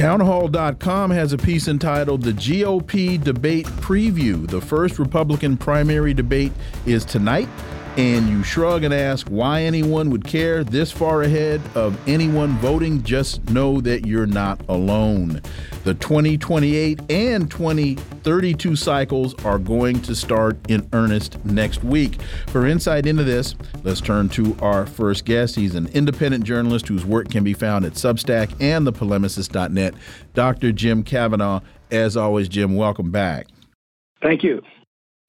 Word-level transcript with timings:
Townhall.com 0.00 1.10
has 1.10 1.34
a 1.34 1.36
piece 1.36 1.68
entitled 1.68 2.22
The 2.22 2.32
GOP 2.32 3.22
Debate 3.22 3.66
Preview. 3.66 4.48
The 4.48 4.58
first 4.58 4.98
Republican 4.98 5.58
primary 5.58 6.14
debate 6.14 6.52
is 6.86 7.04
tonight, 7.04 7.50
and 7.96 8.28
you 8.28 8.42
shrug 8.42 8.84
and 8.84 8.94
ask 8.94 9.26
why 9.28 9.62
anyone 9.62 10.10
would 10.10 10.24
care 10.24 10.62
this 10.62 10.92
far 10.92 11.22
ahead 11.22 11.60
of 11.74 11.98
anyone 12.08 12.56
voting. 12.58 13.02
Just 13.02 13.48
know 13.50 13.80
that 13.80 14.06
you're 14.06 14.26
not 14.26 14.60
alone. 14.68 15.40
The 15.84 15.94
2028 15.94 17.00
and 17.10 17.50
2032 17.50 18.76
cycles 18.76 19.34
are 19.44 19.58
going 19.58 20.00
to 20.02 20.14
start 20.14 20.58
in 20.68 20.88
earnest 20.92 21.44
next 21.44 21.82
week. 21.82 22.20
For 22.48 22.66
insight 22.66 23.06
into 23.06 23.24
this, 23.24 23.54
let's 23.82 24.00
turn 24.00 24.28
to 24.30 24.56
our 24.60 24.86
first 24.86 25.24
guest. 25.24 25.56
He's 25.56 25.74
an 25.74 25.88
independent 25.88 26.44
journalist 26.44 26.88
whose 26.88 27.04
work 27.04 27.30
can 27.30 27.44
be 27.44 27.54
found 27.54 27.84
at 27.84 27.94
Substack 27.94 28.54
and 28.60 28.86
thepolemicist.net. 28.86 29.94
Dr. 30.34 30.72
Jim 30.72 31.02
Kavanagh. 31.02 31.60
As 31.90 32.16
always, 32.16 32.48
Jim, 32.48 32.76
welcome 32.76 33.10
back. 33.10 33.48
Thank 34.22 34.44
you. 34.44 34.62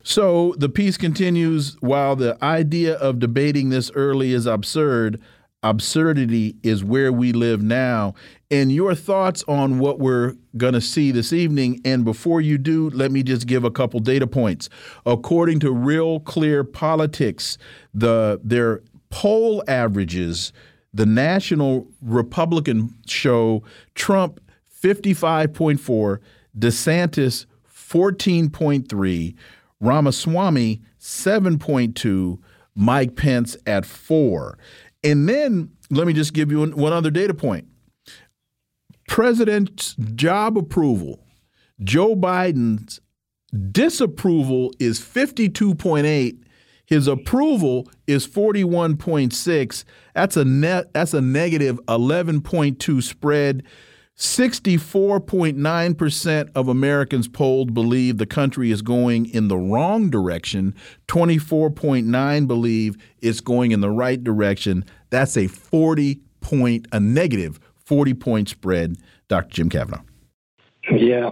So 0.04 0.56
the 0.58 0.70
piece 0.70 0.98
continues 0.98 1.78
while 1.82 2.16
the 2.16 2.38
idea 2.44 2.96
of 2.96 3.20
debating 3.20 3.70
this 3.70 3.92
early 3.96 4.34
is 4.34 4.46
absurd, 4.46 5.22
absurdity 5.64 6.56
is 6.64 6.84
where 6.84 7.12
we 7.12 7.32
live 7.32 7.62
now. 7.62 8.14
And 8.50 8.72
your 8.72 8.96
thoughts 8.96 9.44
on 9.48 9.80
what 9.80 10.00
we're 10.00 10.36
going 10.58 10.74
to 10.74 10.82
see 10.82 11.12
this 11.12 11.32
evening. 11.32 11.82
And 11.86 12.04
before 12.04 12.42
you 12.42 12.58
do, 12.58 12.90
let 12.90 13.12
me 13.12 13.24
just 13.24 13.48
give 13.48 13.64
a 13.64 13.72
couple 13.72 14.00
data 14.00 14.28
points. 14.28 14.70
According 15.06 15.60
to 15.62 15.72
Real 15.72 16.20
Clear 16.20 16.64
Politics, 16.64 17.58
the 17.94 18.40
their 18.44 18.82
poll 19.10 19.64
averages, 19.68 20.52
the 20.94 21.06
national 21.06 21.88
Republican 22.02 22.96
show 23.06 23.64
Trump 23.96 24.42
55.4, 24.84 26.20
DeSantis 26.58 27.46
14.3, 27.70 29.36
Ramaswamy 29.82 30.82
7.2, 31.00 32.40
Mike 32.76 33.16
Pence 33.16 33.58
at 33.66 33.86
4. 33.86 34.58
And 35.04 35.28
then 35.28 35.72
let 35.90 36.08
me 36.08 36.14
just 36.14 36.34
give 36.34 36.52
you 36.52 36.66
one 36.66 36.94
other 36.94 37.12
data 37.12 37.34
point. 37.34 37.68
President's 39.08 39.96
job 40.16 40.58
approval, 40.58 41.26
Joe 41.84 42.16
Biden's 42.16 43.02
disapproval 43.72 44.72
is 44.80 45.00
52.8. 45.00 46.44
His 46.86 47.08
approval 47.08 47.90
is 48.08 48.28
41.6. 48.28 49.84
That's 50.14 50.38
a 50.38 50.46
net 50.46 50.94
that's 50.94 51.14
a 51.14 51.22
negative 51.22 51.80
11.2 51.88 53.04
spread. 53.04 53.64
64.9% 54.18 56.52
of 56.54 56.68
Americans 56.68 57.28
polled 57.28 57.74
believe 57.74 58.18
the 58.18 58.26
country 58.26 58.72
is 58.72 58.82
going 58.82 59.26
in 59.26 59.48
the 59.48 59.58
wrong 59.58 60.10
direction. 60.10 60.76
24.9 61.08 62.48
believe 62.48 62.98
it's 63.22 63.42
going 63.42 63.72
in 63.72 63.82
the 63.82 63.90
right 63.90 64.24
direction. 64.24 64.86
That's 65.10 65.38
a 65.38 65.48
40 65.48 66.22
point 66.42 66.88
a 66.92 67.00
negative 67.00 67.60
40 67.86 68.14
point 68.14 68.50
spread, 68.50 68.98
Dr. 69.28 69.50
Jim 69.50 69.70
Kavanagh. 69.70 70.04
Yeah. 70.92 71.32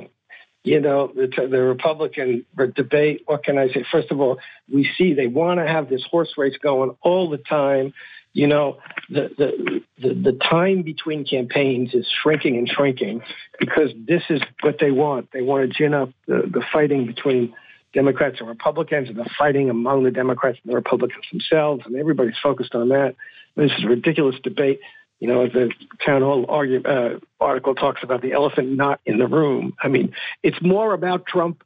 You 0.64 0.82
know, 0.82 1.12
the, 1.16 1.48
the 1.50 1.62
Republican 1.62 2.46
debate, 2.76 3.24
what 3.26 3.46
can 3.46 3.58
I 3.58 3.70
say? 3.70 3.86
First 3.90 4.12
of 4.12 4.20
all, 4.20 4.40
we 4.72 4.88
see 4.98 5.14
they 5.14 5.28
want 5.28 5.60
to 5.60 5.66
have 5.66 5.90
this 5.90 6.04
horse 6.04 6.34
race 6.38 6.58
going 6.62 6.96
all 7.02 7.30
the 7.30 7.38
time. 7.38 7.94
You 8.34 8.48
know, 8.48 8.80
the, 9.10 9.82
the, 9.98 10.14
the, 10.14 10.32
time 10.34 10.84
between 10.84 11.26
campaigns 11.26 11.94
is 11.94 12.08
shrinking 12.22 12.58
and 12.58 12.70
shrinking 12.70 13.22
because 13.60 13.90
this 14.08 14.22
is 14.30 14.42
what 14.62 14.78
they 14.80 14.92
want. 14.92 15.30
They 15.32 15.42
want 15.42 15.68
to 15.68 15.76
gin 15.76 15.94
up 15.94 16.12
the, 16.28 16.44
the 16.52 16.64
fighting 16.72 17.06
between 17.06 17.54
Democrats 17.94 18.38
and 18.40 18.48
Republicans 18.48 19.10
and 19.10 19.18
the 19.18 19.30
fighting 19.38 19.70
among 19.70 20.04
the 20.04 20.12
Democrats 20.12 20.60
and 20.64 20.72
the 20.72 20.76
Republicans 20.76 21.26
themselves, 21.32 21.84
and 21.86 21.96
everybody's 21.96 22.38
focused 22.42 22.76
on 22.76 22.90
that. 22.90 23.16
This 23.56 23.72
is 23.78 23.84
a 23.84 23.88
ridiculous 23.88 24.36
debate. 24.44 24.80
You 25.20 25.28
know, 25.28 25.48
the 25.48 25.72
town 26.06 26.22
hall 26.22 26.46
argue, 26.48 26.82
uh, 26.84 27.20
article 27.42 27.76
talks 27.76 28.04
about 28.04 28.22
the 28.22 28.32
elephant 28.32 28.70
not 28.70 29.02
in 29.06 29.18
the 29.18 29.28
room. 29.28 29.74
I 29.82 29.88
mean, 29.88 30.14
it's 30.44 30.62
more 30.62 30.94
about 30.94 31.26
Trump 31.26 31.64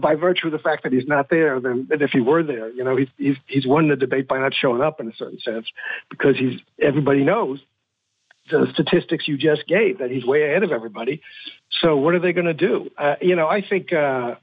by 0.00 0.14
virtue 0.14 0.46
of 0.46 0.52
the 0.52 0.58
fact 0.58 0.82
that 0.82 0.92
he's 0.92 1.06
not 1.06 1.30
there 1.30 1.60
than, 1.60 1.86
than 1.88 2.02
if 2.02 2.10
he 2.10 2.20
were 2.20 2.42
there. 2.42 2.70
You 2.70 2.84
know, 2.84 2.96
he's, 2.96 3.08
he's 3.16 3.36
he's 3.46 3.66
won 3.66 3.88
the 3.88 3.96
debate 3.96 4.28
by 4.28 4.38
not 4.38 4.54
showing 4.54 4.82
up 4.82 5.00
in 5.00 5.08
a 5.08 5.14
certain 5.14 5.40
sense 5.40 5.66
because 6.10 6.36
he's 6.36 6.60
everybody 6.80 7.24
knows 7.24 7.60
the 8.50 8.66
statistics 8.72 9.28
you 9.28 9.36
just 9.36 9.66
gave 9.66 9.98
that 9.98 10.10
he's 10.10 10.24
way 10.24 10.44
ahead 10.44 10.62
of 10.62 10.72
everybody. 10.72 11.20
So 11.80 11.96
what 11.96 12.14
are 12.14 12.18
they 12.18 12.32
going 12.32 12.46
to 12.46 12.54
do? 12.54 12.90
Uh, 12.96 13.16
you 13.20 13.36
know, 13.36 13.46
I 13.46 13.62
think 13.66 13.92
uh, 13.92 14.36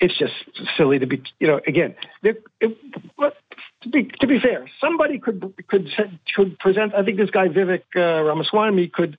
it's 0.00 0.16
just 0.18 0.34
silly 0.76 0.98
to 0.98 1.06
be. 1.06 1.22
You 1.38 1.48
know, 1.48 1.60
again, 1.66 1.94
it, 2.22 2.42
to 3.82 3.88
be 3.88 4.04
to 4.20 4.26
be 4.26 4.40
fair, 4.40 4.68
somebody 4.80 5.18
could 5.18 5.54
could 5.68 5.88
could 6.34 6.58
present. 6.58 6.94
I 6.94 7.02
think 7.02 7.18
this 7.18 7.30
guy 7.30 7.48
Vivek 7.48 7.82
uh, 7.94 8.22
Ramaswamy 8.24 8.88
could 8.88 9.18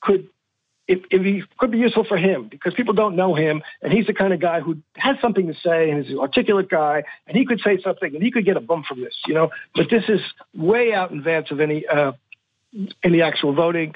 could 0.00 0.28
if 0.88 1.22
he 1.22 1.42
could 1.58 1.70
be 1.70 1.78
useful 1.78 2.04
for 2.04 2.16
him 2.16 2.48
because 2.48 2.72
people 2.74 2.94
don't 2.94 3.14
know 3.14 3.34
him 3.34 3.62
and 3.82 3.92
he's 3.92 4.06
the 4.06 4.14
kind 4.14 4.32
of 4.32 4.40
guy 4.40 4.60
who 4.60 4.78
has 4.96 5.16
something 5.20 5.46
to 5.46 5.54
say 5.54 5.90
and 5.90 6.04
is 6.04 6.10
an 6.10 6.18
articulate 6.18 6.70
guy 6.70 7.04
and 7.26 7.36
he 7.36 7.44
could 7.44 7.60
say 7.60 7.78
something 7.82 8.14
and 8.14 8.22
he 8.22 8.30
could 8.30 8.44
get 8.44 8.56
a 8.56 8.60
bump 8.60 8.86
from 8.86 9.00
this, 9.02 9.14
you 9.26 9.34
know. 9.34 9.50
But 9.74 9.90
this 9.90 10.04
is 10.08 10.20
way 10.54 10.94
out 10.94 11.10
in 11.10 11.18
advance 11.18 11.50
of 11.50 11.60
any 11.60 11.86
uh, 11.86 12.12
any 13.04 13.22
actual 13.22 13.54
voting. 13.54 13.94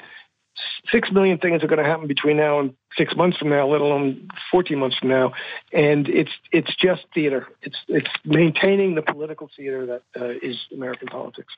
Six 0.91 1.11
million 1.11 1.39
things 1.39 1.63
are 1.63 1.67
going 1.67 1.83
to 1.83 1.89
happen 1.89 2.07
between 2.07 2.37
now 2.37 2.59
and 2.59 2.75
six 2.95 3.15
months 3.15 3.37
from 3.37 3.49
now, 3.49 3.67
let 3.67 3.81
alone 3.81 4.27
fourteen 4.51 4.77
months 4.77 4.97
from 4.99 5.09
now, 5.09 5.33
and 5.71 6.07
it's 6.07 6.29
it's 6.51 6.75
just 6.75 7.05
theater. 7.15 7.47
It's 7.63 7.77
it's 7.87 8.09
maintaining 8.23 8.93
the 8.93 9.01
political 9.01 9.49
theater 9.57 9.87
that 9.87 10.03
uh, 10.21 10.29
is 10.43 10.57
American 10.71 11.07
politics. 11.07 11.53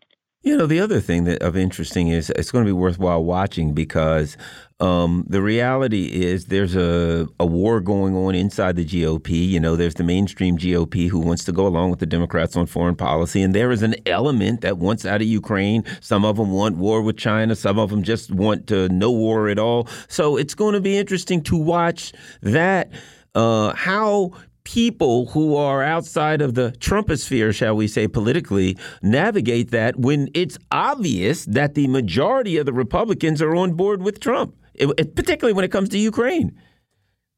You 0.45 0.55
know, 0.55 0.67
the 0.67 0.79
other 0.79 1.01
thing 1.01 1.23
that 1.23 1.41
of 1.41 1.57
interesting 1.57 2.09
is 2.09 2.29
it's 2.29 2.51
going 2.51 2.63
to 2.63 2.69
be 2.69 2.71
worthwhile 2.71 3.23
watching 3.23 3.73
because 3.73 4.37
um, 4.79 5.25
the 5.27 5.41
reality 5.41 6.05
is 6.21 6.45
there's 6.45 6.75
a, 6.75 7.27
a 7.39 7.45
war 7.47 7.81
going 7.81 8.15
on 8.15 8.35
inside 8.35 8.75
the 8.75 8.85
GOP. 8.85 9.29
You 9.29 9.59
know, 9.59 9.75
there's 9.75 9.95
the 9.95 10.03
mainstream 10.03 10.55
GOP 10.55 11.09
who 11.09 11.17
wants 11.17 11.45
to 11.45 11.51
go 11.51 11.65
along 11.65 11.89
with 11.89 11.97
the 11.97 12.05
Democrats 12.05 12.55
on 12.55 12.67
foreign 12.67 12.95
policy, 12.95 13.41
and 13.41 13.55
there 13.55 13.71
is 13.71 13.81
an 13.81 13.95
element 14.05 14.61
that 14.61 14.77
wants 14.77 15.03
out 15.03 15.19
of 15.19 15.27
Ukraine. 15.27 15.83
Some 15.99 16.23
of 16.23 16.37
them 16.37 16.51
want 16.51 16.77
war 16.77 17.01
with 17.01 17.17
China. 17.17 17.55
Some 17.55 17.79
of 17.79 17.89
them 17.89 18.03
just 18.03 18.29
want 18.29 18.67
to 18.67 18.87
no 18.89 19.09
war 19.09 19.49
at 19.49 19.57
all. 19.57 19.87
So 20.09 20.37
it's 20.37 20.53
going 20.53 20.75
to 20.75 20.79
be 20.79 20.95
interesting 20.95 21.41
to 21.45 21.57
watch 21.57 22.13
that. 22.43 22.91
Uh, 23.33 23.73
how 23.73 24.31
people 24.65 25.27
who 25.27 25.55
are 25.55 25.81
outside 25.81 26.41
of 26.41 26.55
the 26.55 26.75
Trumposphere, 26.79 27.55
shall 27.55 27.75
we 27.75 27.87
say, 27.87 28.07
politically, 28.07 28.77
navigate 29.01 29.71
that 29.71 29.97
when 29.97 30.29
it's 30.33 30.57
obvious 30.71 31.45
that 31.45 31.75
the 31.75 31.87
majority 31.87 32.57
of 32.57 32.65
the 32.65 32.73
Republicans 32.73 33.41
are 33.41 33.55
on 33.55 33.73
board 33.73 34.03
with 34.03 34.19
Trump, 34.19 34.55
it, 34.73 34.91
it, 34.97 35.15
particularly 35.15 35.53
when 35.53 35.63
it 35.63 35.71
comes 35.71 35.87
to 35.89 35.97
Ukraine. 35.97 36.59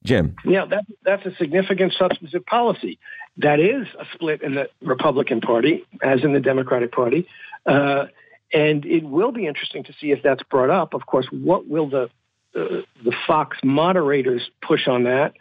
Jim. 0.04 0.36
Yeah, 0.46 0.66
that, 0.66 0.86
that's 1.04 1.26
a 1.26 1.36
significant 1.36 1.94
substantive 1.94 2.46
policy. 2.46 2.98
That 3.38 3.60
is 3.60 3.88
a 4.00 4.06
split 4.14 4.42
in 4.42 4.56
the 4.56 4.70
Republican 4.82 5.42
Party, 5.42 5.86
as 6.02 6.24
in 6.24 6.34
the 6.34 6.40
Democratic 6.40 6.92
Party. 6.92 7.28
Uh, 7.66 8.06
and 8.54 8.86
it 8.86 9.04
will 9.04 9.32
be 9.32 9.46
interesting 9.46 9.84
to 9.84 9.94
see 10.00 10.12
if 10.12 10.24
that's 10.24 10.44
brought 10.44 10.70
up. 10.70 10.94
Of 10.94 11.06
course, 11.06 11.28
what 11.32 11.68
will 11.68 11.90
the 11.90 12.10
uh, 12.56 12.82
the 13.04 13.14
Fox 13.28 13.58
moderators 13.64 14.50
push 14.62 14.88
on 14.88 15.04
that? 15.04 15.34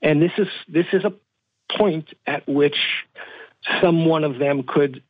And 0.00 0.22
this 0.22 0.32
is 0.38 0.46
this 0.68 0.86
is 0.92 1.04
a 1.04 1.12
point 1.76 2.08
at 2.26 2.48
which 2.48 2.76
some 3.80 4.06
one 4.06 4.24
of 4.24 4.38
them 4.38 4.64
could 4.66 5.02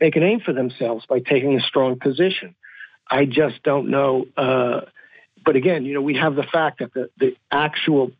make 0.00 0.16
a 0.16 0.20
name 0.20 0.40
for 0.40 0.52
themselves 0.52 1.06
by 1.06 1.20
taking 1.20 1.58
a 1.58 1.60
strong 1.60 1.98
position. 1.98 2.54
I 3.08 3.24
just 3.24 3.62
don't 3.62 3.90
know. 3.90 4.26
Uh, 4.36 4.82
but 5.44 5.56
again, 5.56 5.84
you 5.84 5.94
know, 5.94 6.02
we 6.02 6.16
have 6.16 6.34
the 6.34 6.42
fact 6.42 6.80
that 6.80 6.92
the, 6.92 7.10
the 7.18 7.36
actual 7.50 8.10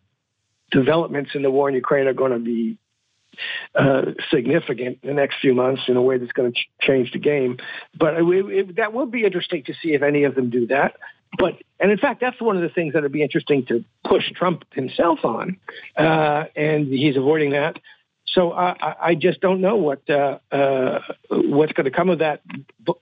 developments 0.70 1.32
in 1.34 1.42
the 1.42 1.50
war 1.50 1.68
in 1.68 1.74
Ukraine 1.74 2.06
are 2.06 2.14
going 2.14 2.32
to 2.32 2.38
be 2.38 2.78
uh, 3.74 4.12
significant 4.30 4.98
in 5.02 5.08
the 5.08 5.14
next 5.14 5.36
few 5.40 5.54
months 5.54 5.82
in 5.88 5.96
a 5.96 6.02
way 6.02 6.18
that's 6.18 6.32
going 6.32 6.52
to 6.52 6.58
ch- 6.58 6.68
change 6.80 7.12
the 7.12 7.18
game. 7.18 7.58
But 7.98 8.14
it, 8.14 8.24
it, 8.24 8.76
that 8.76 8.92
will 8.92 9.06
be 9.06 9.24
interesting 9.24 9.64
to 9.64 9.74
see 9.82 9.92
if 9.92 10.02
any 10.02 10.24
of 10.24 10.34
them 10.34 10.50
do 10.50 10.68
that. 10.68 10.96
But 11.38 11.54
and 11.78 11.90
in 11.90 11.98
fact, 11.98 12.20
that's 12.20 12.40
one 12.40 12.56
of 12.56 12.62
the 12.62 12.68
things 12.68 12.94
that 12.94 13.02
would 13.02 13.12
be 13.12 13.22
interesting 13.22 13.66
to 13.66 13.84
push 14.04 14.30
Trump 14.32 14.64
himself 14.72 15.24
on, 15.24 15.58
uh, 15.96 16.44
and 16.54 16.88
he's 16.88 17.16
avoiding 17.16 17.50
that. 17.50 17.78
So 18.28 18.52
I, 18.52 18.94
I 19.00 19.14
just 19.14 19.40
don't 19.40 19.60
know 19.60 19.76
what 19.76 20.08
uh, 20.10 20.38
uh, 20.52 21.00
what's 21.30 21.72
going 21.72 21.84
to 21.84 21.90
come 21.90 22.10
of 22.10 22.18
that, 22.18 22.42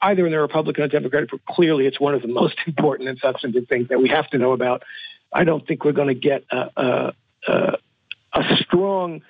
either 0.03 0.27
in 0.27 0.33
the 0.33 0.39
Republican 0.39 0.85
or 0.85 0.89
Democratic. 0.89 1.31
But 1.31 1.45
clearly, 1.47 1.87
it's 1.87 1.99
one 1.99 2.15
of 2.15 2.23
the 2.23 2.29
most 2.29 2.57
important 2.67 3.09
and 3.09 3.19
substantive 3.19 3.69
things 3.69 3.89
that 3.89 4.01
we 4.01 4.09
have 4.09 4.29
to 4.31 4.39
know 4.39 4.53
about. 4.53 4.83
I 5.33 5.45
don't 5.45 5.67
think 5.67 5.85
we're 5.85 5.93
going 5.93 6.09
to 6.09 6.15
get 6.15 6.45
a, 6.53 7.15
a, 7.49 7.79
a, 8.33 8.57
strong. 8.61 9.23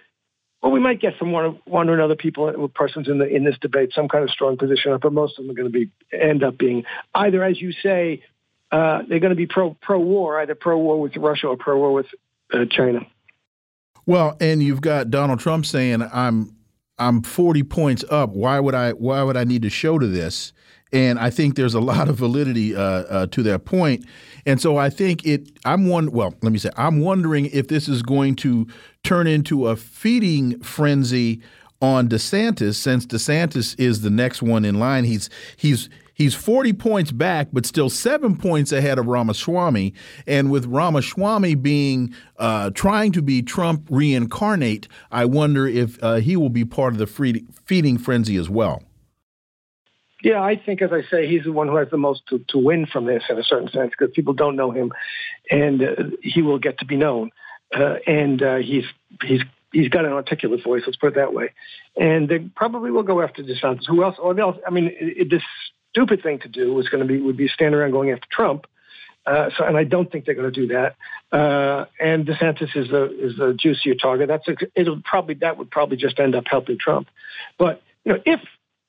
Well, 0.62 0.72
we 0.72 0.80
might 0.80 1.00
get 1.00 1.16
from 1.16 1.32
one, 1.32 1.60
one 1.64 1.88
or 1.88 1.94
another 1.94 2.16
people, 2.16 2.68
persons 2.74 3.08
in 3.08 3.18
the 3.18 3.26
in 3.26 3.44
this 3.44 3.56
debate, 3.60 3.92
some 3.94 4.08
kind 4.08 4.24
of 4.24 4.30
strong 4.30 4.58
position, 4.58 4.98
but 5.00 5.12
most 5.12 5.38
of 5.38 5.44
them 5.44 5.50
are 5.52 5.54
going 5.54 5.72
to 5.72 5.78
be 5.78 5.90
end 6.12 6.42
up 6.42 6.58
being 6.58 6.84
either, 7.14 7.42
as 7.42 7.60
you 7.60 7.72
say, 7.72 8.22
uh, 8.74 9.02
they're 9.08 9.20
going 9.20 9.30
to 9.30 9.36
be 9.36 9.46
pro 9.46 9.74
pro 9.80 10.00
war, 10.00 10.40
either 10.40 10.56
pro 10.56 10.76
war 10.76 11.00
with 11.00 11.16
Russia 11.16 11.46
or 11.46 11.56
pro 11.56 11.78
war 11.78 11.92
with 11.92 12.06
uh, 12.52 12.64
China. 12.68 13.06
Well, 14.04 14.36
and 14.40 14.60
you've 14.62 14.80
got 14.80 15.10
Donald 15.10 15.38
Trump 15.38 15.64
saying, 15.64 16.02
"I'm 16.12 16.56
I'm 16.98 17.22
40 17.22 17.62
points 17.62 18.04
up. 18.10 18.30
Why 18.30 18.58
would 18.58 18.74
I 18.74 18.90
Why 18.90 19.22
would 19.22 19.36
I 19.36 19.44
need 19.44 19.62
to 19.62 19.70
show 19.70 20.00
to 20.00 20.08
this?" 20.08 20.52
And 20.92 21.20
I 21.20 21.30
think 21.30 21.54
there's 21.54 21.74
a 21.74 21.80
lot 21.80 22.08
of 22.08 22.16
validity 22.16 22.74
uh, 22.74 22.80
uh, 22.80 23.26
to 23.28 23.44
that 23.44 23.64
point. 23.64 24.06
And 24.44 24.60
so 24.60 24.76
I 24.76 24.90
think 24.90 25.24
it. 25.24 25.56
I'm 25.64 25.86
one. 25.86 26.10
Well, 26.10 26.34
let 26.42 26.50
me 26.50 26.58
say, 26.58 26.70
I'm 26.76 26.98
wondering 26.98 27.46
if 27.46 27.68
this 27.68 27.88
is 27.88 28.02
going 28.02 28.34
to 28.36 28.66
turn 29.04 29.28
into 29.28 29.68
a 29.68 29.76
feeding 29.76 30.58
frenzy 30.60 31.40
on 31.80 32.08
DeSantis, 32.08 32.74
since 32.74 33.06
DeSantis 33.06 33.78
is 33.78 34.00
the 34.00 34.10
next 34.10 34.42
one 34.42 34.64
in 34.64 34.80
line. 34.80 35.04
He's 35.04 35.30
he's 35.56 35.88
He's 36.14 36.34
40 36.34 36.72
points 36.74 37.12
back, 37.12 37.48
but 37.52 37.66
still 37.66 37.90
seven 37.90 38.36
points 38.36 38.72
ahead 38.72 38.98
of 38.98 39.06
Ramaswamy. 39.06 39.94
And 40.26 40.50
with 40.50 40.64
Ramaswamy 40.66 41.56
being 41.56 42.14
uh, 42.38 42.70
trying 42.70 43.12
to 43.12 43.22
be 43.22 43.42
Trump 43.42 43.88
reincarnate, 43.90 44.88
I 45.10 45.24
wonder 45.24 45.66
if 45.66 46.02
uh, 46.02 46.16
he 46.16 46.36
will 46.36 46.50
be 46.50 46.64
part 46.64 46.94
of 46.94 46.98
the 46.98 47.06
feeding 47.66 47.98
frenzy 47.98 48.36
as 48.36 48.48
well. 48.48 48.82
Yeah, 50.22 50.42
I 50.42 50.56
think, 50.56 50.80
as 50.80 50.90
I 50.90 51.02
say, 51.10 51.28
he's 51.28 51.44
the 51.44 51.52
one 51.52 51.68
who 51.68 51.76
has 51.76 51.90
the 51.90 51.98
most 51.98 52.22
to, 52.28 52.38
to 52.48 52.58
win 52.58 52.86
from 52.86 53.04
this 53.04 53.24
in 53.28 53.38
a 53.38 53.42
certain 53.42 53.68
sense 53.68 53.90
because 53.90 54.10
people 54.14 54.32
don't 54.32 54.56
know 54.56 54.70
him, 54.70 54.90
and 55.50 55.82
uh, 55.82 55.94
he 56.22 56.40
will 56.40 56.58
get 56.58 56.78
to 56.78 56.86
be 56.86 56.96
known. 56.96 57.30
Uh, 57.76 57.96
and 58.06 58.42
uh, 58.42 58.56
he's 58.56 58.84
he's 59.22 59.42
he's 59.70 59.88
got 59.88 60.06
an 60.06 60.12
articulate 60.12 60.64
voice. 60.64 60.82
Let's 60.86 60.96
put 60.96 61.08
it 61.08 61.16
that 61.16 61.34
way. 61.34 61.52
And 61.96 62.28
they 62.28 62.38
probably 62.38 62.90
will 62.90 63.02
go 63.02 63.20
after 63.20 63.42
DeSantis. 63.42 63.86
Who 63.86 64.02
else? 64.02 64.16
Or 64.18 64.38
else? 64.40 64.56
I 64.66 64.70
mean, 64.70 64.90
it, 64.98 65.28
this 65.28 65.42
stupid 65.94 66.22
thing 66.22 66.40
to 66.40 66.48
do 66.48 66.74
was 66.74 66.88
going 66.88 67.06
to 67.06 67.12
be 67.12 67.20
would 67.20 67.36
be 67.36 67.48
stand 67.48 67.74
around 67.74 67.92
going 67.92 68.10
after 68.10 68.26
Trump. 68.30 68.66
Uh, 69.26 69.48
so, 69.56 69.64
and 69.64 69.76
I 69.76 69.84
don't 69.84 70.10
think 70.10 70.26
they're 70.26 70.34
going 70.34 70.52
to 70.52 70.60
do 70.60 70.74
that. 70.74 70.96
Uh, 71.32 71.86
and 71.98 72.26
DeSantis 72.26 72.76
is 72.76 72.90
the 72.90 73.04
is 73.18 73.36
the 73.38 73.54
juicier 73.54 73.94
target. 73.94 74.28
That's 74.28 74.46
a, 74.48 74.56
it'll 74.74 75.00
probably 75.02 75.34
that 75.36 75.56
would 75.56 75.70
probably 75.70 75.96
just 75.96 76.18
end 76.18 76.34
up 76.34 76.44
helping 76.46 76.78
Trump. 76.78 77.08
But 77.58 77.80
you 78.04 78.12
know, 78.12 78.18
if 78.26 78.40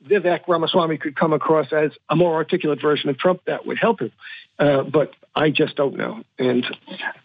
Vivek 0.07 0.47
Ramaswamy 0.47 0.97
could 0.97 1.15
come 1.15 1.33
across 1.33 1.71
as 1.73 1.91
a 2.09 2.15
more 2.15 2.35
articulate 2.35 2.81
version 2.81 3.09
of 3.09 3.17
Trump, 3.17 3.41
that 3.45 3.65
would 3.65 3.77
help 3.79 4.01
him. 4.01 4.11
Uh, 4.57 4.83
but 4.83 5.11
I 5.35 5.49
just 5.49 5.75
don't 5.75 5.97
know, 5.97 6.23
and 6.39 6.65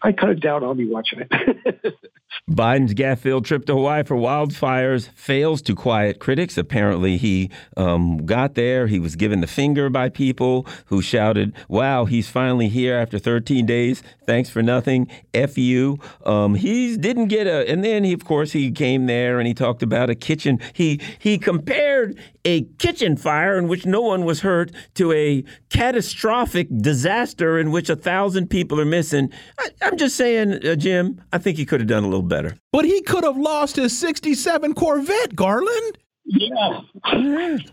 I 0.03 0.11
kind 0.11 0.33
of 0.33 0.41
doubt 0.41 0.65
I'll 0.65 0.75
be 0.75 0.89
watching 0.89 1.21
it. 1.21 1.95
Biden's 2.51 2.95
gaffe-filled 2.95 3.45
trip 3.45 3.67
to 3.67 3.75
Hawaii 3.75 4.03
for 4.03 4.17
wildfires 4.17 5.11
fails 5.11 5.63
to 5.63 5.77
quiet 5.77 6.19
critics. 6.19 6.59
Apparently, 6.59 7.17
he 7.17 7.51
um, 7.77 8.27
got 8.27 8.57
there. 8.57 8.89
He 8.89 8.99
was 8.99 9.15
given 9.15 9.41
the 9.41 9.47
finger 9.47 9.89
by 9.89 10.09
people 10.09 10.67
who 10.87 11.01
shouted, 11.01 11.55
"Wow, 11.69 12.07
he's 12.07 12.29
finally 12.29 12.69
here 12.69 12.97
after 12.97 13.21
13 13.21 13.65
days. 13.65 14.03
Thanks 14.31 14.49
for 14.49 14.63
nothing. 14.63 15.09
F 15.35 15.59
you." 15.59 15.99
Um, 16.25 16.55
he 16.55 16.97
didn't 16.97 17.27
get 17.27 17.49
a, 17.49 17.69
and 17.69 17.83
then 17.83 18.05
he, 18.05 18.13
of 18.13 18.25
course, 18.25 18.53
he 18.53 18.71
came 18.71 19.07
there 19.07 19.41
and 19.41 19.49
he 19.49 19.55
talked 19.55 19.83
about 19.83 20.09
a 20.09 20.15
kitchen. 20.15 20.61
He 20.73 21.01
he 21.19 21.37
compared 21.37 22.17
a 22.45 22.63
kitchen 22.79 23.17
fire 23.17 23.59
in 23.59 23.67
which 23.67 23.87
no 23.87 24.01
one 24.01 24.25
was 24.25 24.43
hurt 24.43 24.71
to 24.95 25.11
a 25.11 25.43
catastrophic 25.69 26.69
disaster 26.81 27.59
in 27.59 27.73
which 27.73 27.91
a 27.91 27.97
thousand 27.97 28.51
people 28.51 28.81
are 28.81 28.85
missing. 28.85 29.33
I, 29.59 29.71
am 29.83 29.97
just 29.97 30.15
saying, 30.15 30.65
uh, 30.65 30.77
Jim. 30.77 31.21
I 31.33 31.39
think 31.39 31.57
he 31.57 31.67
could 31.67 31.81
have 31.81 31.89
done 31.89 32.05
a 32.05 32.09
little 32.09 32.23
better. 32.23 32.55
But 32.71 32.85
he 32.85 33.03
could 33.03 33.25
have 33.25 33.37
lost 33.37 33.75
his 33.75 33.99
'67 33.99 34.75
Corvette, 34.75 35.35
Garland. 35.35 35.99
Yeah. 36.25 36.83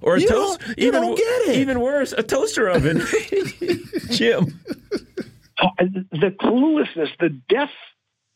Or 0.01 0.15
a 0.15 0.19
you 0.19 0.27
toast. 0.27 0.59
Don't, 0.59 0.79
you 0.79 0.87
even, 0.87 1.01
don't 1.03 1.17
get 1.17 1.41
it. 1.49 1.57
Even 1.57 1.81
worse, 1.81 2.13
a 2.13 2.23
toaster 2.23 2.67
oven. 2.67 3.03
Jim. 4.09 4.59
The 5.59 6.35
cluelessness, 6.39 7.09
the 7.19 7.29
deaf 7.29 7.69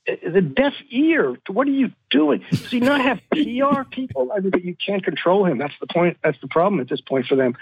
the 0.06 0.41
deaf 0.41 0.73
ear. 0.89 1.38
What 1.47 1.68
are 1.68 1.71
you 1.71 1.91
doing? 2.09 2.44
Does 2.50 2.71
he 2.71 2.79
not 2.79 3.01
have 3.01 3.19
PR 3.31 3.83
people? 3.89 4.31
I 4.35 4.39
mean, 4.39 4.50
but 4.50 4.63
you 4.63 4.75
can't 4.75 5.03
control 5.03 5.45
him. 5.45 5.59
That's 5.59 5.73
the 5.79 5.88
point. 5.88 6.18
That's 6.23 6.39
the 6.41 6.47
problem 6.47 6.81
at 6.81 6.89
this 6.89 7.01
point 7.01 7.27
for 7.27 7.35
them. 7.35 7.56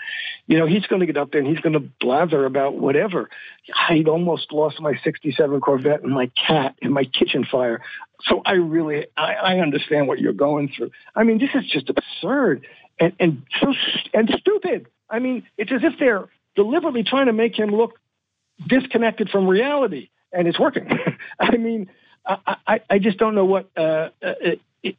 You 0.48 0.58
know, 0.58 0.66
he's 0.66 0.86
going 0.86 1.02
to 1.02 1.06
get 1.06 1.18
up 1.18 1.32
there 1.32 1.42
and 1.42 1.50
he's 1.50 1.60
going 1.60 1.74
to 1.74 1.82
blather 2.00 2.46
about 2.46 2.76
whatever. 2.76 3.30
I 3.76 4.04
almost 4.08 4.52
lost 4.54 4.80
my 4.80 4.94
'67 5.04 5.60
Corvette 5.60 6.02
and 6.02 6.14
my 6.14 6.32
cat 6.48 6.76
and 6.82 6.94
my 6.94 7.04
kitchen 7.04 7.46
fire. 7.50 7.82
So 8.22 8.42
I 8.46 8.54
really, 8.54 9.08
I, 9.18 9.34
I 9.34 9.60
understand 9.60 10.08
what 10.08 10.20
you're 10.20 10.34
going 10.34 10.72
through. 10.76 10.92
I 11.16 11.24
mean, 11.24 11.40
this 11.40 11.52
is 11.54 11.70
just 11.70 11.90
absurd 11.90 12.66
and 13.00 13.14
and 13.20 13.44
so 13.60 13.74
and 14.14 14.34
stupid. 14.40 14.88
I 15.10 15.20
mean, 15.20 15.46
it's 15.58 15.72
as 15.72 15.82
if 15.84 16.00
they're 16.00 16.30
deliberately 16.56 17.04
trying 17.04 17.26
to 17.26 17.34
make 17.34 17.58
him 17.58 17.70
look 17.70 18.00
disconnected 18.68 19.30
from 19.30 19.48
reality, 19.48 20.10
and 20.32 20.48
it's 20.48 20.60
working. 20.60 20.88
I 21.40 21.58
mean 21.58 21.90
I, 22.26 22.56
I 22.68 22.82
I, 22.90 23.00
just 23.00 23.18
don't 23.18 23.36
know 23.36 23.46
what. 23.46 23.70
Uh, 23.76 24.10
uh, 24.24 24.34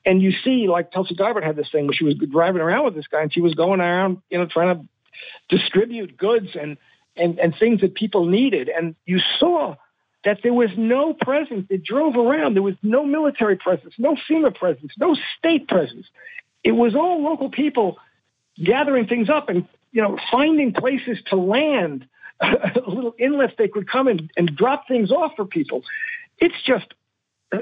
and 0.05 0.21
you 0.21 0.33
see, 0.45 0.69
like 0.69 0.93
Tulsi 0.93 1.15
Gabbard 1.15 1.45
had 1.45 1.57
this 1.57 1.71
thing 1.71 1.87
where 1.87 1.95
she 1.95 2.05
was 2.05 2.15
driving 2.15 2.61
around 2.61 2.85
with 2.85 2.95
this 2.95 3.07
guy, 3.07 3.23
and 3.23 3.33
she 3.33 3.41
was 3.41 3.55
going 3.55 3.81
around, 3.81 4.21
you 4.31 4.39
know, 4.39 4.47
trying 4.47 4.77
to 4.77 5.57
distribute 5.57 6.17
goods 6.17 6.49
and 6.61 6.77
and 7.17 7.39
and 7.39 7.55
things 7.59 7.81
that 7.81 7.95
people 7.95 8.27
needed. 8.27 8.69
And 8.69 8.95
you 9.07 9.21
saw 9.39 9.77
that 10.25 10.41
there 10.43 10.53
was 10.53 10.71
no 10.77 11.15
presence. 11.15 11.67
It 11.71 11.85
drove 11.85 12.17
around. 12.17 12.55
There 12.55 12.63
was 12.63 12.77
no 12.83 13.05
military 13.05 13.57
presence, 13.57 13.95
no 13.99 14.17
FEMA 14.29 14.55
presence, 14.55 14.93
no 14.99 15.17
state 15.39 15.69
presence. 15.69 16.07
It 16.63 16.73
was 16.73 16.95
all 16.95 17.23
local 17.23 17.49
people 17.49 17.99
gathering 18.63 19.07
things 19.07 19.31
up 19.31 19.49
and 19.49 19.67
you 19.93 20.03
know 20.03 20.19
finding 20.31 20.73
places 20.73 21.19
to 21.27 21.37
land, 21.37 22.07
little 22.87 23.15
inlets 23.19 23.55
they 23.59 23.69
could 23.69 23.89
come 23.89 24.09
and, 24.09 24.31
and 24.37 24.55
drop 24.57 24.89
things 24.89 25.11
off 25.11 25.33
for 25.37 25.45
people. 25.45 25.83
It's 26.39 26.55
just 26.65 26.87
uh, 27.53 27.59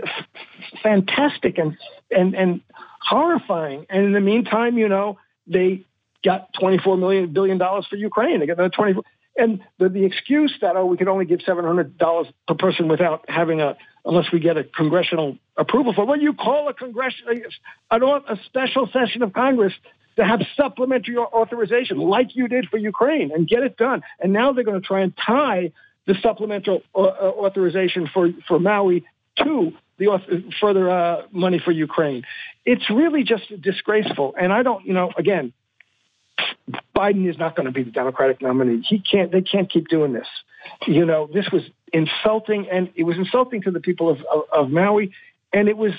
fantastic 0.82 1.58
and 1.58 1.76
and 2.10 2.34
and 2.34 2.60
horrifying. 3.00 3.86
And 3.90 4.04
in 4.04 4.12
the 4.12 4.20
meantime, 4.20 4.78
you 4.78 4.88
know, 4.88 5.18
they 5.46 5.84
got 6.24 6.52
24 6.60 6.96
million 6.96 7.32
billion 7.32 7.58
dollars 7.58 7.86
for 7.88 7.96
Ukraine. 7.96 8.40
They 8.40 8.46
got 8.46 8.58
another 8.58 8.74
24. 8.74 9.02
And 9.36 9.60
the, 9.78 9.88
the 9.88 10.04
excuse 10.04 10.52
that 10.62 10.74
oh 10.76 10.84
we 10.84 10.96
could 10.96 11.06
only 11.06 11.24
give 11.24 11.40
seven 11.42 11.64
hundred 11.64 11.96
dollars 11.96 12.26
per 12.46 12.54
person 12.54 12.88
without 12.88 13.24
having 13.28 13.60
a 13.60 13.76
unless 14.04 14.32
we 14.32 14.40
get 14.40 14.56
a 14.56 14.64
congressional 14.64 15.38
approval 15.56 15.92
for 15.92 16.04
what 16.04 16.20
you 16.20 16.32
call 16.32 16.68
a 16.68 16.74
congressional 16.74 17.36
a, 17.90 17.96
a 17.96 18.38
special 18.46 18.88
session 18.92 19.22
of 19.22 19.32
Congress 19.32 19.72
to 20.18 20.24
have 20.24 20.40
supplementary 20.56 21.16
authorization 21.16 21.96
like 21.98 22.34
you 22.34 22.48
did 22.48 22.68
for 22.68 22.76
Ukraine 22.76 23.30
and 23.32 23.48
get 23.48 23.62
it 23.62 23.76
done. 23.76 24.02
And 24.20 24.32
now 24.32 24.52
they're 24.52 24.64
going 24.64 24.80
to 24.80 24.86
try 24.86 25.00
and 25.00 25.12
tie 25.16 25.72
the 26.06 26.14
supplemental 26.22 26.82
uh, 26.94 26.98
authorization 26.98 28.08
for 28.12 28.30
for 28.48 28.58
Maui 28.58 29.04
to 29.44 29.72
the 29.98 30.18
further 30.60 30.90
uh, 30.90 31.22
money 31.30 31.60
for 31.64 31.70
Ukraine. 31.70 32.24
It's 32.64 32.88
really 32.90 33.22
just 33.22 33.44
disgraceful. 33.60 34.34
And 34.40 34.52
I 34.52 34.62
don't, 34.62 34.84
you 34.84 34.92
know, 34.92 35.12
again, 35.16 35.52
Biden 36.96 37.28
is 37.28 37.38
not 37.38 37.56
going 37.56 37.66
to 37.66 37.72
be 37.72 37.84
the 37.84 37.90
Democratic 37.90 38.42
nominee. 38.42 38.82
He 38.88 38.98
can't. 38.98 39.30
They 39.30 39.42
can't 39.42 39.70
keep 39.70 39.88
doing 39.88 40.12
this. 40.12 40.26
You 40.86 41.06
know, 41.06 41.28
this 41.32 41.48
was 41.52 41.62
insulting, 41.92 42.68
and 42.70 42.90
it 42.96 43.04
was 43.04 43.16
insulting 43.16 43.62
to 43.62 43.70
the 43.70 43.80
people 43.80 44.10
of, 44.10 44.18
of, 44.32 44.42
of 44.52 44.70
Maui, 44.70 45.12
and 45.52 45.68
it 45.68 45.76
was 45.76 45.92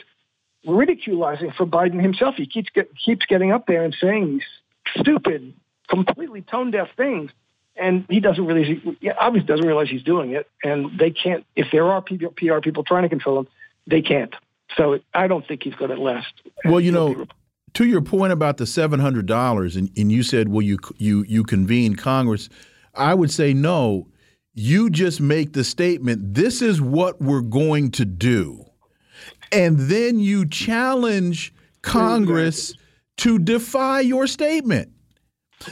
ridiculizing 0.65 1.55
for 1.55 1.65
Biden 1.65 2.01
himself. 2.01 2.35
He 2.35 2.45
keeps 2.45 2.69
get, 2.73 2.89
keeps 2.97 3.25
getting 3.25 3.51
up 3.51 3.65
there 3.67 3.83
and 3.83 3.95
saying 3.99 4.39
these 4.39 5.01
stupid, 5.01 5.53
completely 5.89 6.41
tone 6.41 6.71
deaf 6.71 6.89
things 6.95 7.31
and 7.79 8.05
he 8.09 8.19
doesn't 8.19 8.45
really 8.45 8.81
obviously 9.19 9.47
doesn't 9.47 9.65
realize 9.65 9.89
he's 9.89 10.03
doing 10.03 10.31
it 10.31 10.47
and 10.63 10.99
they 10.99 11.09
can't 11.09 11.45
if 11.55 11.67
there 11.71 11.85
are 11.85 12.01
pr 12.01 12.59
people 12.61 12.83
trying 12.83 13.03
to 13.03 13.09
control 13.09 13.39
him 13.39 13.47
they 13.87 14.01
can't. 14.01 14.35
So 14.77 14.99
i 15.13 15.27
don't 15.27 15.47
think 15.47 15.63
he's 15.63 15.75
going 15.75 15.91
to 15.91 15.99
last. 15.99 16.33
Well 16.65 16.79
you 16.79 16.91
know 16.91 17.25
to 17.75 17.85
your 17.85 18.01
point 18.01 18.33
about 18.33 18.57
the 18.57 18.63
$700 18.65 19.77
and, 19.77 19.91
and 19.95 20.11
you 20.11 20.23
said 20.23 20.49
well 20.49 20.61
you 20.61 20.77
you 20.97 21.23
you 21.27 21.43
convene 21.43 21.95
congress 21.95 22.49
i 22.93 23.13
would 23.13 23.31
say 23.31 23.53
no. 23.53 24.07
You 24.53 24.89
just 24.89 25.21
make 25.21 25.53
the 25.53 25.63
statement 25.63 26.33
this 26.33 26.61
is 26.61 26.81
what 26.81 27.21
we're 27.21 27.41
going 27.41 27.91
to 27.91 28.05
do 28.05 28.65
and 29.51 29.77
then 29.77 30.20
you 30.20 30.48
challenge 30.48 31.53
congress 31.82 32.74
to 33.18 33.39
defy 33.39 34.00
your 34.00 34.27
statement 34.27 34.91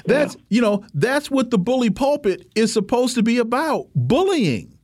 that's 0.06 0.36
yeah. 0.36 0.42
you 0.50 0.62
know 0.62 0.84
that's 0.94 1.32
what 1.32 1.52
the 1.52 1.58
bully 1.58 1.90
pulpit 1.90 2.48
is 2.56 2.72
supposed 2.72 3.16
to 3.16 3.24
be 3.24 3.38
about 3.38 3.88
bullying 3.96 4.78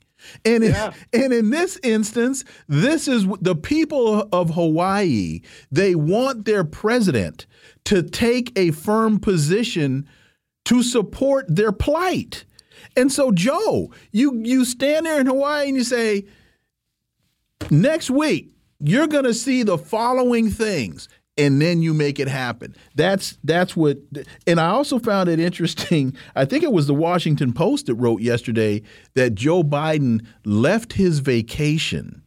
And 0.45 0.63
yeah. 0.63 0.93
in, 1.11 1.23
and 1.23 1.33
in 1.33 1.49
this 1.49 1.79
instance, 1.83 2.43
this 2.67 3.07
is 3.07 3.27
the 3.41 3.55
people 3.55 4.27
of 4.31 4.51
Hawaii. 4.51 5.41
They 5.71 5.95
want 5.95 6.45
their 6.45 6.63
president 6.63 7.45
to 7.85 8.03
take 8.03 8.57
a 8.57 8.71
firm 8.71 9.19
position 9.19 10.07
to 10.65 10.81
support 10.81 11.53
their 11.53 11.71
plight. 11.71 12.45
And 12.95 13.11
so, 13.11 13.31
Joe, 13.31 13.91
you 14.11 14.39
you 14.43 14.65
stand 14.65 15.05
there 15.05 15.19
in 15.19 15.27
Hawaii 15.27 15.67
and 15.67 15.77
you 15.77 15.83
say, 15.83 16.25
next 17.69 18.09
week 18.09 18.52
you're 18.83 19.07
going 19.07 19.23
to 19.23 19.33
see 19.33 19.63
the 19.63 19.77
following 19.77 20.49
things 20.49 21.07
and 21.37 21.61
then 21.61 21.81
you 21.81 21.93
make 21.93 22.19
it 22.19 22.27
happen. 22.27 22.75
That's 22.95 23.37
that's 23.43 23.75
what 23.75 23.97
and 24.45 24.59
I 24.59 24.67
also 24.67 24.99
found 24.99 25.29
it 25.29 25.39
interesting. 25.39 26.15
I 26.35 26.45
think 26.45 26.63
it 26.63 26.71
was 26.71 26.87
the 26.87 26.93
Washington 26.93 27.53
Post 27.53 27.87
that 27.87 27.95
wrote 27.95 28.21
yesterday 28.21 28.83
that 29.15 29.35
Joe 29.35 29.63
Biden 29.63 30.25
left 30.45 30.93
his 30.93 31.19
vacation 31.19 32.21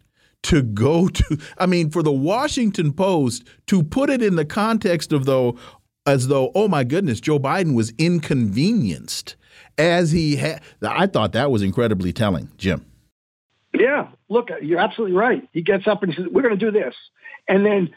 to 0.45 0.63
go 0.63 1.09
to 1.09 1.39
I 1.59 1.67
mean 1.67 1.91
for 1.91 2.03
the 2.03 2.13
Washington 2.13 2.93
Post 2.93 3.45
to 3.67 3.83
put 3.83 4.11
it 4.11 4.23
in 4.23 4.37
the 4.37 4.45
context 4.45 5.13
of 5.13 5.25
though 5.25 5.59
as 6.07 6.29
though 6.29 6.51
oh 6.55 6.69
my 6.69 6.85
goodness 6.85 7.21
Joe 7.21 7.39
Biden 7.39 7.75
was 7.75 7.93
inconvenienced 7.99 9.37
as 9.79 10.11
he 10.11 10.37
had 10.37 10.63
I 10.83 11.07
thought 11.07 11.33
that 11.33 11.51
was 11.51 11.63
incredibly 11.63 12.13
telling, 12.13 12.51
Jim. 12.57 12.85
Yeah, 13.78 14.09
look, 14.28 14.49
you're 14.62 14.80
absolutely 14.80 15.16
right. 15.16 15.49
He 15.52 15.62
gets 15.62 15.87
up 15.87 16.02
and 16.02 16.12
he 16.12 16.16
says, 16.16 16.30
"We're 16.30 16.42
going 16.42 16.59
to 16.59 16.64
do 16.64 16.71
this," 16.71 16.95
and 17.49 17.64
then 17.64 17.95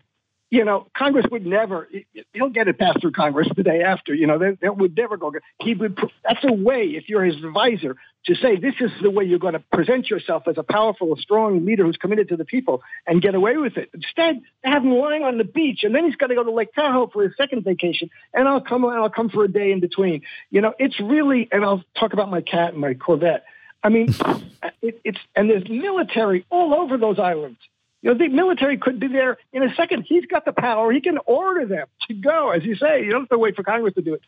you 0.51 0.65
know, 0.65 0.87
Congress 0.97 1.25
would 1.29 1.45
never, 1.45 1.87
he'll 2.33 2.49
get 2.49 2.67
it 2.67 2.79
passed 2.79 3.01
through 3.01 3.11
Congress 3.11 3.47
the 3.55 3.61
day 3.61 3.83
after, 3.83 4.15
you 4.15 4.25
know, 4.25 4.39
that, 4.39 4.77
would 4.77 4.97
never 4.97 5.15
go. 5.15 5.31
He 5.61 5.75
would, 5.75 5.99
that's 6.23 6.43
a 6.43 6.51
way, 6.51 6.85
if 6.95 7.07
you're 7.07 7.23
his 7.23 7.35
advisor, 7.35 7.95
to 8.25 8.35
say 8.35 8.55
this 8.55 8.73
is 8.79 8.89
the 9.01 9.11
way 9.11 9.25
you're 9.25 9.37
going 9.37 9.53
to 9.53 9.63
present 9.71 10.09
yourself 10.09 10.43
as 10.47 10.57
a 10.57 10.63
powerful, 10.63 11.15
strong 11.17 11.65
leader 11.65 11.85
who's 11.85 11.97
committed 11.97 12.29
to 12.29 12.35
the 12.35 12.45
people 12.45 12.81
and 13.05 13.21
get 13.21 13.35
away 13.35 13.57
with 13.57 13.77
it. 13.77 13.91
Instead, 13.93 14.41
they 14.63 14.69
have 14.71 14.83
him 14.83 14.93
lying 14.93 15.23
on 15.23 15.37
the 15.37 15.43
beach 15.43 15.83
and 15.83 15.93
then 15.93 16.05
he's 16.05 16.15
got 16.15 16.27
to 16.27 16.35
go 16.35 16.43
to 16.43 16.51
Lake 16.51 16.73
Tahoe 16.73 17.07
for 17.13 17.23
his 17.23 17.33
second 17.37 17.63
vacation 17.63 18.09
and 18.33 18.47
I'll 18.47 18.61
come, 18.61 18.83
I'll 18.85 19.09
come 19.09 19.29
for 19.29 19.43
a 19.43 19.51
day 19.51 19.71
in 19.71 19.79
between. 19.79 20.23
You 20.49 20.61
know, 20.61 20.73
it's 20.79 20.99
really, 20.99 21.47
and 21.51 21.63
I'll 21.63 21.83
talk 21.97 22.13
about 22.13 22.31
my 22.31 22.41
cat 22.41 22.73
and 22.73 22.81
my 22.81 22.95
Corvette. 22.95 23.45
I 23.83 23.89
mean, 23.89 24.13
it, 24.81 25.01
it's, 25.03 25.19
and 25.35 25.49
there's 25.49 25.67
military 25.69 26.45
all 26.49 26.73
over 26.73 26.97
those 26.97 27.19
islands. 27.19 27.59
You 28.01 28.11
know, 28.11 28.17
the 28.17 28.29
military 28.29 28.77
could 28.77 28.99
be 28.99 29.07
there 29.07 29.37
in 29.51 29.63
a 29.63 29.73
second. 29.75 30.05
He's 30.07 30.25
got 30.25 30.45
the 30.45 30.53
power. 30.53 30.91
He 30.91 31.01
can 31.01 31.17
order 31.25 31.65
them 31.65 31.87
to 32.07 32.13
go, 32.13 32.51
as 32.51 32.63
you 32.63 32.75
say. 32.75 33.03
You 33.03 33.11
don't 33.11 33.21
have 33.21 33.29
to 33.29 33.37
wait 33.37 33.55
for 33.55 33.63
Congress 33.63 33.95
to 33.95 34.01
do 34.01 34.13
it. 34.13 34.21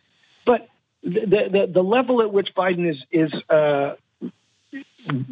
But 0.45 0.67
the 1.03 1.47
the, 1.51 1.71
the 1.73 1.81
level 1.81 2.21
at 2.21 2.33
which 2.33 2.53
Biden 2.53 2.89
is 2.89 3.01
is 3.11 3.33
uh, 3.49 3.95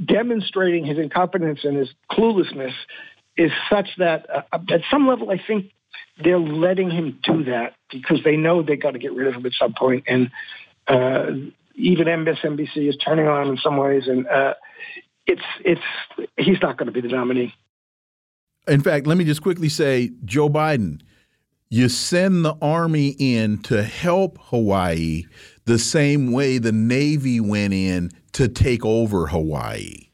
demonstrating 0.05 0.85
his 0.85 0.97
incompetence 0.97 1.59
and 1.63 1.77
his 1.77 1.89
cluelessness 2.09 2.73
is 3.38 3.51
such 3.69 3.89
that 3.97 4.29
uh, 4.29 4.41
at 4.53 4.81
some 4.89 5.07
level, 5.07 5.29
I 5.29 5.41
think 5.45 5.71
they're 6.21 6.39
letting 6.39 6.91
him 6.91 7.19
do 7.23 7.45
that 7.45 7.75
because 7.91 8.19
they 8.23 8.35
know 8.35 8.61
they 8.61 8.75
got 8.75 8.91
to 8.91 8.99
get 8.99 9.13
rid 9.13 9.27
of 9.27 9.35
him 9.35 9.45
at 9.45 9.53
some 9.53 9.73
point. 9.73 10.05
And 10.07 10.31
uh, 10.88 11.31
even 11.79 12.07
MSNBC 12.07 12.89
is 12.89 12.98
turning 12.98 13.27
on 13.27 13.43
him 13.43 13.50
in 13.53 13.57
some 13.57 13.77
ways, 13.77 14.03
and 14.07 14.27
uh, 14.27 14.53
it's 15.25 15.41
it's 15.63 15.81
he's 16.38 16.62
not 16.62 16.77
going 16.77 16.88
to 16.88 16.91
be 16.91 17.01
the 17.01 17.07
nominee. 17.07 17.53
In 18.67 18.81
fact, 18.81 19.07
let 19.07 19.17
me 19.17 19.24
just 19.24 19.41
quickly 19.41 19.69
say 19.69 20.12
Joe 20.25 20.50
Biden, 20.50 21.01
you 21.69 21.89
send 21.89 22.45
the 22.45 22.55
Army 22.62 23.15
in 23.17 23.59
to 23.63 23.83
help 23.83 24.38
Hawaii 24.43 25.25
the 25.65 25.79
same 25.79 26.31
way 26.31 26.57
the 26.57 26.71
Navy 26.71 27.39
went 27.39 27.74
in 27.74 28.12
to 28.33 28.48
take 28.48 28.86
over 28.86 29.27
Hawaii. 29.27 30.09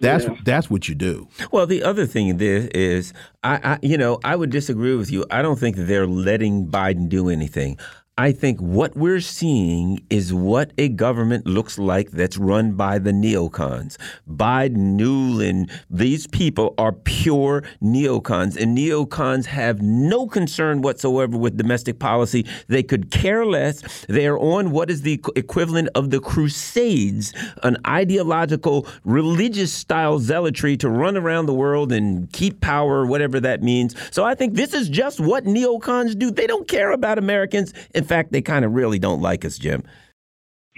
That's 0.00 0.24
yeah. 0.24 0.36
that's 0.44 0.70
what 0.70 0.88
you 0.88 0.94
do. 0.94 1.28
Well, 1.50 1.66
the 1.66 1.82
other 1.82 2.06
thing 2.06 2.38
is, 2.40 3.12
I, 3.42 3.56
I, 3.64 3.78
you 3.82 3.98
know 3.98 4.20
I 4.22 4.36
would 4.36 4.50
disagree 4.50 4.94
with 4.94 5.10
you. 5.10 5.24
I 5.30 5.42
don't 5.42 5.58
think 5.58 5.76
they're 5.76 6.06
letting 6.06 6.68
Biden 6.68 7.08
do 7.08 7.28
anything. 7.28 7.78
I 8.18 8.32
think 8.32 8.58
what 8.58 8.96
we're 8.96 9.20
seeing 9.20 10.04
is 10.10 10.34
what 10.34 10.72
a 10.76 10.88
government 10.88 11.46
looks 11.46 11.78
like 11.78 12.10
that's 12.10 12.36
run 12.36 12.72
by 12.72 12.98
the 12.98 13.12
neocons. 13.12 13.96
Biden, 14.28 14.98
Nuland, 14.98 15.70
these 15.88 16.26
people 16.26 16.74
are 16.78 16.90
pure 16.90 17.62
neocons, 17.80 18.60
and 18.60 18.76
neocons 18.76 19.46
have 19.46 19.80
no 19.80 20.26
concern 20.26 20.82
whatsoever 20.82 21.38
with 21.38 21.56
domestic 21.56 22.00
policy. 22.00 22.44
They 22.66 22.82
could 22.82 23.12
care 23.12 23.46
less. 23.46 24.04
They 24.08 24.26
are 24.26 24.36
on 24.36 24.72
what 24.72 24.90
is 24.90 25.02
the 25.02 25.22
equivalent 25.36 25.88
of 25.94 26.10
the 26.10 26.18
Crusades, 26.18 27.32
an 27.62 27.76
ideological, 27.86 28.88
religious 29.04 29.72
style 29.72 30.18
zealotry 30.18 30.76
to 30.78 30.88
run 30.88 31.16
around 31.16 31.46
the 31.46 31.54
world 31.54 31.92
and 31.92 32.32
keep 32.32 32.60
power, 32.60 33.06
whatever 33.06 33.38
that 33.38 33.62
means. 33.62 33.94
So 34.10 34.24
I 34.24 34.34
think 34.34 34.54
this 34.54 34.74
is 34.74 34.88
just 34.88 35.20
what 35.20 35.44
neocons 35.44 36.18
do. 36.18 36.32
They 36.32 36.48
don't 36.48 36.66
care 36.66 36.90
about 36.90 37.16
Americans. 37.18 37.72
In 37.94 38.07
fact, 38.08 38.32
they 38.32 38.42
kind 38.42 38.64
of 38.64 38.72
really 38.72 38.98
don't 38.98 39.22
like 39.22 39.44
us, 39.44 39.58
Jim. 39.58 39.84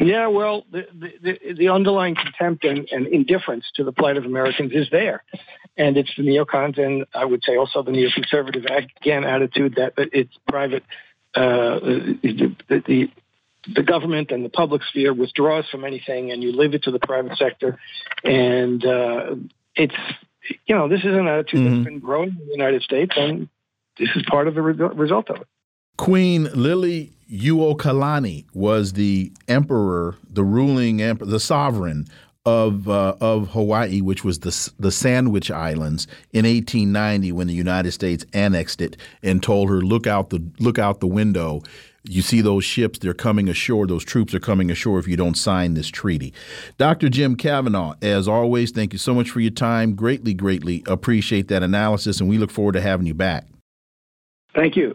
Yeah, 0.00 0.28
well, 0.28 0.64
the 0.70 0.86
the, 1.20 1.54
the 1.54 1.68
underlying 1.68 2.14
contempt 2.14 2.64
and, 2.64 2.88
and, 2.90 3.06
indifference 3.06 3.66
to 3.74 3.84
the 3.84 3.92
plight 3.92 4.16
of 4.16 4.24
Americans 4.24 4.72
is 4.72 4.88
there, 4.90 5.22
and 5.76 5.98
it's 5.98 6.10
the 6.16 6.22
neocons 6.22 6.78
and 6.78 7.04
I 7.14 7.26
would 7.26 7.42
say 7.44 7.56
also 7.56 7.82
the 7.82 7.90
neoconservative 7.90 8.88
again 9.00 9.24
attitude 9.24 9.74
that 9.76 9.92
it's 9.96 10.32
private, 10.48 10.84
uh, 11.34 11.80
the, 11.80 12.56
the 12.68 13.10
the 13.74 13.82
government 13.82 14.30
and 14.30 14.42
the 14.42 14.48
public 14.48 14.82
sphere 14.84 15.12
withdraws 15.12 15.68
from 15.70 15.84
anything, 15.84 16.30
and 16.30 16.42
you 16.42 16.52
leave 16.52 16.72
it 16.72 16.84
to 16.84 16.90
the 16.90 16.98
private 16.98 17.36
sector, 17.36 17.78
and 18.24 18.84
uh, 18.84 19.34
it's 19.74 19.94
you 20.64 20.74
know 20.74 20.88
this 20.88 21.00
is 21.00 21.14
an 21.14 21.28
attitude 21.28 21.60
mm-hmm. 21.60 21.74
that's 21.74 21.84
been 21.84 21.98
growing 21.98 22.30
in 22.30 22.46
the 22.46 22.52
United 22.52 22.82
States, 22.82 23.12
and 23.16 23.50
this 23.98 24.08
is 24.16 24.22
part 24.30 24.48
of 24.48 24.54
the 24.54 24.62
re- 24.62 24.94
result 24.94 25.28
of 25.28 25.42
it. 25.42 25.46
Queen 26.00 26.44
Lily 26.54 27.12
Uokalani 27.30 28.46
was 28.54 28.94
the 28.94 29.30
emperor, 29.48 30.16
the 30.30 30.42
ruling 30.42 31.02
emperor, 31.02 31.26
the 31.26 31.38
sovereign 31.38 32.06
of 32.46 32.88
uh, 32.88 33.16
of 33.20 33.48
Hawaii, 33.50 34.00
which 34.00 34.24
was 34.24 34.38
the 34.38 34.72
the 34.78 34.90
Sandwich 34.90 35.50
Islands 35.50 36.06
in 36.32 36.46
1890 36.46 37.32
when 37.32 37.48
the 37.48 37.52
United 37.52 37.92
States 37.92 38.24
annexed 38.32 38.80
it 38.80 38.96
and 39.22 39.42
told 39.42 39.68
her, 39.68 39.82
"Look 39.82 40.06
out 40.06 40.30
the 40.30 40.42
look 40.58 40.78
out 40.78 41.00
the 41.00 41.06
window." 41.06 41.62
You 42.04 42.22
see 42.22 42.40
those 42.40 42.64
ships, 42.64 42.98
they're 42.98 43.12
coming 43.12 43.50
ashore. 43.50 43.86
Those 43.86 44.06
troops 44.06 44.32
are 44.32 44.40
coming 44.40 44.70
ashore 44.70 44.98
if 44.98 45.06
you 45.06 45.18
don't 45.18 45.36
sign 45.36 45.74
this 45.74 45.88
treaty. 45.88 46.32
Dr. 46.78 47.10
Jim 47.10 47.36
Kavanagh, 47.36 47.96
as 48.00 48.26
always, 48.26 48.70
thank 48.70 48.94
you 48.94 48.98
so 48.98 49.12
much 49.12 49.28
for 49.28 49.40
your 49.40 49.50
time. 49.50 49.94
Greatly, 49.94 50.32
greatly 50.32 50.82
appreciate 50.86 51.48
that 51.48 51.62
analysis, 51.62 52.18
and 52.18 52.30
we 52.30 52.38
look 52.38 52.50
forward 52.50 52.72
to 52.72 52.80
having 52.80 53.04
you 53.06 53.12
back. 53.12 53.44
Thank 54.54 54.76
you. 54.76 54.94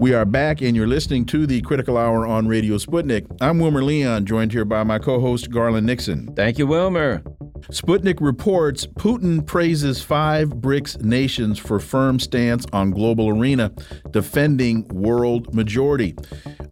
We 0.00 0.14
are 0.14 0.24
back, 0.24 0.62
and 0.62 0.74
you're 0.74 0.86
listening 0.86 1.26
to 1.26 1.46
the 1.46 1.60
Critical 1.60 1.98
Hour 1.98 2.26
on 2.26 2.48
Radio 2.48 2.76
Sputnik. 2.78 3.26
I'm 3.38 3.58
Wilmer 3.58 3.84
Leon, 3.84 4.24
joined 4.24 4.50
here 4.50 4.64
by 4.64 4.82
my 4.82 4.98
co 4.98 5.20
host, 5.20 5.50
Garland 5.50 5.86
Nixon. 5.86 6.34
Thank 6.34 6.58
you, 6.58 6.66
Wilmer. 6.66 7.22
Sputnik 7.68 8.20
reports 8.20 8.86
Putin 8.86 9.46
praises 9.46 10.02
five 10.02 10.48
BRICS 10.48 11.02
nations 11.02 11.58
for 11.58 11.78
firm 11.78 12.18
stance 12.18 12.64
on 12.72 12.90
global 12.90 13.28
arena, 13.28 13.70
defending 14.10 14.88
world 14.88 15.54
majority. 15.54 16.16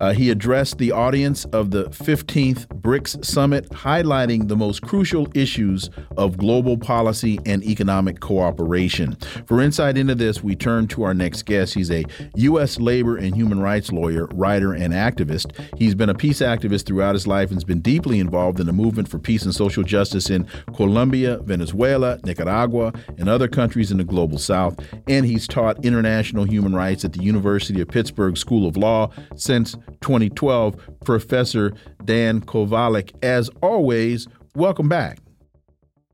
Uh, 0.00 0.12
he 0.12 0.30
addressed 0.30 0.78
the 0.78 0.90
audience 0.92 1.44
of 1.46 1.70
the 1.70 1.84
15th 1.90 2.66
BRICS 2.80 3.24
summit, 3.24 3.68
highlighting 3.70 4.48
the 4.48 4.56
most 4.56 4.82
crucial 4.82 5.28
issues 5.34 5.90
of 6.16 6.36
global 6.36 6.76
policy 6.78 7.38
and 7.46 7.62
economic 7.64 8.20
cooperation. 8.20 9.16
For 9.46 9.60
insight 9.60 9.98
into 9.98 10.14
this, 10.14 10.42
we 10.42 10.56
turn 10.56 10.88
to 10.88 11.02
our 11.02 11.14
next 11.14 11.44
guest. 11.44 11.74
He's 11.74 11.90
a 11.90 12.04
U.S. 12.36 12.78
labor 12.80 13.16
and 13.16 13.27
human 13.34 13.60
rights 13.60 13.92
lawyer, 13.92 14.26
writer, 14.32 14.72
and 14.72 14.92
activist. 14.92 15.52
He's 15.78 15.94
been 15.94 16.08
a 16.08 16.14
peace 16.14 16.40
activist 16.40 16.86
throughout 16.86 17.14
his 17.14 17.26
life 17.26 17.48
and 17.50 17.56
has 17.56 17.64
been 17.64 17.80
deeply 17.80 18.20
involved 18.20 18.60
in 18.60 18.66
the 18.66 18.72
movement 18.72 19.08
for 19.08 19.18
peace 19.18 19.44
and 19.44 19.54
social 19.54 19.82
justice 19.82 20.30
in 20.30 20.46
Colombia, 20.74 21.38
Venezuela, 21.38 22.18
Nicaragua, 22.24 22.92
and 23.18 23.28
other 23.28 23.48
countries 23.48 23.90
in 23.90 23.98
the 23.98 24.04
global 24.04 24.38
south. 24.38 24.78
And 25.06 25.26
he's 25.26 25.46
taught 25.46 25.84
international 25.84 26.44
human 26.44 26.74
rights 26.74 27.04
at 27.04 27.12
the 27.12 27.22
University 27.22 27.80
of 27.80 27.88
Pittsburgh 27.88 28.36
School 28.36 28.66
of 28.66 28.76
Law 28.76 29.10
since 29.36 29.72
2012. 30.00 30.76
Professor 31.04 31.72
Dan 32.04 32.40
Kovalik, 32.40 33.12
as 33.22 33.48
always, 33.62 34.28
welcome 34.54 34.88
back. 34.88 35.18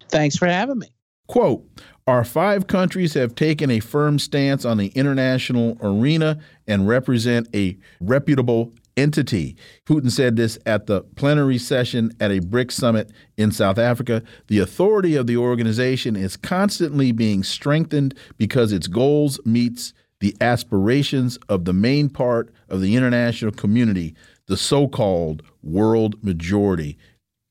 Thanks 0.09 0.37
for 0.37 0.47
having 0.47 0.79
me. 0.79 0.89
Quote, 1.27 1.65
our 2.07 2.25
five 2.25 2.67
countries 2.67 3.15
have 3.15 3.35
taken 3.35 3.71
a 3.71 3.81
firm 3.81 4.19
stance 4.19 4.65
on 4.65 4.77
the 4.77 4.89
international 4.89 5.79
arena 5.81 6.39
and 6.67 6.87
represent 6.87 7.49
a 7.55 7.77
reputable 8.01 8.73
entity. 8.97 9.57
Putin 9.87 10.11
said 10.11 10.37
this 10.37 10.59
at 10.67 10.87
the 10.87 11.01
plenary 11.17 11.59
session 11.59 12.13
at 12.21 12.31
a 12.31 12.41
BRICS 12.41 12.73
summit 12.73 13.11
in 13.37 13.51
South 13.51 13.79
Africa. 13.79 14.23
The 14.49 14.59
authority 14.59 15.17
of 15.17 15.27
the 15.27 15.39
organization 15.39 16.15
is 16.15 16.37
constantly 16.37 17.11
being 17.11 17.43
strengthened 17.43 18.15
because 18.37 18.71
its 18.71 18.87
goals 18.87 19.41
meets 19.47 19.95
the 20.21 20.37
aspirations 20.41 21.39
of 21.49 21.65
the 21.65 21.73
main 21.73 22.09
part 22.09 22.53
of 22.69 22.83
the 22.83 22.95
international 22.97 23.51
community, 23.51 24.15
the 24.47 24.57
so-called 24.57 25.43
world 25.63 26.23
majority. 26.23 26.99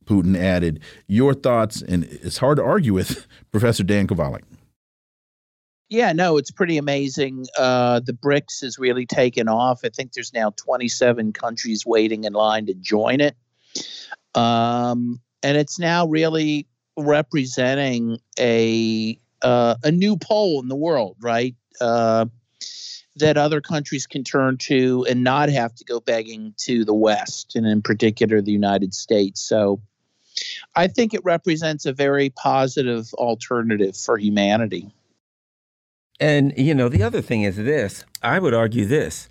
Putin 0.05 0.37
added, 0.37 0.79
Your 1.07 1.33
thoughts, 1.33 1.81
and 1.81 2.03
it's 2.05 2.37
hard 2.37 2.57
to 2.57 2.63
argue 2.63 2.93
with 2.93 3.27
Professor 3.51 3.83
Dan 3.83 4.07
Kovalik. 4.07 4.43
Yeah, 5.89 6.11
no, 6.11 6.37
it's 6.37 6.49
pretty 6.49 6.77
amazing. 6.77 7.45
Uh, 7.57 7.99
the 7.99 8.13
BRICS 8.13 8.61
has 8.61 8.79
really 8.79 9.05
taken 9.05 9.47
off. 9.47 9.81
I 9.83 9.89
think 9.89 10.13
there's 10.13 10.33
now 10.33 10.51
27 10.57 11.33
countries 11.33 11.85
waiting 11.85 12.23
in 12.23 12.33
line 12.33 12.65
to 12.65 12.73
join 12.73 13.21
it. 13.21 13.35
Um, 14.33 15.21
and 15.43 15.57
it's 15.57 15.77
now 15.77 16.07
really 16.07 16.67
representing 16.97 18.17
a 18.39 19.19
uh, 19.41 19.75
a 19.83 19.91
new 19.91 20.15
pole 20.17 20.61
in 20.61 20.69
the 20.69 20.75
world, 20.75 21.17
right? 21.21 21.55
Uh, 21.81 22.25
that 23.17 23.37
other 23.37 23.61
countries 23.61 24.07
can 24.07 24.23
turn 24.23 24.57
to 24.57 25.05
and 25.07 25.23
not 25.23 25.49
have 25.49 25.75
to 25.75 25.85
go 25.85 25.99
begging 25.99 26.53
to 26.57 26.83
the 26.83 26.93
West, 26.93 27.55
and 27.55 27.67
in 27.67 27.81
particular 27.81 28.41
the 28.41 28.51
United 28.51 28.93
States. 28.93 29.41
So 29.41 29.81
I 30.75 30.87
think 30.87 31.13
it 31.13 31.23
represents 31.23 31.85
a 31.85 31.93
very 31.93 32.29
positive 32.29 33.13
alternative 33.15 33.95
for 33.95 34.17
humanity. 34.17 34.91
And, 36.19 36.53
you 36.57 36.73
know, 36.75 36.89
the 36.89 37.03
other 37.03 37.21
thing 37.21 37.41
is 37.43 37.57
this 37.57 38.05
I 38.21 38.39
would 38.39 38.53
argue 38.53 38.85
this. 38.85 39.27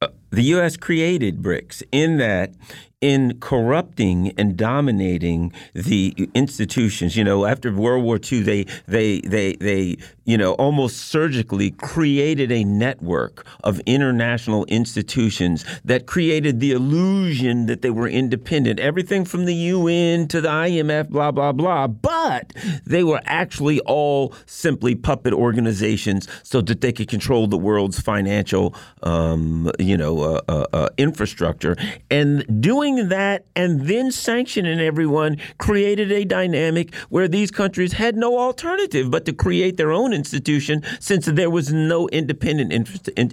Uh, 0.00 0.08
the 0.30 0.42
U.S. 0.42 0.76
created 0.76 1.42
BRICS 1.42 1.82
in 1.90 2.18
that 2.18 2.52
in 3.00 3.38
corrupting 3.40 4.32
and 4.38 4.56
dominating 4.56 5.52
the 5.72 6.28
institutions. 6.34 7.16
You 7.16 7.24
know, 7.24 7.46
after 7.46 7.72
World 7.72 8.04
War 8.04 8.20
II, 8.20 8.42
they 8.42 8.64
they 8.86 9.20
they 9.20 9.54
they 9.54 9.96
you 10.28 10.36
know 10.36 10.52
almost 10.54 10.98
surgically 10.98 11.70
created 11.70 12.52
a 12.52 12.62
network 12.62 13.46
of 13.64 13.80
international 13.86 14.66
institutions 14.66 15.64
that 15.82 16.06
created 16.06 16.60
the 16.60 16.70
illusion 16.70 17.64
that 17.64 17.80
they 17.80 17.88
were 17.88 18.06
independent. 18.06 18.78
Everything 18.78 19.24
from 19.24 19.46
the 19.46 19.54
UN 19.54 20.28
to 20.28 20.42
the 20.42 20.50
IMF, 20.50 21.08
blah 21.08 21.30
blah 21.30 21.52
blah. 21.52 21.86
But 21.86 22.52
they 22.84 23.02
were 23.02 23.22
actually 23.24 23.80
all 23.80 24.34
simply 24.44 24.94
puppet 24.94 25.32
organizations 25.32 26.28
so 26.42 26.60
that 26.60 26.82
they 26.82 26.92
could 26.92 27.08
control 27.08 27.46
the 27.46 27.56
world's 27.56 27.98
financial, 27.98 28.74
um, 29.02 29.70
you 29.78 29.96
know, 29.96 30.20
uh, 30.20 30.40
uh, 30.46 30.66
uh 30.74 30.88
infrastructure 30.98 31.74
and 32.10 32.44
doing 32.60 33.08
that 33.08 33.46
and 33.56 33.86
then 33.86 34.12
sanctioning 34.12 34.78
everyone 34.78 35.38
created 35.56 36.12
a 36.12 36.24
dynamic 36.24 36.94
where 37.08 37.28
these 37.28 37.50
countries 37.50 37.94
had 37.94 38.14
no 38.14 38.38
alternative 38.38 39.10
but 39.10 39.24
to 39.24 39.32
create 39.32 39.78
their 39.78 39.90
own 39.90 40.12
institution 40.18 40.82
since 41.00 41.26
there 41.26 41.50
was 41.50 41.72
no 41.72 42.08
independent 42.08 42.72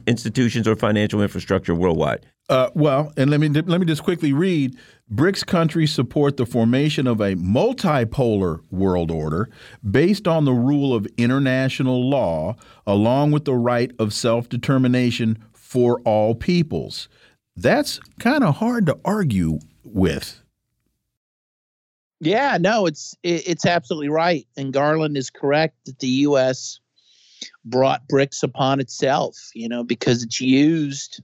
institutions 0.08 0.68
or 0.68 0.75
financial 0.75 1.22
infrastructure 1.22 1.75
worldwide. 1.75 2.25
Uh, 2.48 2.70
well, 2.75 3.12
and 3.18 3.30
let 3.32 3.39
me 3.39 3.50
let 3.50 3.80
me 3.80 3.86
just 3.86 4.04
quickly 4.04 4.32
read. 4.32 4.77
BRICS 5.13 5.46
countries 5.46 5.92
support 5.92 6.38
the 6.38 6.46
formation 6.46 7.06
of 7.06 7.20
a 7.20 7.36
multipolar 7.36 8.59
world 8.72 9.12
order 9.12 9.50
based 9.90 10.27
on 10.27 10.46
the 10.46 10.53
rule 10.53 10.94
of 10.96 11.07
international 11.18 12.09
law, 12.09 12.55
along 12.88 13.31
with 13.31 13.46
the 13.46 13.55
right 13.55 13.92
of 14.00 14.14
self 14.14 14.48
determination 14.48 15.44
for 15.53 16.00
all 16.05 16.33
peoples 16.36 17.09
that's 17.55 18.00
kind 18.20 18.44
of 18.44 18.57
hard 18.57 18.86
to 18.88 19.00
argue 19.05 19.59
with. 19.83 20.42
Yeah, 22.20 22.57
no, 22.59 22.86
it's 22.86 23.16
it's 23.24 23.66
absolutely 23.66 24.09
right, 24.09 24.48
and 24.57 24.74
Garland 24.74 25.18
is 25.18 25.29
correct 25.29 25.75
that 25.86 26.00
the 26.00 26.07
U.S. 26.07 26.79
brought 27.64 28.08
BRICS 28.08 28.44
upon 28.44 28.79
itself. 28.79 29.38
You 29.53 29.70
know, 29.70 29.84
because 29.84 30.24
it's 30.24 30.42
used 30.42 31.22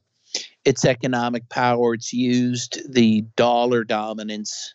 its 0.64 0.86
economic 0.86 1.50
power, 1.50 1.94
it's 1.94 2.14
used 2.14 2.82
the 2.92 3.22
dollar 3.36 3.84
dominance 3.84 4.74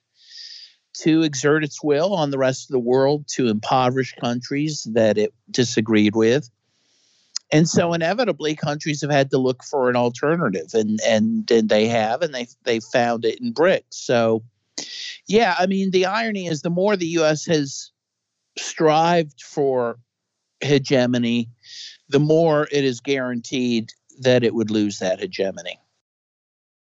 to 0.98 1.22
exert 1.22 1.62
its 1.62 1.82
will 1.82 2.14
on 2.14 2.30
the 2.30 2.38
rest 2.38 2.68
of 2.68 2.72
the 2.72 2.78
world 2.78 3.26
to 3.28 3.48
impoverish 3.48 4.14
countries 4.14 4.86
that 4.92 5.18
it 5.18 5.34
disagreed 5.50 6.16
with 6.16 6.48
and 7.52 7.68
so 7.68 7.92
inevitably 7.92 8.54
countries 8.56 9.00
have 9.00 9.10
had 9.10 9.30
to 9.30 9.38
look 9.38 9.62
for 9.62 9.88
an 9.88 9.96
alternative 9.96 10.68
and 10.74 11.00
and, 11.06 11.50
and 11.50 11.68
they 11.68 11.86
have 11.86 12.22
and 12.22 12.34
they 12.34 12.46
they 12.64 12.80
found 12.80 13.24
it 13.24 13.40
in 13.40 13.52
BRICS 13.52 13.84
so 13.90 14.42
yeah 15.26 15.54
i 15.58 15.66
mean 15.66 15.90
the 15.90 16.06
irony 16.06 16.46
is 16.46 16.62
the 16.62 16.70
more 16.70 16.96
the 16.96 17.06
us 17.06 17.44
has 17.46 17.90
strived 18.58 19.42
for 19.42 19.98
hegemony 20.60 21.50
the 22.08 22.20
more 22.20 22.68
it 22.70 22.84
is 22.84 23.00
guaranteed 23.00 23.90
that 24.20 24.44
it 24.44 24.54
would 24.54 24.70
lose 24.70 24.98
that 24.98 25.20
hegemony. 25.20 25.78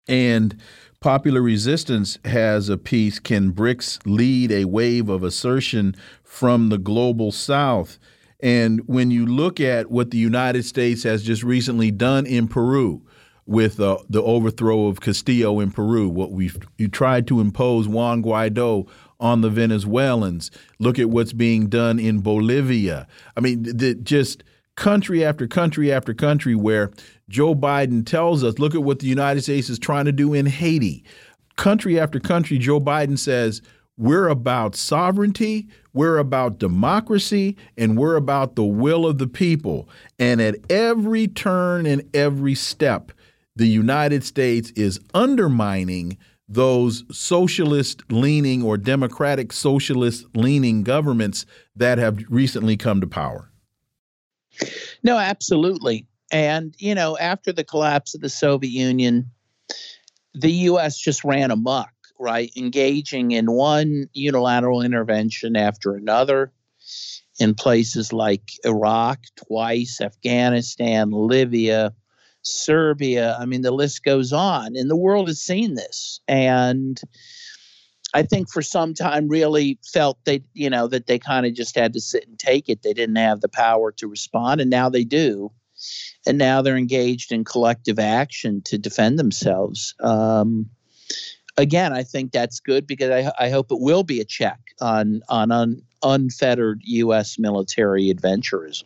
And 0.07 0.57
popular 0.99 1.41
resistance 1.41 2.17
has 2.25 2.69
a 2.69 2.77
piece. 2.77 3.19
Can 3.19 3.53
brics 3.53 3.99
lead 4.05 4.51
a 4.51 4.65
wave 4.65 5.09
of 5.09 5.23
assertion 5.23 5.95
from 6.23 6.69
the 6.69 6.77
global 6.77 7.31
south? 7.31 7.99
And 8.41 8.81
when 8.87 9.11
you 9.11 9.25
look 9.25 9.59
at 9.59 9.91
what 9.91 10.09
the 10.09 10.17
United 10.17 10.65
States 10.65 11.03
has 11.03 11.23
just 11.23 11.43
recently 11.43 11.91
done 11.91 12.25
in 12.25 12.47
Peru, 12.47 13.03
with 13.51 13.81
uh, 13.81 13.97
the 14.09 14.23
overthrow 14.23 14.87
of 14.87 15.01
Castillo 15.01 15.59
in 15.59 15.71
Peru, 15.71 16.07
what 16.07 16.31
we 16.31 16.49
you 16.77 16.87
tried 16.87 17.27
to 17.27 17.41
impose 17.41 17.85
Juan 17.85 18.23
Guaido 18.23 18.87
on 19.19 19.41
the 19.41 19.49
Venezuelans. 19.49 20.49
Look 20.79 20.97
at 20.97 21.09
what's 21.09 21.33
being 21.33 21.67
done 21.67 21.99
in 21.99 22.21
Bolivia. 22.21 23.07
I 23.35 23.41
mean, 23.41 23.63
the, 23.63 23.93
just 23.95 24.45
country 24.75 25.23
after 25.23 25.47
country 25.47 25.91
after 25.91 26.13
country 26.13 26.55
where 26.55 26.91
Joe 27.27 27.53
Biden 27.53 28.05
tells 28.05 28.41
us, 28.41 28.57
look 28.57 28.73
at 28.73 28.83
what 28.83 28.99
the 28.99 29.07
United 29.07 29.41
States 29.41 29.69
is 29.69 29.77
trying 29.77 30.05
to 30.05 30.13
do 30.13 30.33
in 30.33 30.45
Haiti. 30.45 31.03
Country 31.57 31.99
after 31.99 32.21
country, 32.21 32.57
Joe 32.57 32.79
Biden 32.79 33.19
says 33.19 33.61
we're 33.97 34.29
about 34.29 34.75
sovereignty, 34.77 35.67
we're 35.93 36.17
about 36.17 36.57
democracy, 36.57 37.57
and 37.77 37.97
we're 37.97 38.15
about 38.15 38.55
the 38.55 38.63
will 38.63 39.05
of 39.05 39.17
the 39.17 39.27
people. 39.27 39.89
And 40.17 40.39
at 40.39 40.55
every 40.71 41.27
turn 41.27 41.85
and 41.85 42.09
every 42.13 42.55
step, 42.55 43.11
the 43.55 43.67
United 43.67 44.23
States 44.23 44.71
is 44.71 44.99
undermining 45.13 46.17
those 46.47 47.03
socialist 47.11 48.03
leaning 48.11 48.61
or 48.61 48.77
democratic 48.77 49.53
socialist 49.53 50.25
leaning 50.35 50.83
governments 50.83 51.45
that 51.75 51.97
have 51.97 52.19
recently 52.29 52.75
come 52.75 52.99
to 52.99 53.07
power. 53.07 53.49
No, 55.03 55.17
absolutely. 55.17 56.07
And, 56.31 56.75
you 56.77 56.93
know, 56.93 57.17
after 57.17 57.51
the 57.53 57.63
collapse 57.63 58.15
of 58.15 58.21
the 58.21 58.29
Soviet 58.29 58.71
Union, 58.71 59.31
the 60.33 60.51
U.S. 60.51 60.97
just 60.97 61.23
ran 61.23 61.51
amok 61.51 61.89
right? 62.21 62.51
Engaging 62.55 63.31
in 63.31 63.51
one 63.51 64.07
unilateral 64.13 64.83
intervention 64.83 65.55
after 65.55 65.95
another 65.95 66.53
in 67.39 67.55
places 67.55 68.13
like 68.13 68.43
Iraq, 68.63 69.19
twice, 69.35 69.99
Afghanistan, 69.99 71.09
Libya, 71.11 71.93
Serbia. 72.43 73.37
I 73.39 73.45
mean, 73.45 73.61
the 73.61 73.71
list 73.71 74.03
goes 74.03 74.33
on. 74.33 74.75
And 74.75 74.89
the 74.89 74.95
world 74.95 75.27
has 75.27 75.41
seen 75.41 75.75
this. 75.75 76.19
And 76.27 76.99
I 78.13 78.23
think 78.23 78.51
for 78.51 78.61
some 78.61 78.93
time 78.93 79.27
really 79.27 79.79
felt 79.93 80.17
they, 80.25 80.43
you 80.53 80.69
know, 80.69 80.87
that 80.87 81.07
they 81.07 81.19
kind 81.19 81.45
of 81.45 81.53
just 81.53 81.75
had 81.75 81.93
to 81.93 82.01
sit 82.01 82.27
and 82.27 82.37
take 82.37 82.67
it. 82.67 82.83
They 82.83 82.93
didn't 82.93 83.15
have 83.15 83.41
the 83.41 83.49
power 83.49 83.91
to 83.93 84.07
respond. 84.07 84.61
And 84.61 84.69
now 84.69 84.89
they 84.89 85.03
do. 85.03 85.51
And 86.27 86.37
now 86.37 86.61
they're 86.61 86.77
engaged 86.77 87.31
in 87.31 87.43
collective 87.43 87.97
action 87.97 88.61
to 88.65 88.77
defend 88.77 89.17
themselves. 89.17 89.95
Um, 89.99 90.69
again, 91.57 91.93
I 91.93 92.03
think 92.03 92.31
that's 92.31 92.59
good 92.59 92.85
because 92.85 93.09
I, 93.09 93.45
I 93.45 93.49
hope 93.49 93.71
it 93.71 93.79
will 93.79 94.03
be 94.03 94.19
a 94.19 94.25
check 94.25 94.59
on 94.79 95.21
on 95.29 95.51
un, 95.51 95.81
unfettered 96.03 96.81
U.S. 96.83 97.39
military 97.39 98.13
adventurism. 98.13 98.83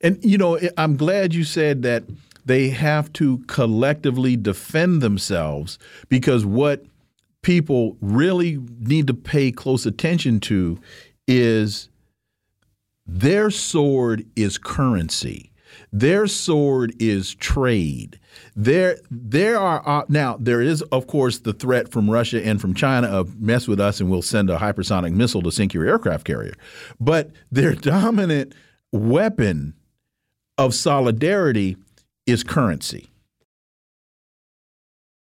And 0.00 0.24
you 0.24 0.38
know, 0.38 0.58
I'm 0.76 0.96
glad 0.96 1.34
you 1.34 1.44
said 1.44 1.82
that 1.82 2.04
they 2.48 2.70
have 2.70 3.12
to 3.12 3.38
collectively 3.46 4.36
defend 4.36 5.02
themselves 5.02 5.78
because 6.08 6.46
what 6.46 6.84
people 7.42 7.96
really 8.00 8.58
need 8.80 9.06
to 9.06 9.14
pay 9.14 9.52
close 9.52 9.84
attention 9.84 10.40
to 10.40 10.80
is 11.26 11.90
their 13.06 13.50
sword 13.50 14.26
is 14.34 14.56
currency. 14.56 15.52
Their 15.92 16.26
sword 16.26 16.94
is 16.98 17.34
trade. 17.34 18.18
There, 18.56 18.96
there 19.10 19.58
are 19.58 19.86
uh, 19.86 20.04
now 20.08 20.38
there 20.40 20.62
is 20.62 20.80
of 20.82 21.06
course 21.06 21.40
the 21.40 21.52
threat 21.52 21.90
from 21.90 22.08
Russia 22.08 22.42
and 22.42 22.58
from 22.60 22.72
China 22.72 23.08
of 23.08 23.40
mess 23.40 23.68
with 23.68 23.78
us 23.78 24.00
and 24.00 24.10
we'll 24.10 24.22
send 24.22 24.48
a 24.48 24.56
hypersonic 24.56 25.12
missile 25.12 25.42
to 25.42 25.52
sink 25.52 25.74
your 25.74 25.86
aircraft 25.86 26.24
carrier. 26.24 26.54
But 26.98 27.30
their 27.52 27.74
dominant 27.74 28.54
weapon 28.90 29.74
of 30.56 30.74
solidarity 30.74 31.76
is 32.28 32.44
currency. 32.44 33.08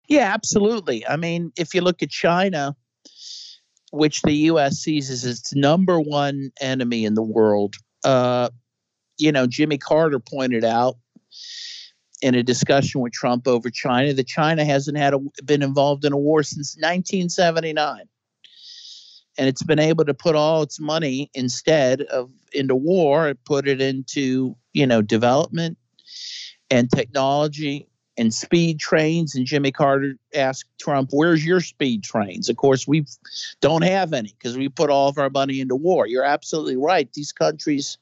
Yeah, 0.08 0.32
absolutely. 0.34 1.06
I 1.08 1.16
mean, 1.16 1.52
if 1.58 1.74
you 1.74 1.82
look 1.82 2.04
at 2.04 2.10
China, 2.10 2.76
which 3.92 4.22
the 4.22 4.34
U.S. 4.34 4.78
sees 4.78 5.10
as 5.10 5.26
its 5.26 5.56
number 5.56 6.00
one 6.00 6.52
enemy 6.62 7.06
in 7.06 7.16
the 7.16 7.24
world, 7.24 7.76
uh, 8.04 8.50
you 9.18 9.32
know, 9.32 9.48
Jimmy 9.48 9.78
Carter 9.78 10.20
pointed 10.20 10.64
out 10.64 10.98
in 12.22 12.36
a 12.36 12.44
discussion 12.44 13.02
with 13.02 13.14
Trump 13.14 13.48
over 13.48 13.70
China 13.70 14.14
that 14.14 14.28
China 14.28 14.64
hasn't 14.64 14.98
had 14.98 15.14
a, 15.14 15.20
been 15.44 15.62
involved 15.62 16.06
in 16.06 16.14
a 16.14 16.18
war 16.18 16.44
since 16.44 16.76
1979 16.78 18.08
and 19.38 19.48
it's 19.48 19.64
been 19.64 19.80
able 19.80 20.06
to 20.06 20.14
put 20.14 20.36
all 20.36 20.62
its 20.62 20.80
money 20.80 21.30
instead 21.34 22.02
of 22.04 22.30
into 22.54 22.76
war 22.76 23.34
put 23.46 23.68
it 23.68 23.82
into 23.82 24.56
you 24.74 24.88
know 24.88 25.02
development 25.02 25.78
and 26.74 26.90
technology 26.90 27.88
and 28.18 28.34
speed 28.34 28.80
trains. 28.80 29.36
And 29.36 29.46
jimmy 29.46 29.72
carter 29.72 30.16
asked 30.34 30.70
trump 30.80 31.10
where's 31.14 31.46
your 31.46 31.62
speed 31.62 32.04
trains? 32.04 32.50
Of 32.50 32.58
course 32.58 32.88
we 32.88 33.06
don't 33.62 33.84
have 33.84 34.12
any 34.12 34.34
because 34.38 34.58
we 34.58 34.70
put 34.70 34.90
all 34.90 35.08
of 35.08 35.18
our 35.20 35.30
money 35.30 35.60
into 35.60 35.76
war. 35.76 36.08
You're 36.08 36.24
absolutely 36.24 36.78
right. 36.78 37.12
These 37.14 37.32
countries 37.32 37.98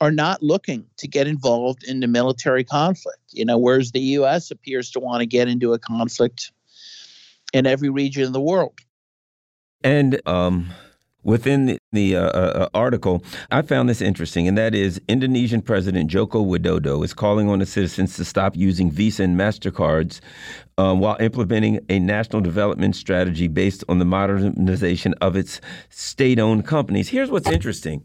are 0.00 0.10
not 0.10 0.42
looking 0.42 0.86
to 0.96 1.06
get 1.06 1.28
involved 1.28 1.84
in 1.84 2.00
the 2.00 2.08
military 2.08 2.64
conflict. 2.64 3.20
You 3.30 3.44
know 3.44 3.58
whereas 3.58 3.92
the 3.92 4.00
us 4.00 4.50
appears 4.50 4.90
to 4.92 5.00
want 5.00 5.20
to 5.20 5.26
get 5.26 5.48
into 5.48 5.74
a 5.74 5.78
conflict 5.78 6.50
in 7.52 7.66
every 7.66 7.90
region 7.90 8.22
of 8.24 8.32
the 8.32 8.40
world. 8.40 8.78
And 9.84 10.20
um, 10.26 10.70
within 11.22 11.66
the, 11.66 11.78
the 11.92 12.16
uh, 12.16 12.20
uh, 12.20 12.68
article, 12.74 13.24
I 13.50 13.62
found 13.62 13.88
this 13.88 14.00
interesting, 14.00 14.48
and 14.48 14.56
that 14.58 14.74
is 14.74 15.00
Indonesian 15.08 15.62
President 15.62 16.10
Joko 16.10 16.44
Widodo 16.44 17.04
is 17.04 17.14
calling 17.14 17.48
on 17.48 17.58
the 17.58 17.66
citizens 17.66 18.16
to 18.16 18.24
stop 18.24 18.56
using 18.56 18.90
Visa 18.90 19.22
and 19.22 19.38
MasterCards 19.38 20.20
um, 20.78 21.00
while 21.00 21.16
implementing 21.20 21.80
a 21.88 21.98
national 21.98 22.42
development 22.42 22.96
strategy 22.96 23.48
based 23.48 23.84
on 23.88 23.98
the 23.98 24.04
modernization 24.04 25.14
of 25.20 25.36
its 25.36 25.60
state 25.90 26.38
owned 26.38 26.66
companies. 26.66 27.08
Here's 27.08 27.30
what's 27.30 27.48
interesting. 27.48 28.04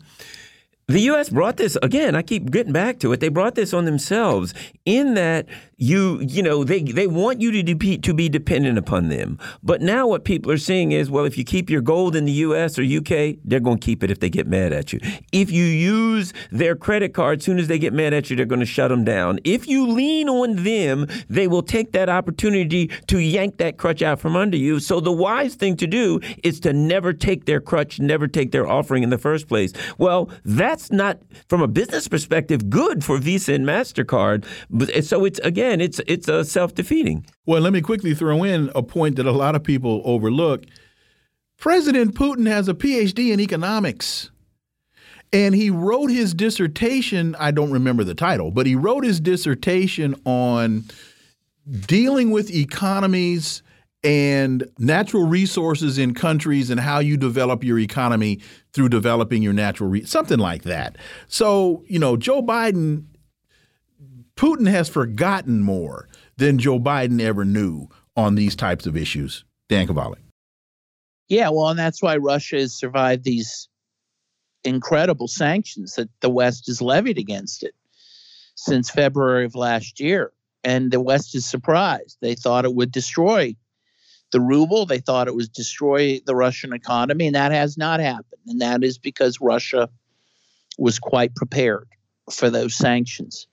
The 0.87 1.01
U.S. 1.01 1.29
brought 1.29 1.57
this 1.57 1.77
again. 1.83 2.15
I 2.15 2.21
keep 2.21 2.49
getting 2.49 2.71
back 2.71 2.99
to 2.99 3.11
it. 3.11 3.19
They 3.19 3.27
brought 3.27 3.55
this 3.55 3.73
on 3.73 3.83
themselves 3.83 4.53
in 4.85 5.15
that 5.15 5.45
you 5.77 6.19
you 6.21 6.41
know 6.41 6.63
they 6.63 6.81
they 6.81 7.05
want 7.05 7.39
you 7.39 7.61
to 7.61 7.75
be 7.75 7.99
to 7.99 8.13
be 8.13 8.27
dependent 8.29 8.79
upon 8.79 9.09
them. 9.09 9.37
But 9.61 9.79
now 9.79 10.07
what 10.07 10.23
people 10.23 10.51
are 10.51 10.57
seeing 10.57 10.91
is 10.91 11.11
well, 11.11 11.25
if 11.25 11.37
you 11.37 11.43
keep 11.43 11.69
your 11.69 11.81
gold 11.81 12.15
in 12.15 12.25
the 12.25 12.31
U.S. 12.31 12.79
or 12.79 12.83
U.K., 12.83 13.37
they're 13.45 13.59
going 13.59 13.77
to 13.77 13.85
keep 13.85 14.03
it 14.03 14.09
if 14.09 14.19
they 14.19 14.29
get 14.29 14.47
mad 14.47 14.73
at 14.73 14.91
you. 14.91 14.99
If 15.31 15.51
you 15.51 15.63
use 15.63 16.33
their 16.51 16.75
credit 16.75 17.13
card, 17.13 17.39
as 17.39 17.45
soon 17.45 17.59
as 17.59 17.67
they 17.67 17.77
get 17.77 17.93
mad 17.93 18.13
at 18.13 18.29
you, 18.29 18.35
they're 18.35 18.45
going 18.47 18.59
to 18.59 18.65
shut 18.65 18.89
them 18.89 19.03
down. 19.03 19.39
If 19.43 19.67
you 19.67 19.87
lean 19.87 20.29
on 20.29 20.63
them, 20.63 21.07
they 21.29 21.47
will 21.47 21.61
take 21.61 21.91
that 21.91 22.09
opportunity 22.09 22.87
to 23.07 23.19
yank 23.19 23.57
that 23.57 23.77
crutch 23.77 24.01
out 24.01 24.19
from 24.19 24.35
under 24.35 24.57
you. 24.57 24.79
So 24.79 24.99
the 24.99 25.11
wise 25.11 25.53
thing 25.53 25.77
to 25.77 25.85
do 25.85 26.19
is 26.43 26.59
to 26.61 26.73
never 26.73 27.13
take 27.13 27.45
their 27.45 27.61
crutch, 27.61 27.99
never 27.99 28.27
take 28.27 28.51
their 28.51 28.67
offering 28.67 29.03
in 29.03 29.11
the 29.11 29.17
first 29.19 29.47
place. 29.47 29.73
Well, 29.99 30.31
that's 30.43 30.91
not 30.91 31.19
from 31.47 31.61
a 31.61 31.67
business 31.67 32.07
perspective 32.07 32.67
good 32.67 33.03
for 33.03 33.19
Visa 33.19 33.53
and 33.53 33.65
Mastercard. 33.65 34.43
But 34.71 35.05
so 35.05 35.23
it's 35.23 35.39
again 35.39 35.66
again, 35.67 35.81
it's 35.81 35.99
it's 36.07 36.29
uh, 36.29 36.39
a 36.39 36.45
self 36.45 36.73
defeating. 36.73 37.25
Well, 37.45 37.61
let 37.61 37.73
me 37.73 37.81
quickly 37.81 38.13
throw 38.13 38.43
in 38.43 38.71
a 38.75 38.83
point 38.83 39.17
that 39.17 39.25
a 39.25 39.31
lot 39.31 39.55
of 39.55 39.63
people 39.63 40.01
overlook. 40.05 40.63
President 41.57 42.15
Putin 42.15 42.47
has 42.47 42.67
a 42.67 42.73
PhD 42.73 43.31
in 43.31 43.39
economics. 43.39 44.31
And 45.33 45.53
he 45.53 45.69
wrote 45.69 46.09
his 46.09 46.33
dissertation, 46.33 47.35
I 47.37 47.51
don't 47.51 47.71
remember 47.71 48.05
the 48.05 48.15
title, 48.15 48.49
but 48.49 48.65
he 48.65 48.75
wrote 48.75 49.03
his 49.03 49.19
dissertation 49.19 50.15
on 50.23 50.85
dealing 51.69 52.31
with 52.31 52.49
economies 52.49 53.61
and 54.05 54.65
natural 54.79 55.27
resources 55.27 55.97
in 55.97 56.13
countries 56.13 56.69
and 56.69 56.79
how 56.79 56.99
you 56.99 57.17
develop 57.17 57.61
your 57.61 57.77
economy 57.77 58.39
through 58.71 58.87
developing 58.87 59.43
your 59.43 59.51
natural 59.51 59.93
something 60.05 60.39
like 60.39 60.63
that. 60.63 60.97
So, 61.27 61.83
you 61.87 61.99
know, 61.99 62.15
Joe 62.15 62.41
Biden 62.41 63.03
Putin 64.37 64.69
has 64.69 64.87
forgotten 64.87 65.61
more 65.61 66.07
than 66.37 66.59
Joe 66.59 66.79
Biden 66.79 67.19
ever 67.19 67.43
knew 67.43 67.89
on 68.15 68.35
these 68.35 68.55
types 68.55 68.85
of 68.85 68.95
issues. 68.95 69.43
Dan 69.67 69.87
Kovalik. 69.87 70.21
Yeah, 71.27 71.49
well, 71.49 71.69
and 71.69 71.79
that's 71.79 72.01
why 72.01 72.17
Russia 72.17 72.57
has 72.57 72.73
survived 72.73 73.23
these 73.23 73.67
incredible 74.63 75.27
sanctions 75.27 75.95
that 75.95 76.09
the 76.21 76.29
West 76.29 76.67
has 76.67 76.81
levied 76.81 77.17
against 77.17 77.63
it 77.63 77.73
since 78.55 78.89
February 78.89 79.45
of 79.45 79.55
last 79.55 79.99
year. 79.99 80.31
And 80.63 80.91
the 80.91 81.01
West 81.01 81.35
is 81.35 81.45
surprised. 81.45 82.17
They 82.21 82.35
thought 82.35 82.65
it 82.65 82.73
would 82.73 82.91
destroy 82.91 83.55
the 84.31 84.41
ruble, 84.41 84.85
they 84.85 84.99
thought 84.99 85.29
it 85.29 85.35
would 85.35 85.53
destroy 85.53 86.19
the 86.25 86.35
Russian 86.35 86.73
economy, 86.73 87.27
and 87.27 87.35
that 87.35 87.53
has 87.53 87.77
not 87.77 88.01
happened. 88.01 88.41
And 88.45 88.59
that 88.59 88.83
is 88.83 88.97
because 88.97 89.39
Russia 89.39 89.89
was 90.77 90.99
quite 90.99 91.33
prepared 91.33 91.87
for 92.29 92.49
those 92.49 92.75
sanctions 92.75 93.47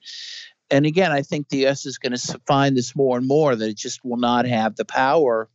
and 0.71 0.87
again, 0.87 1.13
I 1.13 1.23
think 1.23 1.49
the 1.49 1.59
U.S. 1.59 1.87
is 1.87 1.99
going 1.99 2.17
to 2.17 2.41
find 2.47 2.77
this 2.77 2.97
more 2.97 3.19
and 3.19 3.27
more 3.27 3.55
that 3.55 3.69
it 3.69 3.77
just 3.77 4.05
will 4.05 4.17
not 4.17 4.47
have 4.47 4.77
the 4.77 4.85
power 4.85 5.49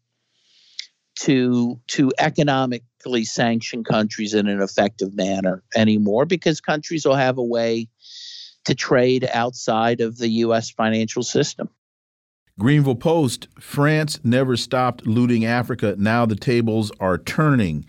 to 1.21 1.79
to 1.87 2.11
economically 2.17 3.25
sanction 3.25 3.83
countries 3.83 4.33
in 4.33 4.47
an 4.47 4.61
effective 4.61 5.13
manner 5.13 5.63
anymore 5.75 6.25
because 6.25 6.61
countries 6.61 7.05
will 7.05 7.15
have 7.15 7.37
a 7.37 7.43
way 7.43 7.87
to 8.65 8.75
trade 8.75 9.27
outside 9.33 9.99
of 10.01 10.17
the 10.17 10.29
U.S. 10.29 10.69
financial 10.69 11.23
system. 11.23 11.69
Greanville 12.59 12.99
Post 12.99 13.47
France 13.59 14.19
never 14.23 14.57
stopped 14.57 15.07
looting 15.07 15.45
Africa. 15.45 15.95
Now 15.97 16.25
the 16.25 16.35
tables 16.35 16.91
are 16.99 17.17
turning. 17.17 17.85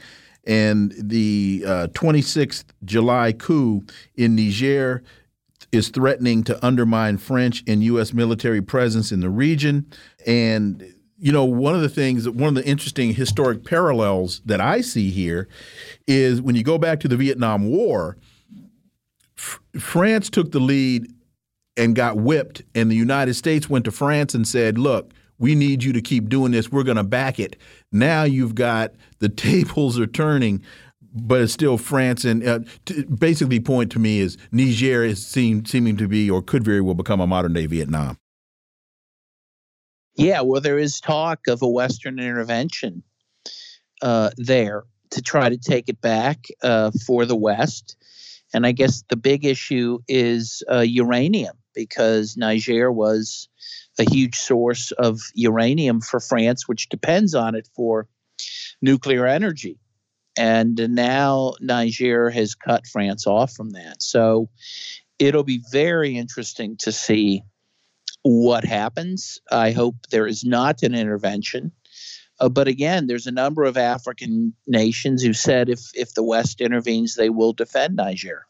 And 0.47 0.95
the 0.97 1.65
uh, 1.67 1.87
26th 1.89 2.65
July 2.85 3.33
coup 3.33 3.85
in 4.15 4.37
Niger 4.37 5.03
is 5.73 5.89
threatening 5.89 6.43
to 6.45 6.65
undermine 6.65 7.19
French 7.19 7.63
and 7.67 7.83
U.S. 7.85 8.13
military 8.13 8.61
presence 8.61 9.13
in 9.13 9.21
the 9.21 9.31
region. 9.31 9.87
And, 10.27 10.95
you 11.19 11.33
know, 11.33 11.45
one 11.45 11.75
of 11.75 11.81
the 11.81 11.89
things, 11.89 12.29
one 12.29 12.49
of 12.49 12.55
the 12.63 12.69
interesting 12.69 13.15
historic 13.15 13.65
parallels 13.65 14.41
that 14.45 14.61
I 14.61 14.81
see 14.81 15.11
here 15.11 15.49
is 16.07 16.43
when 16.43 16.57
you 16.57 16.65
go 16.65 16.79
back 16.79 17.01
to 17.01 17.09
the 17.09 17.17
Vietnam 17.17 17.69
War, 17.69 18.17
France 19.79 20.29
took 20.29 20.53
the 20.53 20.61
lead 20.61 21.13
and 21.77 21.95
got 21.95 22.17
whipped, 22.17 22.63
and 22.75 22.91
the 22.91 22.97
United 22.97 23.35
States 23.35 23.71
went 23.71 23.85
to 23.87 23.91
France 23.91 24.35
and 24.35 24.47
said, 24.47 24.77
look, 24.77 25.13
we 25.39 25.55
need 25.55 25.83
you 25.83 25.93
to 25.95 26.03
keep 26.03 26.29
doing 26.29 26.53
this. 26.53 26.71
We're 26.71 26.83
going 26.83 26.99
to 26.99 27.05
back 27.05 27.41
it. 27.41 27.57
Now 27.91 28.25
you've 28.25 28.55
got 28.55 28.93
the 29.21 29.29
tables 29.29 29.99
are 29.99 30.07
turning 30.07 30.63
but 31.15 31.41
it's 31.41 31.53
still 31.53 31.79
France. 31.79 32.25
And 32.25 32.47
uh, 32.47 32.61
basically, 33.19 33.61
point 33.61 33.91
to 33.93 33.99
me 33.99 34.21
is 34.21 34.37
Niger 34.53 35.05
is 35.05 35.27
seem, 35.27 35.65
seeming 35.65 35.97
to 35.97 36.09
be 36.09 36.31
or 36.31 36.43
could 36.43 36.65
very 36.65 36.81
well 36.81 36.95
become 36.95 37.21
a 37.21 37.27
modern 37.27 37.53
day 37.53 37.67
Vietnam. 37.67 38.17
Yeah, 40.17 40.43
well, 40.43 40.61
there 40.61 40.79
is 40.79 41.01
talk 41.01 41.47
of 41.49 41.63
a 41.63 41.69
Western 41.69 42.19
intervention 42.19 43.03
uh, 44.03 44.31
there 44.37 44.85
to 45.11 45.23
try 45.23 45.49
to 45.49 45.57
take 45.57 45.89
it 45.89 46.01
back 46.01 46.47
uh, 46.63 46.91
for 47.07 47.25
the 47.25 47.37
West. 47.37 47.97
And 48.53 48.67
I 48.67 48.73
guess 48.73 49.03
the 49.09 49.17
big 49.17 49.45
issue 49.45 50.01
is 50.09 50.63
uh, 50.71 50.81
uranium 50.81 51.57
because 51.75 52.37
Niger 52.37 52.91
was 52.91 53.49
a 53.99 54.05
huge 54.05 54.37
source 54.37 54.91
of 54.93 55.21
uranium 55.35 56.01
for 56.01 56.21
France, 56.21 56.67
which 56.67 56.89
depends 56.89 57.35
on 57.35 57.55
it 57.55 57.69
for 57.75 58.09
nuclear 58.83 59.27
energy. 59.27 59.79
And 60.37 60.77
now 60.95 61.55
Niger 61.61 62.31
has 62.31 62.55
cut 62.55 62.87
France 62.87 63.27
off 63.27 63.53
from 63.53 63.71
that. 63.71 64.03
So 64.03 64.49
it'll 65.19 65.45
be 65.45 65.63
very 65.71 66.17
interesting 66.17 66.77
to 66.79 66.93
see 66.93 67.43
what 68.23 68.65
happens. 68.65 69.41
I 69.51 69.73
hope 69.73 69.97
there 70.11 70.27
is 70.27 70.45
not 70.45 70.83
an 70.83 70.95
intervention. 70.95 71.73
Uh, 72.39 72.49
but 72.49 72.69
again, 72.69 73.07
there's 73.07 73.27
a 73.27 73.33
number 73.33 73.65
of 73.65 73.77
African 73.77 74.55
nations 74.67 75.23
who 75.23 75.35
said 75.35 75.69
if, 75.69 75.81
if 75.95 76.15
the 76.15 76.23
West 76.23 76.61
intervenes, 76.61 77.15
they 77.15 77.29
will 77.29 77.53
defend 77.53 77.97
Niger. 77.97 78.47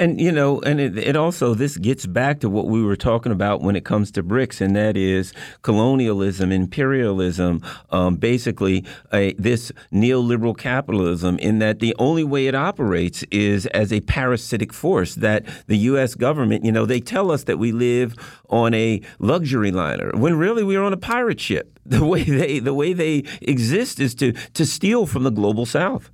And 0.00 0.18
you 0.18 0.32
know, 0.32 0.62
and 0.62 0.80
it, 0.80 0.96
it, 0.96 1.14
also 1.14 1.52
this 1.52 1.76
gets 1.76 2.06
back 2.06 2.40
to 2.40 2.48
what 2.48 2.68
we 2.68 2.82
were 2.82 2.96
talking 2.96 3.32
about 3.32 3.60
when 3.60 3.76
it 3.76 3.84
comes 3.84 4.10
to 4.12 4.22
BRICS, 4.22 4.62
and 4.62 4.74
that 4.74 4.96
is 4.96 5.34
colonialism, 5.60 6.50
imperialism, 6.50 7.62
um, 7.90 8.16
basically 8.16 8.82
a, 9.12 9.34
this 9.34 9.70
neoliberal 9.92 10.56
capitalism. 10.56 11.38
In 11.38 11.58
that 11.58 11.80
the 11.80 11.94
only 11.98 12.24
way 12.24 12.46
it 12.46 12.54
operates 12.54 13.24
is 13.24 13.66
as 13.66 13.92
a 13.92 14.00
parasitic 14.00 14.72
force. 14.72 15.16
That 15.16 15.44
the 15.66 15.76
U.S. 15.76 16.14
government, 16.14 16.64
you 16.64 16.72
know, 16.72 16.86
they 16.86 17.00
tell 17.00 17.30
us 17.30 17.44
that 17.44 17.58
we 17.58 17.70
live 17.70 18.14
on 18.48 18.72
a 18.72 19.02
luxury 19.18 19.70
liner 19.70 20.12
when 20.14 20.38
really 20.38 20.64
we're 20.64 20.82
on 20.82 20.94
a 20.94 20.98
pirate 20.98 21.40
ship. 21.40 21.78
The 21.90 22.04
way 22.04 22.22
they 22.22 22.60
the 22.60 22.72
way 22.72 22.92
they 22.92 23.24
exist 23.42 23.98
is 23.98 24.14
to 24.16 24.32
to 24.32 24.64
steal 24.64 25.06
from 25.06 25.24
the 25.24 25.30
global 25.30 25.66
South. 25.66 26.08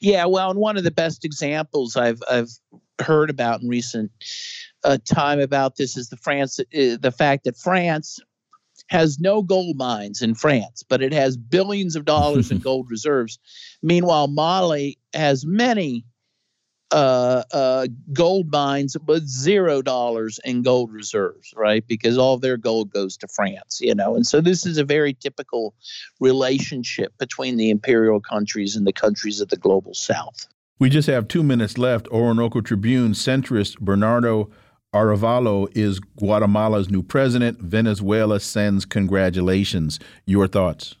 Yeah, 0.00 0.24
well, 0.26 0.50
and 0.50 0.58
one 0.58 0.76
of 0.76 0.84
the 0.84 0.90
best 0.90 1.24
examples 1.24 1.96
I've 1.96 2.22
I've 2.30 2.50
heard 3.00 3.30
about 3.30 3.62
in 3.62 3.68
recent 3.68 4.10
uh, 4.84 4.98
time 5.04 5.40
about 5.40 5.76
this 5.76 5.96
is 5.96 6.08
the 6.08 6.16
France 6.16 6.58
uh, 6.58 6.64
the 6.72 7.14
fact 7.16 7.44
that 7.44 7.56
France 7.56 8.18
has 8.88 9.20
no 9.20 9.42
gold 9.42 9.76
mines 9.76 10.22
in 10.22 10.34
France, 10.34 10.82
but 10.88 11.02
it 11.02 11.12
has 11.12 11.36
billions 11.36 11.96
of 11.96 12.04
dollars 12.04 12.50
in 12.50 12.58
gold 12.60 12.86
reserves. 12.90 13.38
Meanwhile, 13.82 14.28
Mali 14.28 14.98
has 15.14 15.44
many 15.44 16.04
uh, 16.90 17.42
uh, 17.52 17.86
gold 18.12 18.50
mines, 18.50 18.96
but 19.04 19.22
zero 19.22 19.82
dollars 19.82 20.40
in 20.44 20.62
gold 20.62 20.92
reserves, 20.92 21.52
right? 21.56 21.86
Because 21.86 22.18
all 22.18 22.38
their 22.38 22.56
gold 22.56 22.92
goes 22.92 23.16
to 23.18 23.28
France, 23.28 23.80
you 23.80 23.94
know. 23.94 24.14
And 24.14 24.26
so 24.26 24.40
this 24.40 24.66
is 24.66 24.78
a 24.78 24.84
very 24.84 25.14
typical 25.14 25.74
relationship 26.18 27.16
between 27.18 27.56
the 27.56 27.70
imperial 27.70 28.20
countries 28.20 28.76
and 28.76 28.86
the 28.86 28.92
countries 28.92 29.40
of 29.40 29.48
the 29.48 29.56
global 29.56 29.94
south. 29.94 30.46
We 30.78 30.88
just 30.88 31.08
have 31.08 31.28
two 31.28 31.42
minutes 31.42 31.76
left. 31.76 32.08
Orinoco 32.08 32.60
Tribune 32.60 33.12
centrist 33.12 33.78
Bernardo 33.80 34.50
Arevalo 34.94 35.68
is 35.76 36.00
Guatemala's 36.00 36.90
new 36.90 37.02
president. 37.02 37.60
Venezuela 37.60 38.40
sends 38.40 38.84
congratulations. 38.84 40.00
Your 40.26 40.48
thoughts? 40.48 40.96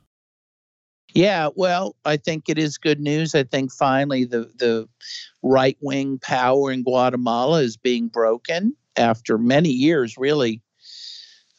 Yeah, 1.14 1.48
well, 1.54 1.96
I 2.04 2.16
think 2.16 2.48
it 2.48 2.58
is 2.58 2.78
good 2.78 3.00
news. 3.00 3.34
I 3.34 3.44
think 3.44 3.72
finally 3.72 4.24
the 4.24 4.50
the 4.56 4.88
right 5.42 5.76
wing 5.80 6.18
power 6.18 6.70
in 6.70 6.82
Guatemala 6.82 7.62
is 7.62 7.76
being 7.76 8.08
broken 8.08 8.76
after 8.96 9.38
many 9.38 9.70
years, 9.70 10.16
really, 10.16 10.62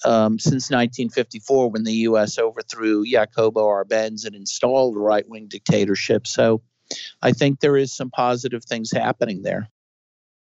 um, 0.06 0.40
since 0.40 0.70
1954 0.70 1.72
when 1.72 1.84
the 1.84 1.94
U.S. 1.94 2.38
overthrew 2.38 3.06
Jacobo 3.06 3.66
Arbenz 3.66 4.26
and 4.26 4.36
installed 4.36 4.96
a 4.96 5.00
right 5.00 5.28
wing 5.28 5.48
dictatorship. 5.48 6.28
So 6.28 6.62
I 7.22 7.32
think 7.32 7.60
there 7.60 7.78
is 7.78 7.94
some 7.94 8.10
positive 8.10 8.64
things 8.64 8.92
happening 8.92 9.44
there. 9.44 9.70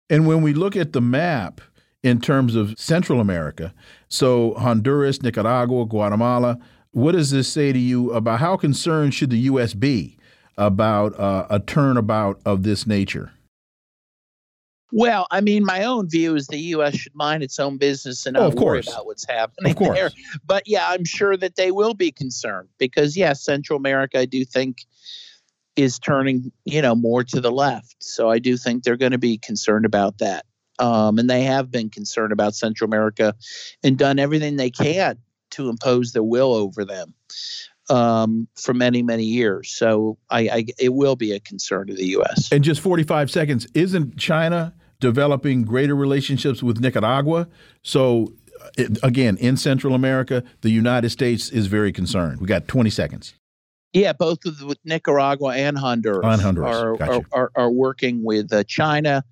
And 0.09 0.27
when 0.27 0.43
we 0.43 0.53
look 0.53 0.77
at 0.77 0.93
the 0.93 1.01
map 1.01 1.61
in 2.03 2.21
terms 2.21 2.57
of 2.57 2.79
Central 2.79 3.21
America, 3.21 3.73
so 4.09 4.55
Honduras, 4.55 5.23
Nicaragua, 5.23 5.87
Guatemala, 5.87 6.59
what 6.93 7.13
does 7.13 7.31
this 7.31 7.49
say 7.49 7.73
to 7.73 7.79
you 7.79 8.13
about 8.13 8.41
how 8.41 8.57
concerned 8.57 9.15
should 9.15 9.31
the 9.31 9.39
U.S. 9.39 9.75
be 9.75 10.17
about 10.57 11.19
uh, 11.19 11.47
a 11.49 11.61
turnabout 11.61 12.41
of 12.45 12.63
this 12.63 12.87
nature? 12.87 13.33
Well, 14.93 15.29
I 15.31 15.41
mean, 15.41 15.65
my 15.65 15.85
own 15.85 16.09
view 16.09 16.35
is 16.35 16.49
the 16.49 16.59
U.S. 16.59 16.97
should 16.97 17.15
mind 17.15 17.45
its 17.45 17.61
own 17.61 17.79
business 17.79 18.27
and 18.27 18.35
not 18.35 18.59
oh, 18.59 18.65
worry 18.65 18.81
about 18.81 19.07
what's 19.07 19.27
happening 19.27 19.75
there. 19.79 20.11
But 20.45 20.65
yeah, 20.67 20.89
I'm 20.89 21.05
sure 21.05 21.37
that 21.37 21.55
they 21.57 21.71
will 21.71 21.95
be 21.95 22.11
concerned 22.11 22.69
because, 22.79 23.17
yes, 23.17 23.27
yeah, 23.27 23.33
Central 23.35 23.77
America, 23.77 24.19
I 24.19 24.25
do 24.25 24.45
think, 24.45 24.79
is 25.77 26.01
turning, 26.01 26.51
you 26.65 26.83
know, 26.83 26.97
more 26.97 27.23
to 27.23 27.41
the 27.41 27.53
left. 27.53 27.97
So 28.01 28.29
I 28.29 28.41
do 28.41 28.57
think 28.57 28.83
they're 28.83 28.97
going 28.97 29.13
to 29.13 29.19
be 29.19 29.39
concerned 29.39 29.85
about 29.87 30.19
that. 30.19 30.45
Um, 30.81 31.19
and 31.19 31.31
they 31.31 31.43
have 31.43 31.71
been 31.71 31.91
concerned 31.91 32.33
about 32.33 32.55
Central 32.55 32.89
America 32.89 33.35
and 33.85 33.97
done 33.97 34.19
everything 34.19 34.57
they 34.57 34.71
can 34.71 35.19
to 35.51 35.69
impose 35.69 36.13
their 36.13 36.23
will 36.23 36.53
over 36.53 36.85
them 36.85 37.15
um, 37.89 38.49
for 38.55 38.73
many, 38.73 39.03
many 39.03 39.25
years. 39.25 39.71
So 39.71 40.19
I, 40.31 40.41
I, 40.49 40.65
it 40.79 40.95
will 40.95 41.17
be 41.17 41.33
a 41.33 41.41
concern 41.41 41.89
to 41.89 41.95
the 41.95 42.07
U.S. 42.09 42.53
In 42.53 42.63
just 42.63 42.81
45 42.81 43.31
seconds, 43.31 43.67
isn't 43.75 44.17
China 44.17 44.75
developing 45.01 45.65
greater 45.65 45.97
relationships 45.97 46.63
with 46.63 46.81
Nicaragua? 46.81 47.49
So 47.83 48.33
it, 48.77 48.99
again, 49.03 49.37
in 49.39 49.57
Central 49.57 49.95
America, 49.95 50.45
the 50.61 50.71
United 50.71 51.11
States 51.11 51.51
is 51.51 51.67
very 51.67 51.93
concerned. 51.93 52.41
We 52.41 52.47
got 52.47 52.69
20 52.69 52.91
seconds. 52.91 53.35
Yeah, 53.93 54.13
both 54.13 54.39
with 54.45 54.79
Nicaragua 54.85 55.55
and 55.55 55.77
Honduras, 55.77 56.25
and 56.25 56.41
Honduras. 56.41 56.77
Are, 56.77 57.03
are, 57.03 57.23
are, 57.33 57.53
are, 57.57 57.71
working 57.71 58.23
with 58.23 58.53
uh, 58.53 58.63
China 58.63 59.25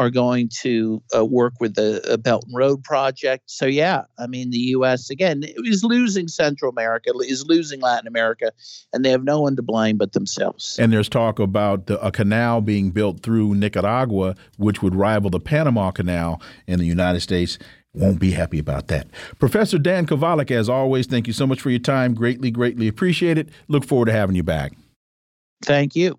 are 0.00 0.08
going 0.08 0.48
to 0.48 1.02
uh, 1.14 1.22
work 1.22 1.52
with 1.60 1.74
the 1.74 2.18
Belt 2.24 2.44
and 2.46 2.56
Road 2.56 2.82
Project. 2.82 3.50
So, 3.50 3.66
yeah, 3.66 4.04
I 4.18 4.26
mean, 4.26 4.48
the 4.48 4.58
U.S., 4.58 5.10
again, 5.10 5.42
is 5.44 5.84
losing 5.84 6.26
Central 6.26 6.70
America, 6.70 7.10
is 7.20 7.44
losing 7.46 7.82
Latin 7.82 8.08
America, 8.08 8.50
and 8.94 9.04
they 9.04 9.10
have 9.10 9.24
no 9.24 9.42
one 9.42 9.56
to 9.56 9.62
blame 9.62 9.98
but 9.98 10.14
themselves. 10.14 10.78
And 10.78 10.90
there's 10.90 11.10
talk 11.10 11.38
about 11.38 11.86
the, 11.86 12.00
a 12.00 12.10
canal 12.10 12.62
being 12.62 12.92
built 12.92 13.22
through 13.22 13.54
Nicaragua, 13.54 14.36
which 14.56 14.82
would 14.82 14.94
rival 14.94 15.28
the 15.28 15.38
Panama 15.38 15.90
Canal 15.90 16.40
in 16.66 16.78
the 16.78 16.86
United 16.86 17.20
States. 17.20 17.58
Won't 17.92 18.20
be 18.20 18.30
happy 18.30 18.58
about 18.58 18.86
that. 18.86 19.06
Professor 19.38 19.76
Dan 19.76 20.06
Kovalik, 20.06 20.50
as 20.50 20.70
always, 20.70 21.06
thank 21.08 21.26
you 21.26 21.34
so 21.34 21.46
much 21.46 21.60
for 21.60 21.68
your 21.68 21.78
time. 21.78 22.14
Greatly, 22.14 22.50
greatly 22.50 22.88
appreciate 22.88 23.36
it. 23.36 23.50
Look 23.68 23.84
forward 23.84 24.06
to 24.06 24.12
having 24.12 24.34
you 24.34 24.44
back. 24.44 24.72
Thank 25.62 25.94
you. 25.94 26.18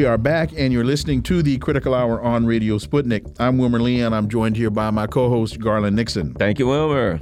We 0.00 0.06
are 0.06 0.16
back, 0.16 0.52
and 0.56 0.72
you're 0.72 0.82
listening 0.82 1.22
to 1.24 1.42
the 1.42 1.58
Critical 1.58 1.94
Hour 1.94 2.22
on 2.22 2.46
Radio 2.46 2.78
Sputnik. 2.78 3.36
I'm 3.38 3.58
Wilmer 3.58 3.78
Leon, 3.78 4.06
and 4.06 4.14
I'm 4.14 4.30
joined 4.30 4.56
here 4.56 4.70
by 4.70 4.88
my 4.88 5.06
co 5.06 5.28
host, 5.28 5.60
Garland 5.60 5.94
Nixon. 5.94 6.32
Thank 6.32 6.58
you, 6.58 6.68
Wilmer. 6.68 7.20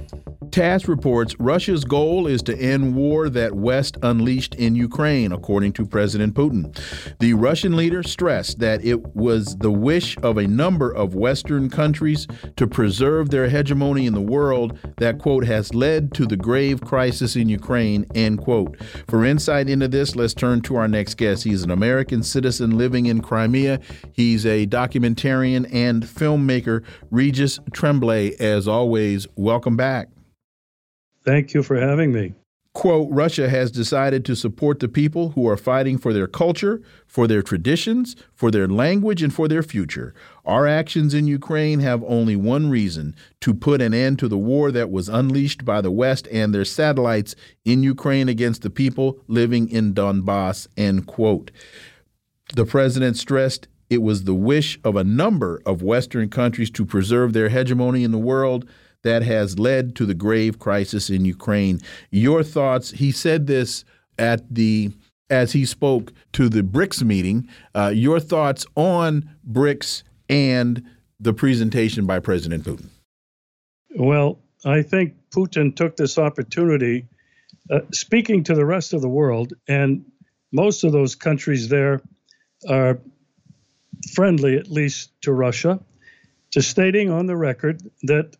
TASS 0.50 0.88
reports 0.88 1.36
Russia's 1.38 1.84
goal 1.84 2.26
is 2.26 2.42
to 2.42 2.58
end 2.58 2.94
war 2.94 3.28
that 3.28 3.54
West 3.54 3.96
unleashed 4.02 4.54
in 4.54 4.74
Ukraine, 4.74 5.32
according 5.32 5.72
to 5.74 5.86
President 5.86 6.34
Putin. 6.34 6.76
The 7.18 7.34
Russian 7.34 7.76
leader 7.76 8.02
stressed 8.02 8.58
that 8.60 8.84
it 8.84 9.14
was 9.14 9.56
the 9.56 9.70
wish 9.70 10.16
of 10.18 10.38
a 10.38 10.46
number 10.46 10.90
of 10.90 11.14
Western 11.14 11.68
countries 11.68 12.26
to 12.56 12.66
preserve 12.66 13.30
their 13.30 13.48
hegemony 13.48 14.06
in 14.06 14.14
the 14.14 14.20
world 14.20 14.78
that, 14.96 15.18
quote, 15.18 15.44
has 15.44 15.74
led 15.74 16.14
to 16.14 16.26
the 16.26 16.36
grave 16.36 16.80
crisis 16.80 17.36
in 17.36 17.48
Ukraine, 17.48 18.06
end 18.14 18.38
quote. 18.38 18.76
For 19.08 19.24
insight 19.24 19.68
into 19.68 19.88
this, 19.88 20.16
let's 20.16 20.34
turn 20.34 20.62
to 20.62 20.76
our 20.76 20.88
next 20.88 21.14
guest. 21.14 21.44
He's 21.44 21.62
an 21.62 21.70
American 21.70 22.22
citizen 22.22 22.67
living 22.76 23.06
in 23.06 23.22
Crimea. 23.22 23.80
He's 24.12 24.44
a 24.44 24.66
documentarian 24.66 25.68
and 25.72 26.02
filmmaker, 26.02 26.84
Regis 27.10 27.60
Tremblay. 27.72 28.36
As 28.40 28.68
always, 28.68 29.26
welcome 29.36 29.76
back. 29.76 30.08
Thank 31.24 31.54
you 31.54 31.62
for 31.62 31.78
having 31.78 32.12
me. 32.12 32.34
Quote 32.78 33.08
Russia 33.10 33.48
has 33.48 33.72
decided 33.72 34.24
to 34.24 34.36
support 34.36 34.78
the 34.78 34.88
people 34.88 35.30
who 35.30 35.48
are 35.48 35.56
fighting 35.56 35.98
for 35.98 36.12
their 36.12 36.28
culture, 36.28 36.80
for 37.08 37.26
their 37.26 37.42
traditions, 37.42 38.14
for 38.34 38.52
their 38.52 38.68
language, 38.68 39.20
and 39.20 39.34
for 39.34 39.48
their 39.48 39.64
future. 39.64 40.14
Our 40.44 40.66
actions 40.66 41.12
in 41.12 41.26
Ukraine 41.26 41.80
have 41.80 42.04
only 42.04 42.36
one 42.36 42.70
reason 42.70 43.16
to 43.40 43.52
put 43.52 43.82
an 43.82 43.94
end 43.94 44.20
to 44.20 44.28
the 44.28 44.38
war 44.38 44.70
that 44.70 44.92
was 44.92 45.08
unleashed 45.08 45.64
by 45.64 45.80
the 45.80 45.90
West 45.90 46.28
and 46.30 46.54
their 46.54 46.64
satellites 46.64 47.34
in 47.64 47.82
Ukraine 47.82 48.28
against 48.28 48.62
the 48.62 48.70
people 48.70 49.18
living 49.26 49.68
in 49.68 49.92
Donbass. 49.92 50.68
End 50.76 51.06
quote. 51.06 51.50
The 52.54 52.64
president 52.64 53.16
stressed 53.16 53.68
it 53.90 54.02
was 54.02 54.24
the 54.24 54.34
wish 54.34 54.78
of 54.84 54.96
a 54.96 55.04
number 55.04 55.62
of 55.64 55.82
Western 55.82 56.28
countries 56.28 56.70
to 56.72 56.84
preserve 56.84 57.32
their 57.32 57.48
hegemony 57.48 58.04
in 58.04 58.12
the 58.12 58.18
world 58.18 58.68
that 59.02 59.22
has 59.22 59.58
led 59.58 59.94
to 59.96 60.04
the 60.04 60.14
grave 60.14 60.58
crisis 60.58 61.08
in 61.08 61.24
Ukraine. 61.24 61.80
Your 62.10 62.42
thoughts? 62.42 62.90
He 62.90 63.12
said 63.12 63.46
this 63.46 63.84
at 64.18 64.42
the 64.52 64.90
as 65.30 65.52
he 65.52 65.64
spoke 65.64 66.12
to 66.32 66.48
the 66.48 66.62
BRICS 66.62 67.02
meeting. 67.02 67.48
Uh, 67.74 67.92
your 67.94 68.18
thoughts 68.18 68.66
on 68.74 69.28
BRICS 69.50 70.02
and 70.28 70.82
the 71.20 71.32
presentation 71.32 72.06
by 72.06 72.18
President 72.18 72.64
Putin? 72.64 72.86
Well, 73.94 74.38
I 74.64 74.82
think 74.82 75.14
Putin 75.30 75.74
took 75.76 75.96
this 75.96 76.18
opportunity, 76.18 77.06
uh, 77.70 77.80
speaking 77.92 78.42
to 78.44 78.54
the 78.54 78.64
rest 78.64 78.92
of 78.94 79.02
the 79.02 79.08
world, 79.08 79.52
and 79.68 80.04
most 80.50 80.82
of 80.82 80.92
those 80.92 81.14
countries 81.14 81.68
there 81.68 82.00
are 82.68 83.00
friendly, 84.14 84.56
at 84.56 84.70
least 84.70 85.10
to 85.22 85.32
Russia. 85.32 85.80
to 86.50 86.62
stating 86.62 87.10
on 87.10 87.26
the 87.26 87.36
record 87.36 87.82
that 88.04 88.34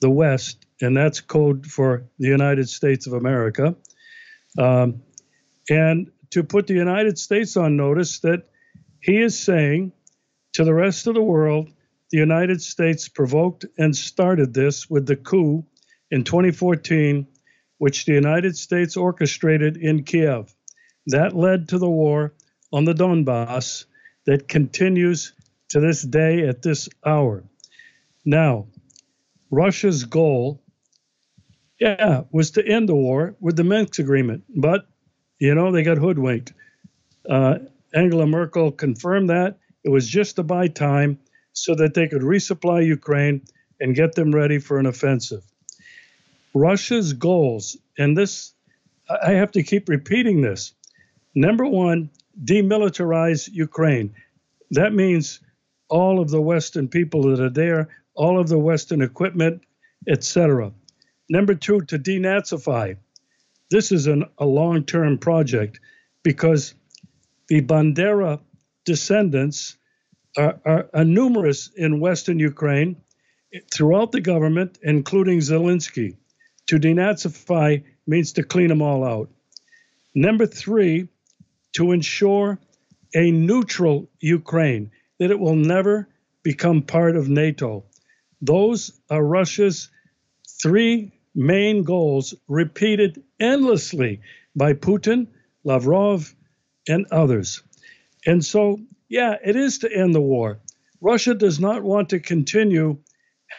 the 0.00 0.10
West, 0.10 0.66
and 0.82 0.94
that's 0.94 1.22
code 1.22 1.66
for 1.66 2.04
the 2.18 2.28
United 2.28 2.68
States 2.68 3.06
of 3.06 3.14
America, 3.14 3.74
um, 4.58 5.02
and 5.70 6.10
to 6.30 6.42
put 6.44 6.66
the 6.66 6.74
United 6.74 7.18
States 7.18 7.56
on 7.56 7.76
notice 7.76 8.20
that 8.20 8.48
he 9.00 9.18
is 9.20 9.38
saying 9.38 9.92
to 10.52 10.64
the 10.64 10.74
rest 10.74 11.06
of 11.06 11.14
the 11.14 11.22
world, 11.22 11.72
the 12.10 12.18
United 12.18 12.60
States 12.60 13.08
provoked 13.08 13.64
and 13.78 13.96
started 13.96 14.52
this 14.52 14.90
with 14.90 15.06
the 15.06 15.16
coup 15.16 15.64
in 16.10 16.24
2014, 16.24 17.26
which 17.78 18.04
the 18.04 18.12
United 18.12 18.56
States 18.56 18.96
orchestrated 18.96 19.78
in 19.78 20.04
Kiev. 20.04 20.54
That 21.06 21.34
led 21.34 21.68
to 21.70 21.78
the 21.78 21.88
war 21.90 22.34
on 22.72 22.84
the 22.84 22.94
Donbass 22.94 23.84
that 24.26 24.48
continues 24.48 25.32
to 25.68 25.80
this 25.80 26.02
day 26.02 26.46
at 26.46 26.62
this 26.62 26.88
hour. 27.04 27.44
Now, 28.24 28.66
Russia's 29.50 30.04
goal, 30.04 30.62
yeah, 31.78 32.22
was 32.30 32.52
to 32.52 32.66
end 32.66 32.88
the 32.88 32.94
war 32.94 33.36
with 33.40 33.56
the 33.56 33.64
Minsk 33.64 33.98
agreement, 33.98 34.44
but 34.48 34.86
you 35.38 35.54
know 35.54 35.72
they 35.72 35.82
got 35.82 35.98
hoodwinked. 35.98 36.52
Uh, 37.28 37.58
Angela 37.94 38.26
Merkel 38.26 38.70
confirmed 38.70 39.30
that 39.30 39.58
it 39.84 39.90
was 39.90 40.08
just 40.08 40.36
to 40.36 40.42
buy 40.42 40.68
time 40.68 41.18
so 41.52 41.74
that 41.74 41.94
they 41.94 42.08
could 42.08 42.22
resupply 42.22 42.86
Ukraine 42.86 43.42
and 43.80 43.94
get 43.94 44.14
them 44.14 44.34
ready 44.34 44.58
for 44.58 44.78
an 44.78 44.86
offensive. 44.86 45.42
Russia's 46.54 47.12
goals, 47.12 47.76
and 47.98 48.16
this, 48.16 48.52
I 49.10 49.32
have 49.32 49.52
to 49.52 49.62
keep 49.62 49.88
repeating 49.88 50.40
this. 50.40 50.72
Number 51.34 51.66
one, 51.66 52.10
demilitarize 52.44 53.48
Ukraine. 53.52 54.14
That 54.70 54.94
means 54.94 55.40
all 55.88 56.20
of 56.20 56.30
the 56.30 56.40
Western 56.40 56.88
people 56.88 57.22
that 57.24 57.40
are 57.40 57.50
there, 57.50 57.88
all 58.14 58.40
of 58.40 58.48
the 58.48 58.58
Western 58.58 59.02
equipment, 59.02 59.62
etc. 60.08 60.72
Number 61.28 61.54
two, 61.54 61.80
to 61.82 61.98
denazify. 61.98 62.96
This 63.70 63.92
is 63.92 64.06
an, 64.06 64.24
a 64.38 64.46
long 64.46 64.84
term 64.84 65.18
project 65.18 65.80
because 66.22 66.74
the 67.48 67.62
Bandera 67.62 68.40
descendants 68.84 69.76
are, 70.36 70.58
are, 70.64 70.90
are 70.94 71.04
numerous 71.04 71.70
in 71.76 72.00
Western 72.00 72.38
Ukraine 72.38 72.96
throughout 73.72 74.12
the 74.12 74.20
government, 74.20 74.78
including 74.82 75.38
Zelensky. 75.38 76.16
To 76.68 76.78
denazify 76.78 77.82
means 78.06 78.32
to 78.32 78.42
clean 78.42 78.68
them 78.68 78.82
all 78.82 79.04
out. 79.04 79.30
Number 80.14 80.46
three, 80.46 81.08
to 81.74 81.92
ensure 81.92 82.58
a 83.14 83.30
neutral 83.30 84.08
Ukraine, 84.20 84.90
that 85.18 85.30
it 85.30 85.38
will 85.38 85.56
never 85.56 86.08
become 86.42 86.82
part 86.82 87.16
of 87.16 87.28
NATO. 87.28 87.84
Those 88.40 88.98
are 89.10 89.22
Russia's 89.22 89.88
three 90.62 91.12
main 91.34 91.82
goals, 91.82 92.34
repeated 92.48 93.22
endlessly 93.40 94.20
by 94.54 94.74
Putin, 94.74 95.28
Lavrov, 95.64 96.34
and 96.88 97.06
others. 97.10 97.62
And 98.26 98.44
so, 98.44 98.80
yeah, 99.08 99.36
it 99.44 99.56
is 99.56 99.78
to 99.78 99.92
end 99.92 100.14
the 100.14 100.20
war. 100.20 100.58
Russia 101.00 101.34
does 101.34 101.58
not 101.58 101.82
want 101.82 102.10
to 102.10 102.20
continue 102.20 102.98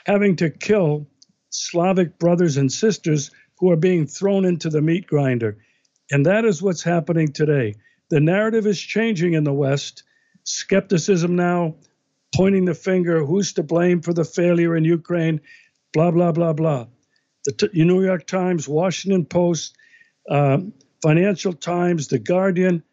having 0.06 0.36
to 0.38 0.49
kill 0.49 1.08
Slavic 1.49 2.17
brothers 2.17 2.58
and 2.58 2.71
sisters 2.71 3.32
who 3.58 3.71
are 3.71 3.78
being 3.78 4.08
thrown 4.08 4.45
into 4.45 4.69
the 4.69 4.82
meat 4.82 5.08
grinder. 5.08 5.58
And 6.12 6.26
that 6.26 6.45
is 6.45 6.62
what's 6.62 6.84
happening 6.84 7.32
today. 7.32 7.76
The 8.13 8.19
narrative 8.19 8.67
is 8.67 8.80
changing 8.80 9.34
in 9.34 9.43
the 9.43 9.52
West. 9.52 10.04
Skepticism 10.43 11.36
now, 11.36 11.78
pointing 12.36 12.65
the 12.65 12.76
finger, 12.76 13.26
who's 13.26 13.54
to 13.54 13.63
blame 13.63 14.04
for 14.04 14.13
the 14.13 14.23
failure 14.23 14.76
in 14.76 14.86
Ukraine, 14.86 15.41
blah, 15.93 16.12
blah, 16.12 16.32
blah, 16.32 16.54
blah. 16.54 16.86
The 17.45 17.71
New 17.73 18.04
York 18.04 18.28
Times, 18.28 18.69
Washington 18.69 19.26
Post, 19.26 19.76
um, 20.30 20.73
Financial 21.02 21.54
Times, 21.54 22.10
The 22.10 22.19
Guardian, 22.19 22.84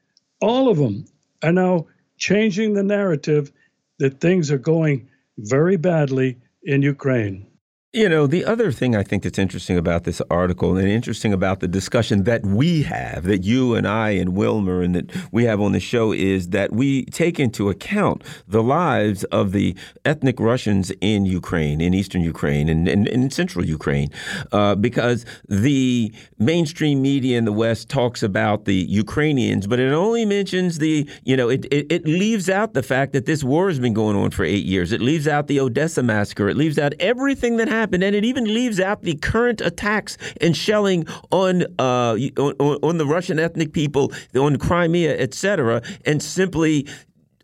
all 0.40 0.70
of 0.70 0.78
them 0.78 1.04
are 1.42 1.52
now 1.52 1.88
changing 2.16 2.72
the 2.72 2.82
narrative 2.82 3.52
that 3.98 4.22
things 4.22 4.50
are 4.50 4.56
going 4.56 5.10
very 5.36 5.76
badly 5.76 6.38
in 6.62 6.80
Ukraine. 6.80 7.46
You 7.92 8.08
know, 8.08 8.28
the 8.28 8.44
other 8.44 8.70
thing 8.70 8.94
I 8.94 9.02
think 9.02 9.24
that's 9.24 9.36
interesting 9.36 9.76
about 9.76 10.04
this 10.04 10.22
article 10.30 10.76
and 10.76 10.86
interesting 10.86 11.32
about 11.32 11.58
the 11.58 11.66
discussion 11.66 12.22
that 12.22 12.46
we 12.46 12.84
have, 12.84 13.24
that 13.24 13.42
you 13.42 13.74
and 13.74 13.84
I 13.84 14.10
and 14.10 14.36
Wilmer 14.36 14.80
and 14.80 14.94
that 14.94 15.10
we 15.32 15.42
have 15.46 15.60
on 15.60 15.72
the 15.72 15.80
show 15.80 16.12
is 16.12 16.50
that 16.50 16.72
we 16.72 17.06
take 17.06 17.40
into 17.40 17.68
account 17.68 18.22
the 18.46 18.62
lives 18.62 19.24
of 19.24 19.50
the 19.50 19.74
ethnic 20.04 20.38
Russians 20.38 20.92
in 21.00 21.24
Ukraine, 21.24 21.80
in 21.80 21.92
eastern 21.92 22.22
Ukraine, 22.22 22.68
and 22.68 23.08
in 23.08 23.28
central 23.32 23.64
Ukraine. 23.64 24.10
Uh, 24.52 24.76
because 24.76 25.26
the 25.48 26.12
mainstream 26.38 27.02
media 27.02 27.38
in 27.38 27.44
the 27.44 27.52
West 27.52 27.88
talks 27.88 28.22
about 28.22 28.66
the 28.66 28.86
Ukrainians, 28.88 29.66
but 29.66 29.80
it 29.80 29.90
only 29.92 30.24
mentions 30.24 30.78
the, 30.78 31.10
you 31.24 31.36
know, 31.36 31.48
it, 31.48 31.64
it, 31.72 31.90
it 31.90 32.04
leaves 32.04 32.48
out 32.48 32.72
the 32.72 32.84
fact 32.84 33.12
that 33.14 33.26
this 33.26 33.42
war 33.42 33.66
has 33.66 33.80
been 33.80 33.94
going 33.94 34.14
on 34.14 34.30
for 34.30 34.44
eight 34.44 34.64
years. 34.64 34.92
It 34.92 35.00
leaves 35.00 35.26
out 35.26 35.48
the 35.48 35.58
Odessa 35.58 36.04
massacre. 36.04 36.48
It 36.48 36.56
leaves 36.56 36.78
out 36.78 36.92
everything 37.00 37.56
that 37.56 37.66
happened 37.66 37.79
happened, 37.80 38.04
and 38.04 38.14
it 38.14 38.24
even 38.24 38.44
leaves 38.44 38.78
out 38.78 39.02
the 39.02 39.14
current 39.16 39.60
attacks 39.60 40.16
and 40.40 40.56
shelling 40.56 41.06
on 41.30 41.62
uh, 41.78 42.16
on, 42.36 42.78
on, 42.82 42.98
the 42.98 43.06
Russian 43.06 43.38
ethnic 43.38 43.72
people, 43.72 44.12
on 44.34 44.56
Crimea, 44.56 45.18
etc., 45.18 45.82
and 46.04 46.22
simply. 46.22 46.86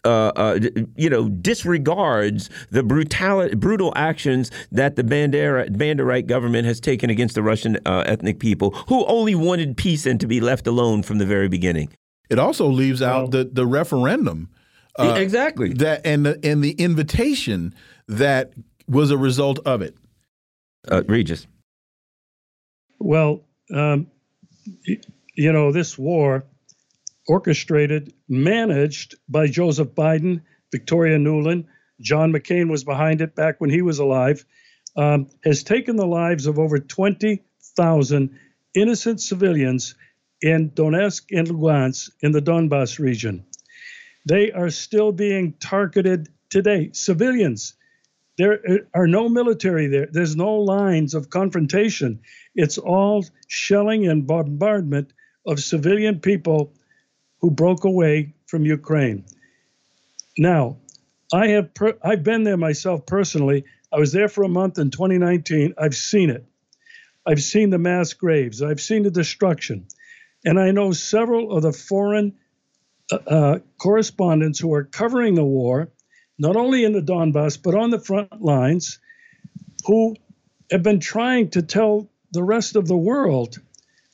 Uh, 0.05 0.31
uh, 0.37 0.61
you 0.95 1.11
know, 1.11 1.29
disregards 1.29 2.49
the 2.71 2.85
brutal 2.85 3.49
brutal 3.57 3.93
actions 3.97 4.53
that 4.71 4.95
the 4.95 5.03
Bandera, 5.03 5.69
Banderite 5.69 6.29
government 6.29 6.65
has 6.65 6.79
taken 6.79 7.11
against 7.11 7.35
the 7.35 7.43
Russian 7.43 7.77
uh, 7.85 8.05
ethnic 8.07 8.39
people, 8.39 8.71
who 8.87 9.05
only 9.07 9.35
wanted 9.35 9.77
peace 9.77 10.07
and 10.07 10.21
to 10.21 10.29
be 10.29 10.41
left 10.41 10.69
alone 10.69 11.03
from 11.03 11.19
the 11.19 11.27
very 11.27 11.49
beginning. 11.49 11.89
It 12.31 12.39
also 12.39 12.69
leaves 12.69 13.03
out 13.03 13.23
well, 13.23 13.29
the 13.31 13.51
the 13.53 13.67
referendum, 13.67 14.49
uh, 14.97 15.17
exactly 15.19 15.73
that 15.73 16.07
and 16.07 16.25
the 16.25 16.39
and 16.45 16.63
the 16.63 16.73
invitation 16.73 17.75
that 18.07 18.53
was 18.87 19.11
a 19.11 19.19
result 19.19 19.59
of 19.67 19.83
it 19.83 19.97
uh, 20.91 21.03
Regis? 21.07 21.47
Well, 22.99 23.45
um, 23.75 24.09
you 25.35 25.53
know, 25.53 25.73
this 25.73 25.99
war 25.99 26.45
orchestrated, 27.29 28.13
managed 28.29 29.17
by 29.29 29.47
Joseph 29.49 29.89
Biden, 29.89 30.43
Victoria 30.73 31.19
Nuland, 31.19 31.67
John 32.01 32.33
McCain 32.33 32.71
was 32.71 32.85
behind 32.85 33.21
it 33.21 33.35
back 33.35 33.61
when 33.61 33.71
he 33.71 33.83
was 33.83 33.99
alive, 33.99 34.45
um, 34.97 35.29
has 35.45 35.63
taken 35.63 35.97
the 35.97 36.07
lives 36.07 36.47
of 36.47 36.59
over 36.59 36.79
20,000 36.79 38.39
innocent 38.75 39.21
civilians 39.21 39.95
in 40.43 40.71
Donetsk 40.71 41.25
and 41.31 41.49
Lugansk 41.49 42.11
in 42.21 42.33
the 42.33 42.43
Donbass 42.43 42.99
region. 42.99 43.47
They 44.27 44.53
are 44.53 44.71
still 44.71 45.13
being 45.13 45.55
targeted 45.55 46.29
today, 46.51 46.91
civilians 46.93 47.75
there 48.37 48.87
are 48.95 49.07
no 49.07 49.29
military 49.29 49.87
there. 49.87 50.09
There's 50.11 50.37
no 50.37 50.57
lines 50.57 51.15
of 51.15 51.31
confrontation. 51.31 52.21
It's 52.55 52.79
all 52.79 53.25
shelling 53.49 54.07
and 54.07 54.27
bombardment 54.27 55.13
of 55.47 55.61
civilian 55.61 56.21
people 56.21 56.73
who 57.41 57.51
broke 57.51 57.85
away 57.85 58.35
from 58.47 58.67
Ukraine. 58.67 59.25
Now, 60.37 60.77
I 61.33 61.49
have 61.49 61.73
per- 61.73 61.99
I've 62.03 62.23
been 62.23 62.45
there 62.45 62.57
myself 62.57 63.07
personally. 63.07 63.65
I 63.93 63.99
was 63.99 64.13
there 64.13 64.29
for 64.29 64.45
a 64.45 64.49
month 64.49 64.79
in 64.79 64.91
2019. 64.91 65.75
I've 65.79 65.95
seen 65.95 66.31
it. 66.31 66.45
I've 67.25 67.43
seen 67.43 67.71
the 67.71 67.79
mass 67.79 68.13
graves. 68.13 68.63
I've 68.63 68.81
seen 68.81 69.03
the 69.03 69.11
destruction, 69.11 69.87
and 70.45 70.61
I 70.61 70.71
know 70.71 70.93
several 70.93 71.57
of 71.57 71.63
the 71.63 71.73
foreign 71.73 72.35
uh, 73.11 73.17
uh 73.27 73.59
correspondents 73.79 74.59
who 74.59 74.75
are 74.75 74.85
covering 74.85 75.35
the 75.35 75.45
war 75.45 75.91
not 76.39 76.57
only 76.57 76.85
in 76.85 76.93
the 76.93 77.01
Donbass, 77.01 77.61
but 77.63 77.75
on 77.75 77.91
the 77.91 78.01
front 78.01 78.43
lines, 78.43 78.99
who 79.87 80.17
have 80.71 80.83
been 80.83 81.01
trying 81.01 81.51
to 81.51 81.63
tell 81.63 82.09
the 82.33 82.43
rest 82.43 82.77
of 82.77 82.87
the 82.87 82.97
world 82.97 83.59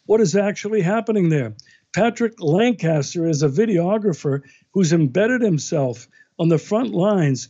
what 0.07 0.21
is 0.21 0.37
actually 0.37 0.83
happening 0.83 1.29
there. 1.29 1.55
Patrick 1.95 2.41
Lancaster 2.41 3.27
is 3.29 3.43
a 3.43 3.49
videographer 3.49 4.43
who's 4.73 4.93
embedded 4.93 5.43
himself 5.43 6.09
on 6.39 6.49
the 6.49 6.59
front 6.59 6.93
lines. 6.93 7.49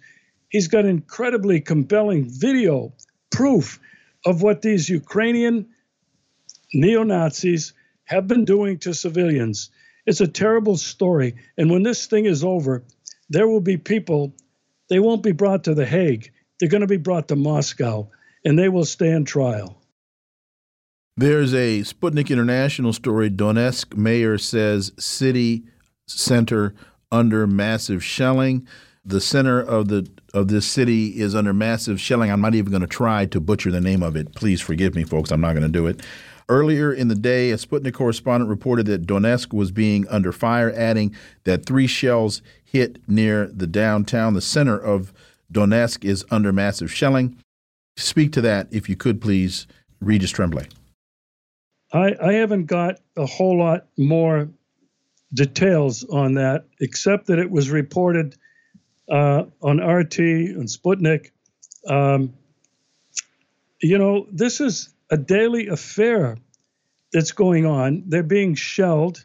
He's 0.49 0.69
got 0.69 0.85
incredibly 0.85 1.61
compelling 1.61 2.29
video 2.29 2.93
proof 3.31 3.81
of 4.25 4.43
what 4.43 4.63
these 4.63 4.89
Ukrainian 4.89 5.69
neo 6.75 7.03
Nazis 7.03 7.73
have 8.05 8.27
been 8.27 8.45
doing 8.45 8.79
to 8.79 8.95
civilians. 8.95 9.71
It's 10.07 10.21
a 10.21 10.29
terrible 10.29 10.77
story. 10.77 11.37
And 11.57 11.71
when 11.71 11.83
this 11.83 12.07
thing 12.07 12.27
is 12.27 12.45
over, 12.45 12.85
there 13.31 13.49
will 13.49 13.61
be 13.61 13.77
people 13.77 14.35
they 14.93 15.01
won't 15.01 15.23
be 15.23 15.33
brought 15.33 15.65
to 15.65 15.75
The 15.75 15.87
Hague. 15.87 16.31
They're 16.61 16.69
going 16.69 16.83
to 16.83 16.87
be 16.87 16.99
brought 16.99 17.29
to 17.29 17.37
Moscow, 17.37 18.11
and 18.45 18.59
they 18.59 18.69
will 18.69 18.85
stand 18.85 19.27
trial. 19.27 19.81
There's 21.17 21.55
a 21.55 21.81
Sputnik 21.81 22.29
International 22.29 22.93
story. 22.93 23.31
Donetsk 23.31 23.97
mayor 23.97 24.37
says 24.37 24.93
city 24.99 25.65
center 26.07 26.75
under 27.11 27.47
massive 27.47 28.05
shelling. 28.05 28.69
The 29.03 29.23
center 29.23 29.59
of 29.63 29.89
the 29.89 30.07
of 30.35 30.49
this 30.49 30.67
city 30.67 31.19
is 31.19 31.35
under 31.35 31.55
massive 31.55 31.99
shelling. 31.99 32.31
I'm 32.31 32.43
not 32.43 32.55
even 32.55 32.71
going 32.71 32.83
to 32.83 32.87
try 32.87 33.25
to 33.25 33.41
butcher 33.41 33.71
the 33.71 33.81
name 33.81 34.03
of 34.03 34.15
it. 34.15 34.35
Please 34.35 34.61
forgive 34.61 34.95
me, 34.95 35.05
folks. 35.05 35.31
I'm 35.31 35.41
not 35.41 35.55
going 35.55 35.63
to 35.63 35.69
do 35.73 35.87
it. 35.87 36.03
Earlier 36.49 36.93
in 36.93 37.09
the 37.09 37.15
day, 37.15 37.51
a 37.51 37.57
Sputnik 37.57 37.95
correspondent 37.95 38.51
reported 38.51 38.87
that 38.87 39.07
Donetsk 39.07 39.53
was 39.53 39.71
being 39.71 40.07
under 40.09 40.33
fire, 40.33 40.73
adding 40.75 41.15
that 41.45 41.67
three 41.67 41.87
shells 41.87 42.43
hit 42.65 42.99
near 43.09 43.47
the 43.47 43.67
downtown. 43.67 44.35
The 44.35 44.41
center 44.41 44.79
of 44.79 45.13
Donetsk 45.53 46.05
is 46.05 46.25
under 46.31 46.53
massive 46.53 46.93
shelling. 46.93 47.37
Speak 47.97 48.33
to 48.33 48.41
that, 48.41 48.69
if 48.71 48.89
you 48.89 48.97
could, 48.97 49.21
please, 49.21 49.67
Regis 50.01 50.31
Tremblay. 50.31 50.67
I, 51.93 52.15
I 52.21 52.33
haven't 52.35 52.67
got 52.67 53.01
a 53.17 53.27
whole 53.27 53.59
lot 53.59 53.87
more 53.99 54.49
details 55.35 56.05
on 56.05 56.35
that, 56.35 56.65
except 56.81 57.27
that 57.27 57.39
it 57.39 57.51
was 57.51 57.71
reported 57.71 58.37
uh, 59.11 59.45
on 59.61 59.79
RT 59.79 60.19
and 60.19 60.67
Sputnik. 60.67 61.31
Um, 61.87 62.33
you 63.81 63.99
know, 63.99 64.27
this 64.31 64.61
is 64.61 64.92
a 65.13 65.19
daily 65.19 65.69
affair 65.69 66.39
that's 67.13 67.33
going 67.33 67.67
on. 67.67 68.05
They're 68.09 68.23
being 68.23 68.55
shelled. 68.55 69.25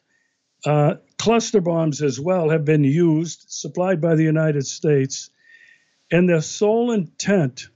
Uh, 0.65 0.95
cluster 1.17 1.61
bombs 1.61 2.01
as 2.01 2.19
well 2.19 2.49
have 2.49 2.65
been 2.65 2.83
used, 2.83 3.45
supplied 3.47 4.01
by 4.01 4.15
the 4.15 4.23
United 4.23 4.67
States. 4.67 5.29
And 6.11 6.27
their 6.29 6.41
sole 6.41 6.91
intent 6.91 7.69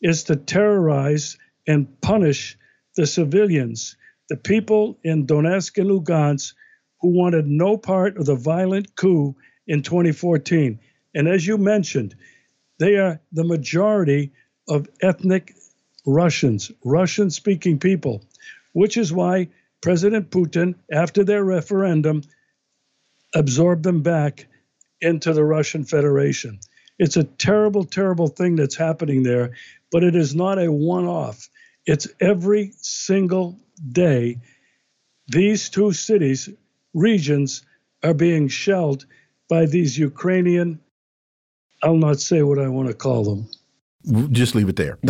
is 0.00 0.24
to 0.24 0.36
terrorize 0.36 1.36
and 1.66 2.00
punish 2.00 2.56
the 2.96 3.06
civilians, 3.06 3.96
the 4.30 4.36
people 4.36 4.98
in 5.04 5.26
Donetsk 5.26 5.76
and 5.78 5.90
Lugansk 5.90 6.54
who 7.02 7.10
wanted 7.10 7.46
no 7.46 7.76
part 7.76 8.16
of 8.16 8.26
the 8.26 8.34
violent 8.34 8.96
coup 8.96 9.36
in 9.66 9.82
2014. 9.82 10.80
And 11.14 11.28
as 11.28 11.46
you 11.46 11.58
mentioned, 11.58 12.16
they 12.78 12.96
are 12.96 13.20
the 13.32 13.44
majority 13.44 14.32
of 14.68 14.88
ethnic 15.02 15.54
Russians, 16.08 16.72
Russian 16.84 17.30
speaking 17.30 17.78
people, 17.78 18.24
which 18.72 18.96
is 18.96 19.12
why 19.12 19.48
President 19.82 20.30
Putin, 20.30 20.74
after 20.90 21.22
their 21.22 21.44
referendum, 21.44 22.22
absorbed 23.34 23.82
them 23.82 24.02
back 24.02 24.46
into 25.02 25.34
the 25.34 25.44
Russian 25.44 25.84
Federation. 25.84 26.60
It's 26.98 27.18
a 27.18 27.24
terrible, 27.24 27.84
terrible 27.84 28.28
thing 28.28 28.56
that's 28.56 28.74
happening 28.74 29.22
there, 29.22 29.52
but 29.92 30.02
it 30.02 30.16
is 30.16 30.34
not 30.34 30.58
a 30.58 30.72
one 30.72 31.04
off. 31.04 31.48
It's 31.84 32.08
every 32.20 32.72
single 32.78 33.60
day. 33.92 34.40
These 35.28 35.68
two 35.68 35.92
cities, 35.92 36.48
regions, 36.94 37.62
are 38.02 38.14
being 38.14 38.48
shelled 38.48 39.04
by 39.48 39.66
these 39.66 39.98
Ukrainian, 39.98 40.80
I'll 41.82 41.96
not 41.96 42.18
say 42.20 42.42
what 42.42 42.58
I 42.58 42.68
want 42.68 42.88
to 42.88 42.94
call 42.94 43.24
them, 43.24 43.48
just 44.30 44.54
leave 44.54 44.68
it 44.68 44.76
there. 44.76 44.98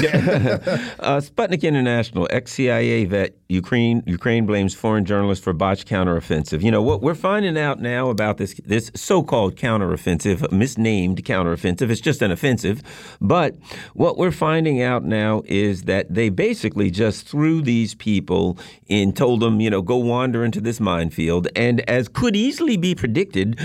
uh, 1.00 1.20
Sputnik 1.20 1.62
International, 1.62 2.26
ex-CIA 2.30 3.04
vet, 3.04 3.34
Ukraine 3.48 4.02
Ukraine 4.06 4.44
blames 4.44 4.74
foreign 4.74 5.06
journalists 5.06 5.42
for 5.42 5.54
botched 5.54 5.88
counteroffensive. 5.88 6.62
You 6.62 6.70
know 6.70 6.82
what 6.82 7.00
we're 7.00 7.14
finding 7.14 7.56
out 7.58 7.80
now 7.80 8.10
about 8.10 8.36
this 8.36 8.54
this 8.66 8.90
so-called 8.94 9.56
counteroffensive, 9.56 10.52
misnamed 10.52 11.24
counteroffensive. 11.24 11.88
It's 11.88 12.00
just 12.00 12.20
an 12.20 12.30
offensive, 12.30 12.82
but 13.20 13.56
what 13.94 14.18
we're 14.18 14.32
finding 14.32 14.82
out 14.82 15.04
now 15.04 15.42
is 15.46 15.84
that 15.84 16.12
they 16.12 16.28
basically 16.28 16.90
just 16.90 17.26
threw 17.26 17.62
these 17.62 17.94
people 17.94 18.58
and 18.90 19.16
told 19.16 19.40
them, 19.40 19.60
you 19.60 19.70
know, 19.70 19.80
go 19.80 19.96
wander 19.96 20.44
into 20.44 20.60
this 20.60 20.78
minefield, 20.78 21.48
and 21.56 21.80
as 21.88 22.06
could 22.08 22.36
easily 22.36 22.76
be 22.76 22.94
predicted, 22.94 23.58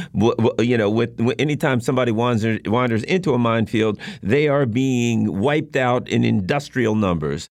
you 0.59 0.77
know, 0.77 0.89
with, 0.89 1.19
anytime 1.39 1.81
somebody 1.81 2.11
wanders 2.11 2.59
wanders 2.65 3.03
into 3.03 3.33
a 3.33 3.37
minefield, 3.37 3.99
they 4.21 4.47
are 4.47 4.65
being 4.65 5.22
wiped 5.27 5.75
out 5.75 6.07
in 6.07 6.23
industrial 6.23 6.95
numbers. 6.95 7.49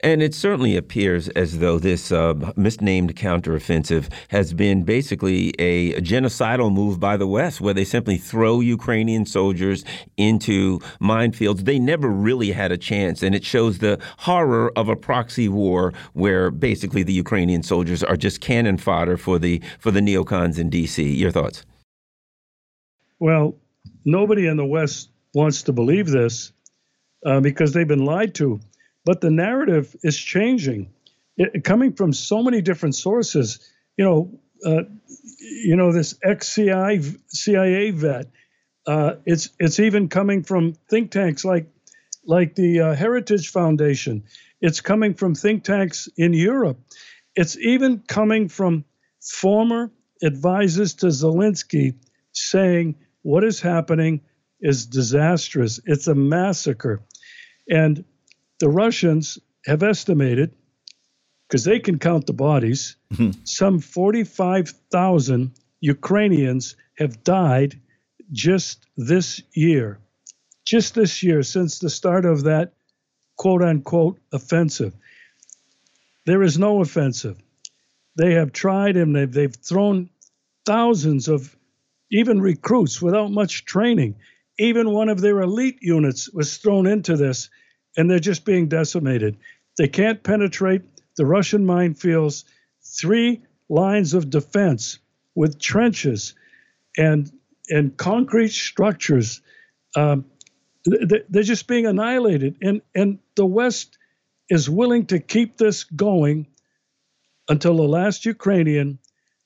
And 0.00 0.22
it 0.22 0.32
certainly 0.32 0.76
appears 0.76 1.28
as 1.30 1.58
though 1.58 1.80
this 1.80 2.12
uh, 2.12 2.34
misnamed 2.54 3.16
counteroffensive 3.16 4.08
has 4.28 4.54
been 4.54 4.84
basically 4.84 5.52
a, 5.58 5.94
a, 5.94 6.00
genocidal 6.00 6.72
move 6.72 7.00
by 7.00 7.16
the 7.16 7.26
West, 7.26 7.60
where 7.60 7.74
they 7.74 7.84
simply 7.84 8.16
throw 8.16 8.60
Ukrainian 8.60 9.26
soldiers 9.26 9.84
into 10.16 10.78
minefields. 11.00 11.64
They 11.64 11.80
never 11.80 12.08
really 12.08 12.52
had 12.52 12.70
a 12.70 12.76
chance, 12.76 13.24
and 13.24 13.34
it 13.34 13.44
shows 13.44 13.78
the 13.78 13.98
horror 14.18 14.72
of 14.76 14.88
a 14.88 14.94
proxy 14.94 15.48
war, 15.48 15.92
where 16.12 16.52
basically 16.52 17.02
the 17.02 17.12
Ukrainian 17.12 17.64
soldiers 17.64 18.04
are 18.04 18.16
just 18.16 18.40
cannon 18.40 18.78
fodder 18.78 19.16
for 19.16 19.40
the 19.40 19.60
for 19.80 19.90
the 19.90 20.00
neocons 20.00 20.60
in 20.60 20.70
D.C. 20.70 21.12
Your 21.12 21.32
thoughts? 21.32 21.66
Well, 23.18 23.56
nobody 24.04 24.46
in 24.46 24.56
the 24.56 24.64
West 24.64 25.10
wants 25.34 25.62
to 25.64 25.72
believe 25.72 26.06
this, 26.06 26.52
uh, 27.24 27.40
because 27.40 27.72
they've 27.72 27.88
been 27.88 28.04
lied 28.04 28.34
to. 28.36 28.60
But 29.04 29.20
the 29.20 29.30
narrative 29.30 29.94
is 30.02 30.18
changing, 30.18 30.90
it, 31.36 31.64
coming 31.64 31.94
from 31.94 32.12
so 32.12 32.42
many 32.42 32.60
different 32.60 32.94
sources. 32.94 33.58
You 33.96 34.04
know, 34.04 34.40
uh, 34.64 34.82
you 35.38 35.76
know 35.76 35.92
this 35.92 36.14
ex-CIA 36.22 37.00
CIA 37.28 37.90
vet. 37.90 38.26
Uh, 38.86 39.14
it's 39.26 39.50
it's 39.58 39.80
even 39.80 40.08
coming 40.08 40.42
from 40.42 40.74
think 40.88 41.10
tanks 41.10 41.44
like 41.44 41.66
like 42.24 42.54
the 42.54 42.80
uh, 42.80 42.94
Heritage 42.94 43.50
Foundation. 43.50 44.24
It's 44.60 44.80
coming 44.80 45.14
from 45.14 45.34
think 45.34 45.64
tanks 45.64 46.08
in 46.16 46.32
Europe. 46.32 46.78
It's 47.34 47.56
even 47.56 48.00
coming 48.00 48.48
from 48.48 48.84
former 49.20 49.90
advisors 50.22 50.94
to 50.94 51.06
Zelensky 51.06 51.94
saying 52.32 52.96
what 53.22 53.44
is 53.44 53.60
happening 53.60 54.22
is 54.60 54.86
disastrous. 54.86 55.80
It's 55.84 56.08
a 56.08 56.14
massacre. 56.14 57.02
And 57.68 58.04
the 58.60 58.68
Russians 58.68 59.38
have 59.66 59.82
estimated, 59.82 60.54
because 61.48 61.64
they 61.64 61.78
can 61.80 61.98
count 61.98 62.26
the 62.26 62.32
bodies, 62.32 62.96
mm-hmm. 63.12 63.40
some 63.44 63.78
45,000 63.78 65.52
Ukrainians 65.80 66.76
have 66.98 67.22
died 67.24 67.80
just 68.32 68.86
this 68.96 69.42
year. 69.52 69.98
Just 70.64 70.94
this 70.94 71.22
year, 71.22 71.42
since 71.42 71.78
the 71.78 71.90
start 71.90 72.24
of 72.24 72.44
that 72.44 72.72
quote 73.38 73.62
unquote 73.62 74.18
offensive. 74.32 74.94
There 76.26 76.42
is 76.42 76.58
no 76.58 76.82
offensive. 76.82 77.38
They 78.16 78.34
have 78.34 78.52
tried 78.52 78.96
and 78.96 79.14
they've, 79.14 79.32
they've 79.32 79.54
thrown 79.54 80.10
thousands 80.66 81.28
of 81.28 81.56
even 82.10 82.40
recruits 82.40 83.00
without 83.00 83.30
much 83.30 83.64
training 83.64 84.16
even 84.58 84.90
one 84.90 85.08
of 85.08 85.20
their 85.20 85.40
elite 85.40 85.78
units 85.80 86.28
was 86.30 86.56
thrown 86.56 86.86
into 86.86 87.16
this, 87.16 87.50
and 87.96 88.10
they're 88.10 88.18
just 88.18 88.44
being 88.44 88.68
decimated. 88.68 89.36
They 89.76 89.88
can't 89.88 90.22
penetrate 90.22 90.82
the 91.16 91.26
Russian 91.26 91.64
minefields, 91.64 92.44
three 92.82 93.42
lines 93.68 94.14
of 94.14 94.30
defense 94.30 94.98
with 95.34 95.60
trenches 95.60 96.34
and 96.96 97.30
and 97.70 97.96
concrete 97.96 98.52
structures. 98.52 99.42
Um, 99.94 100.24
they're 100.84 101.42
just 101.42 101.66
being 101.66 101.86
annihilated, 101.86 102.56
and 102.62 102.82
and 102.94 103.18
the 103.36 103.46
West 103.46 103.98
is 104.48 104.68
willing 104.70 105.06
to 105.06 105.18
keep 105.18 105.56
this 105.56 105.84
going 105.84 106.46
until 107.48 107.76
the 107.76 107.82
last 107.82 108.24
Ukrainian 108.24 108.98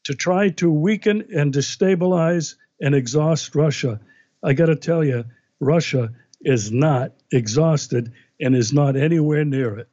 to 0.05 0.15
try 0.15 0.51
to 0.51 0.71
weaken 0.71 1.29
and 1.35 1.53
destabilize 1.53 2.57
and 2.81 2.95
exhaust 2.95 3.55
Russia. 3.55 4.01
I 4.43 4.53
got 4.53 4.67
to 4.67 4.77
tell 4.77 5.05
you, 5.05 5.25
Russia 5.61 6.11
is 6.41 6.73
not 6.73 7.13
exhausted 7.33 8.13
and 8.41 8.57
is 8.57 8.73
not 8.73 8.97
anywhere 8.97 9.45
near 9.45 9.79
it. 9.79 9.89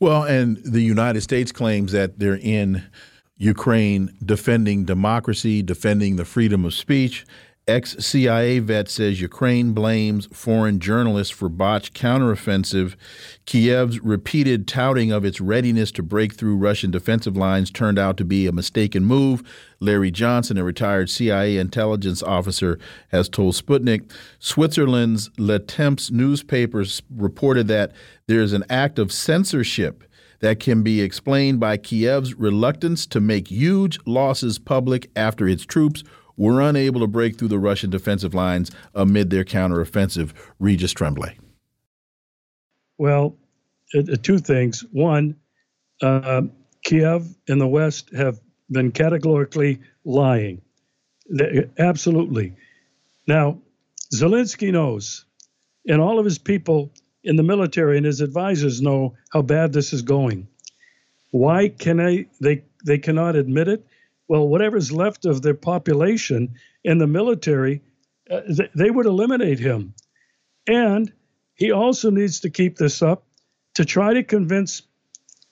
Well, 0.00 0.24
and 0.24 0.58
the 0.58 0.82
United 0.82 1.22
States 1.22 1.52
claims 1.52 1.92
that 1.92 2.18
they're 2.18 2.36
in 2.36 2.84
Ukraine 3.36 4.16
defending 4.24 4.84
democracy, 4.84 5.62
defending 5.62 6.16
the 6.16 6.24
freedom 6.24 6.64
of 6.64 6.74
speech, 6.74 7.24
Ex 7.66 7.96
CIA 7.98 8.58
vet 8.58 8.90
says 8.90 9.22
Ukraine 9.22 9.72
blames 9.72 10.26
foreign 10.26 10.80
journalists 10.80 11.32
for 11.32 11.48
botched 11.48 11.94
counteroffensive. 11.94 12.94
Kiev's 13.46 14.00
repeated 14.00 14.68
touting 14.68 15.10
of 15.10 15.24
its 15.24 15.40
readiness 15.40 15.90
to 15.92 16.02
break 16.02 16.34
through 16.34 16.58
Russian 16.58 16.90
defensive 16.90 17.38
lines 17.38 17.70
turned 17.70 17.98
out 17.98 18.18
to 18.18 18.24
be 18.24 18.46
a 18.46 18.52
mistaken 18.52 19.06
move. 19.06 19.42
Larry 19.80 20.10
Johnson, 20.10 20.58
a 20.58 20.64
retired 20.64 21.08
CIA 21.08 21.56
intelligence 21.56 22.22
officer, 22.22 22.78
has 23.08 23.30
told 23.30 23.54
Sputnik. 23.54 24.12
Switzerland's 24.38 25.30
Le 25.38 25.58
Temps 25.58 26.10
newspapers 26.10 27.00
reported 27.16 27.66
that 27.68 27.92
there 28.26 28.42
is 28.42 28.52
an 28.52 28.64
act 28.68 28.98
of 28.98 29.10
censorship 29.10 30.04
that 30.40 30.60
can 30.60 30.82
be 30.82 31.00
explained 31.00 31.60
by 31.60 31.78
Kiev's 31.78 32.34
reluctance 32.34 33.06
to 33.06 33.20
make 33.20 33.48
huge 33.48 33.98
losses 34.04 34.58
public 34.58 35.10
after 35.16 35.48
its 35.48 35.64
troops 35.64 36.04
were 36.36 36.60
unable 36.60 37.00
to 37.00 37.06
break 37.06 37.38
through 37.38 37.48
the 37.48 37.58
Russian 37.58 37.90
defensive 37.90 38.34
lines 38.34 38.70
amid 38.94 39.30
their 39.30 39.44
counteroffensive. 39.44 40.32
Regis 40.58 40.92
Tremblay. 40.92 41.38
Well, 42.98 43.36
uh, 43.96 44.02
two 44.22 44.38
things. 44.38 44.84
One, 44.92 45.36
uh, 46.02 46.42
Kiev 46.84 47.26
and 47.48 47.60
the 47.60 47.66
West 47.66 48.10
have 48.14 48.40
been 48.70 48.92
categorically 48.92 49.80
lying. 50.04 50.62
They, 51.30 51.68
absolutely. 51.78 52.56
Now, 53.26 53.60
Zelensky 54.14 54.72
knows, 54.72 55.24
and 55.88 56.00
all 56.00 56.18
of 56.18 56.24
his 56.24 56.38
people 56.38 56.92
in 57.22 57.36
the 57.36 57.42
military 57.42 57.96
and 57.96 58.06
his 58.06 58.20
advisors 58.20 58.82
know 58.82 59.14
how 59.32 59.42
bad 59.42 59.72
this 59.72 59.92
is 59.92 60.02
going. 60.02 60.46
Why 61.30 61.68
can 61.68 62.00
I, 62.00 62.26
they 62.40 62.62
they 62.84 62.98
cannot 62.98 63.34
admit 63.34 63.68
it? 63.68 63.86
Well, 64.28 64.48
whatever's 64.48 64.90
left 64.90 65.26
of 65.26 65.42
their 65.42 65.54
population 65.54 66.54
in 66.82 66.98
the 66.98 67.06
military, 67.06 67.82
uh, 68.30 68.40
they, 68.48 68.70
they 68.74 68.90
would 68.90 69.06
eliminate 69.06 69.58
him. 69.58 69.94
And 70.66 71.12
he 71.54 71.72
also 71.72 72.10
needs 72.10 72.40
to 72.40 72.50
keep 72.50 72.76
this 72.76 73.02
up 73.02 73.26
to 73.74 73.84
try 73.84 74.14
to 74.14 74.22
convince 74.22 74.82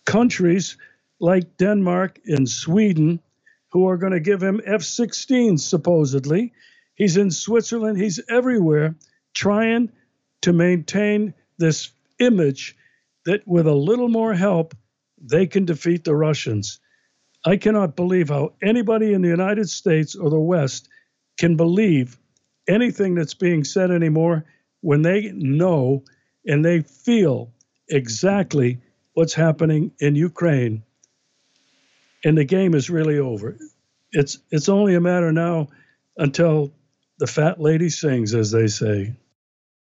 countries 0.05 0.77
like 1.21 1.57
Denmark 1.57 2.21
and 2.27 2.49
Sweden, 2.49 3.21
who 3.71 3.89
are 3.89 3.97
going 3.97 4.13
to 4.13 4.21
give 4.21 4.43
him 4.43 4.61
F 4.65 4.81
16s, 4.81 5.61
supposedly. 5.61 6.53
He's 6.95 7.17
in 7.17 7.31
Switzerland, 7.31 7.99
he's 7.99 8.21
everywhere 8.29 8.97
trying 9.35 9.91
to 10.43 10.53
maintain 10.53 11.35
this 11.59 11.91
image 12.19 12.77
that 13.25 13.47
with 13.47 13.67
a 13.67 13.75
little 13.75 14.09
more 14.09 14.35
help, 14.35 14.75
they 15.21 15.47
can 15.47 15.65
defeat 15.65 16.05
the 16.05 16.15
Russians. 16.15 16.81
I 17.45 17.57
cannot 17.57 17.97
believe 17.97 18.29
how 18.29 18.55
anybody 18.63 19.13
in 19.13 19.23
the 19.23 19.29
United 19.29 19.69
States 19.69 20.15
or 20.15 20.31
the 20.31 20.39
West 20.39 20.89
can 21.39 21.57
believe 21.57 22.19
anything 22.69 23.15
that's 23.15 23.35
being 23.35 23.65
said 23.65 23.91
anymore 23.91 24.45
when 24.81 25.03
they 25.03 25.33
know 25.33 26.05
and 26.47 26.65
they 26.65 26.83
feel 26.83 27.53
exactly 27.89 28.81
what's 29.15 29.35
happening 29.35 29.93
in 30.01 30.15
Ukraine. 30.15 30.83
And 32.25 32.39
the 32.39 32.45
game 32.45 32.75
is 32.75 32.91
really 32.91 33.19
over. 33.19 33.59
It's 34.13 34.39
it's 34.51 34.69
only 34.69 34.95
a 34.95 35.01
matter 35.01 35.33
now 35.33 35.69
until 36.17 36.73
the 37.19 37.27
fat 37.27 37.61
lady 37.61 37.89
sings, 37.89 38.35
as 38.35 38.51
they 38.51 38.69
say. 38.69 39.15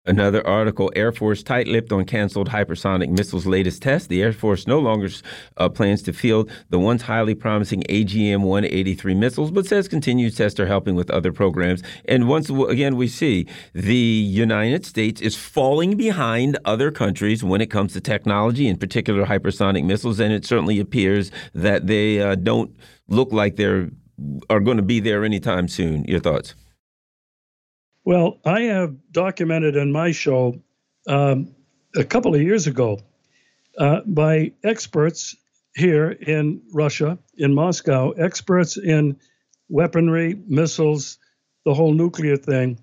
Another 0.09 0.45
article 0.47 0.91
Air 0.97 1.13
Force 1.13 1.43
tight 1.43 1.69
lipped 1.69 1.93
on 1.93 2.07
canceled 2.07 2.49
hypersonic 2.49 3.11
missiles' 3.11 3.45
latest 3.45 3.83
test. 3.83 4.09
The 4.09 4.23
Air 4.23 4.33
Force 4.33 4.67
no 4.67 4.79
longer 4.79 5.11
uh, 5.59 5.69
plans 5.69 6.01
to 6.05 6.15
field 6.15 6.51
the 6.71 6.79
once 6.79 7.03
highly 7.03 7.35
promising 7.35 7.83
AGM 7.91 8.41
183 8.41 9.15
missiles, 9.15 9.51
but 9.51 9.67
says 9.67 9.87
continued 9.87 10.35
tests 10.35 10.59
are 10.59 10.67
helping 10.67 10.95
with 10.95 11.11
other 11.11 11.31
programs. 11.31 11.83
And 12.07 12.27
once 12.27 12.49
again, 12.49 12.97
we 12.97 13.07
see 13.07 13.47
the 13.75 13.95
United 13.95 14.87
States 14.87 15.21
is 15.21 15.37
falling 15.37 15.95
behind 15.99 16.57
other 16.65 16.91
countries 16.91 17.45
when 17.45 17.61
it 17.61 17.71
comes 17.71 17.93
to 17.93 18.01
technology, 18.01 18.67
in 18.67 18.79
particular 18.79 19.27
hypersonic 19.27 19.85
missiles. 19.85 20.21
And 20.21 20.33
it 20.33 20.47
certainly 20.47 20.81
appears 20.81 21.31
that 21.53 21.87
they 21.87 22.23
uh, 22.23 22.35
don't 22.35 22.75
look 23.09 23.31
like 23.31 23.57
they're 23.57 23.91
are 24.49 24.59
going 24.59 24.79
to 24.79 24.83
be 24.83 25.01
there 25.01 25.23
anytime 25.23 25.69
soon. 25.69 26.05
Your 26.05 26.19
thoughts? 26.19 26.55
Well, 28.09 28.39
I 28.43 28.63
have 28.63 29.13
documented 29.13 29.77
in 29.77 29.93
my 29.93 30.13
show 30.13 30.63
um, 31.07 31.55
a 31.95 32.05
couple 32.05 32.35
of 32.35 32.41
years 32.41 32.67
ago 32.67 33.01
uh, 33.77 34.01
by 34.07 34.53
experts 34.65 35.37
here 35.75 36.13
in 36.13 36.63
Russia, 36.73 37.19
in 37.37 37.53
Moscow, 37.53 38.13
experts 38.13 38.79
in 38.79 39.19
weaponry, 39.69 40.41
missiles, 40.47 41.19
the 41.67 41.75
whole 41.75 41.93
nuclear 41.93 42.39
thing. 42.39 42.79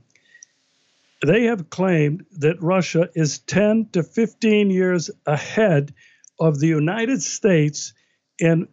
They 1.25 1.45
have 1.45 1.71
claimed 1.71 2.27
that 2.37 2.61
Russia 2.61 3.09
is 3.15 3.39
10 3.39 3.89
to 3.93 4.03
15 4.03 4.69
years 4.69 5.09
ahead 5.25 5.91
of 6.39 6.59
the 6.59 6.67
United 6.67 7.23
States 7.23 7.93
in 8.37 8.67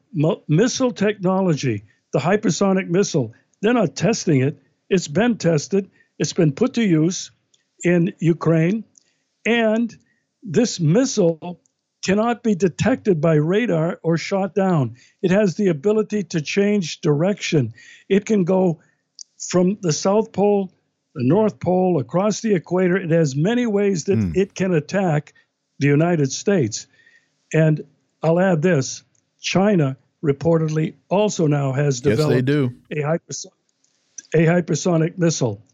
missile 0.49 0.93
technology, 0.93 1.85
the 2.13 2.19
hypersonic 2.19 2.89
missile. 2.89 3.33
They're 3.63 3.73
not 3.73 3.97
testing 3.97 4.43
it, 4.43 4.63
it's 4.91 5.09
been 5.09 5.39
tested 5.39 5.91
it's 6.23 6.33
been 6.33 6.53
put 6.53 6.75
to 6.75 6.85
use 6.85 7.33
in 7.83 8.15
Ukraine, 8.21 8.85
and 9.45 9.93
this 10.45 10.79
missile 10.79 11.61
cannot 12.05 12.45
be 12.45 12.55
detected 12.55 13.21
by 13.21 13.35
radar 13.35 13.99
or 14.05 14.17
shot 14.17 14.55
down. 14.55 14.95
It 15.21 15.33
has 15.33 15.57
the 15.57 15.67
ability 15.69 16.23
to 16.35 16.41
change 16.41 17.01
direction. 17.01 17.75
It 18.09 18.25
can 18.25 18.45
go 18.45 18.81
from 19.49 19.79
the 19.83 19.93
South 19.93 20.31
Pole, 20.31 20.73
the 21.17 21.25
North 21.25 21.59
Pole, 21.59 21.99
across 21.99 22.41
the 22.41 22.55
equator. 22.55 22.97
It 22.97 23.11
has 23.11 23.35
many 23.35 23.67
ways 23.67 24.05
that 24.05 24.19
mm. 24.19 24.37
it 24.37 24.55
can 24.55 24.73
attack 24.75 25.35
the 25.81 25.89
United 25.89 26.31
States. 26.31 26.87
And 27.53 27.83
I'll 28.23 28.39
add 28.39 28.63
this 28.63 29.03
China 29.41 29.97
reportedly 30.25 30.95
also 31.09 31.49
now 31.49 31.73
has 31.73 32.01
developed 32.01 32.31
yes, 32.31 32.39
they 32.39 32.43
do. 32.43 32.73
A, 32.93 32.97
hypersonic, 33.03 33.53
a 34.35 34.47
hypersonic 34.47 35.19
missile. 35.19 35.65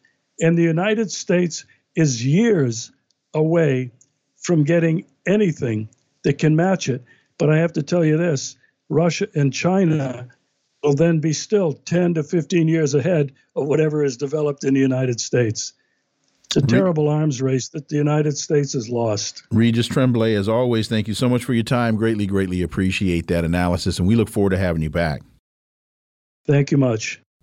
And 0.41 0.57
the 0.57 0.63
United 0.63 1.11
States 1.11 1.65
is 1.97 2.25
years 2.25 2.93
away 3.35 3.91
from 4.37 4.65
getting 4.65 5.05
anything 5.27 5.89
that 6.23 6.39
can 6.39 6.57
match 6.57 6.89
it. 6.89 7.05
But 7.39 7.51
I 7.51 7.59
have 7.59 7.73
to 7.75 7.83
tell 7.83 8.05
you 8.05 8.17
this 8.17 8.57
Russia 8.89 9.29
and 9.35 9.53
China 9.53 10.29
will 10.83 10.95
then 10.95 11.19
be 11.19 11.33
still 11.33 11.73
10 11.73 12.15
to 12.15 12.23
15 12.23 12.69
years 12.69 12.95
ahead 12.95 13.33
of 13.57 13.67
whatever 13.67 14.05
is 14.05 14.17
developed 14.17 14.65
in 14.65 14.75
the 14.75 14.81
United 14.81 15.21
States. 15.21 15.73
It's 16.47 16.57
a 16.57 16.63
terrible 16.63 17.11
arms 17.11 17.43
race 17.43 17.69
that 17.71 17.89
the 17.89 17.97
United 17.97 18.39
States 18.39 18.73
has 18.73 18.89
lost. 18.89 19.43
Regis 19.51 19.87
Tremblay, 19.87 20.35
as 20.35 20.49
always, 20.49 20.89
thank 20.89 21.07
you 21.07 21.13
so 21.13 21.29
much 21.29 21.45
for 21.45 21.53
your 21.53 21.63
time. 21.63 21.97
Greatly, 21.97 22.27
greatly 22.27 22.63
appreciate 22.63 23.27
that 23.27 23.45
analysis, 23.45 23.99
and 23.99 24.09
we 24.09 24.17
look 24.17 24.31
forward 24.31 24.51
to 24.51 24.57
having 24.57 24.81
you 24.81 24.89
back. 24.89 25.21
Thank 26.47 26.71
you 26.71 26.79
much. 26.79 27.21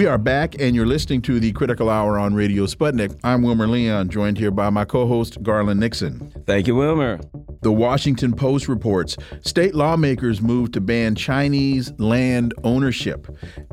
We 0.00 0.06
are 0.06 0.16
back, 0.16 0.58
and 0.58 0.74
you're 0.74 0.86
listening 0.86 1.20
to 1.20 1.38
the 1.38 1.52
Critical 1.52 1.90
Hour 1.90 2.18
on 2.18 2.32
Radio 2.32 2.64
Sputnik. 2.64 3.20
I'm 3.22 3.42
Wilmer 3.42 3.66
Leon, 3.66 4.08
joined 4.08 4.38
here 4.38 4.50
by 4.50 4.70
my 4.70 4.86
co 4.86 5.06
host, 5.06 5.42
Garland 5.42 5.78
Nixon. 5.78 6.32
Thank 6.46 6.66
you, 6.66 6.74
Wilmer. 6.74 7.20
The 7.62 7.70
Washington 7.70 8.32
Post 8.32 8.68
reports 8.68 9.18
state 9.42 9.74
lawmakers 9.74 10.40
moved 10.40 10.72
to 10.72 10.80
ban 10.80 11.14
Chinese 11.14 11.92
land 11.98 12.54
ownership 12.64 13.26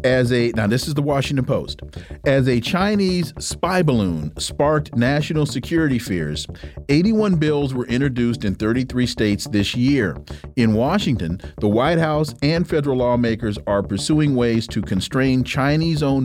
as 0.03 0.33
a 0.33 0.49
now 0.57 0.67
this 0.67 0.89
is 0.89 0.93
the 0.93 1.01
Washington 1.01 1.45
Post 1.45 1.81
as 2.25 2.49
a 2.49 2.59
Chinese 2.59 3.33
spy 3.39 3.81
balloon 3.81 4.37
sparked 4.37 4.93
national 4.97 5.45
security 5.45 5.99
fears. 5.99 6.47
81 6.89 7.35
bills 7.35 7.73
were 7.73 7.85
introduced 7.87 8.43
in 8.43 8.55
33 8.55 9.07
states 9.07 9.47
this 9.47 9.73
year. 9.73 10.17
In 10.57 10.73
Washington, 10.73 11.39
the 11.61 11.69
White 11.69 11.97
House 11.97 12.35
and 12.41 12.67
federal 12.67 12.97
lawmakers 12.97 13.57
are 13.67 13.81
pursuing 13.81 14.35
ways 14.35 14.67
to 14.67 14.81
constrain 14.81 15.45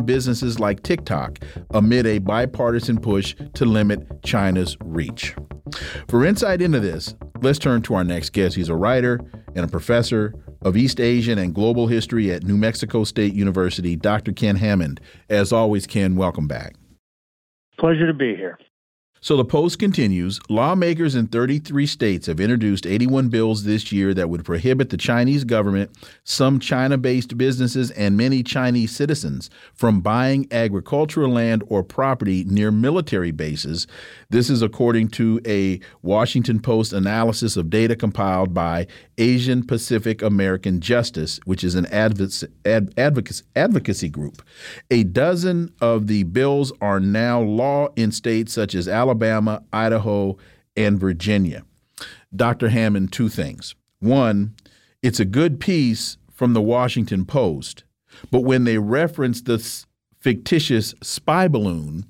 Businesses 0.00 0.58
like 0.58 0.82
TikTok 0.82 1.38
amid 1.70 2.06
a 2.06 2.18
bipartisan 2.18 2.98
push 2.98 3.36
to 3.54 3.66
limit 3.66 4.22
China's 4.22 4.76
reach. 4.82 5.34
For 6.08 6.24
insight 6.24 6.62
into 6.62 6.80
this, 6.80 7.14
let's 7.42 7.58
turn 7.58 7.82
to 7.82 7.94
our 7.94 8.04
next 8.04 8.30
guest. 8.30 8.56
He's 8.56 8.70
a 8.70 8.74
writer 8.74 9.20
and 9.54 9.64
a 9.64 9.68
professor 9.68 10.34
of 10.62 10.76
East 10.76 11.00
Asian 11.00 11.38
and 11.38 11.54
Global 11.54 11.86
History 11.86 12.32
at 12.32 12.44
New 12.44 12.56
Mexico 12.56 13.04
State 13.04 13.34
University, 13.34 13.96
Dr. 13.96 14.32
Ken 14.32 14.56
Hammond. 14.56 15.00
As 15.28 15.52
always, 15.52 15.86
Ken, 15.86 16.16
welcome 16.16 16.48
back. 16.48 16.74
Pleasure 17.78 18.06
to 18.06 18.14
be 18.14 18.34
here. 18.34 18.58
So 19.24 19.36
the 19.36 19.44
Post 19.44 19.78
continues 19.78 20.40
lawmakers 20.48 21.14
in 21.14 21.28
33 21.28 21.86
states 21.86 22.26
have 22.26 22.40
introduced 22.40 22.84
81 22.84 23.28
bills 23.28 23.62
this 23.62 23.92
year 23.92 24.12
that 24.14 24.28
would 24.28 24.44
prohibit 24.44 24.90
the 24.90 24.96
Chinese 24.96 25.44
government, 25.44 25.96
some 26.24 26.58
China 26.58 26.98
based 26.98 27.38
businesses, 27.38 27.92
and 27.92 28.16
many 28.16 28.42
Chinese 28.42 28.90
citizens 28.90 29.48
from 29.74 30.00
buying 30.00 30.48
agricultural 30.50 31.30
land 31.30 31.62
or 31.68 31.84
property 31.84 32.42
near 32.48 32.72
military 32.72 33.30
bases. 33.30 33.86
This 34.30 34.50
is 34.50 34.60
according 34.60 35.10
to 35.10 35.40
a 35.46 35.78
Washington 36.02 36.58
Post 36.58 36.92
analysis 36.92 37.56
of 37.56 37.70
data 37.70 37.94
compiled 37.94 38.52
by 38.52 38.88
Asian 39.18 39.64
Pacific 39.64 40.20
American 40.20 40.80
Justice, 40.80 41.38
which 41.44 41.62
is 41.62 41.76
an 41.76 41.86
advocacy, 41.86 42.48
advocacy 43.54 44.08
group. 44.08 44.42
A 44.90 45.04
dozen 45.04 45.72
of 45.80 46.08
the 46.08 46.24
bills 46.24 46.72
are 46.80 46.98
now 46.98 47.40
law 47.40 47.86
in 47.94 48.10
states 48.10 48.52
such 48.52 48.74
as 48.74 48.88
Alabama. 48.88 49.11
Alabama, 49.12 49.62
Idaho, 49.74 50.38
and 50.74 50.98
Virginia. 50.98 51.64
Dr. 52.34 52.70
Hammond, 52.70 53.12
two 53.12 53.28
things. 53.28 53.74
One, 54.00 54.54
it's 55.02 55.20
a 55.20 55.26
good 55.26 55.60
piece 55.60 56.16
from 56.32 56.54
the 56.54 56.62
Washington 56.62 57.26
Post, 57.26 57.84
but 58.30 58.40
when 58.40 58.64
they 58.64 58.78
reference 58.78 59.42
the 59.42 59.58
fictitious 60.18 60.94
spy 61.02 61.46
balloon, 61.46 62.06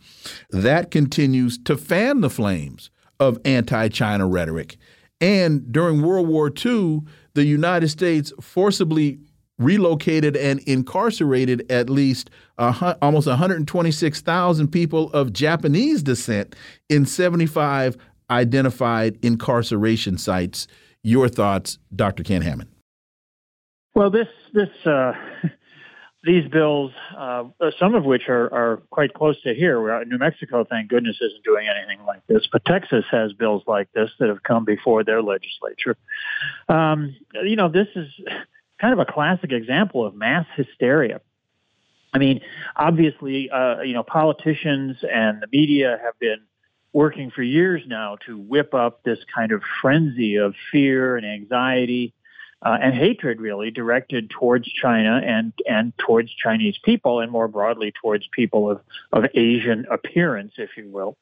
that 0.50 0.92
continues 0.92 1.58
to 1.64 1.76
fan 1.76 2.20
the 2.20 2.30
flames 2.30 2.88
of 3.18 3.40
anti 3.44 3.88
China 3.88 4.28
rhetoric. 4.28 4.76
And 5.20 5.72
during 5.72 6.02
World 6.02 6.28
War 6.28 6.52
II, 6.54 7.00
the 7.34 7.44
United 7.44 7.88
States 7.88 8.32
forcibly 8.40 9.18
relocated 9.64 10.36
and 10.36 10.60
incarcerated 10.60 11.70
at 11.70 11.88
least 11.88 12.30
uh, 12.58 12.94
almost 13.02 13.26
126,000 13.26 14.68
people 14.68 15.10
of 15.12 15.32
Japanese 15.32 16.02
descent 16.02 16.54
in 16.88 17.06
75 17.06 17.96
identified 18.30 19.18
incarceration 19.22 20.18
sites. 20.18 20.66
Your 21.02 21.28
thoughts, 21.28 21.78
Dr. 21.94 22.22
Ken 22.22 22.42
Hammond? 22.42 22.70
Well, 23.94 24.10
this 24.10 24.28
this 24.54 24.70
uh, 24.86 25.12
these 26.24 26.48
bills, 26.48 26.92
uh, 27.16 27.44
some 27.78 27.94
of 27.94 28.04
which 28.04 28.28
are, 28.28 28.52
are 28.54 28.82
quite 28.90 29.12
close 29.12 29.40
to 29.42 29.54
here. 29.54 30.04
New 30.04 30.18
Mexico, 30.18 30.64
thank 30.64 30.88
goodness, 30.88 31.16
isn't 31.20 31.44
doing 31.44 31.66
anything 31.68 32.04
like 32.06 32.24
this, 32.28 32.46
but 32.50 32.64
Texas 32.64 33.04
has 33.10 33.32
bills 33.32 33.62
like 33.66 33.88
this 33.92 34.10
that 34.20 34.28
have 34.28 34.42
come 34.42 34.64
before 34.64 35.02
their 35.02 35.20
legislature. 35.20 35.96
Um, 36.68 37.16
you 37.42 37.56
know, 37.56 37.68
this 37.68 37.88
is 37.96 38.08
kind 38.82 38.92
of 38.92 38.98
a 38.98 39.10
classic 39.10 39.52
example 39.52 40.04
of 40.04 40.14
mass 40.14 40.44
hysteria. 40.56 41.20
I 42.12 42.18
mean, 42.18 42.42
obviously, 42.76 43.48
uh, 43.48 43.80
you 43.80 43.94
know, 43.94 44.02
politicians 44.02 44.98
and 45.02 45.40
the 45.40 45.46
media 45.50 45.98
have 46.02 46.18
been 46.18 46.40
working 46.92 47.30
for 47.30 47.42
years 47.42 47.82
now 47.86 48.16
to 48.26 48.36
whip 48.36 48.74
up 48.74 49.02
this 49.02 49.18
kind 49.34 49.52
of 49.52 49.62
frenzy 49.80 50.36
of 50.36 50.54
fear 50.70 51.16
and 51.16 51.24
anxiety 51.24 52.12
uh, 52.64 52.78
and 52.80 52.94
hatred, 52.94 53.40
really, 53.40 53.70
directed 53.70 54.30
towards 54.30 54.68
China 54.70 55.20
and 55.24 55.52
and 55.68 55.92
towards 55.98 56.32
Chinese 56.32 56.76
people, 56.84 57.18
and 57.18 57.32
more 57.32 57.48
broadly 57.48 57.92
towards 58.00 58.26
people 58.28 58.70
of 58.70 58.80
of 59.12 59.24
Asian 59.34 59.84
appearance, 59.90 60.52
if 60.58 60.70
you 60.76 60.88
will. 60.88 61.16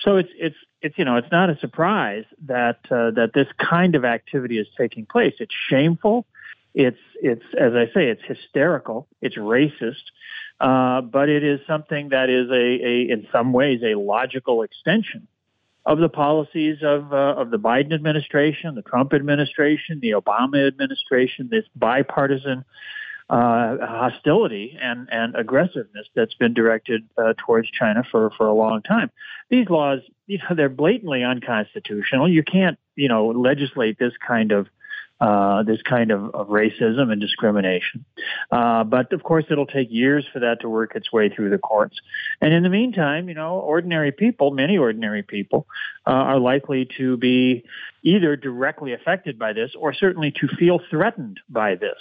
So 0.00 0.16
it's 0.16 0.28
it's 0.38 0.56
it's 0.82 0.98
you 0.98 1.06
know 1.06 1.16
it's 1.16 1.30
not 1.32 1.48
a 1.48 1.58
surprise 1.58 2.24
that 2.46 2.80
uh, 2.90 3.12
that 3.12 3.30
this 3.32 3.46
kind 3.58 3.94
of 3.94 4.04
activity 4.04 4.58
is 4.58 4.66
taking 4.76 5.06
place. 5.06 5.34
It's 5.38 5.54
shameful. 5.70 6.26
It's 6.74 6.98
it's 7.22 7.44
as 7.58 7.72
I 7.74 7.86
say, 7.94 8.08
it's 8.08 8.22
hysterical. 8.26 9.06
It's 9.20 9.36
racist. 9.36 10.02
Uh, 10.60 11.00
but 11.00 11.28
it 11.28 11.42
is 11.42 11.60
something 11.66 12.10
that 12.10 12.30
is 12.30 12.48
a, 12.48 12.54
a, 12.54 13.12
in 13.12 13.26
some 13.32 13.52
ways, 13.52 13.80
a 13.82 13.98
logical 13.98 14.62
extension 14.62 15.26
of 15.84 15.98
the 15.98 16.08
policies 16.08 16.78
of 16.82 17.12
uh, 17.12 17.34
of 17.36 17.50
the 17.50 17.58
Biden 17.58 17.92
administration, 17.92 18.74
the 18.74 18.82
Trump 18.82 19.12
administration, 19.12 20.00
the 20.00 20.12
Obama 20.12 20.66
administration, 20.66 21.48
this 21.50 21.64
bipartisan 21.76 22.64
uh, 23.30 23.76
hostility 23.80 24.78
and, 24.80 25.08
and 25.10 25.34
aggressiveness 25.34 26.06
that's 26.14 26.34
been 26.34 26.52
directed 26.52 27.08
uh, 27.16 27.32
towards 27.38 27.70
China 27.70 28.02
for, 28.10 28.30
for 28.36 28.46
a 28.46 28.52
long 28.52 28.82
time. 28.82 29.10
These 29.48 29.68
laws, 29.70 30.00
you 30.26 30.38
know, 30.38 30.54
they're 30.54 30.68
blatantly 30.68 31.22
unconstitutional. 31.22 32.28
You 32.28 32.42
can't, 32.42 32.78
you 32.96 33.08
know, 33.08 33.28
legislate 33.28 33.98
this 33.98 34.12
kind 34.26 34.52
of 34.52 34.68
uh, 35.24 35.62
this 35.62 35.80
kind 35.80 36.10
of, 36.10 36.34
of, 36.34 36.48
racism 36.48 37.10
and 37.10 37.18
discrimination. 37.18 38.04
Uh, 38.50 38.84
but 38.84 39.10
of 39.14 39.22
course, 39.22 39.46
it'll 39.48 39.64
take 39.64 39.88
years 39.90 40.26
for 40.30 40.40
that 40.40 40.60
to 40.60 40.68
work 40.68 40.94
its 40.94 41.10
way 41.10 41.30
through 41.30 41.48
the 41.48 41.56
courts. 41.56 41.98
And 42.42 42.52
in 42.52 42.62
the 42.62 42.68
meantime, 42.68 43.30
you 43.30 43.34
know, 43.34 43.54
ordinary 43.54 44.12
people, 44.12 44.50
many 44.50 44.76
ordinary 44.76 45.22
people, 45.22 45.66
uh, 46.06 46.10
are 46.10 46.38
likely 46.38 46.86
to 46.98 47.16
be 47.16 47.64
either 48.02 48.36
directly 48.36 48.92
affected 48.92 49.38
by 49.38 49.54
this 49.54 49.70
or 49.78 49.94
certainly 49.94 50.30
to 50.30 50.48
feel 50.58 50.78
threatened 50.90 51.40
by 51.48 51.76
this. 51.76 51.96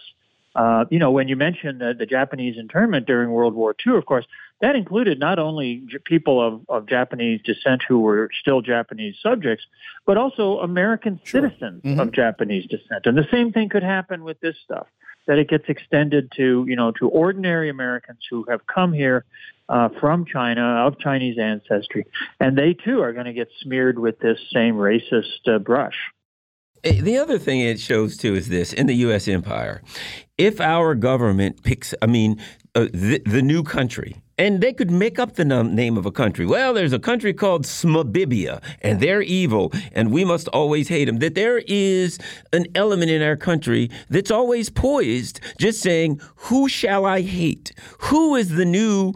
Uh, 0.55 0.85
you 0.91 0.99
know, 0.99 1.11
when 1.11 1.27
you 1.27 1.35
mentioned 1.35 1.81
the, 1.81 1.93
the 1.97 2.05
Japanese 2.05 2.57
internment 2.57 3.07
during 3.07 3.31
World 3.31 3.55
War 3.55 3.75
II, 3.85 3.97
of 3.97 4.05
course, 4.05 4.25
that 4.61 4.75
included 4.75 5.19
not 5.19 5.39
only 5.39 5.83
people 6.05 6.45
of, 6.45 6.61
of 6.69 6.87
Japanese 6.87 7.41
descent 7.43 7.81
who 7.87 7.99
were 7.99 8.29
still 8.39 8.61
Japanese 8.61 9.15
subjects, 9.21 9.65
but 10.05 10.17
also 10.17 10.59
American 10.59 11.19
sure. 11.23 11.41
citizens 11.41 11.81
mm-hmm. 11.83 11.99
of 11.99 12.11
Japanese 12.11 12.67
descent. 12.69 13.05
And 13.05 13.17
the 13.17 13.27
same 13.31 13.51
thing 13.51 13.69
could 13.69 13.83
happen 13.83 14.23
with 14.23 14.39
this 14.41 14.55
stuff, 14.63 14.87
that 15.27 15.39
it 15.39 15.49
gets 15.49 15.65
extended 15.67 16.31
to, 16.37 16.65
you 16.67 16.75
know, 16.75 16.91
to 16.91 17.09
ordinary 17.09 17.69
Americans 17.69 18.19
who 18.29 18.45
have 18.47 18.65
come 18.67 18.93
here 18.93 19.25
uh, 19.69 19.89
from 19.99 20.25
China, 20.25 20.85
of 20.85 20.99
Chinese 20.99 21.37
ancestry, 21.39 22.05
and 22.39 22.57
they 22.57 22.73
too 22.73 23.01
are 23.01 23.13
going 23.13 23.25
to 23.25 23.33
get 23.33 23.49
smeared 23.61 23.97
with 23.97 24.19
this 24.19 24.37
same 24.53 24.75
racist 24.75 25.47
uh, 25.47 25.57
brush. 25.57 25.95
Eh, 26.83 26.99
the 27.01 27.17
other 27.17 27.39
thing 27.39 27.61
it 27.61 27.79
shows 27.79 28.17
too 28.17 28.35
is 28.35 28.49
this 28.49 28.73
in 28.73 28.87
the 28.87 28.95
U.S. 28.95 29.27
empire, 29.27 29.81
if 30.37 30.59
our 30.59 30.95
government 30.95 31.63
picks, 31.63 31.93
I 32.01 32.07
mean, 32.07 32.41
uh, 32.75 32.87
the, 32.91 33.21
the, 33.25 33.41
new 33.41 33.63
country, 33.63 34.21
and 34.37 34.59
they 34.59 34.73
could 34.73 34.91
make 34.91 35.17
up 35.17 35.35
the 35.35 35.45
name 35.45 35.97
of 35.97 36.05
a 36.05 36.11
country. 36.11 36.45
Well, 36.45 36.73
there's 36.73 36.91
a 36.91 36.99
country 36.99 37.33
called 37.33 37.63
Smabibia, 37.63 38.61
and 38.81 38.99
they're 38.99 39.21
evil, 39.21 39.71
and 39.93 40.11
we 40.11 40.25
must 40.25 40.47
always 40.49 40.89
hate 40.89 41.05
them. 41.05 41.19
That 41.19 41.35
there 41.35 41.59
is 41.67 42.19
an 42.51 42.65
element 42.75 43.11
in 43.11 43.21
our 43.21 43.37
country 43.37 43.89
that's 44.09 44.31
always 44.31 44.69
poised, 44.69 45.39
just 45.59 45.81
saying, 45.81 46.19
Who 46.35 46.67
shall 46.67 47.05
I 47.05 47.21
hate? 47.21 47.71
Who 47.99 48.35
is 48.35 48.49
the 48.49 48.65
new 48.65 49.13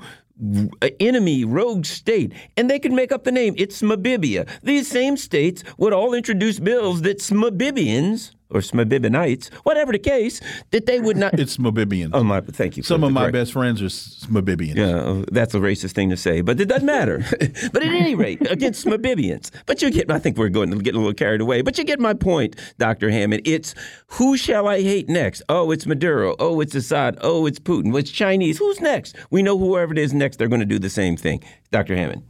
enemy 0.99 1.45
rogue 1.45 1.85
state, 1.85 2.33
and 2.55 2.69
they 2.69 2.79
could 2.79 2.91
make 2.91 3.11
up 3.11 3.23
the 3.23 3.31
name. 3.31 3.55
It's 3.57 3.81
Smabibia. 3.81 4.47
These 4.63 4.87
same 4.87 5.17
states 5.17 5.63
would 5.77 5.93
all 5.93 6.13
introduce 6.13 6.59
bills 6.59 7.01
that 7.01 7.19
Smabibians 7.19 8.31
or 8.49 8.61
Smabibinites, 8.61 9.53
whatever 9.63 9.91
the 9.91 9.99
case, 9.99 10.41
that 10.71 10.85
they 10.85 10.99
would 10.99 11.17
not. 11.17 11.37
It's 11.47 11.57
Smabibians. 11.57 12.11
Oh 12.13 12.23
my! 12.23 12.41
Thank 12.41 12.77
you. 12.77 12.83
Some 12.83 13.03
of 13.03 13.11
my 13.11 13.23
correct. 13.23 13.33
best 13.33 13.53
friends 13.53 13.81
are 13.81 13.85
Smabibians. 13.85 14.75
Yeah, 14.75 15.01
oh, 15.01 15.25
that's 15.31 15.53
a 15.53 15.59
racist 15.59 15.91
thing 15.91 16.09
to 16.09 16.17
say, 16.17 16.41
but 16.41 16.59
it 16.59 16.65
doesn't 16.65 16.85
matter. 16.85 17.19
but 17.73 17.83
at 17.83 17.89
any 17.89 18.15
rate, 18.15 18.49
against 18.49 18.85
Smabibians. 18.85 19.51
But 19.65 19.81
you 19.81 19.91
get. 19.91 20.09
I 20.11 20.19
think 20.19 20.37
we're 20.37 20.49
going 20.49 20.71
to 20.71 20.77
get 20.77 20.95
a 20.95 20.97
little 20.97 21.13
carried 21.13 21.41
away. 21.41 21.61
But 21.61 21.77
you 21.77 21.83
get 21.83 21.99
my 21.99 22.13
point, 22.13 22.55
Doctor 22.79 23.09
Hammond. 23.09 23.43
It's 23.45 23.75
who 24.07 24.35
shall 24.37 24.67
I 24.67 24.81
hate 24.81 25.09
next? 25.09 25.41
Oh, 25.49 25.71
it's 25.71 25.85
Maduro. 25.85 26.35
Oh, 26.39 26.59
it's 26.59 26.75
Assad. 26.75 27.17
Oh, 27.21 27.45
it's 27.45 27.59
Putin. 27.59 27.97
It's 27.97 28.11
Chinese. 28.11 28.57
Who's 28.57 28.81
next? 28.81 29.15
We 29.29 29.43
know 29.43 29.57
whoever 29.57 29.93
it 29.93 29.99
is 29.99 30.13
next. 30.13 30.37
They're 30.37 30.47
going 30.47 30.59
to 30.59 30.65
do 30.65 30.79
the 30.79 30.89
same 30.89 31.17
thing, 31.17 31.43
Doctor 31.71 31.95
Hammond. 31.95 32.23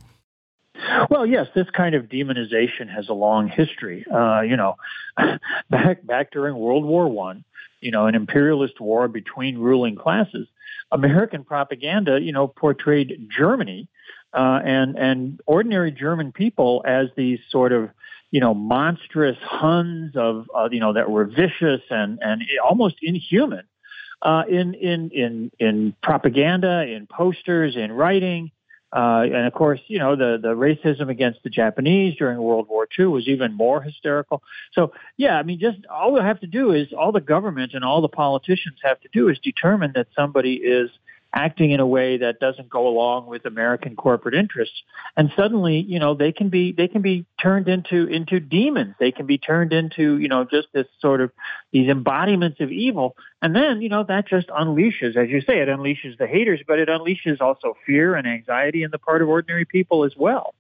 Well, 1.10 1.26
yes, 1.26 1.48
this 1.56 1.70
kind 1.72 1.96
of 1.96 2.06
demonization 2.06 2.90
has 2.94 3.10
a 3.10 3.14
long 3.14 3.48
history. 3.48 4.06
Uh, 4.12 4.42
you 4.42 4.56
know, 4.56 4.76
back 5.70 6.06
back 6.06 6.32
during 6.32 6.56
World 6.56 6.86
War 6.86 7.08
One, 7.08 7.44
you 7.82 7.92
know, 7.92 8.08
an 8.08 8.16
imperialist 8.16 8.80
war 8.80 9.08
between 9.08 9.58
ruling 9.58 9.96
classes, 9.96 10.48
American 10.92 11.44
propaganda, 11.44 12.20
you 12.22 12.32
know, 12.32 12.48
portrayed 12.48 13.30
Germany 13.36 13.88
uh, 14.34 14.60
and 14.64 14.98
and 14.98 15.42
ordinary 15.46 15.92
German 15.92 16.32
people 16.32 16.84
as 16.86 17.08
these 17.16 17.40
sort 17.50 17.72
of 17.72 17.90
you 18.32 18.40
know 18.40 18.54
monstrous 18.54 19.38
Huns 19.42 20.16
of 20.16 20.48
uh, 20.56 20.70
you 20.72 20.80
know 20.80 20.94
that 20.94 21.10
were 21.10 21.26
vicious 21.26 21.82
and 21.90 22.20
and 22.22 22.44
almost 22.64 22.96
inhuman 23.02 23.64
uh, 24.22 24.44
in 24.50 24.74
in 24.74 25.10
in 25.12 25.52
in 25.60 25.96
propaganda, 26.02 26.84
in 26.84 27.08
posters, 27.08 27.76
in 27.76 27.92
writing. 27.92 28.52
Uh, 28.96 29.24
and 29.24 29.46
of 29.46 29.54
course, 29.54 29.82
you 29.88 30.00
know, 30.00 30.16
the, 30.16 30.38
the 30.42 30.56
racism 30.56 31.10
against 31.10 31.44
the 31.44 31.50
Japanese 31.50 32.16
during 32.18 32.38
World 32.40 32.68
War 32.70 32.88
II 32.98 33.08
was 33.08 33.28
even 33.28 33.54
more 33.54 33.82
hysterical. 33.82 34.42
So, 34.72 34.94
yeah, 35.18 35.38
I 35.38 35.44
mean, 35.44 35.60
just 35.60 35.80
all 35.88 36.14
we 36.14 36.22
have 36.22 36.40
to 36.40 36.48
do 36.48 36.72
is 36.72 36.94
all 36.98 37.12
the 37.12 37.20
government 37.20 37.74
and 37.74 37.84
all 37.84 38.02
the 38.02 38.08
politicians 38.08 38.78
have 38.84 39.00
to 39.02 39.10
do 39.12 39.28
is 39.28 39.40
determine 39.40 39.92
that 39.96 40.08
somebody 40.16 40.54
is 40.54 40.90
acting 41.34 41.72
in 41.72 41.80
a 41.80 41.86
way 41.86 42.18
that 42.18 42.40
doesn't 42.40 42.70
go 42.70 42.88
along 42.88 43.28
with 43.28 43.46
American 43.46 43.96
corporate 43.96 44.34
interests. 44.34 44.82
And 45.16 45.32
suddenly, 45.36 45.80
you 45.80 46.00
know, 46.00 46.14
they 46.14 46.32
can 46.32 46.50
be 46.50 46.72
they 46.72 46.88
can 46.88 47.02
be 47.02 47.26
turned 47.42 47.68
into 47.68 48.06
into 48.08 48.40
demons. 48.40 48.96
They 49.00 49.12
can 49.12 49.26
be 49.26 49.38
turned 49.38 49.74
into, 49.74 50.18
you 50.18 50.28
know, 50.28 50.46
just 50.46 50.68
this 50.74 50.88
sort 51.00 51.22
of 51.22 51.32
these 51.72 51.90
embodiments 51.90 52.60
of 52.60 52.72
evil. 52.72 53.16
And 53.42 53.56
then, 53.56 53.82
you 53.82 53.90
know, 53.90 54.04
that 54.04 54.28
just 54.28 54.48
unleashes, 54.48 55.16
as 55.16 55.30
you 55.30 55.42
say, 55.42 55.60
it 55.60 55.68
unleashes 55.68 56.18
the 56.18 56.28
haters, 56.28 56.62
but 56.68 56.80
it 56.80 56.90
unleashes 56.90 57.40
also 57.42 57.76
fear 57.86 58.16
and 58.16 58.28
anxiety 58.28 58.84
in 58.84 58.92
the 58.92 59.00
part 59.00 59.22
of 59.22 59.30
ordinary 59.30 59.66
people 59.66 60.04
as 60.04 60.16
well. 60.16 60.56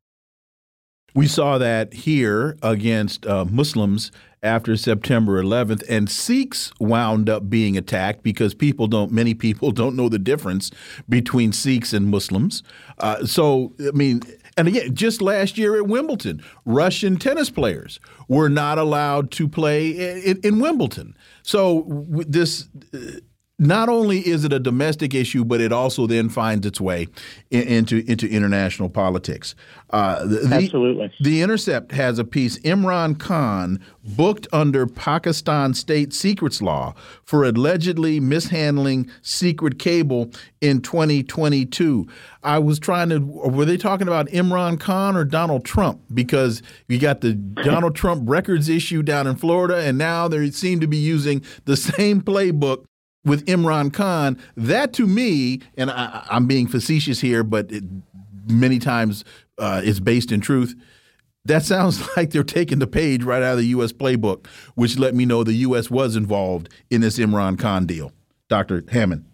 We 1.15 1.25
saw 1.25 1.57
that 1.57 1.93
here 1.93 2.57
against 2.61 3.25
uh, 3.25 3.45
Muslims 3.45 4.11
after 4.47 4.75
September 4.75 5.41
11th, 5.41 5.83
and 5.89 6.09
Sikhs 6.09 6.71
wound 6.79 7.29
up 7.29 7.49
being 7.49 7.77
attacked 7.77 8.23
because 8.23 8.53
people 8.53 8.87
don't, 8.87 9.11
many 9.11 9.33
people 9.33 9.71
don't 9.71 9.95
know 9.95 10.09
the 10.09 10.17
difference 10.17 10.71
between 11.07 11.51
Sikhs 11.51 11.93
and 11.93 12.07
Muslims. 12.07 12.63
Uh, 12.97 13.25
so, 13.25 13.73
I 13.79 13.91
mean, 13.91 14.21
and 14.57 14.67
again, 14.67 14.95
just 14.95 15.21
last 15.21 15.57
year 15.57 15.75
at 15.75 15.87
Wimbledon, 15.87 16.43
Russian 16.65 17.17
tennis 17.17 17.49
players 17.49 17.99
were 18.27 18.49
not 18.49 18.79
allowed 18.79 19.29
to 19.31 19.47
play 19.47 19.89
in, 20.25 20.39
in 20.43 20.59
Wimbledon. 20.59 21.15
So 21.43 22.05
this. 22.09 22.67
Not 23.59 23.89
only 23.89 24.19
is 24.19 24.43
it 24.45 24.53
a 24.53 24.59
domestic 24.59 25.15
issue, 25.15 25.43
but 25.43 25.61
it 25.61 25.71
also 25.71 26.05
then 26.05 26.29
finds 26.29 26.63
its 26.67 26.79
way 26.79 27.07
in, 27.49 27.63
into 27.63 28.09
into 28.09 28.29
international 28.29 28.87
politics. 28.87 29.55
Uh, 29.89 30.23
the, 30.27 30.47
Absolutely. 30.53 31.11
The 31.19 31.41
Intercept 31.41 31.91
has 31.91 32.19
a 32.19 32.23
piece: 32.23 32.59
Imran 32.59 33.17
Khan 33.17 33.83
booked 34.15 34.47
under 34.53 34.85
Pakistan 34.85 35.73
state 35.73 36.13
secrets 36.13 36.61
law 36.61 36.93
for 37.23 37.45
allegedly 37.45 38.19
mishandling 38.19 39.09
secret 39.23 39.79
cable 39.79 40.29
in 40.61 40.79
2022. 40.81 42.07
I 42.43 42.59
was 42.59 42.77
trying 42.77 43.09
to. 43.09 43.17
Were 43.17 43.65
they 43.65 43.77
talking 43.77 44.07
about 44.07 44.27
Imran 44.27 44.79
Khan 44.79 45.15
or 45.15 45.23
Donald 45.23 45.65
Trump? 45.65 45.99
Because 46.13 46.61
you 46.87 46.99
got 46.99 47.21
the 47.21 47.33
Donald 47.33 47.95
Trump 48.01 48.21
records 48.29 48.69
issue 48.69 49.01
down 49.01 49.25
in 49.25 49.35
Florida, 49.35 49.77
and 49.77 49.97
now 49.97 50.27
they 50.27 50.51
seem 50.51 50.79
to 50.79 50.87
be 50.87 50.97
using 50.97 51.41
the 51.65 51.75
same 51.75 52.21
playbook 52.21 52.85
with 53.25 53.45
Imran 53.45 53.93
Khan, 53.93 54.37
that 54.55 54.93
to 54.93 55.07
me, 55.07 55.61
and 55.77 55.91
I, 55.91 56.25
am 56.29 56.47
being 56.47 56.67
facetious 56.67 57.19
here, 57.19 57.43
but 57.43 57.71
it, 57.71 57.83
many 58.47 58.79
times 58.79 59.23
uh, 59.57 59.81
it's 59.83 59.99
based 59.99 60.31
in 60.31 60.41
truth. 60.41 60.75
That 61.45 61.63
sounds 61.63 62.07
like 62.17 62.31
they're 62.31 62.43
taking 62.43 62.79
the 62.79 62.87
page 62.87 63.23
right 63.23 63.41
out 63.41 63.53
of 63.53 63.57
the 63.59 63.67
U.S. 63.67 63.91
playbook, 63.91 64.47
which 64.75 64.97
let 64.97 65.15
me 65.15 65.25
know 65.25 65.43
the 65.43 65.53
U.S. 65.53 65.89
was 65.89 66.15
involved 66.15 66.69
in 66.89 67.01
this 67.01 67.17
Imran 67.17 67.59
Khan 67.59 67.85
deal. 67.85 68.11
Dr. 68.49 68.83
Hammond. 68.89 69.25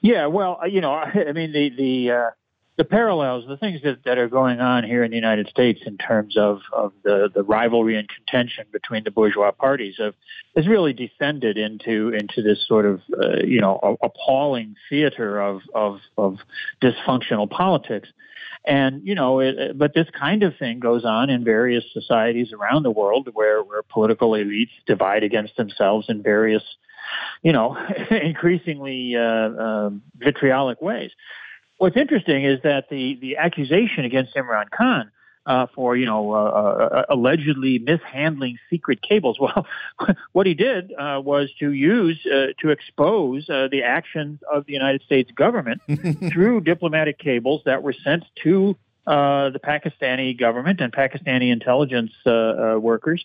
Yeah, 0.00 0.26
well, 0.26 0.60
you 0.68 0.80
know, 0.80 0.92
I 0.94 1.32
mean, 1.32 1.52
the 1.52 1.70
the 1.70 2.10
uh, 2.10 2.30
the 2.82 2.88
parallels, 2.88 3.44
the 3.46 3.56
things 3.56 3.80
that, 3.84 4.02
that 4.04 4.18
are 4.18 4.28
going 4.28 4.60
on 4.60 4.82
here 4.82 5.04
in 5.04 5.12
the 5.12 5.16
United 5.16 5.46
States 5.48 5.78
in 5.86 5.96
terms 5.98 6.36
of, 6.36 6.62
of 6.72 6.92
the, 7.04 7.30
the 7.32 7.44
rivalry 7.44 7.96
and 7.96 8.08
contention 8.08 8.64
between 8.72 9.04
the 9.04 9.10
bourgeois 9.12 9.52
parties 9.52 10.00
has 10.56 10.66
really 10.66 10.92
descended 10.92 11.56
into 11.56 12.08
into 12.08 12.42
this 12.42 12.66
sort 12.66 12.84
of 12.84 13.00
uh, 13.22 13.36
you 13.44 13.60
know 13.60 13.96
appalling 14.02 14.74
theater 14.90 15.40
of, 15.40 15.60
of, 15.72 16.00
of 16.18 16.38
dysfunctional 16.82 17.48
politics. 17.48 18.08
And 18.64 19.06
you 19.06 19.14
know, 19.14 19.38
it, 19.38 19.78
but 19.78 19.94
this 19.94 20.08
kind 20.18 20.42
of 20.42 20.56
thing 20.56 20.80
goes 20.80 21.04
on 21.04 21.30
in 21.30 21.44
various 21.44 21.84
societies 21.92 22.52
around 22.52 22.82
the 22.82 22.90
world, 22.90 23.28
where 23.32 23.62
where 23.62 23.84
political 23.84 24.32
elites 24.32 24.74
divide 24.86 25.22
against 25.22 25.56
themselves 25.56 26.06
in 26.08 26.20
various, 26.20 26.64
you 27.42 27.52
know, 27.52 27.76
increasingly 28.10 29.14
uh, 29.14 29.20
uh, 29.20 29.90
vitriolic 30.18 30.82
ways. 30.82 31.12
What's 31.82 31.96
interesting 31.96 32.44
is 32.44 32.60
that 32.62 32.90
the, 32.90 33.16
the 33.20 33.38
accusation 33.38 34.04
against 34.04 34.36
Imran 34.36 34.70
Khan 34.70 35.10
uh, 35.46 35.66
for 35.74 35.96
you 35.96 36.06
know 36.06 36.32
uh, 36.32 36.36
uh, 36.36 37.04
allegedly 37.08 37.80
mishandling 37.80 38.56
secret 38.70 39.02
cables. 39.02 39.36
Well, 39.40 39.66
what 40.30 40.46
he 40.46 40.54
did 40.54 40.92
uh, 40.92 41.20
was 41.24 41.50
to 41.58 41.72
use 41.72 42.24
uh, 42.24 42.52
to 42.60 42.70
expose 42.70 43.50
uh, 43.50 43.66
the 43.68 43.82
actions 43.82 44.38
of 44.48 44.64
the 44.66 44.72
United 44.74 45.02
States 45.02 45.32
government 45.32 45.82
through 46.32 46.60
diplomatic 46.60 47.18
cables 47.18 47.62
that 47.64 47.82
were 47.82 47.94
sent 48.04 48.22
to. 48.44 48.76
the 49.04 49.60
Pakistani 49.64 50.38
government 50.38 50.80
and 50.80 50.92
Pakistani 50.92 51.50
intelligence 51.50 52.12
workers, 52.24 53.24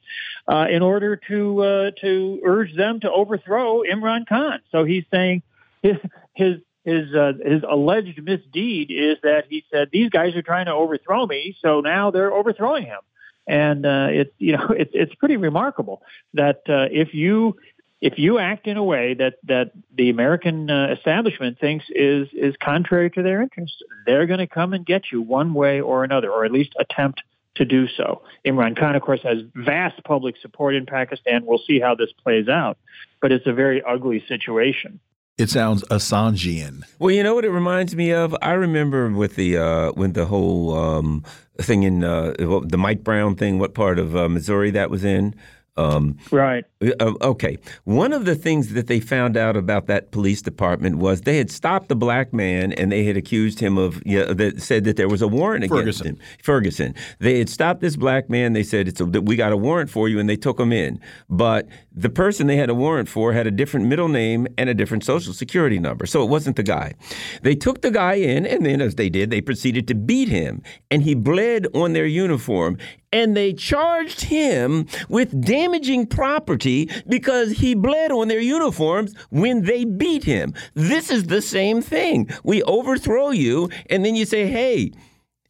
in 0.50 0.82
order 0.82 1.16
to 1.28 1.92
to 2.02 2.42
urge 2.44 2.76
them 2.76 3.02
to 3.02 3.12
overthrow 3.12 3.84
Imran 3.84 4.26
Khan. 4.28 4.62
So 4.72 4.84
he's 4.84 5.06
saying 5.12 5.44
his 5.84 5.98
his 6.34 6.58
his 6.88 7.14
uh, 7.14 7.34
his 7.44 7.64
alleged 7.70 8.24
misdeed 8.24 8.92
is 8.92 9.18
that 9.22 9.44
he 9.50 9.66
said 9.70 9.90
these 9.92 10.10
guys 10.10 10.36
are 10.38 10.42
trying 10.42 10.68
to 10.68 10.72
overthrow 10.72 11.26
me, 11.26 11.58
so 11.62 11.82
now 11.82 12.12
they're 12.12 12.32
overthrowing 12.32 12.86
him, 12.86 13.02
and 13.46 13.86
uh, 13.86 14.08
it's 14.10 14.32
you 14.38 14.56
know 14.56 14.70
it's 14.70 14.92
it's 14.94 15.14
pretty 15.16 15.36
remarkable 15.36 16.02
that 16.34 16.62
uh, 16.70 16.88
if 16.90 17.14
you 17.14 17.58
if 18.00 18.18
you 18.18 18.40
act 18.40 18.68
in 18.68 18.78
a 18.78 18.84
way 18.84 19.16
that 19.16 19.34
that 19.44 19.72
the 19.94 20.10
American 20.10 20.72
uh, 20.72 20.94
establishment 20.98 21.60
thinks 21.60 21.84
is 21.90 22.30
is 22.32 22.56
contrary 22.64 23.10
to 23.12 23.22
their 23.22 23.42
interests, 23.42 23.82
they're 24.06 24.26
going 24.26 24.40
to 24.40 24.48
come 24.48 24.72
and 24.72 24.86
get 24.86 25.12
you 25.12 25.22
one 25.22 25.54
way 25.54 25.82
or 25.82 26.06
another, 26.06 26.32
or 26.32 26.46
at 26.46 26.54
least 26.54 26.74
attempt 26.80 27.22
to 27.56 27.66
do 27.66 27.90
so. 27.90 28.22
Imran 28.46 28.80
Khan, 28.80 28.96
of 28.96 29.02
course, 29.02 29.22
has 29.24 29.40
vast 29.56 30.02
public 30.06 30.38
support 30.42 30.74
in 30.74 30.86
Pakistan. 30.86 31.46
We'll 31.46 31.62
see 31.68 31.82
how 31.82 31.96
this 31.96 32.14
plays 32.24 32.48
out, 32.48 32.78
but 33.22 33.34
it's 33.34 33.46
a 33.46 33.54
very 33.54 33.84
ugly 33.84 34.24
situation. 34.26 35.02
It 35.38 35.52
sounds 35.52 35.84
Assangean. 35.84 36.82
Well, 36.98 37.12
you 37.12 37.22
know 37.22 37.36
what 37.36 37.46
it 37.46 37.52
reminds 37.52 37.96
me 37.96 38.12
of? 38.12 38.36
I 38.42 38.54
remember 38.54 39.12
with 39.12 39.36
the 39.36 39.58
uh, 39.58 39.92
when 39.92 40.14
the 40.14 40.26
whole 40.26 40.76
um, 40.76 41.24
thing 41.60 41.84
in 41.84 42.04
uh, 42.04 42.34
the 42.40 42.78
Mike 42.78 43.04
Brown 43.04 43.36
thing. 43.36 43.60
What 43.60 43.76
part 43.76 44.00
of 44.00 44.16
uh, 44.16 44.30
Missouri 44.30 44.72
that 44.72 44.90
was 44.90 45.04
in? 45.04 45.36
Um, 45.76 46.18
right. 46.32 46.66
Uh, 46.80 47.14
okay. 47.22 47.58
One 47.86 48.14
of 48.14 48.26
the 48.26 48.36
things 48.36 48.74
that 48.74 48.88
they 48.88 49.00
found 49.00 49.36
out 49.36 49.58
about 49.58 49.88
that 49.88 50.12
police 50.12 50.44
department 50.44 50.98
was 50.98 51.22
they 51.22 51.38
had 51.38 51.50
stopped 51.50 51.90
the 51.90 51.96
black 51.96 52.34
man 52.34 52.72
and 52.74 52.92
they 52.92 53.04
had 53.04 53.18
accused 53.18 53.60
him 53.60 53.78
of, 53.78 54.02
yeah, 54.06 54.26
that 54.34 54.62
said 54.62 54.84
that 54.84 54.96
there 54.96 55.08
was 55.08 55.24
a 55.24 55.28
warrant 55.28 55.64
against 55.64 55.80
Ferguson. 55.80 56.08
him. 56.08 56.20
Ferguson. 56.44 56.96
They 57.20 57.40
had 57.40 57.50
stopped 57.50 57.82
this 57.82 57.96
black 57.96 58.30
man. 58.30 58.54
They 58.54 58.64
said, 58.64 58.88
it's 58.88 59.02
a, 59.02 59.06
we 59.06 59.36
got 59.36 59.52
a 59.52 59.58
warrant 59.58 59.90
for 59.90 60.08
you, 60.08 60.20
and 60.20 60.30
they 60.30 60.36
took 60.36 60.60
him 60.60 60.72
in. 60.72 61.00
But 61.30 61.68
the 61.92 62.10
person 62.10 62.46
they 62.46 62.58
had 62.58 62.70
a 62.70 62.76
warrant 62.76 63.10
for 63.10 63.34
had 63.34 63.48
a 63.48 63.52
different 63.52 63.88
middle 63.88 64.08
name 64.08 64.48
and 64.58 64.70
a 64.70 64.76
different 64.76 65.04
social 65.04 65.34
security 65.34 65.80
number. 65.80 66.06
So 66.06 66.22
it 66.22 66.30
wasn't 66.30 66.58
the 66.58 66.64
guy. 66.64 66.94
They 67.42 67.56
took 67.56 67.82
the 67.82 67.92
guy 67.92 68.16
in, 68.16 68.46
and 68.46 68.66
then 68.66 68.82
as 68.82 68.96
they 68.96 69.10
did, 69.10 69.32
they 69.32 69.42
proceeded 69.42 69.88
to 69.88 69.96
beat 69.96 70.30
him. 70.30 70.62
And 70.92 71.02
he 71.02 71.16
bled 71.16 71.66
on 71.74 71.94
their 71.94 72.06
uniform 72.06 72.78
and 73.12 73.38
they 73.38 73.54
charged 73.54 74.22
him 74.22 74.86
with 75.08 75.40
damaging 75.42 76.06
property 76.06 76.67
because 77.08 77.52
he 77.52 77.76
bled 77.76 78.12
on 78.12 78.28
their 78.28 78.40
uniforms 78.40 79.14
when 79.30 79.64
they 79.64 79.86
beat 79.86 80.24
him. 80.24 80.54
This 80.74 81.10
is 81.10 81.26
the 81.26 81.42
same 81.42 81.82
thing. 81.82 82.30
We 82.44 82.64
overthrow 82.64 83.32
you, 83.32 83.70
and 83.90 84.04
then 84.04 84.16
you 84.16 84.26
say, 84.26 84.48
hey, 84.48 84.92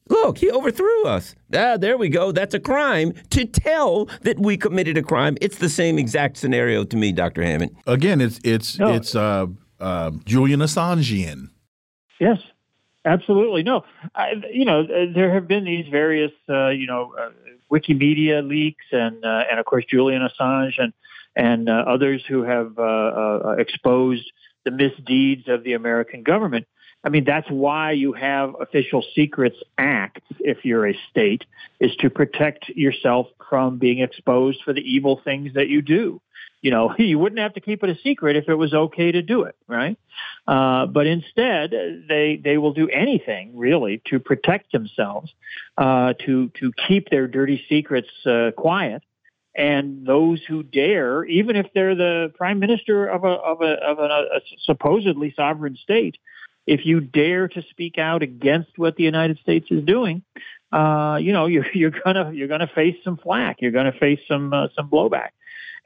Look, 0.09 0.37
he 0.37 0.49
overthrew 0.49 1.05
us. 1.05 1.35
Ah, 1.53 1.77
there 1.77 1.97
we 1.97 2.09
go. 2.09 2.31
That's 2.31 2.53
a 2.53 2.59
crime 2.59 3.13
to 3.31 3.45
tell 3.45 4.05
that 4.21 4.39
we 4.39 4.57
committed 4.57 4.97
a 4.97 5.03
crime. 5.03 5.37
It's 5.41 5.57
the 5.57 5.69
same 5.69 5.99
exact 5.99 6.37
scenario 6.37 6.83
to 6.85 6.97
me, 6.97 7.11
Dr. 7.11 7.43
Hammond. 7.43 7.75
Again, 7.85 8.21
it's 8.21 8.39
it's 8.43 8.79
no. 8.79 8.93
it's 8.93 9.15
uh, 9.15 9.47
uh, 9.79 10.11
Julian 10.25 10.61
Assangean. 10.61 11.49
Yes, 12.19 12.39
absolutely. 13.05 13.63
No, 13.63 13.83
I, 14.15 14.33
you 14.51 14.65
know 14.65 14.85
there 15.13 15.33
have 15.33 15.47
been 15.47 15.65
these 15.65 15.87
various 15.89 16.31
uh, 16.49 16.69
you 16.69 16.87
know 16.87 17.13
uh, 17.19 17.29
Wikimedia 17.71 18.47
leaks 18.47 18.85
and 18.91 19.23
uh, 19.25 19.43
and 19.49 19.59
of 19.59 19.65
course 19.65 19.85
Julian 19.85 20.21
Assange 20.21 20.73
and 20.77 20.93
and 21.37 21.69
uh, 21.69 21.83
others 21.87 22.23
who 22.27 22.41
have 22.41 22.77
uh, 22.79 22.81
uh, 22.81 23.55
exposed 23.59 24.29
the 24.65 24.71
misdeeds 24.71 25.47
of 25.47 25.63
the 25.63 25.73
American 25.73 26.23
government. 26.23 26.65
I 27.03 27.09
mean, 27.09 27.23
that's 27.25 27.47
why 27.49 27.91
you 27.91 28.13
have 28.13 28.55
official 28.59 29.05
secrets 29.15 29.55
acts 29.77 30.23
if 30.39 30.65
you're 30.65 30.87
a 30.87 30.99
state, 31.11 31.45
is 31.79 31.95
to 31.97 32.09
protect 32.09 32.67
yourself 32.69 33.27
from 33.49 33.77
being 33.77 33.99
exposed 33.99 34.59
for 34.65 34.73
the 34.73 34.81
evil 34.81 35.21
things 35.23 35.53
that 35.53 35.69
you 35.69 35.83
do. 35.83 36.19
You 36.63 36.71
know, 36.71 36.95
you 36.97 37.19
wouldn't 37.19 37.39
have 37.39 37.53
to 37.53 37.61
keep 37.61 37.83
it 37.83 37.89
a 37.91 37.97
secret 38.03 38.35
if 38.35 38.49
it 38.49 38.55
was 38.55 38.73
okay 38.73 39.11
to 39.11 39.21
do 39.21 39.43
it, 39.43 39.55
right? 39.67 39.97
Uh, 40.47 40.87
but 40.87 41.05
instead, 41.05 41.71
they 42.09 42.41
they 42.43 42.57
will 42.57 42.73
do 42.73 42.89
anything 42.89 43.55
really 43.55 44.01
to 44.07 44.19
protect 44.19 44.71
themselves, 44.71 45.31
uh, 45.77 46.13
to 46.25 46.49
to 46.59 46.73
keep 46.87 47.09
their 47.11 47.27
dirty 47.27 47.63
secrets 47.69 48.09
uh, 48.25 48.49
quiet. 48.57 49.03
And 49.57 50.05
those 50.05 50.41
who 50.47 50.61
dare, 50.61 51.25
even 51.25 51.55
if 51.55 51.65
they're 51.73 51.95
the 51.95 52.31
prime 52.37 52.59
minister 52.59 53.07
of 53.07 53.23
a 53.23 53.27
of 53.27 53.61
a 53.61 53.73
of 53.83 53.99
a, 53.99 54.41
supposedly 54.59 55.33
sovereign 55.35 55.75
state, 55.81 56.17
if 56.67 56.85
you 56.85 57.01
dare 57.01 57.47
to 57.47 57.63
speak 57.71 57.97
out 57.97 58.21
against 58.21 58.77
what 58.77 58.95
the 58.97 59.03
United 59.03 59.39
States 59.39 59.65
is 59.71 59.83
doing, 59.83 60.21
uh, 60.71 61.17
you 61.19 61.33
know 61.33 61.45
you're 61.47 61.65
you're 61.73 61.91
gonna 61.91 62.31
you're 62.33 62.47
gonna 62.47 62.69
face 62.73 62.97
some 63.03 63.17
flack. 63.17 63.57
You're 63.59 63.71
gonna 63.71 63.93
face 63.99 64.19
some 64.27 64.53
uh, 64.53 64.67
some 64.75 64.89
blowback. 64.89 65.29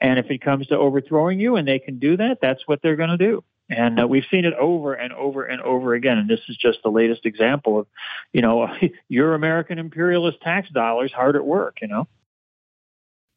And 0.02 0.18
if 0.18 0.30
it 0.30 0.42
comes 0.42 0.66
to 0.66 0.76
overthrowing 0.76 1.38
you, 1.38 1.54
and 1.54 1.66
they 1.66 1.78
can 1.78 2.00
do 2.00 2.16
that, 2.16 2.38
that's 2.42 2.66
what 2.66 2.80
they're 2.82 2.96
going 2.96 3.10
to 3.10 3.16
do. 3.16 3.44
And 3.70 4.00
uh, 4.00 4.06
we've 4.08 4.24
seen 4.28 4.44
it 4.44 4.52
over 4.54 4.94
and 4.94 5.12
over 5.12 5.44
and 5.44 5.62
over 5.62 5.94
again. 5.94 6.18
And 6.18 6.28
this 6.28 6.40
is 6.48 6.56
just 6.56 6.80
the 6.82 6.90
latest 6.90 7.24
example 7.24 7.78
of, 7.78 7.86
you 8.32 8.42
know, 8.42 8.66
your 9.08 9.34
American 9.34 9.78
imperialist 9.78 10.40
tax 10.42 10.68
dollars 10.70 11.12
hard 11.12 11.36
at 11.36 11.46
work, 11.46 11.78
you 11.80 11.86
know. 11.86 12.08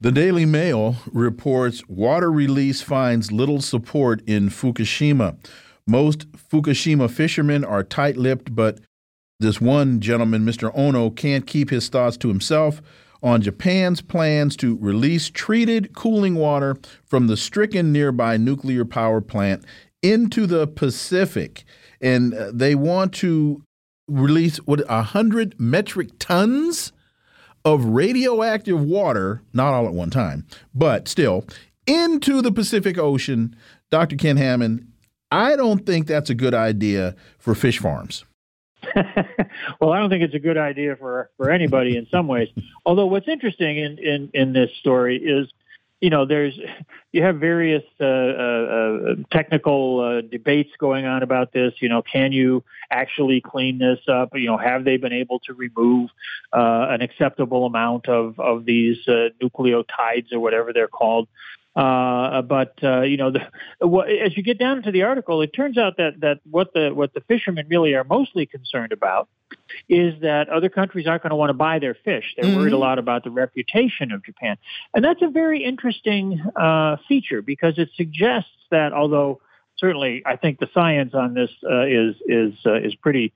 The 0.06 0.12
Daily 0.12 0.46
Mail 0.46 0.98
reports 1.12 1.82
water 1.88 2.32
release 2.32 2.80
finds 2.80 3.32
little 3.32 3.60
support 3.60 4.22
in 4.28 4.50
Fukushima. 4.50 5.36
Most 5.88 6.32
Fukushima 6.34 7.10
fishermen 7.10 7.66
are 7.66 7.84
tight 7.84 8.16
lipped, 8.16 8.54
but 8.54 8.82
this 9.40 9.60
one 9.60 10.00
gentleman, 10.02 10.46
Mr. 10.46 10.72
Ono, 10.76 11.10
can't 11.10 11.48
keep 11.48 11.72
his 11.72 11.90
thoughts 11.90 12.18
to 12.18 12.28
himself 12.28 12.84
on 13.24 13.42
Japan's 13.42 14.04
plans 14.04 14.56
to 14.58 14.78
release 14.78 15.32
treated 15.32 15.96
cooling 15.96 16.36
water 16.36 16.78
from 17.04 17.26
the 17.26 17.36
stricken 17.36 17.92
nearby 17.92 18.38
nuclear 18.38 18.86
power 18.86 19.22
plant 19.22 19.66
into 20.04 20.46
the 20.46 20.68
Pacific, 20.68 21.64
and 22.00 22.36
uh, 22.36 22.52
they 22.54 22.76
want 22.76 23.12
to 23.12 23.64
release 24.08 24.58
what 24.58 24.84
a 24.88 25.02
hundred 25.02 25.60
metric 25.60 26.10
tons 26.20 26.92
of 27.66 27.84
radioactive 27.86 28.80
water, 28.80 29.42
not 29.52 29.74
all 29.74 29.88
at 29.88 29.94
one 29.94 30.12
time, 30.12 30.46
but 30.74 31.08
still 31.08 31.46
into 31.88 32.42
the 32.42 32.52
Pacific 32.52 32.98
Ocean. 32.98 33.56
Dr. 33.92 34.16
Ken 34.16 34.38
Hammond, 34.38 34.88
I 35.32 35.56
don't 35.56 35.86
think 35.86 36.08
that's 36.08 36.30
a 36.30 36.36
good 36.36 36.54
idea 36.54 37.16
for 37.40 37.56
fish 37.56 37.80
farms. 37.80 38.24
well, 39.82 39.92
I 39.92 40.00
don't 40.00 40.10
think 40.10 40.24
it's 40.24 40.36
a 40.36 40.40
good 40.40 40.58
idea 40.58 40.96
for 40.96 41.32
for 41.38 41.50
anybody 41.50 41.98
in 41.98 42.08
some 42.12 42.28
ways. 42.28 42.50
Although 42.86 43.08
what's 43.08 43.28
interesting 43.28 43.78
in 43.78 43.98
in 43.98 44.30
in 44.34 44.54
this 44.54 44.70
story 44.80 45.18
is 45.18 45.52
you 46.02 46.10
know, 46.10 46.26
there's 46.26 46.58
you 47.12 47.24
have 47.24 47.38
various 47.38 47.84
uh, 48.00 48.04
uh, 48.04 48.08
uh, 48.08 49.16
technical 49.32 50.00
uh, 50.02 50.22
debates 50.22 50.72
going 50.78 51.06
on 51.06 51.24
about 51.24 51.54
this. 51.54 51.74
You 51.80 51.90
know, 51.90 52.02
can 52.02 52.32
you 52.32 52.64
actually 52.92 53.42
clean 53.42 53.80
this 53.80 54.00
up? 54.08 54.30
You 54.34 54.48
know, 54.48 54.58
have 54.58 54.84
they 54.84 54.98
been 54.98 55.14
able 55.14 55.40
to 55.42 55.54
remove 55.54 56.10
uh, 56.54 56.88
an 56.90 57.02
acceptable 57.02 57.66
amount 57.66 58.10
of 58.10 58.40
of 58.40 58.66
these 58.66 58.98
uh, 59.08 59.30
nucleotides 59.42 60.34
or 60.34 60.40
whatever 60.40 60.74
they're 60.74 60.88
called? 60.88 61.28
Uh, 61.76 62.42
but 62.42 62.74
uh, 62.84 63.02
you 63.02 63.18
know, 63.18 63.32
the, 63.32 63.42
what, 63.86 64.10
as 64.10 64.36
you 64.38 64.44
get 64.44 64.58
down 64.58 64.82
to 64.84 64.92
the 64.92 65.04
article, 65.04 65.42
it 65.42 65.52
turns 65.54 65.78
out 65.78 65.98
that 65.98 66.22
that 66.22 66.40
what 66.50 66.74
the 66.74 66.92
what 66.94 67.14
the 67.14 67.22
fishermen 67.22 67.68
really 67.70 67.94
are 67.94 68.06
mostly 68.06 68.46
concerned 68.46 68.94
about 68.94 69.28
is 69.90 70.14
that 70.22 70.48
other 70.50 70.70
countries 70.70 71.06
aren't 71.06 71.22
going 71.22 71.32
to 71.32 71.36
want 71.36 71.50
to 71.50 71.54
buy 71.54 71.80
their 71.80 71.94
fish. 71.94 72.34
They're 72.38 72.46
mm-hmm. 72.46 72.60
worried 72.60 72.74
a 72.74 72.78
lot 72.78 72.98
about 72.98 73.26
the 73.26 73.30
reputation 73.30 74.14
of 74.14 74.24
Japan, 74.24 74.56
and 74.94 75.04
that's 75.04 75.22
a 75.22 75.30
very 75.30 75.66
interesting 75.66 76.42
uh, 76.56 76.96
feature 77.10 77.42
because 77.42 77.78
it 77.78 77.90
suggests 77.98 78.52
that 78.72 78.94
although 78.94 79.42
certainly 79.78 80.24
I 80.26 80.38
think 80.38 80.60
the 80.60 80.70
science 80.74 81.14
on 81.14 81.34
this 81.34 81.50
uh, 81.70 81.86
is 81.86 82.16
is 82.26 82.54
uh, 82.66 82.76
is 82.76 82.96
pretty 82.96 83.34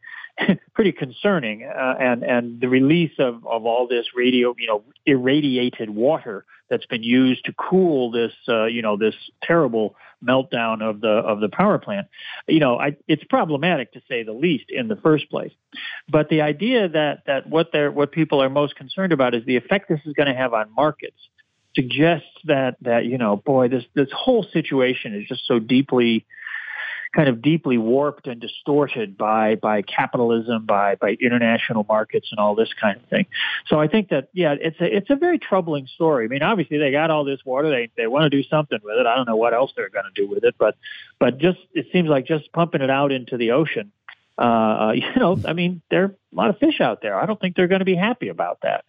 pretty 0.74 0.92
concerning, 0.92 1.64
uh, 1.64 1.96
and 2.00 2.24
and 2.24 2.62
the 2.62 2.70
release 2.70 3.14
of 3.20 3.46
of 3.46 3.66
all 3.66 3.88
this 3.88 4.08
radio, 4.16 4.56
you 4.58 4.68
know, 4.68 4.84
irradiated 5.06 5.90
water 5.90 6.46
that's 6.70 6.86
been 6.86 7.04
used 7.04 7.46
to 7.46 7.54
cool 7.54 8.12
this, 8.12 8.32
uh, 8.48 8.66
you 8.66 8.82
know, 8.82 8.96
this 8.96 9.16
terrible 9.44 9.96
meltdown 10.24 10.82
of 10.82 11.02
the 11.02 11.10
of 11.10 11.40
the 11.40 11.50
power 11.50 11.78
plant. 11.78 12.08
You 12.48 12.60
know, 12.60 12.80
I, 12.80 12.96
it's 13.08 13.24
problematic 13.24 13.94
to 13.94 14.02
say 14.08 14.24
the 14.24 14.34
least 14.34 14.66
in 14.70 14.88
the 14.88 14.96
first 14.96 15.30
place. 15.30 15.52
But 16.08 16.30
the 16.30 16.42
idea 16.42 16.90
that 16.90 17.24
that 17.28 17.48
what 17.48 17.72
they're 17.72 17.92
what 17.92 18.12
people 18.12 18.42
are 18.42 18.50
most 18.50 18.76
concerned 18.76 19.14
about 19.14 19.34
is 19.34 19.46
the 19.46 19.58
effect 19.58 19.90
this 19.90 20.02
is 20.06 20.14
going 20.14 20.28
to 20.28 20.36
have 20.36 20.54
on 20.54 20.74
markets 20.76 21.18
suggests 21.76 22.28
that 22.46 22.76
that 22.82 23.06
you 23.06 23.18
know, 23.18 23.38
boy, 23.38 23.68
this 23.68 23.84
this 23.96 24.10
whole 24.14 24.44
situation 24.44 25.16
is 25.16 25.28
just 25.28 25.46
so 25.46 25.60
deeply 25.60 26.26
kind 27.16 27.30
of 27.30 27.42
deeply 27.42 27.78
warped 27.78 28.28
and 28.28 28.40
distorted 28.40 29.18
by 29.18 29.56
by 29.56 29.82
capitalism, 29.82 30.66
by 30.66 30.96
by 30.96 31.18
international 31.22 31.86
markets, 31.88 32.28
and 32.32 32.40
all 32.40 32.56
this 32.56 32.70
kind 32.80 32.98
of 32.98 33.06
thing. 33.10 33.26
So 33.68 33.80
I 33.80 33.88
think 33.88 34.10
that 34.10 34.30
yeah, 34.34 34.56
it's 34.60 34.80
a 34.80 34.96
it's 34.98 35.10
a 35.10 35.16
very 35.16 35.40
troubling 35.40 35.88
story. 35.88 36.26
I 36.26 36.28
mean, 36.28 36.44
obviously 36.44 36.78
they 36.78 36.92
got 36.92 37.10
all 37.10 37.24
this 37.24 37.40
water, 37.46 37.70
they 37.70 37.90
they 37.98 38.08
want 38.08 38.24
to 38.24 38.30
do 38.30 38.44
something 38.48 38.80
with 38.84 38.98
it. 38.98 39.06
I 39.06 39.16
don't 39.16 39.28
know 39.28 39.38
what 39.38 39.54
else 39.54 39.72
they're 39.76 39.90
going 39.90 40.06
to 40.14 40.22
do 40.22 40.30
with 40.30 40.44
it, 40.44 40.56
but 40.58 40.76
but 41.20 41.38
just 41.38 41.60
it 41.74 41.88
seems 41.92 42.10
like 42.10 42.26
just 42.26 42.52
pumping 42.54 42.82
it 42.82 42.90
out 42.90 43.12
into 43.12 43.38
the 43.38 43.52
ocean 43.52 43.92
uh, 44.40 44.92
you 44.96 45.16
know, 45.18 45.38
I 45.46 45.54
mean, 45.54 45.82
there 45.92 46.04
are 46.04 46.06
a 46.06 46.36
lot 46.36 46.50
of 46.50 46.58
fish 46.58 46.80
out 46.80 47.02
there. 47.02 47.20
I 47.20 47.26
don't 47.26 47.40
think 47.40 47.56
they're 47.56 47.68
going 47.68 47.80
to 47.80 47.86
be 47.86 47.96
happy 47.96 48.30
about 48.30 48.60
that, 48.64 48.86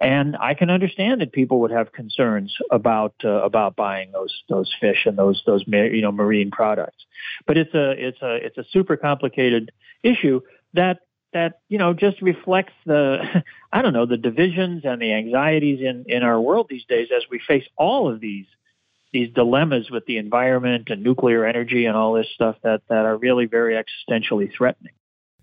and 0.00 0.36
I 0.36 0.54
can 0.54 0.70
understand 0.70 1.20
that 1.20 1.32
people 1.32 1.60
would 1.60 1.72
have 1.72 1.92
concerns 1.92 2.56
about 2.70 3.14
uh, 3.24 3.42
about 3.42 3.76
buying 3.76 4.12
those 4.12 4.42
those 4.48 4.72
fish 4.80 5.04
and 5.04 5.18
those 5.18 5.42
those 5.44 5.64
you 5.66 6.02
know 6.02 6.12
marine 6.12 6.50
products. 6.50 7.04
But 7.46 7.58
it's 7.58 7.74
a 7.74 7.90
it's 7.92 8.22
a 8.22 8.34
it's 8.36 8.58
a 8.58 8.64
super 8.72 8.96
complicated 8.96 9.72
issue 10.02 10.40
that 10.74 11.00
that 11.32 11.60
you 11.68 11.78
know 11.78 11.94
just 11.94 12.22
reflects 12.22 12.74
the 12.86 13.42
I 13.72 13.82
don't 13.82 13.92
know 13.92 14.06
the 14.06 14.16
divisions 14.16 14.84
and 14.84 15.02
the 15.02 15.12
anxieties 15.12 15.80
in 15.80 16.04
in 16.06 16.22
our 16.22 16.40
world 16.40 16.66
these 16.68 16.84
days 16.84 17.08
as 17.14 17.22
we 17.30 17.40
face 17.40 17.64
all 17.76 18.12
of 18.12 18.20
these 18.20 18.46
these 19.12 19.32
dilemmas 19.34 19.90
with 19.90 20.06
the 20.06 20.16
environment 20.16 20.88
and 20.90 21.02
nuclear 21.02 21.44
energy 21.44 21.86
and 21.86 21.96
all 21.96 22.14
this 22.14 22.28
stuff 22.34 22.56
that, 22.62 22.82
that 22.88 23.04
are 23.04 23.16
really 23.16 23.46
very 23.46 23.74
existentially 23.74 24.50
threatening. 24.56 24.92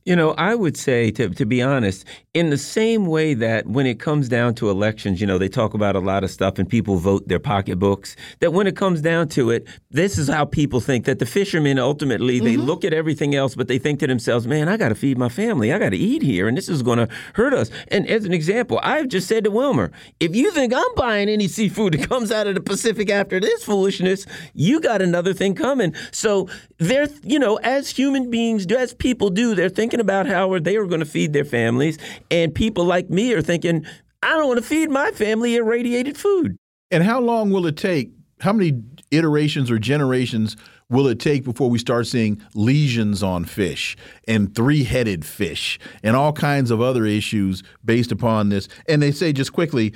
You 0.10 0.16
know, 0.16 0.34
I 0.40 0.56
would 0.56 0.76
say, 0.76 1.12
to, 1.12 1.30
to 1.30 1.46
be 1.46 1.62
honest, 1.62 2.04
in 2.34 2.50
the 2.50 2.58
same 2.58 3.06
way 3.06 3.36
that 3.36 3.68
when 3.68 3.86
it 3.86 4.00
comes 4.00 4.28
down 4.28 4.56
to 4.56 4.72
elections, 4.72 5.22
you 5.22 5.28
know, 5.28 5.38
they 5.38 5.48
talk 5.48 5.76
about 5.76 5.96
a 5.96 6.00
lot 6.00 6.24
of 6.24 6.32
stuff 6.32 6.58
and 6.58 6.68
people 6.68 6.96
vote 6.96 7.28
their 7.28 7.38
pocketbooks, 7.38 8.16
that 8.40 8.52
when 8.52 8.66
it 8.66 8.76
comes 8.76 9.02
down 9.02 9.28
to 9.28 9.52
it, 9.52 9.68
this 9.92 10.18
is 10.18 10.28
how 10.28 10.46
people 10.46 10.80
think 10.80 11.06
that 11.06 11.20
the 11.20 11.28
fishermen 11.28 11.78
ultimately, 11.78 12.40
they 12.40 12.56
mm 12.56 12.62
-hmm. 12.62 12.66
look 12.66 12.84
at 12.84 12.92
everything 12.92 13.36
else, 13.36 13.56
but 13.56 13.68
they 13.68 13.78
think 13.78 14.00
to 14.00 14.08
themselves, 14.08 14.48
man, 14.48 14.68
I 14.68 14.78
got 14.78 14.90
to 14.90 14.96
feed 14.96 15.18
my 15.20 15.30
family. 15.30 15.72
I 15.72 15.78
got 15.78 15.92
to 15.92 16.04
eat 16.12 16.24
here, 16.24 16.48
and 16.48 16.58
this 16.58 16.70
is 16.70 16.82
going 16.82 17.08
to 17.08 17.14
hurt 17.34 17.54
us. 17.54 17.70
And 17.92 18.10
as 18.10 18.26
an 18.26 18.34
example, 18.34 18.78
I've 18.82 19.10
just 19.10 19.28
said 19.28 19.44
to 19.44 19.52
Wilmer, 19.52 19.92
if 20.20 20.36
you 20.36 20.50
think 20.52 20.74
I'm 20.74 20.94
buying 20.96 21.30
any 21.30 21.48
seafood 21.48 21.94
that 21.94 22.10
comes 22.10 22.32
out 22.32 22.48
of 22.48 22.56
the 22.56 22.64
Pacific 22.72 23.12
after 23.12 23.40
this 23.40 23.64
foolishness, 23.64 24.26
you 24.56 24.80
got 24.80 25.02
another 25.02 25.34
thing 25.36 25.56
coming. 25.56 25.94
So 26.12 26.48
they're, 26.80 27.10
you 27.24 27.38
know, 27.38 27.58
as 27.78 27.92
human 28.00 28.32
beings, 28.32 28.66
do, 28.66 28.76
as 28.76 28.94
people 28.94 29.30
do, 29.30 29.54
they're 29.56 29.76
thinking 29.80 29.99
thinking 30.00 30.26
about 30.26 30.28
how 30.28 30.58
they 30.60 30.78
were 30.78 30.88
going 30.88 31.00
to 31.00 31.06
feed 31.06 31.34
their 31.34 31.46
families, 31.46 31.98
and 32.32 32.54
people 32.54 32.86
like 32.86 33.10
me 33.10 33.34
are 33.34 33.42
thinking, 33.42 33.86
I 34.24 34.36
don't 34.36 34.48
want 34.48 34.60
to 34.60 34.66
feed 34.66 34.90
my 34.90 35.12
family 35.12 35.56
irradiated 35.56 36.18
food. 36.18 36.58
And 36.92 37.04
how 37.04 37.20
long 37.20 37.52
will 37.52 37.66
it 37.66 37.78
take? 37.78 38.12
How 38.42 38.54
many 38.54 38.82
iterations 39.12 39.70
or 39.70 39.80
generations 39.80 40.56
will 40.90 41.08
it 41.08 41.20
take 41.20 41.44
before 41.44 41.70
we 41.70 41.78
start 41.78 42.08
seeing 42.08 42.42
lesions 42.56 43.22
on 43.22 43.46
fish 43.46 43.98
and 44.28 44.56
three 44.56 44.84
headed 44.84 45.26
fish 45.26 45.78
and 46.04 46.16
all 46.16 46.34
kinds 46.34 46.72
of 46.72 46.82
other 46.82 47.06
issues 47.06 47.64
based 47.84 48.12
upon 48.12 48.50
this? 48.50 48.68
And 48.88 49.02
they 49.02 49.12
say 49.12 49.34
just 49.34 49.54
quickly 49.54 49.94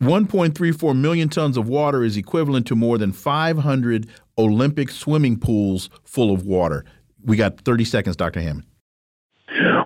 1.34 0.00 0.96
million 0.96 1.28
tons 1.28 1.56
of 1.56 1.68
water 1.68 2.04
is 2.04 2.16
equivalent 2.16 2.66
to 2.68 2.76
more 2.76 2.96
than 2.96 3.12
500 3.12 4.08
Olympic 4.38 4.90
swimming 4.90 5.38
pools 5.38 5.90
full 6.04 6.32
of 6.32 6.46
water. 6.46 6.84
We 7.24 7.36
got 7.36 7.60
30 7.60 7.84
seconds, 7.84 8.16
Dr. 8.16 8.40
Hammond. 8.40 8.69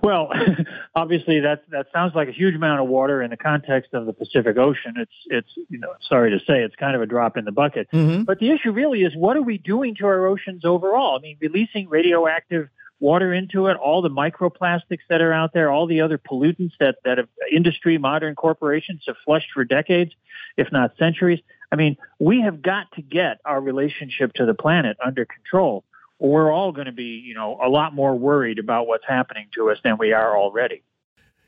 Well, 0.04 0.30
obviously 0.94 1.40
that 1.40 1.64
that 1.70 1.86
sounds 1.90 2.14
like 2.14 2.28
a 2.28 2.32
huge 2.32 2.54
amount 2.54 2.80
of 2.80 2.88
water 2.88 3.22
in 3.22 3.30
the 3.30 3.38
context 3.38 3.94
of 3.94 4.04
the 4.04 4.12
Pacific 4.12 4.58
Ocean. 4.58 4.94
It's 4.96 5.12
it's 5.26 5.48
you 5.70 5.78
know 5.78 5.94
sorry 6.08 6.30
to 6.30 6.38
say 6.40 6.62
it's 6.62 6.76
kind 6.76 6.94
of 6.94 7.00
a 7.00 7.06
drop 7.06 7.38
in 7.38 7.46
the 7.46 7.52
bucket. 7.52 7.88
Mm-hmm. 7.90 8.24
But 8.24 8.38
the 8.38 8.50
issue 8.50 8.70
really 8.70 9.00
is 9.00 9.14
what 9.16 9.36
are 9.38 9.42
we 9.42 9.56
doing 9.56 9.94
to 9.96 10.06
our 10.06 10.26
oceans 10.26 10.64
overall? 10.66 11.16
I 11.16 11.22
mean, 11.22 11.38
releasing 11.40 11.88
radioactive 11.88 12.68
water 13.00 13.32
into 13.32 13.66
it, 13.68 13.76
all 13.78 14.02
the 14.02 14.10
microplastics 14.10 15.00
that 15.08 15.22
are 15.22 15.32
out 15.32 15.54
there, 15.54 15.70
all 15.70 15.86
the 15.86 16.02
other 16.02 16.18
pollutants 16.18 16.72
that 16.80 16.96
that 17.04 17.16
have, 17.16 17.28
industry, 17.50 17.96
modern 17.96 18.34
corporations 18.34 19.04
have 19.06 19.16
flushed 19.24 19.48
for 19.54 19.64
decades, 19.64 20.12
if 20.58 20.70
not 20.70 20.92
centuries. 20.98 21.40
I 21.72 21.76
mean, 21.76 21.96
we 22.18 22.42
have 22.42 22.60
got 22.60 22.92
to 22.92 23.02
get 23.02 23.38
our 23.46 23.60
relationship 23.60 24.34
to 24.34 24.44
the 24.44 24.54
planet 24.54 24.98
under 25.04 25.24
control 25.24 25.82
we're 26.18 26.52
all 26.52 26.72
going 26.72 26.86
to 26.86 26.92
be, 26.92 27.22
you 27.24 27.34
know, 27.34 27.58
a 27.62 27.68
lot 27.68 27.94
more 27.94 28.14
worried 28.14 28.58
about 28.58 28.86
what's 28.86 29.04
happening 29.06 29.48
to 29.54 29.70
us 29.70 29.78
than 29.82 29.96
we 29.98 30.12
are 30.12 30.36
already. 30.36 30.82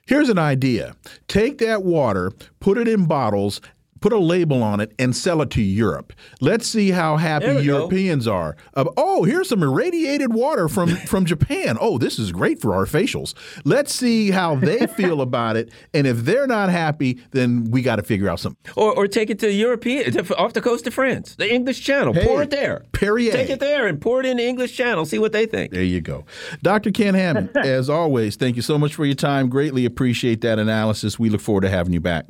Here's 0.07 0.29
an 0.29 0.39
idea. 0.39 0.95
Take 1.27 1.59
that 1.59 1.83
water, 1.83 2.31
put 2.61 2.79
it 2.79 2.87
in 2.87 3.07
bottles, 3.07 3.61
put 4.01 4.13
a 4.13 4.19
label 4.19 4.63
on 4.63 4.81
it 4.81 4.93
and 4.99 5.15
sell 5.15 5.43
it 5.43 5.51
to 5.51 5.63
Europe. 5.63 6.13
Let's 6.41 6.67
see 6.67 6.91
how 6.91 7.17
happy 7.17 7.63
Europeans 7.63 8.27
go. 8.27 8.35
are. 8.35 8.57
Uh, 8.75 8.85
oh, 8.97 9.25
here's 9.25 9.49
some 9.49 9.63
irradiated 9.63 10.33
water 10.33 10.69
from 10.69 10.97
from 11.07 11.25
Japan. 11.25 11.77
Oh, 11.81 11.99
this 11.99 12.19
is 12.19 12.33
great 12.33 12.61
for 12.61 12.75
our 12.75 12.85
facials. 12.85 13.35
Let's 13.65 13.95
see 13.95 14.31
how 14.31 14.57
they 14.57 14.87
feel 14.97 15.21
about 15.21 15.57
it, 15.57 15.71
and 15.95 16.07
if 16.07 16.19
they're 16.19 16.47
not 16.47 16.69
happy, 16.69 17.21
then 17.31 17.71
we 17.71 17.83
got 17.83 17.97
to 17.97 18.03
figure 18.03 18.29
out 18.29 18.41
something. 18.41 18.61
Or, 18.77 18.95
or 18.95 19.07
take 19.07 19.31
it 19.31 19.39
to 19.41 19.53
European 19.53 20.13
to, 20.13 20.37
off 20.37 20.53
the 20.53 20.61
coast 20.61 20.87
of 20.87 20.95
France, 20.95 21.35
the 21.37 21.53
English 21.53 21.83
Channel. 21.83 22.15
Hey, 22.15 22.27
pour 22.27 22.43
it 22.43 22.51
there. 22.51 22.85
Perrier. 22.93 23.33
Take 23.33 23.51
it 23.51 23.61
there 23.61 23.87
and 23.87 24.01
pour 24.01 24.21
it 24.21 24.27
in 24.27 24.37
the 24.37 24.47
English 24.47 24.77
Channel. 24.77 25.05
See 25.05 25.19
what 25.19 25.33
they 25.33 25.47
think. 25.47 25.73
There 25.73 25.83
you 25.83 26.01
go, 26.01 26.25
Dr. 26.63 26.91
Ken 26.91 27.15
Hammond. 27.15 27.51
as 27.57 27.91
always, 27.91 28.37
thank 28.37 28.57
you 28.57 28.63
so 28.63 28.79
much 28.79 28.95
for 28.95 29.05
your 29.05 29.15
time. 29.15 29.49
Greatly 29.49 29.85
appreciate 29.85 30.41
that 30.43 30.59
analysis. 30.59 31.19
We 31.19 31.31
look 31.31 31.41
forward 31.41 31.63
to 31.63 31.71
having 31.71 31.93
you 31.93 32.01
back. 32.01 32.27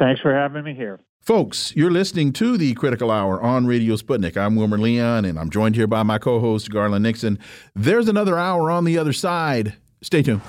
Thanks 0.00 0.22
for 0.22 0.34
having 0.34 0.64
me 0.64 0.72
here. 0.72 0.98
Folks, 1.20 1.76
you're 1.76 1.90
listening 1.90 2.32
to 2.32 2.56
the 2.56 2.72
Critical 2.72 3.10
Hour 3.10 3.38
on 3.42 3.66
Radio 3.66 3.96
Sputnik. 3.96 4.34
I'm 4.34 4.56
Wilmer 4.56 4.78
Leon, 4.78 5.26
and 5.26 5.38
I'm 5.38 5.50
joined 5.50 5.76
here 5.76 5.86
by 5.86 6.02
my 6.02 6.16
co 6.16 6.40
host, 6.40 6.70
Garland 6.70 7.02
Nixon. 7.02 7.38
There's 7.74 8.08
another 8.08 8.38
hour 8.38 8.70
on 8.70 8.84
the 8.84 8.96
other 8.96 9.12
side. 9.12 9.74
Stay 10.00 10.22
tuned. 10.22 10.40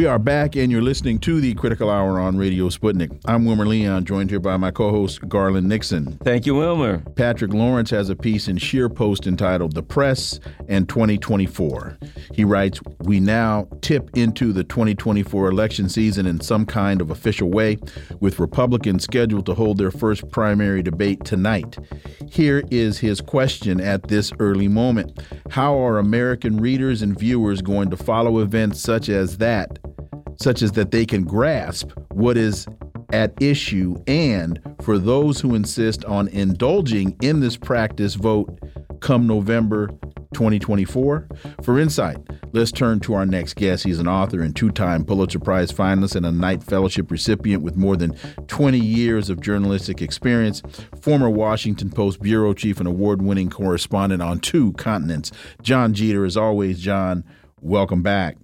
We 0.00 0.06
are 0.06 0.18
back, 0.18 0.56
and 0.56 0.72
you're 0.72 0.80
listening 0.80 1.18
to 1.18 1.42
the 1.42 1.52
Critical 1.52 1.90
Hour 1.90 2.18
on 2.20 2.38
Radio 2.38 2.70
Sputnik. 2.70 3.20
I'm 3.26 3.44
Wilmer 3.44 3.66
Leon, 3.66 4.06
joined 4.06 4.30
here 4.30 4.40
by 4.40 4.56
my 4.56 4.70
co 4.70 4.90
host, 4.90 5.28
Garland 5.28 5.68
Nixon. 5.68 6.16
Thank 6.24 6.46
you, 6.46 6.54
Wilmer. 6.54 7.00
Patrick 7.16 7.52
Lawrence 7.52 7.90
has 7.90 8.08
a 8.08 8.16
piece 8.16 8.48
in 8.48 8.56
ScheerPost 8.56 9.26
entitled 9.26 9.74
The 9.74 9.82
Press 9.82 10.40
and 10.70 10.88
2024. 10.88 11.98
He 12.32 12.44
writes 12.44 12.80
We 13.00 13.20
now 13.20 13.68
tip 13.82 14.08
into 14.16 14.54
the 14.54 14.64
2024 14.64 15.50
election 15.50 15.90
season 15.90 16.24
in 16.24 16.40
some 16.40 16.64
kind 16.64 17.02
of 17.02 17.10
official 17.10 17.50
way, 17.50 17.76
with 18.20 18.38
Republicans 18.40 19.04
scheduled 19.04 19.44
to 19.44 19.54
hold 19.54 19.76
their 19.76 19.90
first 19.90 20.30
primary 20.30 20.82
debate 20.82 21.26
tonight. 21.26 21.76
Here 22.26 22.62
is 22.70 23.00
his 23.00 23.20
question 23.20 23.82
at 23.82 24.08
this 24.08 24.32
early 24.38 24.66
moment 24.66 25.20
How 25.50 25.78
are 25.78 25.98
American 25.98 26.58
readers 26.58 27.02
and 27.02 27.18
viewers 27.18 27.60
going 27.60 27.90
to 27.90 27.98
follow 27.98 28.38
events 28.38 28.80
such 28.80 29.10
as 29.10 29.36
that? 29.36 29.78
Such 30.40 30.62
as 30.62 30.72
that 30.72 30.90
they 30.90 31.04
can 31.04 31.24
grasp 31.24 31.90
what 32.12 32.36
is 32.36 32.66
at 33.12 33.32
issue 33.42 33.96
and 34.06 34.60
for 34.82 34.98
those 34.98 35.40
who 35.40 35.54
insist 35.54 36.04
on 36.04 36.28
indulging 36.28 37.16
in 37.22 37.40
this 37.40 37.56
practice 37.56 38.14
vote 38.14 38.58
come 39.00 39.26
November 39.26 39.88
2024. 40.34 41.28
For 41.62 41.78
insight, 41.80 42.18
let's 42.52 42.70
turn 42.70 43.00
to 43.00 43.14
our 43.14 43.26
next 43.26 43.56
guest. 43.56 43.84
He's 43.84 43.98
an 43.98 44.06
author 44.06 44.40
and 44.42 44.54
two 44.54 44.70
time 44.70 45.04
Pulitzer 45.04 45.40
Prize 45.40 45.72
finalist 45.72 46.14
and 46.14 46.24
a 46.24 46.30
Knight 46.30 46.62
Fellowship 46.62 47.10
recipient 47.10 47.62
with 47.62 47.76
more 47.76 47.96
than 47.96 48.14
20 48.46 48.78
years 48.78 49.28
of 49.28 49.40
journalistic 49.40 50.00
experience, 50.00 50.62
former 51.02 51.28
Washington 51.28 51.90
Post 51.90 52.22
bureau 52.22 52.54
chief 52.54 52.78
and 52.78 52.86
award 52.86 53.22
winning 53.22 53.50
correspondent 53.50 54.22
on 54.22 54.38
two 54.38 54.72
continents. 54.74 55.32
John 55.62 55.94
Jeter, 55.94 56.24
as 56.24 56.36
always, 56.36 56.80
John, 56.80 57.24
welcome 57.60 58.02
back. 58.02 58.36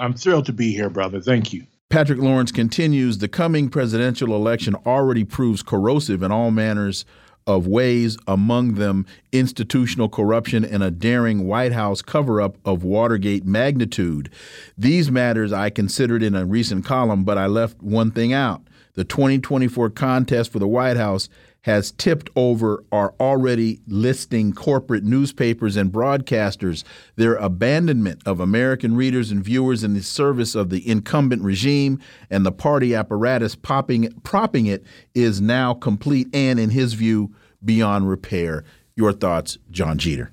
I'm 0.00 0.14
thrilled 0.14 0.46
to 0.46 0.52
be 0.52 0.72
here, 0.72 0.90
brother. 0.90 1.20
Thank 1.20 1.52
you. 1.52 1.66
Patrick 1.90 2.20
Lawrence 2.20 2.52
continues 2.52 3.18
the 3.18 3.28
coming 3.28 3.68
presidential 3.68 4.34
election 4.34 4.74
already 4.86 5.24
proves 5.24 5.62
corrosive 5.62 6.22
in 6.22 6.32
all 6.32 6.50
manners 6.50 7.04
of 7.46 7.66
ways, 7.66 8.16
among 8.26 8.74
them 8.74 9.06
institutional 9.32 10.08
corruption 10.08 10.64
and 10.64 10.82
a 10.82 10.90
daring 10.90 11.46
White 11.46 11.72
House 11.72 12.00
cover 12.00 12.40
up 12.40 12.56
of 12.64 12.84
Watergate 12.84 13.44
magnitude. 13.44 14.30
These 14.78 15.10
matters 15.10 15.52
I 15.52 15.70
considered 15.70 16.22
in 16.22 16.34
a 16.34 16.44
recent 16.44 16.84
column, 16.84 17.24
but 17.24 17.38
I 17.38 17.46
left 17.46 17.82
one 17.82 18.10
thing 18.10 18.32
out. 18.32 18.62
The 18.94 19.04
2024 19.04 19.90
contest 19.90 20.52
for 20.52 20.58
the 20.58 20.68
White 20.68 20.96
House 20.96 21.28
has 21.62 21.92
tipped 21.92 22.30
over 22.36 22.84
our 22.90 23.14
already 23.20 23.80
listing 23.86 24.52
corporate 24.52 25.04
newspapers 25.04 25.76
and 25.76 25.92
broadcasters 25.92 26.84
their 27.16 27.36
abandonment 27.36 28.22
of 28.24 28.40
American 28.40 28.96
readers 28.96 29.30
and 29.30 29.44
viewers 29.44 29.84
in 29.84 29.94
the 29.94 30.02
service 30.02 30.54
of 30.54 30.70
the 30.70 30.88
incumbent 30.88 31.42
regime 31.42 32.00
and 32.30 32.46
the 32.46 32.52
party 32.52 32.94
apparatus 32.94 33.54
popping, 33.54 34.10
propping 34.22 34.66
it 34.66 34.84
is 35.14 35.40
now 35.40 35.74
complete 35.74 36.28
and, 36.34 36.58
in 36.58 36.70
his 36.70 36.94
view, 36.94 37.34
beyond 37.64 38.08
repair. 38.08 38.64
Your 38.96 39.12
thoughts, 39.12 39.58
John 39.70 39.98
Jeter. 39.98 40.32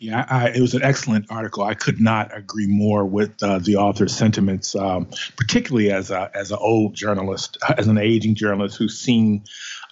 Yeah, 0.00 0.24
I, 0.30 0.50
it 0.50 0.60
was 0.60 0.74
an 0.74 0.82
excellent 0.84 1.26
article. 1.28 1.64
I 1.64 1.74
could 1.74 2.00
not 2.00 2.36
agree 2.36 2.68
more 2.68 3.04
with 3.04 3.42
uh, 3.42 3.58
the 3.58 3.76
author's 3.76 4.14
sentiments, 4.14 4.76
um, 4.76 5.08
particularly 5.36 5.90
as 5.90 6.12
a 6.12 6.30
as 6.34 6.52
an 6.52 6.58
old 6.60 6.94
journalist, 6.94 7.58
as 7.76 7.88
an 7.88 7.98
aging 7.98 8.36
journalist 8.36 8.76
who's 8.76 8.96
seen 8.96 9.42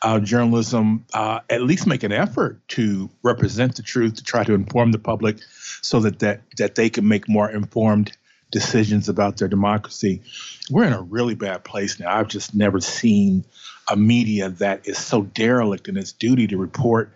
uh, 0.03 0.19
journalism 0.21 1.05
uh, 1.15 1.41
at 1.49 1.63
least 1.63 1.87
make 1.87 2.03
an 2.03 2.13
effort 2.13 2.61
to 2.69 3.11
represent 3.23 3.77
the 3.77 3.83
truth, 3.83 4.17
to 4.17 4.25
try 4.25 4.45
to 4.45 4.55
inform 4.55 4.93
the 4.93 4.99
public, 4.99 5.39
so 5.83 6.01
that 6.01 6.19
that 6.21 6.43
that 6.59 6.75
they 6.75 6.91
can 6.91 7.07
make 7.09 7.29
more 7.29 7.51
informed 7.51 8.17
decisions 8.51 9.09
about 9.09 9.39
their 9.39 9.49
democracy. 9.49 10.23
We're 10.71 10.85
in 10.85 10.93
a 10.93 11.03
really 11.03 11.35
bad 11.35 11.65
place 11.65 11.99
now. 11.99 12.17
I've 12.17 12.29
just 12.29 12.55
never 12.55 12.81
seen 12.81 13.45
a 13.91 13.97
media 13.97 14.51
that 14.51 14.87
is 14.87 14.99
so 14.99 15.23
derelict 15.23 15.89
in 15.89 15.97
its 15.97 16.13
duty 16.13 16.47
to 16.49 16.57
report 16.57 17.13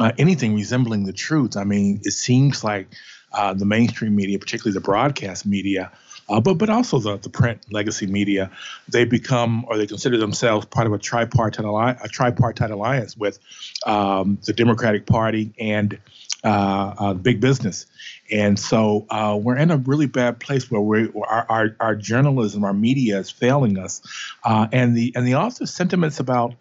uh, 0.00 0.12
anything 0.18 0.54
resembling 0.54 1.04
the 1.04 1.12
truth. 1.12 1.56
I 1.56 1.64
mean, 1.64 2.00
it 2.04 2.12
seems 2.12 2.64
like 2.64 2.88
uh, 3.32 3.54
the 3.54 3.64
mainstream 3.64 4.14
media, 4.14 4.38
particularly 4.38 4.74
the 4.74 4.80
broadcast 4.80 5.46
media, 5.46 5.92
uh, 6.28 6.40
but 6.40 6.54
but 6.54 6.70
also 6.70 6.98
the, 6.98 7.16
the 7.16 7.30
print 7.30 7.60
legacy 7.70 8.06
media, 8.06 8.50
they 8.88 9.04
become 9.04 9.64
or 9.68 9.76
they 9.76 9.86
consider 9.86 10.18
themselves 10.18 10.66
part 10.66 10.86
of 10.86 10.92
a 10.92 10.98
tripartite 10.98 11.64
alliance, 11.64 12.00
a 12.02 12.08
tripartite 12.08 12.70
alliance 12.70 13.16
with 13.16 13.38
um, 13.86 14.38
the 14.44 14.52
Democratic 14.52 15.06
Party 15.06 15.52
and 15.58 15.98
uh, 16.44 16.94
uh, 16.98 17.14
big 17.14 17.40
business. 17.40 17.86
And 18.30 18.58
so 18.58 19.06
uh, 19.10 19.38
we're 19.40 19.56
in 19.56 19.70
a 19.70 19.76
really 19.76 20.06
bad 20.06 20.40
place 20.40 20.70
where 20.70 20.80
we 20.80 21.10
our, 21.28 21.46
our, 21.48 21.76
our 21.80 21.94
journalism, 21.94 22.64
our 22.64 22.72
media 22.72 23.18
is 23.18 23.30
failing 23.30 23.78
us. 23.78 24.02
Uh, 24.44 24.68
and 24.72 24.96
the 24.96 25.12
and 25.16 25.26
the 25.26 25.34
author's 25.34 25.72
sentiments 25.72 26.20
about 26.20 26.54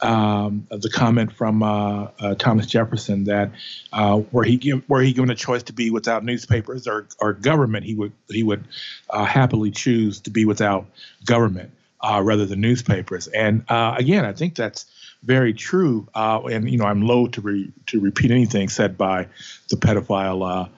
um, 0.00 0.66
the 0.70 0.90
comment 0.90 1.32
from 1.32 1.62
uh, 1.62 2.08
uh, 2.18 2.34
Thomas 2.36 2.66
Jefferson 2.66 3.24
that 3.24 3.50
were 4.32 4.44
he 4.44 4.56
give, 4.56 4.88
were 4.88 5.02
he 5.02 5.12
given 5.12 5.30
a 5.30 5.34
choice 5.34 5.62
to 5.64 5.72
be 5.72 5.90
without 5.90 6.24
newspapers 6.24 6.86
or, 6.86 7.06
or 7.20 7.32
government, 7.34 7.84
he 7.84 7.94
would 7.94 8.12
he 8.28 8.42
would 8.42 8.64
happily 9.12 9.70
choose 9.70 10.20
to 10.20 10.30
be 10.30 10.44
without 10.44 10.86
government 11.24 11.70
rather 12.02 12.46
than 12.46 12.60
newspapers. 12.60 13.28
And 13.28 13.64
again, 13.68 14.24
I 14.24 14.32
think 14.32 14.54
that's 14.54 14.86
very 15.24 15.54
true. 15.54 16.06
Uh, 16.14 16.42
and 16.44 16.70
you 16.70 16.78
know, 16.78 16.84
I'm 16.84 17.02
loath 17.02 17.32
to 17.32 17.40
re, 17.40 17.72
to 17.86 18.00
repeat 18.00 18.30
anything 18.30 18.68
said 18.68 18.96
by 18.96 19.28
the 19.70 19.76
pedophile 19.76 20.42
uh, 20.42 20.44
uh, 20.44 20.62
uh, 20.62 20.68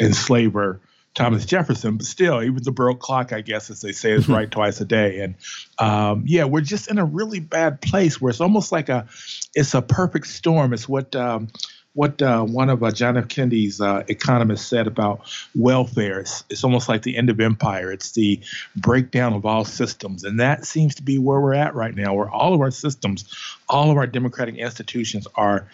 enslaver 0.00 0.80
Thomas 1.14 1.44
Jefferson, 1.44 1.96
but 1.96 2.06
still, 2.06 2.42
even 2.42 2.62
the 2.62 2.70
Baroque 2.70 3.00
clock, 3.00 3.32
I 3.32 3.40
guess, 3.40 3.68
as 3.68 3.80
they 3.80 3.92
say, 3.92 4.12
is 4.12 4.28
right 4.28 4.50
twice 4.50 4.80
a 4.80 4.84
day. 4.84 5.20
And 5.20 5.34
um, 5.78 6.24
yeah, 6.26 6.44
we're 6.44 6.60
just 6.60 6.88
in 6.88 6.98
a 6.98 7.04
really 7.04 7.40
bad 7.40 7.80
place 7.80 8.20
where 8.20 8.30
it's 8.30 8.40
almost 8.40 8.70
like 8.70 8.88
a, 8.88 9.08
it's 9.54 9.74
a 9.74 9.82
perfect 9.82 10.28
storm. 10.28 10.72
It's 10.72 10.88
what 10.88 11.16
um, 11.16 11.48
what 11.94 12.22
uh, 12.22 12.44
one 12.44 12.70
of 12.70 12.82
uh, 12.82 12.90
John 12.92 13.16
F. 13.16 13.28
Kennedy's 13.28 13.80
uh, 13.80 14.04
economists 14.08 14.66
said 14.66 14.86
about 14.86 15.28
welfare. 15.54 16.20
It's, 16.20 16.44
it's, 16.48 16.62
almost 16.62 16.88
like 16.88 17.02
the 17.02 17.16
end 17.16 17.30
of 17.30 17.40
empire. 17.40 17.90
It's 17.90 18.12
the 18.12 18.40
breakdown 18.76 19.32
of 19.32 19.44
all 19.44 19.64
systems. 19.64 20.22
And 20.24 20.38
that 20.38 20.64
seems 20.64 20.94
to 20.96 21.02
be 21.02 21.18
where 21.18 21.40
we're 21.40 21.54
at 21.54 21.74
right 21.74 21.94
now, 21.94 22.14
where 22.14 22.30
all 22.30 22.54
of 22.54 22.60
our 22.60 22.70
systems, 22.70 23.24
all 23.68 23.90
of 23.90 23.96
our 23.96 24.06
democratic 24.06 24.56
institutions 24.56 25.26
are 25.34 25.66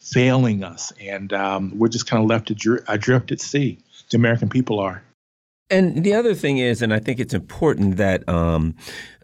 failing 0.00 0.62
us. 0.62 0.92
And 1.00 1.32
um, 1.32 1.78
we're 1.78 1.88
just 1.88 2.06
kind 2.06 2.22
of 2.22 2.28
left 2.28 2.50
adrift 2.50 3.32
at 3.32 3.40
sea. 3.40 3.78
The 4.10 4.18
American 4.18 4.50
people 4.50 4.78
are. 4.78 5.02
And 5.72 6.04
the 6.04 6.12
other 6.12 6.34
thing 6.34 6.58
is, 6.58 6.82
and 6.82 6.92
I 6.92 6.98
think 6.98 7.18
it's 7.18 7.32
important 7.32 7.96
that 7.96 8.28
um, 8.28 8.74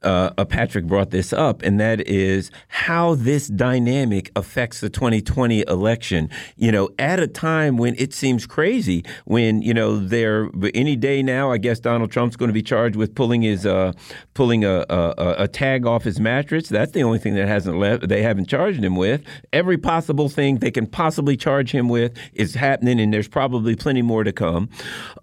uh, 0.02 0.30
uh, 0.38 0.44
Patrick 0.44 0.86
brought 0.86 1.10
this 1.10 1.32
up, 1.32 1.62
and 1.62 1.80
that 1.80 2.06
is 2.06 2.50
how 2.68 3.14
this 3.14 3.48
dynamic 3.48 4.30
affects 4.36 4.80
the 4.80 4.88
2020 4.88 5.64
election. 5.66 6.30
You 6.56 6.72
know, 6.72 6.90
at 6.98 7.20
a 7.20 7.26
time 7.26 7.76
when 7.76 7.94
it 7.98 8.14
seems 8.14 8.46
crazy, 8.46 9.04
when 9.24 9.62
you 9.62 9.74
know 9.74 9.98
there 9.98 10.50
any 10.74 10.96
day 10.96 11.22
now, 11.22 11.50
I 11.50 11.58
guess 11.58 11.80
Donald 11.80 12.10
Trump's 12.10 12.36
going 12.36 12.48
to 12.48 12.54
be 12.54 12.62
charged 12.62 12.96
with 12.96 13.14
pulling 13.14 13.42
his 13.42 13.66
uh, 13.66 13.92
pulling 14.34 14.64
a, 14.64 14.86
a, 14.88 15.34
a 15.38 15.48
tag 15.48 15.86
off 15.86 16.04
his 16.04 16.20
mattress. 16.20 16.68
That's 16.68 16.92
the 16.92 17.02
only 17.02 17.18
thing 17.18 17.34
that 17.34 17.48
hasn't 17.48 17.78
left. 17.78 18.08
They 18.08 18.22
haven't 18.22 18.48
charged 18.48 18.84
him 18.84 18.96
with. 18.96 19.22
Every 19.52 19.78
possible 19.78 20.28
thing 20.28 20.58
they 20.58 20.70
can 20.70 20.86
possibly 20.86 21.36
charge 21.36 21.72
him 21.72 21.88
with 21.88 22.16
is 22.32 22.54
happening, 22.54 23.00
and 23.00 23.12
there's 23.12 23.28
probably 23.28 23.74
plenty 23.74 24.02
more 24.02 24.24
to 24.24 24.32
come. 24.32 24.68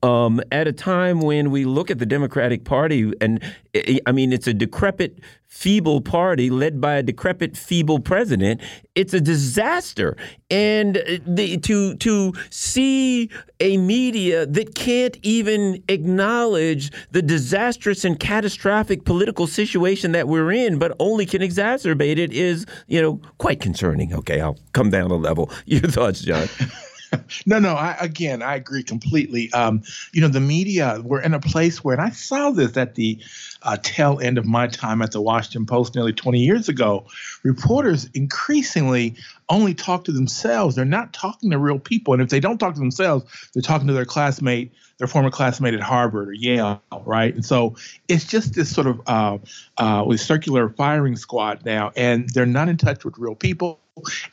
Um, 0.03 0.41
at 0.51 0.67
a 0.67 0.73
time 0.73 1.14
when 1.19 1.51
we 1.51 1.65
look 1.65 1.91
at 1.91 1.99
the 1.99 2.05
Democratic 2.05 2.63
Party, 2.63 3.11
and 3.21 3.41
eh, 3.73 3.81
eh, 3.85 3.99
I 4.05 4.11
mean, 4.11 4.33
it's 4.33 4.47
a 4.47 4.53
decrepit, 4.53 5.19
feeble 5.47 6.01
party 6.01 6.49
led 6.49 6.81
by 6.81 6.95
a 6.95 7.03
decrepit, 7.03 7.55
feeble 7.55 7.99
president. 7.99 8.61
It's 8.93 9.13
a 9.13 9.21
disaster. 9.21 10.17
And 10.49 10.97
eh, 10.97 11.19
the, 11.25 11.57
to 11.59 11.95
to 11.95 12.33
see 12.49 13.29
a 13.59 13.77
media 13.77 14.45
that 14.45 14.75
can't 14.75 15.17
even 15.23 15.83
acknowledge 15.87 16.91
the 17.11 17.21
disastrous 17.21 18.03
and 18.03 18.19
catastrophic 18.19 19.05
political 19.05 19.47
situation 19.47 20.11
that 20.11 20.27
we're 20.27 20.51
in, 20.51 20.77
but 20.77 20.95
only 20.99 21.25
can 21.25 21.41
exacerbate 21.41 22.17
it 22.17 22.33
is, 22.33 22.65
you 22.87 23.01
know, 23.01 23.21
quite 23.37 23.61
concerning. 23.61 24.13
Okay, 24.13 24.41
I'll 24.41 24.57
come 24.73 24.89
down 24.89 25.11
a 25.11 25.15
level. 25.15 25.49
Your 25.65 25.81
thoughts, 25.81 26.21
Jon? 26.21 26.47
no, 27.45 27.59
no. 27.59 27.75
I, 27.75 27.95
again, 27.99 28.41
I 28.41 28.55
agree 28.55 28.83
completely. 28.83 29.51
Um, 29.53 29.83
you 30.13 30.21
know, 30.21 30.27
the 30.27 30.39
media, 30.39 31.01
we're 31.03 31.21
in 31.21 31.33
a 31.33 31.39
place 31.39 31.83
where, 31.83 31.95
and 31.95 32.01
I 32.01 32.09
saw 32.11 32.51
this 32.51 32.77
at 32.77 32.95
the 32.95 33.19
uh, 33.63 33.77
tail 33.81 34.19
end 34.21 34.37
of 34.37 34.45
my 34.45 34.67
time 34.67 35.01
at 35.01 35.11
the 35.11 35.21
Washington 35.21 35.65
Post 35.65 35.95
nearly 35.95 36.13
20 36.13 36.39
years 36.39 36.69
ago. 36.69 37.05
Reporters 37.43 38.09
increasingly 38.13 39.15
only 39.49 39.73
talk 39.73 40.05
to 40.05 40.11
themselves. 40.11 40.75
They're 40.75 40.85
not 40.85 41.13
talking 41.13 41.51
to 41.51 41.59
real 41.59 41.79
people. 41.79 42.13
And 42.13 42.21
if 42.21 42.29
they 42.29 42.39
don't 42.39 42.57
talk 42.57 42.73
to 42.73 42.79
themselves, 42.79 43.25
they're 43.53 43.61
talking 43.61 43.87
to 43.87 43.93
their 43.93 44.05
classmate, 44.05 44.71
their 44.97 45.07
former 45.07 45.31
classmate 45.31 45.73
at 45.73 45.81
Harvard 45.81 46.29
or 46.29 46.33
Yale, 46.33 46.81
right? 47.05 47.33
And 47.33 47.45
so 47.45 47.75
it's 48.07 48.25
just 48.25 48.53
this 48.53 48.73
sort 48.73 48.87
of 48.87 49.01
uh, 49.07 49.37
uh, 49.77 50.17
circular 50.17 50.69
firing 50.69 51.15
squad 51.15 51.65
now, 51.65 51.91
and 51.95 52.29
they're 52.29 52.45
not 52.45 52.69
in 52.69 52.77
touch 52.77 53.05
with 53.05 53.17
real 53.17 53.35
people 53.35 53.79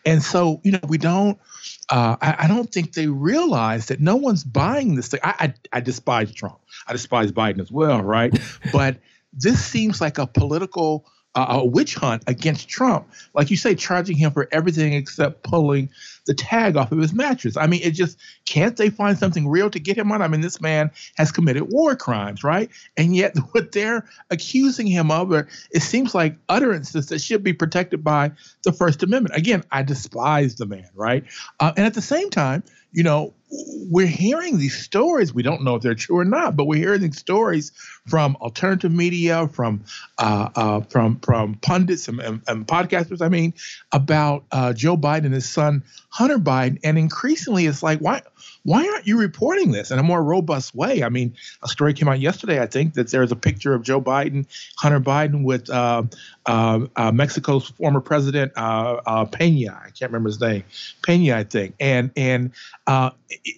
And 0.04 0.22
so, 0.22 0.60
you 0.64 0.72
know, 0.72 0.80
we 0.88 0.98
don't. 0.98 1.38
Uh, 1.92 2.16
I, 2.22 2.36
I, 2.44 2.48
don't 2.48 2.72
think 2.72 2.94
they 2.94 3.06
realize 3.06 3.88
that 3.88 4.00
no 4.00 4.16
one's 4.16 4.44
buying 4.44 4.94
this 4.94 5.08
thing. 5.08 5.20
I, 5.22 5.34
I, 5.38 5.54
I 5.74 5.80
despise 5.80 6.32
Trump. 6.32 6.58
I 6.86 6.92
despise 6.92 7.32
Biden 7.32 7.60
as 7.60 7.70
well, 7.70 8.00
right? 8.00 8.32
but 8.72 8.96
this 9.34 9.62
seems 9.62 10.00
like 10.00 10.16
a 10.16 10.26
political 10.26 11.04
a 11.34 11.64
witch 11.64 11.94
hunt 11.94 12.22
against 12.26 12.68
Trump, 12.68 13.08
like 13.34 13.50
you 13.50 13.56
say, 13.56 13.74
charging 13.74 14.16
him 14.16 14.32
for 14.32 14.48
everything 14.52 14.92
except 14.92 15.42
pulling 15.42 15.88
the 16.26 16.34
tag 16.34 16.76
off 16.76 16.92
of 16.92 16.98
his 16.98 17.14
mattress. 17.14 17.56
I 17.56 17.66
mean, 17.66 17.80
it 17.82 17.92
just 17.92 18.18
can't 18.44 18.76
they 18.76 18.90
find 18.90 19.16
something 19.16 19.48
real 19.48 19.70
to 19.70 19.78
get 19.78 19.96
him 19.96 20.12
on? 20.12 20.20
I 20.20 20.28
mean, 20.28 20.42
this 20.42 20.60
man 20.60 20.90
has 21.16 21.32
committed 21.32 21.64
war 21.70 21.96
crimes, 21.96 22.44
right? 22.44 22.70
And 22.98 23.16
yet, 23.16 23.34
what 23.52 23.72
they're 23.72 24.06
accusing 24.30 24.86
him 24.86 25.10
of, 25.10 25.32
or 25.32 25.48
it 25.70 25.80
seems 25.80 26.14
like 26.14 26.36
utterances 26.48 27.06
that 27.06 27.20
should 27.20 27.42
be 27.42 27.54
protected 27.54 28.04
by 28.04 28.32
the 28.64 28.72
First 28.72 29.02
Amendment. 29.02 29.34
Again, 29.34 29.64
I 29.70 29.82
despise 29.82 30.56
the 30.56 30.66
man, 30.66 30.90
right? 30.94 31.24
Uh, 31.60 31.72
and 31.76 31.86
at 31.86 31.94
the 31.94 32.02
same 32.02 32.28
time, 32.28 32.62
you 32.92 33.02
know, 33.02 33.32
we're 33.52 34.06
hearing 34.06 34.58
these 34.58 34.82
stories. 34.82 35.34
We 35.34 35.42
don't 35.42 35.62
know 35.62 35.74
if 35.74 35.82
they're 35.82 35.94
true 35.94 36.18
or 36.18 36.24
not, 36.24 36.56
but 36.56 36.64
we're 36.64 36.78
hearing 36.78 37.02
these 37.02 37.18
stories 37.18 37.72
from 38.06 38.36
alternative 38.40 38.92
media, 38.92 39.48
from 39.48 39.84
uh, 40.18 40.48
uh, 40.54 40.80
from 40.82 41.18
from 41.20 41.56
pundits 41.56 42.08
and, 42.08 42.20
and, 42.20 42.42
and, 42.46 42.66
podcasters. 42.66 43.20
I 43.20 43.28
mean, 43.28 43.52
about 43.92 44.44
uh, 44.50 44.72
Joe 44.72 44.96
Biden 44.96 45.26
and 45.26 45.34
his 45.34 45.48
son 45.48 45.84
Hunter 46.08 46.38
Biden, 46.38 46.78
and 46.82 46.98
increasingly, 46.98 47.66
it's 47.66 47.82
like, 47.82 47.98
why 47.98 48.22
why 48.64 48.86
aren't 48.86 49.06
you 49.06 49.18
reporting 49.18 49.72
this 49.72 49.90
in 49.90 49.98
a 49.98 50.02
more 50.02 50.22
robust 50.22 50.74
way? 50.74 51.02
I 51.02 51.08
mean, 51.08 51.34
a 51.62 51.68
story 51.68 51.94
came 51.94 52.08
out 52.08 52.20
yesterday, 52.20 52.60
I 52.60 52.66
think, 52.66 52.94
that 52.94 53.10
there's 53.10 53.32
a 53.32 53.36
picture 53.36 53.74
of 53.74 53.82
Joe 53.82 54.00
Biden, 54.00 54.46
Hunter 54.78 55.00
Biden, 55.00 55.44
with 55.44 55.68
uh, 55.68 56.04
uh, 56.46 56.86
uh, 56.96 57.12
Mexico's 57.12 57.68
former 57.68 58.00
president 58.00 58.52
uh, 58.56 59.00
uh, 59.04 59.24
Pena. 59.24 59.80
I 59.84 59.90
can't 59.90 60.12
remember 60.12 60.28
his 60.28 60.40
name, 60.40 60.64
Pena, 61.04 61.36
I 61.36 61.44
think, 61.44 61.74
and 61.80 62.10
and 62.16 62.52
uh, 62.86 63.10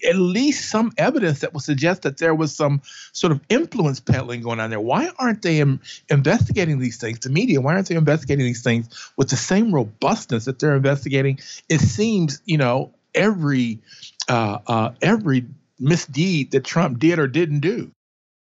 at 0.08 0.16
least 0.16 0.70
some 0.70 0.92
evidence 0.96 1.40
that 1.40 1.52
would 1.52 1.62
suggest 1.62 2.02
that 2.02 2.18
there 2.18 2.34
was 2.34 2.54
some 2.54 2.80
sort 3.12 3.32
of 3.32 3.40
influence 3.48 4.00
peddling 4.00 4.40
going 4.40 4.60
on 4.60 4.70
there. 4.70 4.80
Why 4.80 5.10
aren't 5.18 5.42
they 5.42 5.60
Im- 5.60 5.80
investigating 6.08 6.78
these 6.78 6.96
things? 6.96 7.20
The 7.20 7.30
media, 7.30 7.60
why 7.60 7.74
aren't 7.74 7.88
they 7.88 7.96
investigating 7.96 8.44
these 8.44 8.62
things 8.62 9.12
with 9.16 9.28
the 9.28 9.36
same 9.36 9.74
robustness 9.74 10.46
that 10.46 10.58
they're 10.58 10.76
investigating? 10.76 11.38
It 11.68 11.80
seems, 11.80 12.40
you 12.44 12.58
know, 12.58 12.94
every 13.14 13.80
uh, 14.28 14.58
uh, 14.66 14.90
every 15.02 15.46
misdeed 15.78 16.52
that 16.52 16.64
Trump 16.64 16.98
did 16.98 17.18
or 17.18 17.26
didn't 17.26 17.60
do. 17.60 17.90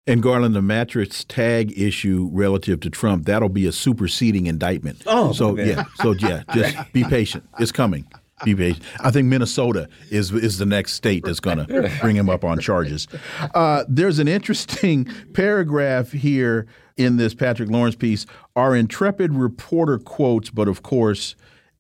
And 0.08 0.22
Garland, 0.22 0.54
the 0.54 0.62
mattress 0.62 1.24
tag 1.24 1.76
issue 1.76 2.30
relative 2.32 2.80
to 2.82 2.92
Trump, 2.92 3.26
that'll 3.26 3.50
be 3.50 3.66
a 3.66 3.72
superseding 3.72 4.46
indictment. 4.46 5.02
Oh, 5.08 5.34
so 5.34 5.58
yeah, 5.58 5.86
so 5.96 6.12
yeah, 6.14 6.44
just 6.54 6.94
be 6.94 7.04
patient. 7.04 7.44
It's 7.60 7.72
coming. 7.72 8.06
Be 8.44 8.54
patient. 8.54 8.84
I 9.00 9.12
think 9.12 9.28
Minnesota 9.28 9.88
is 10.10 10.34
is 10.34 10.58
the 10.58 10.66
next 10.66 10.94
state 10.94 11.24
that's 11.24 11.40
going 11.40 11.58
to 11.68 11.98
bring 12.02 12.18
him 12.18 12.30
up 12.30 12.44
on 12.44 12.60
charges. 12.60 13.08
Uh, 13.54 13.86
there's 13.88 14.20
an 14.20 14.28
interesting 14.28 15.06
paragraph 15.34 16.12
here 16.12 16.68
in 16.98 17.16
this 17.16 17.34
Patrick 17.34 17.70
Lawrence 17.70 17.96
piece. 17.96 18.26
Our 18.56 18.76
intrepid 18.76 19.34
reporter 19.34 20.00
quotes, 20.00 20.50
but 20.50 20.68
of 20.68 20.84
course 20.84 21.36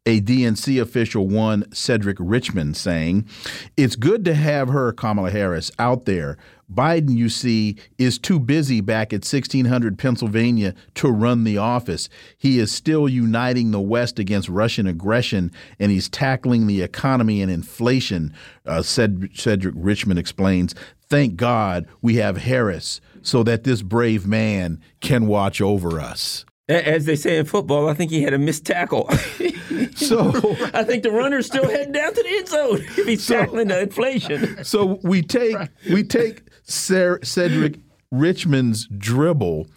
a 0.06 0.22
DNC 0.22 0.80
official, 0.82 1.28
one 1.28 1.72
Cedric 1.74 2.18
Richmond, 2.20 2.78
saying, 2.78 3.28
It's 3.76 3.95
good 3.95 4.24
to 4.26 4.36
have 4.36 4.70
her, 4.70 4.91
Kamala 4.91 5.32
Harris, 5.32 5.72
out 5.80 6.06
there. 6.06 6.38
Biden, 6.72 7.16
you 7.16 7.30
see, 7.30 7.76
is 7.97 8.18
too 8.18 8.39
busy 8.39 8.82
back 8.82 9.14
at 9.14 9.18
1600 9.18 9.97
Pennsylvania 9.97 10.74
to 10.95 11.10
run 11.10 11.43
the 11.43 11.58
office. 11.58 12.10
He 12.38 12.60
is 12.60 12.72
still 12.72 13.08
uniting 13.08 13.72
the 13.72 13.82
West 13.82 14.18
against 14.18 14.49
Russian 14.49 14.88
aggression, 14.88 15.51
and 15.80 15.91
he's 15.91 16.10
tackling 16.10 16.66
the 16.66 16.82
economy 16.82 17.41
and 17.41 17.51
inflation, 17.51 18.34
uh, 18.66 18.82
Cedric 18.82 19.74
Richmond 19.76 20.20
explains. 20.20 20.74
Thank 21.08 21.36
God 21.36 21.88
we 22.01 22.16
have 22.16 22.38
Harris 22.38 22.99
so 23.22 23.43
that 23.43 23.64
this 23.64 23.82
brave 23.84 24.26
man 24.26 24.82
can 25.01 25.28
watch 25.28 25.62
over 25.62 25.99
us. 25.99 26.45
As 26.68 27.05
they 27.05 27.16
say 27.16 27.38
in 27.38 27.45
football, 27.45 27.88
I 27.89 27.93
think 27.93 28.09
he 28.09 28.24
had 28.24 28.34
a 28.34 28.39
missed 28.39 28.66
tackle. 28.66 29.09
so 29.95 30.30
I 30.74 30.84
think 30.84 31.03
the 31.03 31.11
runner's 31.11 31.45
still 31.45 31.68
heading 31.68 31.91
down 31.91 32.13
to 32.13 32.24
the 32.24 32.30
end 32.30 32.47
zone 32.47 32.78
if 32.97 33.05
he's 33.05 33.24
so, 33.24 33.36
tackling 33.36 33.68
the 33.68 33.82
inflation. 33.82 34.63
So 34.63 34.99
we 35.03 35.22
take 35.22 35.55
right. 35.55 35.70
we 35.91 36.03
take 36.03 36.43
Cedric 36.63 37.80
Richmond's 38.11 38.88
dribble, 38.97 39.68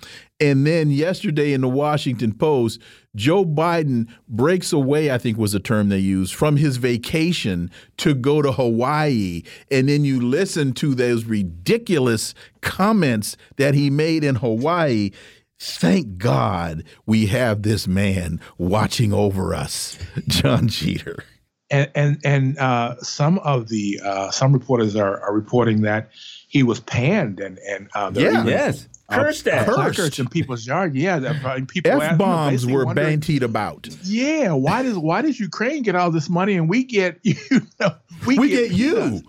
and 0.40 0.66
then 0.66 0.90
yesterday 0.90 1.52
in 1.52 1.60
the 1.60 1.68
Washington 1.68 2.32
Post, 2.32 2.80
Joe 3.16 3.44
Biden 3.44 4.08
breaks 4.28 4.72
away, 4.72 5.10
I 5.10 5.18
think 5.18 5.36
was 5.36 5.52
the 5.52 5.60
term 5.60 5.88
they 5.88 5.98
used, 5.98 6.34
from 6.34 6.56
his 6.56 6.76
vacation 6.76 7.70
to 7.98 8.14
go 8.14 8.40
to 8.42 8.52
Hawaii. 8.52 9.42
And 9.70 9.88
then 9.88 10.04
you 10.04 10.20
listen 10.20 10.72
to 10.74 10.94
those 10.94 11.24
ridiculous 11.24 12.34
comments 12.60 13.36
that 13.56 13.74
he 13.74 13.90
made 13.90 14.22
in 14.22 14.36
Hawaii. 14.36 15.10
Thank 15.58 16.18
God 16.18 16.84
we 17.04 17.26
have 17.26 17.62
this 17.62 17.88
man 17.88 18.40
watching 18.58 19.12
over 19.12 19.54
us, 19.54 19.98
John 20.28 20.68
Jeter. 20.68 21.24
And 21.70 21.90
and 21.94 22.18
and 22.24 22.58
uh, 22.58 22.96
some 23.00 23.38
of 23.40 23.68
the 23.68 24.00
uh, 24.02 24.30
some 24.30 24.52
reporters 24.52 24.96
are, 24.96 25.20
are 25.20 25.34
reporting 25.34 25.82
that 25.82 26.10
he 26.48 26.62
was 26.62 26.80
panned 26.80 27.40
and 27.40 27.58
and 27.58 27.90
uh, 27.94 28.10
yeah, 28.14 28.30
even, 28.32 28.46
yes, 28.46 28.88
uh, 29.10 29.16
cursed 29.16 29.46
at 29.48 29.66
placards 29.66 30.18
in 30.18 30.28
people's 30.28 30.66
yard. 30.66 30.94
Yeah, 30.94 31.18
people 31.68 32.00
f 32.00 32.16
bombs 32.16 32.64
were 32.64 32.86
bantied 32.86 33.42
about. 33.42 33.88
Yeah, 34.02 34.52
why 34.52 34.82
does 34.82 34.96
why 34.96 35.20
does 35.20 35.38
Ukraine 35.38 35.82
get 35.82 35.94
all 35.94 36.10
this 36.10 36.30
money 36.30 36.54
and 36.54 36.70
we 36.70 36.84
get 36.84 37.18
you 37.22 37.34
know 37.78 37.94
we, 38.26 38.38
we 38.38 38.48
get, 38.48 38.70
get 38.70 38.78
you? 38.78 39.22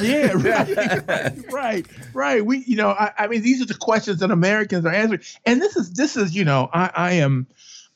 Yeah, 0.00 0.32
right, 0.34 1.06
right, 1.06 1.52
right, 1.52 1.86
right. 2.12 2.44
We, 2.44 2.58
you 2.66 2.76
know, 2.76 2.90
I, 2.90 3.12
I, 3.18 3.26
mean, 3.26 3.42
these 3.42 3.62
are 3.62 3.66
the 3.66 3.74
questions 3.74 4.20
that 4.20 4.30
Americans 4.30 4.84
are 4.84 4.92
answering, 4.92 5.22
and 5.44 5.60
this 5.60 5.76
is 5.76 5.92
this 5.92 6.16
is, 6.16 6.34
you 6.34 6.44
know, 6.44 6.68
I, 6.72 6.90
I 6.94 7.12
am. 7.14 7.46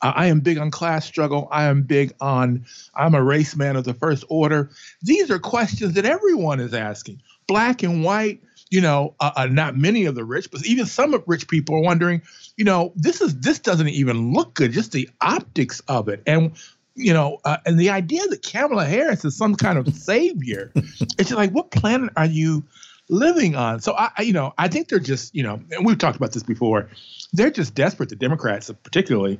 I 0.03 0.25
am 0.25 0.39
big 0.39 0.57
on 0.57 0.71
class 0.71 1.05
struggle. 1.05 1.47
I 1.51 1.65
am 1.65 1.83
big 1.83 2.11
on, 2.19 2.65
I'm 2.95 3.13
a 3.13 3.21
race 3.21 3.55
man 3.55 3.75
of 3.75 3.83
the 3.83 3.93
first 3.93 4.23
order. 4.29 4.71
These 5.03 5.29
are 5.29 5.37
questions 5.37 5.93
that 5.93 6.05
everyone 6.05 6.59
is 6.59 6.73
asking, 6.73 7.21
black 7.45 7.83
and 7.83 8.03
white. 8.03 8.41
You 8.71 8.81
know, 8.81 9.13
uh, 9.19 9.31
uh, 9.35 9.45
not 9.45 9.77
many 9.77 10.05
of 10.05 10.15
the 10.15 10.23
rich, 10.23 10.49
but 10.49 10.65
even 10.65 10.87
some 10.87 11.13
of 11.13 11.23
rich 11.27 11.47
people 11.47 11.75
are 11.75 11.81
wondering, 11.81 12.23
you 12.57 12.65
know, 12.65 12.93
this 12.95 13.21
is 13.21 13.37
this 13.41 13.59
doesn't 13.59 13.89
even 13.89 14.33
look 14.33 14.55
good, 14.55 14.71
just 14.71 14.91
the 14.91 15.07
optics 15.21 15.81
of 15.81 16.09
it. 16.09 16.23
And 16.25 16.53
you 16.95 17.13
know, 17.13 17.39
uh, 17.45 17.57
and 17.65 17.79
the 17.79 17.89
idea 17.89 18.25
that 18.27 18.43
Kamala 18.43 18.85
Harris 18.85 19.23
is 19.25 19.37
some 19.37 19.55
kind 19.55 19.77
of 19.77 19.93
savior, 19.95 20.71
it's 20.75 21.29
just 21.29 21.33
like, 21.33 21.51
what 21.51 21.71
planet 21.71 22.11
are 22.15 22.25
you 22.25 22.63
living 23.09 23.55
on? 23.55 23.79
So 23.79 23.93
I, 23.93 24.09
I, 24.17 24.21
you 24.23 24.33
know, 24.33 24.53
I 24.57 24.67
think 24.67 24.89
they're 24.89 24.99
just, 24.99 25.33
you 25.35 25.43
know, 25.43 25.61
and 25.71 25.85
we've 25.85 25.97
talked 25.97 26.17
about 26.17 26.33
this 26.33 26.43
before. 26.43 26.89
They're 27.33 27.51
just 27.51 27.75
desperate. 27.75 28.09
The 28.09 28.15
Democrats, 28.15 28.69
particularly, 28.83 29.39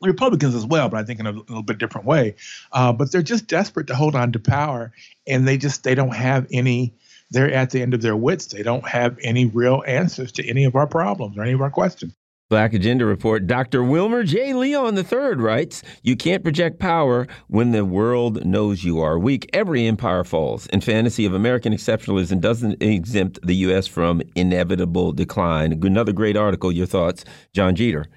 Republicans 0.00 0.54
as 0.54 0.66
well, 0.66 0.88
but 0.88 0.98
I 0.98 1.04
think 1.04 1.20
in 1.20 1.26
a, 1.26 1.30
a 1.30 1.32
little 1.32 1.62
bit 1.62 1.78
different 1.78 2.06
way. 2.06 2.36
Uh, 2.72 2.92
but 2.92 3.12
they're 3.12 3.22
just 3.22 3.46
desperate 3.46 3.86
to 3.88 3.94
hold 3.94 4.14
on 4.14 4.32
to 4.32 4.38
power, 4.38 4.92
and 5.26 5.46
they 5.46 5.58
just 5.58 5.84
they 5.84 5.94
don't 5.94 6.14
have 6.14 6.46
any. 6.52 6.94
They're 7.30 7.52
at 7.52 7.70
the 7.70 7.82
end 7.82 7.94
of 7.94 8.02
their 8.02 8.16
wits. 8.16 8.46
They 8.46 8.62
don't 8.62 8.86
have 8.86 9.18
any 9.22 9.46
real 9.46 9.82
answers 9.86 10.32
to 10.32 10.46
any 10.46 10.64
of 10.64 10.76
our 10.76 10.86
problems 10.86 11.36
or 11.36 11.42
any 11.42 11.52
of 11.52 11.60
our 11.60 11.70
questions. 11.70 12.14
Black 12.50 12.74
Agenda 12.74 13.06
Report, 13.06 13.46
Dr. 13.46 13.82
Wilmer 13.82 14.22
J. 14.22 14.52
Leon 14.52 14.98
III 14.98 15.36
writes 15.36 15.82
You 16.02 16.14
can't 16.14 16.42
project 16.42 16.78
power 16.78 17.26
when 17.48 17.70
the 17.70 17.86
world 17.86 18.44
knows 18.44 18.84
you 18.84 19.00
are 19.00 19.18
weak. 19.18 19.48
Every 19.54 19.86
empire 19.86 20.24
falls. 20.24 20.66
And 20.66 20.84
fantasy 20.84 21.24
of 21.24 21.32
American 21.32 21.72
exceptionalism 21.72 22.42
doesn't 22.42 22.82
exempt 22.82 23.38
the 23.42 23.56
U.S. 23.56 23.86
from 23.86 24.20
inevitable 24.34 25.12
decline. 25.12 25.72
Another 25.82 26.12
great 26.12 26.36
article. 26.36 26.70
Your 26.70 26.84
thoughts, 26.84 27.24
John 27.54 27.76
Jeter. 27.76 28.08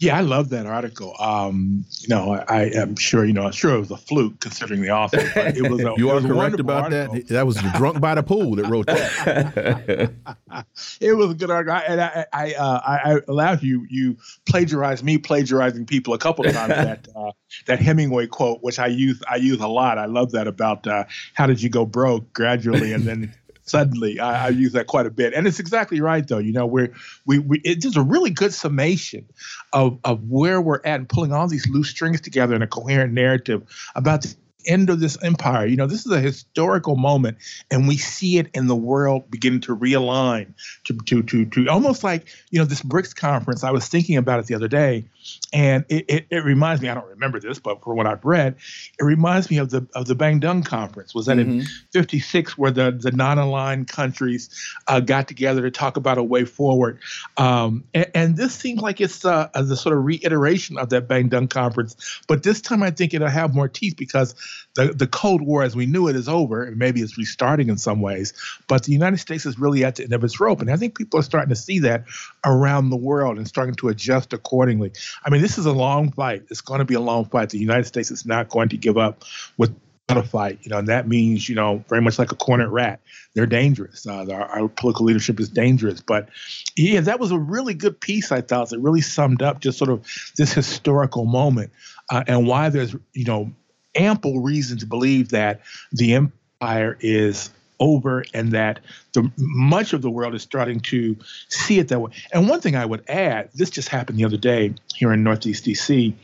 Yeah, 0.00 0.16
I 0.16 0.20
love 0.20 0.50
that 0.50 0.64
article. 0.64 1.16
Um, 1.18 1.84
you 1.98 2.08
know, 2.08 2.34
I, 2.34 2.44
I, 2.48 2.62
am 2.76 2.94
sure, 2.94 3.24
you 3.24 3.32
know, 3.32 3.42
I'm 3.42 3.52
sure 3.52 3.74
it 3.74 3.80
was 3.80 3.90
a 3.90 3.96
fluke 3.96 4.38
considering 4.38 4.80
the 4.80 4.90
author. 4.90 5.28
But 5.34 5.56
it 5.56 5.68
was 5.68 5.80
a, 5.80 5.92
you 5.98 6.10
are 6.10 6.20
correct 6.20 6.60
about 6.60 6.84
article. 6.84 7.14
that. 7.14 7.28
That 7.28 7.46
was 7.46 7.56
the 7.56 7.68
drunk 7.76 8.00
by 8.00 8.14
the 8.14 8.22
pool 8.22 8.54
that 8.54 8.68
wrote 8.68 8.86
that. 8.86 10.12
it 11.00 11.16
was 11.16 11.32
a 11.32 11.34
good 11.34 11.50
article, 11.50 11.80
and 11.84 12.00
I, 12.00 12.26
I, 12.32 12.54
uh, 12.54 12.80
I, 12.86 13.20
allowed 13.26 13.64
you 13.64 13.88
you 13.90 14.16
plagiarized 14.46 15.02
me 15.02 15.18
plagiarizing 15.18 15.84
people 15.84 16.14
a 16.14 16.18
couple 16.18 16.46
of 16.46 16.52
times. 16.52 16.68
that 16.74 17.08
uh, 17.16 17.32
that 17.66 17.80
Hemingway 17.80 18.28
quote, 18.28 18.62
which 18.62 18.78
I 18.78 18.86
use 18.86 19.20
I 19.28 19.36
use 19.36 19.60
a 19.60 19.66
lot. 19.66 19.98
I 19.98 20.06
love 20.06 20.30
that 20.30 20.46
about 20.46 20.86
uh, 20.86 21.04
how 21.34 21.46
did 21.48 21.60
you 21.60 21.70
go 21.70 21.84
broke 21.84 22.32
gradually 22.32 22.92
and 22.92 23.02
then 23.02 23.34
suddenly. 23.68 24.20
I, 24.20 24.46
I, 24.46 24.48
use 24.48 24.72
that 24.72 24.86
quite 24.86 25.06
a 25.06 25.10
bit, 25.10 25.34
and 25.34 25.46
it's 25.46 25.60
exactly 25.60 26.00
right 26.00 26.26
though. 26.26 26.38
You 26.38 26.52
know, 26.52 26.66
we're 26.66 26.92
we 27.26 27.38
we 27.38 27.60
it's 27.64 27.84
just 27.84 27.96
a 27.96 28.02
really 28.02 28.30
good 28.30 28.52
summation 28.52 29.26
of 29.72 29.98
of 30.04 30.22
where 30.28 30.60
we're 30.60 30.80
at 30.84 31.00
and 31.00 31.08
pulling 31.08 31.32
all 31.32 31.48
these 31.48 31.68
loose 31.68 31.90
strings 31.90 32.20
together 32.20 32.54
in 32.54 32.62
a 32.62 32.66
coherent 32.66 33.12
narrative 33.12 33.62
about 33.94 34.22
the 34.22 34.34
end 34.66 34.90
of 34.90 35.00
this 35.00 35.16
empire. 35.22 35.66
You 35.66 35.76
know, 35.76 35.86
this 35.86 36.06
is 36.06 36.12
a 36.12 36.20
historical 36.20 36.96
moment, 36.96 37.38
and 37.70 37.88
we 37.88 37.96
see 37.96 38.38
it 38.38 38.48
in 38.54 38.66
the 38.66 38.76
world 38.76 39.30
beginning 39.30 39.60
to 39.62 39.76
realign 39.76 40.54
to 40.84 40.96
to 41.06 41.22
to, 41.22 41.46
to 41.46 41.68
almost 41.68 42.04
like 42.04 42.28
you 42.50 42.58
know 42.58 42.64
this 42.64 42.82
BRICS 42.82 43.16
conference. 43.16 43.64
I 43.64 43.70
was 43.70 43.88
thinking 43.88 44.16
about 44.16 44.40
it 44.40 44.46
the 44.46 44.54
other 44.54 44.68
day, 44.68 45.04
and 45.52 45.84
it, 45.88 46.04
it, 46.08 46.26
it 46.30 46.44
reminds 46.44 46.82
me. 46.82 46.88
I 46.88 46.94
don't 46.94 47.08
remember 47.08 47.40
this, 47.40 47.58
but 47.58 47.82
for 47.82 47.94
what 47.94 48.06
I've 48.06 48.24
read, 48.24 48.56
it 48.98 49.04
reminds 49.04 49.50
me 49.50 49.58
of 49.58 49.70
the 49.70 49.86
of 49.94 50.06
the 50.06 50.14
Bandung 50.14 50.64
conference. 50.64 51.14
Was 51.14 51.26
that 51.26 51.38
mm-hmm. 51.38 51.60
in 51.60 51.66
'56 51.92 52.58
where 52.58 52.70
the 52.70 52.90
the 52.90 53.12
non-aligned 53.12 53.88
countries 53.88 54.50
uh, 54.86 55.00
got 55.00 55.28
together 55.28 55.62
to 55.62 55.70
talk 55.70 55.96
about 55.96 56.18
a 56.18 56.22
way 56.22 56.44
forward? 56.44 56.98
Um, 57.36 57.84
and, 57.94 58.10
and, 58.14 58.36
this 58.36 58.54
seems 58.54 58.80
like 58.80 59.00
it's 59.00 59.24
uh, 59.24 59.48
the 59.54 59.76
sort 59.76 59.96
of 59.96 60.04
reiteration 60.04 60.78
of 60.78 60.90
that 60.90 61.08
Bandung 61.08 61.48
conference, 61.48 62.20
but 62.28 62.42
this 62.42 62.60
time 62.60 62.82
I 62.82 62.90
think 62.90 63.14
it'll 63.14 63.28
have 63.28 63.54
more 63.54 63.68
teeth 63.68 63.96
because 63.96 64.34
the 64.78 64.92
the 64.92 65.08
Cold 65.08 65.42
War 65.42 65.64
as 65.64 65.74
we 65.74 65.86
knew 65.86 66.06
it 66.06 66.14
is 66.14 66.28
over, 66.28 66.62
and 66.62 66.76
maybe 66.76 67.00
it's 67.00 67.18
restarting 67.18 67.68
in 67.68 67.78
some 67.78 68.00
ways. 68.00 68.32
But 68.68 68.84
the 68.84 68.92
United 68.92 69.16
States 69.16 69.44
is 69.44 69.58
really 69.58 69.84
at 69.84 69.96
the 69.96 70.04
end 70.04 70.12
of 70.12 70.22
its 70.22 70.38
rope, 70.38 70.60
and 70.60 70.70
I 70.70 70.76
think 70.76 70.96
people 70.96 71.18
are 71.18 71.24
starting 71.24 71.48
to 71.48 71.56
see 71.56 71.80
that 71.80 72.04
around 72.44 72.90
the 72.90 72.96
world 72.96 73.38
and 73.38 73.48
starting 73.48 73.74
to 73.74 73.88
adjust 73.88 74.32
accordingly. 74.32 74.92
I 75.24 75.30
mean, 75.30 75.42
this 75.42 75.58
is 75.58 75.66
a 75.66 75.72
long 75.72 76.12
fight. 76.12 76.44
It's 76.48 76.60
going 76.60 76.78
to 76.78 76.84
be 76.84 76.94
a 76.94 77.00
long 77.00 77.24
fight. 77.24 77.50
The 77.50 77.58
United 77.58 77.86
States 77.86 78.12
is 78.12 78.24
not 78.24 78.50
going 78.50 78.68
to 78.68 78.76
give 78.76 78.96
up 78.96 79.24
with 79.56 79.74
a 80.08 80.22
fight, 80.22 80.60
you 80.62 80.70
know, 80.70 80.78
and 80.78 80.88
that 80.88 81.08
means, 81.08 81.48
you 81.48 81.56
know, 81.56 81.84
very 81.88 82.00
much 82.00 82.18
like 82.18 82.30
a 82.30 82.36
cornered 82.36 82.70
rat. 82.70 83.00
They're 83.34 83.46
dangerous. 83.46 84.06
Uh, 84.06 84.26
our, 84.30 84.60
our, 84.60 84.68
political 84.68 85.04
leadership 85.04 85.38
is 85.38 85.50
dangerous. 85.50 86.00
But 86.00 86.30
yeah, 86.76 87.00
that 87.00 87.20
was 87.20 87.30
a 87.30 87.38
really 87.38 87.74
good 87.74 88.00
piece, 88.00 88.32
I 88.32 88.40
thought. 88.40 88.72
It 88.72 88.80
really 88.80 89.02
summed 89.02 89.42
up 89.42 89.60
just 89.60 89.76
sort 89.76 89.90
of 89.90 90.06
this 90.38 90.52
historical 90.52 91.26
moment 91.26 91.72
uh, 92.10 92.24
and 92.26 92.46
why 92.46 92.70
there's, 92.70 92.94
you 93.12 93.24
know, 93.24 93.52
ample 93.94 94.40
reason 94.40 94.78
to 94.78 94.86
believe 94.86 95.30
that 95.30 95.60
the 95.92 96.14
empire 96.14 96.96
is 97.00 97.50
over 97.80 98.24
and 98.34 98.52
that 98.52 98.80
the 99.12 99.30
much 99.36 99.92
of 99.92 100.02
the 100.02 100.10
world 100.10 100.34
is 100.34 100.42
starting 100.42 100.80
to 100.80 101.16
see 101.48 101.78
it 101.78 101.88
that 101.88 102.00
way. 102.00 102.10
And 102.32 102.48
one 102.48 102.60
thing 102.60 102.76
I 102.76 102.84
would 102.84 103.08
add, 103.08 103.50
this 103.54 103.70
just 103.70 103.88
happened 103.88 104.18
the 104.18 104.24
other 104.24 104.36
day 104.36 104.74
here 104.94 105.12
in 105.12 105.22
Northeast 105.22 105.64
DC. 105.64 106.14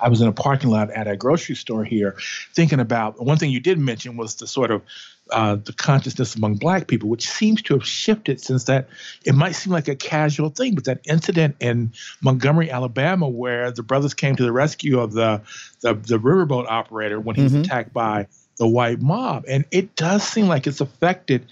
I 0.00 0.08
was 0.08 0.20
in 0.20 0.28
a 0.28 0.32
parking 0.32 0.70
lot 0.70 0.90
at 0.90 1.06
a 1.06 1.16
grocery 1.16 1.54
store 1.54 1.84
here 1.84 2.16
thinking 2.54 2.80
about 2.80 3.24
one 3.24 3.38
thing 3.38 3.50
you 3.50 3.60
did 3.60 3.78
mention 3.78 4.16
was 4.16 4.36
the 4.36 4.46
sort 4.46 4.70
of 4.70 4.82
uh, 5.32 5.56
the 5.56 5.72
consciousness 5.72 6.34
among 6.34 6.56
black 6.56 6.86
people, 6.86 7.08
which 7.08 7.28
seems 7.28 7.62
to 7.62 7.74
have 7.74 7.86
shifted 7.86 8.40
since 8.40 8.64
that 8.64 8.88
it 9.24 9.34
might 9.34 9.52
seem 9.52 9.72
like 9.72 9.88
a 9.88 9.96
casual 9.96 10.50
thing, 10.50 10.74
but 10.74 10.84
that 10.84 11.00
incident 11.04 11.56
in 11.60 11.92
Montgomery, 12.20 12.70
Alabama, 12.70 13.28
where 13.28 13.70
the 13.70 13.82
brothers 13.82 14.14
came 14.14 14.36
to 14.36 14.42
the 14.42 14.52
rescue 14.52 15.00
of 15.00 15.12
the 15.12 15.42
the, 15.80 15.94
the 15.94 16.18
riverboat 16.18 16.66
operator 16.68 17.18
when 17.20 17.36
he 17.36 17.42
was 17.42 17.52
mm-hmm. 17.52 17.62
attacked 17.62 17.92
by 17.92 18.26
the 18.60 18.68
white 18.68 19.00
mob. 19.00 19.44
And 19.48 19.64
it 19.70 19.96
does 19.96 20.22
seem 20.22 20.46
like 20.46 20.66
it's 20.66 20.82
affected, 20.82 21.46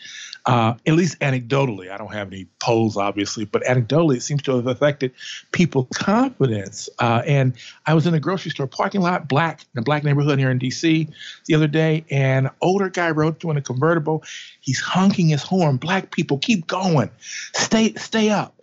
uh, 0.45 0.75
at 0.87 0.93
least 0.93 1.19
anecdotally. 1.21 1.91
I 1.91 1.97
don't 1.97 2.13
have 2.13 2.29
any 2.29 2.47
polls, 2.61 2.99
obviously, 2.99 3.47
but 3.47 3.63
anecdotally, 3.63 4.19
it 4.19 4.23
seems 4.23 4.43
to 4.43 4.57
have 4.57 4.67
affected 4.67 5.13
people's 5.51 5.89
confidence. 5.95 6.91
Uh, 6.99 7.23
and 7.27 7.55
I 7.87 7.95
was 7.95 8.07
in 8.07 8.13
a 8.13 8.21
grocery 8.21 8.51
store 8.51 8.67
parking 8.67 9.01
lot, 9.01 9.27
black, 9.27 9.65
in 9.75 9.79
a 9.79 9.83
black 9.83 10.05
neighborhood 10.05 10.39
here 10.39 10.51
in 10.51 10.59
D.C. 10.59 11.09
the 11.47 11.55
other 11.55 11.67
day, 11.67 12.05
and 12.11 12.47
an 12.49 12.53
older 12.61 12.91
guy 12.91 13.11
rode 13.11 13.41
through 13.41 13.53
in 13.53 13.57
a 13.57 13.63
convertible. 13.63 14.23
He's 14.61 14.81
honking 14.81 15.29
his 15.31 15.43
horn. 15.43 15.79
Black 15.79 16.11
people, 16.11 16.37
keep 16.37 16.67
going. 16.67 17.11
Stay, 17.55 17.95
stay 17.95 18.29
up. 18.29 18.55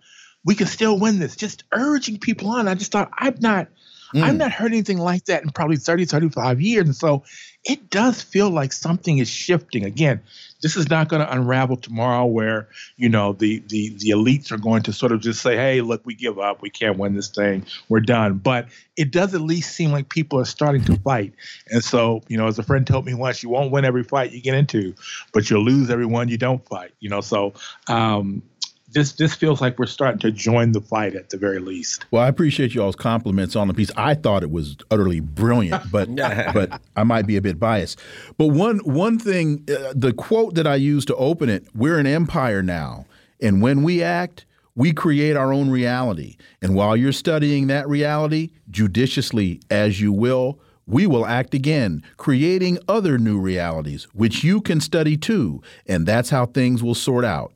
We 0.44 0.54
can 0.54 0.68
still 0.68 1.00
win 1.00 1.18
this. 1.18 1.34
Just 1.34 1.64
urging 1.72 2.20
people 2.20 2.48
on. 2.50 2.68
I 2.68 2.76
just 2.76 2.92
thought, 2.92 3.10
I'm 3.18 3.34
not– 3.40 3.66
Mm. 4.14 4.22
I've 4.22 4.36
not 4.36 4.52
heard 4.52 4.72
anything 4.72 4.98
like 4.98 5.24
that 5.26 5.42
in 5.42 5.50
probably 5.50 5.76
30, 5.76 6.04
35 6.06 6.60
years. 6.60 6.86
And 6.86 6.96
so 6.96 7.24
it 7.66 7.90
does 7.90 8.22
feel 8.22 8.48
like 8.48 8.72
something 8.72 9.18
is 9.18 9.28
shifting. 9.28 9.84
Again, 9.84 10.20
this 10.62 10.76
is 10.76 10.88
not 10.88 11.08
going 11.08 11.20
to 11.20 11.32
unravel 11.32 11.76
tomorrow 11.76 12.24
where, 12.24 12.68
you 12.96 13.08
know, 13.08 13.32
the, 13.32 13.58
the, 13.66 13.88
the 13.98 14.10
elites 14.10 14.52
are 14.52 14.56
going 14.56 14.84
to 14.84 14.92
sort 14.92 15.10
of 15.10 15.20
just 15.20 15.42
say, 15.42 15.56
hey, 15.56 15.80
look, 15.80 16.06
we 16.06 16.14
give 16.14 16.38
up. 16.38 16.62
We 16.62 16.70
can't 16.70 16.96
win 16.96 17.14
this 17.14 17.28
thing. 17.28 17.66
We're 17.88 18.00
done. 18.00 18.34
But 18.38 18.68
it 18.96 19.10
does 19.10 19.34
at 19.34 19.40
least 19.40 19.74
seem 19.74 19.90
like 19.90 20.08
people 20.08 20.38
are 20.38 20.44
starting 20.44 20.84
to 20.84 20.96
fight. 21.00 21.34
And 21.68 21.82
so, 21.82 22.22
you 22.28 22.36
know, 22.36 22.46
as 22.46 22.56
a 22.58 22.62
friend 22.62 22.86
told 22.86 23.04
me 23.04 23.14
once, 23.14 23.42
you 23.42 23.48
won't 23.48 23.72
win 23.72 23.84
every 23.84 24.04
fight 24.04 24.30
you 24.30 24.40
get 24.40 24.54
into, 24.54 24.94
but 25.32 25.50
you'll 25.50 25.64
lose 25.64 25.90
every 25.90 26.06
one 26.06 26.28
you 26.28 26.38
don't 26.38 26.64
fight, 26.68 26.92
you 27.00 27.10
know. 27.10 27.20
So, 27.20 27.54
um, 27.88 28.42
this 28.88 29.12
this 29.12 29.34
feels 29.34 29.60
like 29.60 29.78
we're 29.78 29.86
starting 29.86 30.18
to 30.20 30.30
join 30.30 30.72
the 30.72 30.80
fight 30.80 31.14
at 31.14 31.30
the 31.30 31.36
very 31.36 31.58
least. 31.58 32.04
Well, 32.10 32.22
I 32.22 32.28
appreciate 32.28 32.74
y'all's 32.74 32.96
compliments 32.96 33.56
on 33.56 33.68
the 33.68 33.74
piece. 33.74 33.90
I 33.96 34.14
thought 34.14 34.42
it 34.42 34.50
was 34.50 34.76
utterly 34.90 35.20
brilliant, 35.20 35.90
but 35.90 36.14
but 36.16 36.80
I 36.96 37.04
might 37.04 37.26
be 37.26 37.36
a 37.36 37.42
bit 37.42 37.58
biased. 37.58 37.98
But 38.38 38.48
one 38.48 38.78
one 38.78 39.18
thing, 39.18 39.64
uh, 39.68 39.92
the 39.94 40.12
quote 40.12 40.54
that 40.54 40.66
I 40.66 40.76
used 40.76 41.08
to 41.08 41.16
open 41.16 41.48
it: 41.48 41.66
"We're 41.74 41.98
an 41.98 42.06
empire 42.06 42.62
now, 42.62 43.06
and 43.40 43.60
when 43.62 43.82
we 43.82 44.02
act." 44.02 44.44
We 44.78 44.92
create 44.92 45.38
our 45.38 45.54
own 45.54 45.70
reality. 45.70 46.36
And 46.60 46.74
while 46.74 46.98
you're 46.98 47.10
studying 47.10 47.68
that 47.68 47.88
reality, 47.88 48.50
judiciously 48.70 49.62
as 49.70 50.02
you 50.02 50.12
will, 50.12 50.60
we 50.86 51.06
will 51.06 51.24
act 51.24 51.54
again, 51.54 52.02
creating 52.18 52.78
other 52.86 53.16
new 53.18 53.40
realities, 53.40 54.04
which 54.12 54.44
you 54.44 54.60
can 54.60 54.80
study 54.80 55.16
too. 55.16 55.62
And 55.86 56.06
that's 56.06 56.28
how 56.28 56.44
things 56.44 56.82
will 56.82 56.94
sort 56.94 57.24
out. 57.24 57.54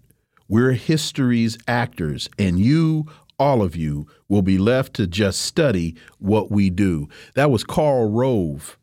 We're 0.50 0.72
history's 0.72 1.56
actors, 1.68 2.28
and 2.36 2.58
you, 2.58 3.06
all 3.38 3.62
of 3.62 3.76
you, 3.76 4.08
will 4.28 4.42
be 4.42 4.58
left 4.58 4.94
to 4.94 5.06
just 5.06 5.42
study 5.42 5.94
what 6.18 6.50
we 6.50 6.70
do. 6.70 7.08
That 7.34 7.52
was 7.52 7.62
Karl 7.62 8.10
Rove 8.10 8.76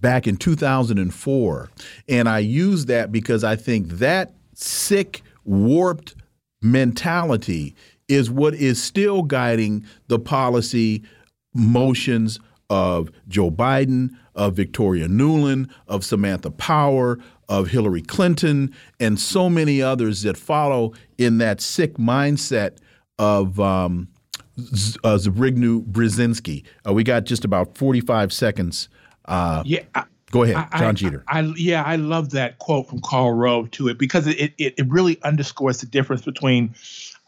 back 0.00 0.28
in 0.28 0.36
2004. 0.36 1.70
And 2.08 2.28
I 2.28 2.38
use 2.38 2.86
that 2.86 3.10
because 3.10 3.42
I 3.42 3.56
think 3.56 3.88
that 3.94 4.32
sick, 4.54 5.22
warped 5.44 6.14
mentality 6.62 7.74
is 8.06 8.30
what 8.30 8.54
is 8.54 8.80
still 8.80 9.24
guiding 9.24 9.84
the 10.06 10.20
policy 10.20 11.02
motions 11.52 12.38
of 12.70 13.10
Joe 13.26 13.50
Biden, 13.50 14.10
of 14.36 14.54
Victoria 14.54 15.08
Nuland, 15.08 15.68
of 15.88 16.04
Samantha 16.04 16.52
Power, 16.52 17.18
of 17.48 17.68
Hillary 17.68 18.02
Clinton, 18.02 18.74
and 19.00 19.18
so 19.18 19.48
many 19.48 19.80
others 19.80 20.22
that 20.22 20.36
follow 20.36 20.92
in 21.16 21.38
that 21.38 21.60
sick 21.60 21.94
mindset 21.94 22.78
of 23.18 23.58
um, 23.58 24.08
uh, 24.58 25.16
Zbigniew 25.16 25.84
Brzezinski. 25.86 26.64
Uh, 26.86 26.92
we 26.92 27.04
got 27.04 27.24
just 27.24 27.44
about 27.44 27.76
45 27.76 28.32
seconds. 28.32 28.88
Uh, 29.24 29.62
yeah. 29.64 29.82
I, 29.94 30.04
go 30.30 30.42
ahead, 30.42 30.56
John 30.72 30.88
I, 30.88 30.92
Jeter. 30.92 31.24
I, 31.28 31.40
yeah, 31.56 31.82
I 31.82 31.96
love 31.96 32.30
that 32.30 32.58
quote 32.58 32.88
from 32.88 33.00
Karl 33.00 33.32
Rove 33.32 33.70
to 33.72 33.88
it 33.88 33.98
because 33.98 34.26
it, 34.26 34.52
it, 34.58 34.74
it 34.76 34.86
really 34.88 35.20
underscores 35.22 35.80
the 35.80 35.86
difference 35.86 36.22
between 36.22 36.74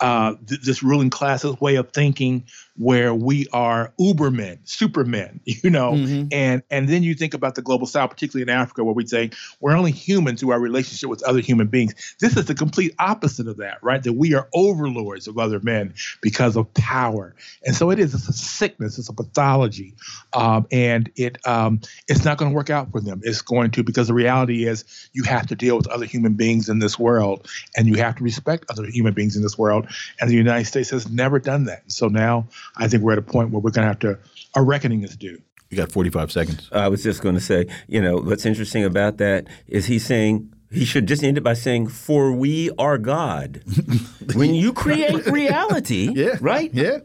uh, 0.00 0.34
th- 0.48 0.60
this 0.62 0.82
ruling 0.82 1.10
class's 1.10 1.60
way 1.60 1.76
of 1.76 1.90
thinking 1.92 2.44
where 2.80 3.14
we 3.14 3.46
are 3.52 3.92
ubermen, 4.00 4.58
supermen, 4.64 5.38
you 5.44 5.68
know, 5.68 5.92
mm-hmm. 5.92 6.28
and 6.32 6.62
and 6.70 6.88
then 6.88 7.02
you 7.02 7.14
think 7.14 7.34
about 7.34 7.54
the 7.54 7.60
global 7.60 7.86
south, 7.86 8.08
particularly 8.08 8.42
in 8.42 8.48
Africa, 8.48 8.82
where 8.82 8.94
we 8.94 9.06
say 9.06 9.30
we're 9.60 9.76
only 9.76 9.92
human 9.92 10.34
through 10.34 10.52
our 10.52 10.58
relationship 10.58 11.10
with 11.10 11.22
other 11.24 11.40
human 11.40 11.66
beings. 11.66 12.16
This 12.20 12.38
is 12.38 12.46
the 12.46 12.54
complete 12.54 12.94
opposite 12.98 13.48
of 13.48 13.58
that, 13.58 13.82
right? 13.82 14.02
That 14.02 14.14
we 14.14 14.32
are 14.34 14.48
overlords 14.54 15.28
of 15.28 15.36
other 15.36 15.60
men 15.60 15.92
because 16.22 16.56
of 16.56 16.72
power, 16.72 17.34
and 17.66 17.76
so 17.76 17.90
it 17.90 17.98
is. 17.98 18.14
It's 18.14 18.28
a 18.28 18.32
sickness. 18.32 18.98
It's 18.98 19.10
a 19.10 19.12
pathology, 19.12 19.94
um, 20.32 20.66
and 20.72 21.10
it 21.16 21.36
um, 21.46 21.82
it's 22.08 22.24
not 22.24 22.38
going 22.38 22.50
to 22.50 22.56
work 22.56 22.70
out 22.70 22.90
for 22.92 23.02
them. 23.02 23.20
It's 23.22 23.42
going 23.42 23.72
to 23.72 23.82
because 23.82 24.08
the 24.08 24.14
reality 24.14 24.66
is 24.66 24.86
you 25.12 25.24
have 25.24 25.48
to 25.48 25.54
deal 25.54 25.76
with 25.76 25.86
other 25.88 26.06
human 26.06 26.32
beings 26.32 26.70
in 26.70 26.78
this 26.78 26.98
world, 26.98 27.46
and 27.76 27.86
you 27.86 27.96
have 27.96 28.16
to 28.16 28.24
respect 28.24 28.64
other 28.70 28.86
human 28.86 29.12
beings 29.12 29.36
in 29.36 29.42
this 29.42 29.58
world, 29.58 29.86
and 30.18 30.30
the 30.30 30.34
United 30.34 30.64
States 30.64 30.88
has 30.88 31.10
never 31.10 31.38
done 31.38 31.64
that. 31.64 31.82
So 31.88 32.08
now 32.08 32.48
I 32.76 32.88
think 32.88 33.02
we're 33.02 33.12
at 33.12 33.18
a 33.18 33.22
point 33.22 33.50
where 33.50 33.60
we're 33.60 33.70
going 33.70 33.84
to 33.84 33.88
have 33.88 33.98
to, 34.00 34.18
a 34.54 34.62
reckoning 34.62 35.02
is 35.02 35.16
due. 35.16 35.40
You 35.70 35.76
got 35.76 35.92
45 35.92 36.32
seconds. 36.32 36.68
I 36.72 36.88
was 36.88 37.02
just 37.02 37.22
going 37.22 37.36
to 37.36 37.40
say, 37.40 37.66
you 37.86 38.00
know, 38.00 38.16
what's 38.16 38.44
interesting 38.44 38.84
about 38.84 39.18
that 39.18 39.46
is 39.68 39.86
he's 39.86 40.04
saying 40.04 40.52
he 40.72 40.84
should 40.84 41.06
just 41.06 41.22
end 41.22 41.36
it 41.36 41.42
by 41.42 41.54
saying, 41.54 41.88
"For 41.88 42.32
we 42.32 42.70
are 42.78 42.98
God." 42.98 43.62
when 44.34 44.54
you 44.54 44.72
create 44.72 45.26
reality, 45.26 46.10
yeah, 46.14 46.36
right? 46.40 46.72
Yeah, 46.72 46.98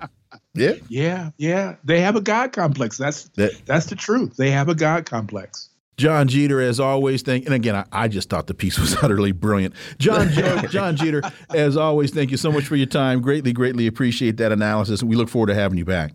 yeah, 0.54 0.74
yeah, 0.88 1.32
yeah. 1.38 1.76
They 1.84 2.02
have 2.02 2.16
a 2.16 2.22
God 2.22 2.54
complex. 2.54 2.98
That's 2.98 3.24
that, 3.30 3.54
that's 3.66 3.88
the 3.88 3.96
truth. 3.96 4.36
They 4.38 4.52
have 4.52 4.70
a 4.70 4.76
God 4.76 5.06
complex. 5.06 5.65
John 5.98 6.28
Jeter, 6.28 6.62
as 6.62 6.80
always, 6.80 7.22
thank. 7.22 7.46
And 7.46 7.54
again, 7.54 7.76
I, 7.76 7.86
I, 7.92 8.08
just 8.08 8.30
thought 8.30 8.48
the 8.48 8.54
piece 8.54 8.78
was 8.78 8.96
utterly 9.04 9.32
brilliant. 9.32 9.74
John 9.98 10.30
John 10.70 10.96
Jeter, 10.96 11.22
as 11.54 11.78
always, 11.78 12.12
thank 12.12 12.32
you 12.32 12.38
so 12.38 12.52
much 12.52 12.66
for 12.66 12.76
your 12.76 12.88
time. 12.88 13.22
Greatly, 13.22 13.54
greatly 13.54 13.88
appreciate 13.88 14.38
that 14.38 14.52
analysis. 14.52 15.04
We 15.04 15.16
look 15.16 15.30
forward 15.30 15.48
to 15.48 15.56
having 15.56 15.78
you 15.78 15.86
back. 15.86 16.14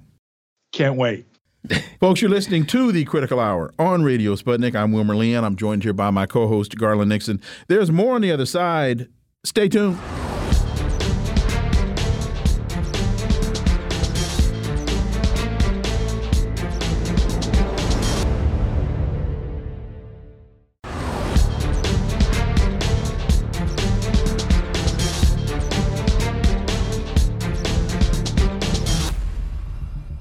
Can't 0.72 0.96
wait. 0.96 1.26
Folks, 2.00 2.22
you're 2.22 2.30
listening 2.30 2.64
to 2.66 2.92
the 2.92 3.04
Critical 3.04 3.38
Hour 3.38 3.72
on 3.78 4.02
Radio 4.02 4.34
Sputnik. 4.34 4.74
I'm 4.74 4.92
Wilmer 4.92 5.16
Leon. 5.16 5.44
I'm 5.44 5.56
joined 5.56 5.82
here 5.82 5.92
by 5.92 6.10
my 6.10 6.26
co-host 6.26 6.76
Garland 6.76 7.10
Nixon. 7.10 7.40
There's 7.68 7.90
more 7.90 8.14
on 8.14 8.22
the 8.22 8.32
other 8.32 8.46
side. 8.46 9.08
Stay 9.44 9.68
tuned. 9.68 9.98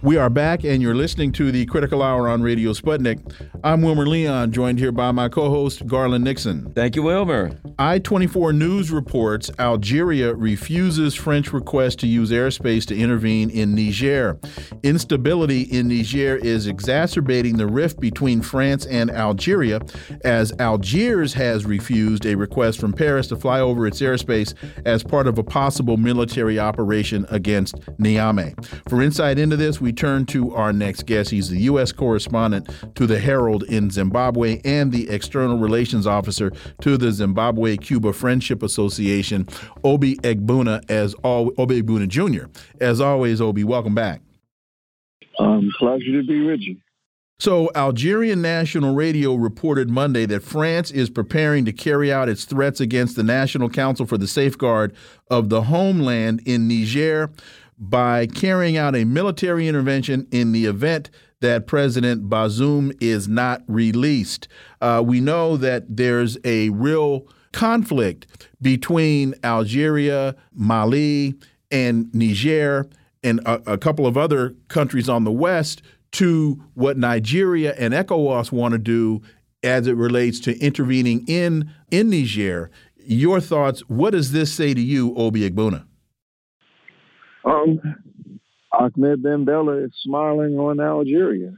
We 0.10 0.18
are 0.18 0.31
back, 0.31 0.64
and 0.64 0.81
you're 0.81 0.95
listening 0.95 1.31
to 1.34 1.52
the 1.52 1.68
Critical 1.68 2.02
Hour 2.02 2.27
on 2.30 2.41
Radio 2.41 2.73
Sputnik. 2.73 3.31
I'm 3.64 3.84
Wilmer 3.84 4.07
Leon, 4.07 4.52
joined 4.52 4.80
here 4.80 4.91
by 4.91 5.11
my 5.11 5.30
co 5.30 5.52
host, 5.52 5.86
Garland 5.86 6.23
Nixon. 6.23 6.73
Thank 6.73 6.95
you, 6.95 7.03
Wilmer. 7.03 7.52
i24 7.77 8.57
News 8.57 8.90
reports 8.90 9.52
Algeria 9.60 10.34
refuses 10.34 11.14
French 11.14 11.53
request 11.53 11.99
to 11.99 12.07
use 12.07 12.31
airspace 12.31 12.88
to 12.88 12.98
intervene 12.98 13.52
in 13.52 13.76
Niger. 13.76 14.40
Instability 14.81 15.61
in 15.61 15.88
Niger 15.88 16.38
is 16.38 16.65
exacerbating 16.65 17.57
the 17.57 17.68
rift 17.68 17.99
between 17.99 18.41
France 18.41 18.88
and 18.88 19.11
Algeria, 19.11 19.80
as 20.26 20.52
Algiers 20.57 21.36
has 21.36 21.65
refused 21.68 22.26
a 22.26 22.34
request 22.34 22.80
from 22.80 22.94
Paris 22.94 23.27
to 23.27 23.36
fly 23.36 23.60
over 23.60 23.86
its 23.86 24.02
airspace 24.02 24.56
as 24.86 25.03
part 25.03 25.27
of 25.27 25.38
a 25.38 25.44
possible 25.44 25.98
military 25.98 26.57
operation 26.57 27.27
against 27.30 27.76
Niamey. 27.99 28.56
For 28.90 29.03
insight 29.03 29.38
into 29.38 29.56
this, 29.56 29.80
we 29.80 29.94
turn 30.00 30.26
to 30.28 30.56
our 30.56 30.72
next 30.72 31.06
guest. 31.06 31.30
He's 31.30 31.50
the 31.50 31.60
U.S. 31.64 31.92
correspondent 31.92 32.70
to 32.96 33.06
the 33.06 33.20
Herald 33.20 33.64
in 33.64 33.92
Zimbabwe 33.92 34.62
and 34.64 34.92
the 34.92 35.10
external 35.10 35.60
relations 35.60 36.08
officer 36.08 36.52
to 36.82 36.98
the 36.98 37.12
Zimbabwe 37.12 37.76
Cuba 37.76 38.14
Friendship 38.14 38.64
Association, 38.64 39.48
Obi 39.84 40.16
Egbuna, 40.18 40.90
as 40.90 41.14
all, 41.16 41.52
Obi 41.58 41.82
Egbuna 41.82 42.08
Jr. 42.08 42.46
As 42.80 43.02
always, 43.02 43.42
Obi, 43.42 43.66
welcome 43.66 43.94
back. 43.94 44.22
Um, 45.38 45.70
pleasure 45.78 46.22
to 46.22 46.24
be 46.26 46.46
with 46.46 46.62
you. 46.62 46.78
So, 47.42 47.72
Algerian 47.74 48.42
National 48.42 48.94
Radio 48.94 49.34
reported 49.34 49.90
Monday 49.90 50.26
that 50.26 50.44
France 50.44 50.92
is 50.92 51.10
preparing 51.10 51.64
to 51.64 51.72
carry 51.72 52.12
out 52.12 52.28
its 52.28 52.44
threats 52.44 52.82
against 52.82 53.16
the 53.16 53.24
National 53.24 53.70
Council 53.70 54.06
for 54.06 54.18
the 54.18 54.28
Safeguard 54.28 54.94
of 55.32 55.48
the 55.48 55.62
Homeland 55.64 56.42
in 56.46 56.68
Niger 56.68 57.32
by 57.80 58.28
carrying 58.28 58.78
out 58.78 58.96
a 58.96 59.06
military 59.06 59.68
intervention 59.68 60.28
in 60.32 60.52
the 60.52 60.66
event 60.66 61.10
that 61.42 61.68
President 61.68 62.30
Bazoum 62.30 62.96
is 63.02 63.28
not 63.28 63.64
released. 63.68 64.48
Uh, 64.82 65.02
we 65.06 65.22
know 65.22 65.56
that 65.58 65.86
there's 65.88 66.38
a 66.44 66.70
real 66.70 67.26
conflict 67.54 68.28
between 68.62 69.34
Algeria, 69.44 70.36
Mali, 70.54 71.36
and 71.72 72.14
Niger, 72.14 72.88
and 73.24 73.40
a, 73.46 73.74
a 73.74 73.78
couple 73.78 74.06
of 74.06 74.18
other 74.18 74.56
countries 74.68 75.08
on 75.08 75.24
the 75.24 75.32
West 75.32 75.82
to 76.12 76.62
what 76.74 76.98
Nigeria 76.98 77.74
and 77.78 77.94
ECOWAS 77.94 78.52
want 78.52 78.74
to 78.74 78.78
do 78.78 79.22
as 79.64 79.88
it 79.88 79.96
relates 79.96 80.40
to 80.42 80.58
intervening 80.60 81.26
in 81.28 81.72
in 81.92 82.10
Niger. 82.10 82.72
Your 82.98 83.40
thoughts? 83.40 83.82
What 83.90 84.12
does 84.12 84.32
this 84.32 84.54
say 84.54 84.74
to 84.74 84.82
you, 84.82 85.16
Obi 85.16 85.50
Egbuna? 85.50 85.86
Um, 87.45 87.80
Ahmed 88.72 89.24
Ben 89.24 89.45
Bella 89.45 89.84
is 89.84 89.91
smiling 90.03 90.57
on 90.60 90.80
Algeria. 90.80 91.53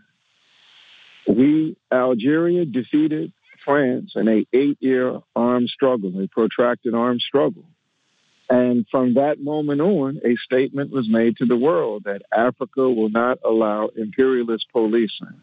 We, 1.27 1.75
Algeria, 1.91 2.65
defeated 2.65 3.33
France 3.63 4.13
in 4.15 4.27
a 4.27 4.45
eight-year 4.53 5.19
armed 5.35 5.69
struggle, 5.69 6.19
a 6.19 6.27
protracted 6.27 6.93
armed 6.95 7.21
struggle. 7.21 7.65
And 8.49 8.85
from 8.91 9.13
that 9.13 9.41
moment 9.41 9.79
on, 9.81 10.19
a 10.25 10.35
statement 10.43 10.91
was 10.91 11.07
made 11.07 11.37
to 11.37 11.45
the 11.45 11.55
world 11.55 12.03
that 12.05 12.23
Africa 12.35 12.89
will 12.89 13.09
not 13.09 13.39
allow 13.45 13.89
imperialist 13.95 14.65
policing, 14.73 15.41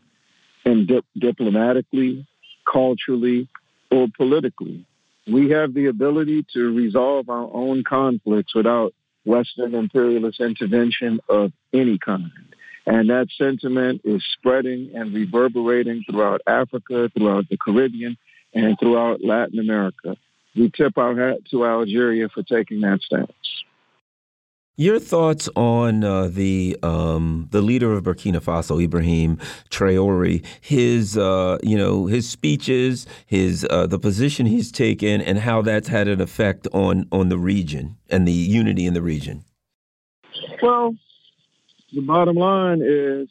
and 0.64 0.86
dip- 0.86 1.06
diplomatically, 1.16 2.26
culturally, 2.70 3.48
or 3.90 4.08
politically. 4.14 4.84
We 5.26 5.50
have 5.50 5.72
the 5.72 5.86
ability 5.86 6.46
to 6.54 6.74
resolve 6.74 7.28
our 7.28 7.48
own 7.52 7.84
conflicts 7.84 8.54
without 8.54 8.92
Western 9.24 9.74
imperialist 9.74 10.40
intervention 10.40 11.20
of 11.28 11.52
any 11.72 11.98
kind. 11.98 12.30
And 12.86 13.10
that 13.10 13.28
sentiment 13.36 14.00
is 14.04 14.24
spreading 14.32 14.92
and 14.94 15.12
reverberating 15.12 16.04
throughout 16.08 16.40
Africa, 16.46 17.10
throughout 17.14 17.48
the 17.50 17.58
Caribbean, 17.58 18.16
and 18.54 18.78
throughout 18.78 19.22
Latin 19.22 19.58
America. 19.58 20.16
We 20.56 20.70
tip 20.70 20.96
our 20.96 21.14
hat 21.14 21.38
to 21.50 21.66
Algeria 21.66 22.28
for 22.28 22.42
taking 22.42 22.80
that 22.80 23.00
stance. 23.02 23.57
Your 24.80 25.00
thoughts 25.00 25.48
on 25.56 26.04
uh, 26.04 26.28
the 26.28 26.78
um, 26.84 27.48
the 27.50 27.60
leader 27.60 27.94
of 27.94 28.04
Burkina 28.04 28.40
Faso, 28.40 28.80
Ibrahim 28.80 29.38
Traore, 29.70 30.46
his 30.60 31.18
uh, 31.18 31.58
you 31.64 31.76
know 31.76 32.06
his 32.06 32.30
speeches, 32.30 33.04
his 33.26 33.66
uh, 33.68 33.88
the 33.88 33.98
position 33.98 34.46
he's 34.46 34.70
taken, 34.70 35.20
and 35.20 35.40
how 35.40 35.62
that's 35.62 35.88
had 35.88 36.06
an 36.06 36.20
effect 36.20 36.68
on 36.72 37.08
on 37.10 37.28
the 37.28 37.38
region 37.38 37.96
and 38.08 38.26
the 38.26 38.30
unity 38.32 38.86
in 38.86 38.94
the 38.94 39.02
region. 39.02 39.42
Well, 40.62 40.94
the 41.92 42.02
bottom 42.02 42.36
line 42.36 42.80
is 42.80 43.28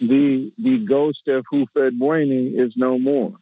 the 0.00 0.50
the 0.58 0.78
ghost 0.78 1.28
of 1.28 1.44
Houphouët-Boigny 1.52 2.60
is 2.60 2.72
no 2.74 2.98
more. 2.98 3.32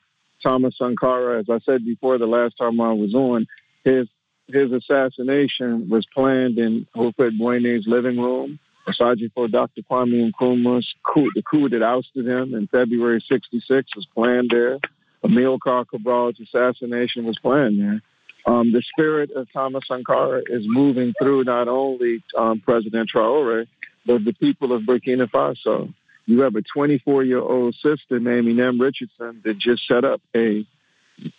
Thomas 0.43 0.77
Sankara, 0.77 1.39
as 1.39 1.47
I 1.49 1.61
said 1.61 1.83
before, 1.87 2.19
the 2.19 2.27
last 2.27 2.59
time 2.59 2.79
I 2.79 2.93
was 2.93 3.15
on, 3.15 3.47
his 3.85 4.07
his 4.49 4.73
assassination 4.73 5.89
was 5.89 6.07
planned 6.13 6.59
in 6.59 6.87
Houphouët-Boigny's 6.95 7.87
living 7.87 8.19
room. 8.19 8.59
Osagyefo 8.89 9.51
Dr. 9.51 9.83
Kwame 9.83 10.31
Nkrumah's 10.33 10.93
coup, 11.07 11.31
the 11.35 11.43
coup 11.43 11.69
that 11.69 11.83
ousted 11.83 12.27
him 12.27 12.55
in 12.55 12.67
February 12.67 13.25
66 13.29 13.97
was 13.97 14.07
planned 14.15 14.51
there. 14.51 14.79
Amilcar 15.25 15.87
Cabral's 15.87 16.41
assassination 16.41 17.25
was 17.25 17.39
planned 17.39 17.81
there. 17.81 18.03
Um, 18.45 18.73
the 18.73 18.83
spirit 18.93 19.31
of 19.31 19.47
Thomas 19.53 19.85
Sankara 19.87 20.43
is 20.49 20.65
moving 20.67 21.15
through 21.21 21.45
not 21.45 21.69
only 21.69 22.25
um, 22.37 22.61
President 22.61 23.09
Traore, 23.15 23.67
but 24.05 24.25
the 24.25 24.33
people 24.33 24.73
of 24.73 24.83
Burkina 24.83 25.31
Faso. 25.31 25.95
You 26.27 26.41
have 26.41 26.57
a 26.57 26.63
24 26.63 27.23
year 27.23 27.41
old 27.41 27.75
sister 27.77 28.19
named 28.19 28.49
Inem 28.49 28.81
Richardson 28.81 29.43
that 29.45 29.59
just 29.59 29.87
set 29.87 30.05
up 30.05 30.21
a 30.35 30.67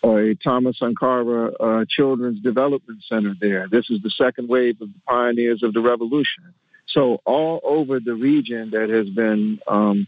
a 0.04 0.36
Thomas 0.44 0.80
Sankara 0.80 1.52
uh, 1.54 1.86
Children's 1.90 2.42
Development 2.42 3.04
Center 3.08 3.36
there. 3.40 3.68
This 3.70 3.90
is 3.90 4.02
the 4.02 4.12
second 4.12 4.50
wave 4.50 4.82
of 4.82 4.90
the 4.90 5.00
pioneers 5.08 5.64
of 5.64 5.74
the 5.74 5.82
revolution. 5.82 6.54
So 6.88 7.22
all 7.26 7.60
over 7.64 8.00
the 8.00 8.14
region 8.14 8.72
that 8.72 8.90
has 8.90 9.10
been 9.10 9.60
um, 9.68 10.08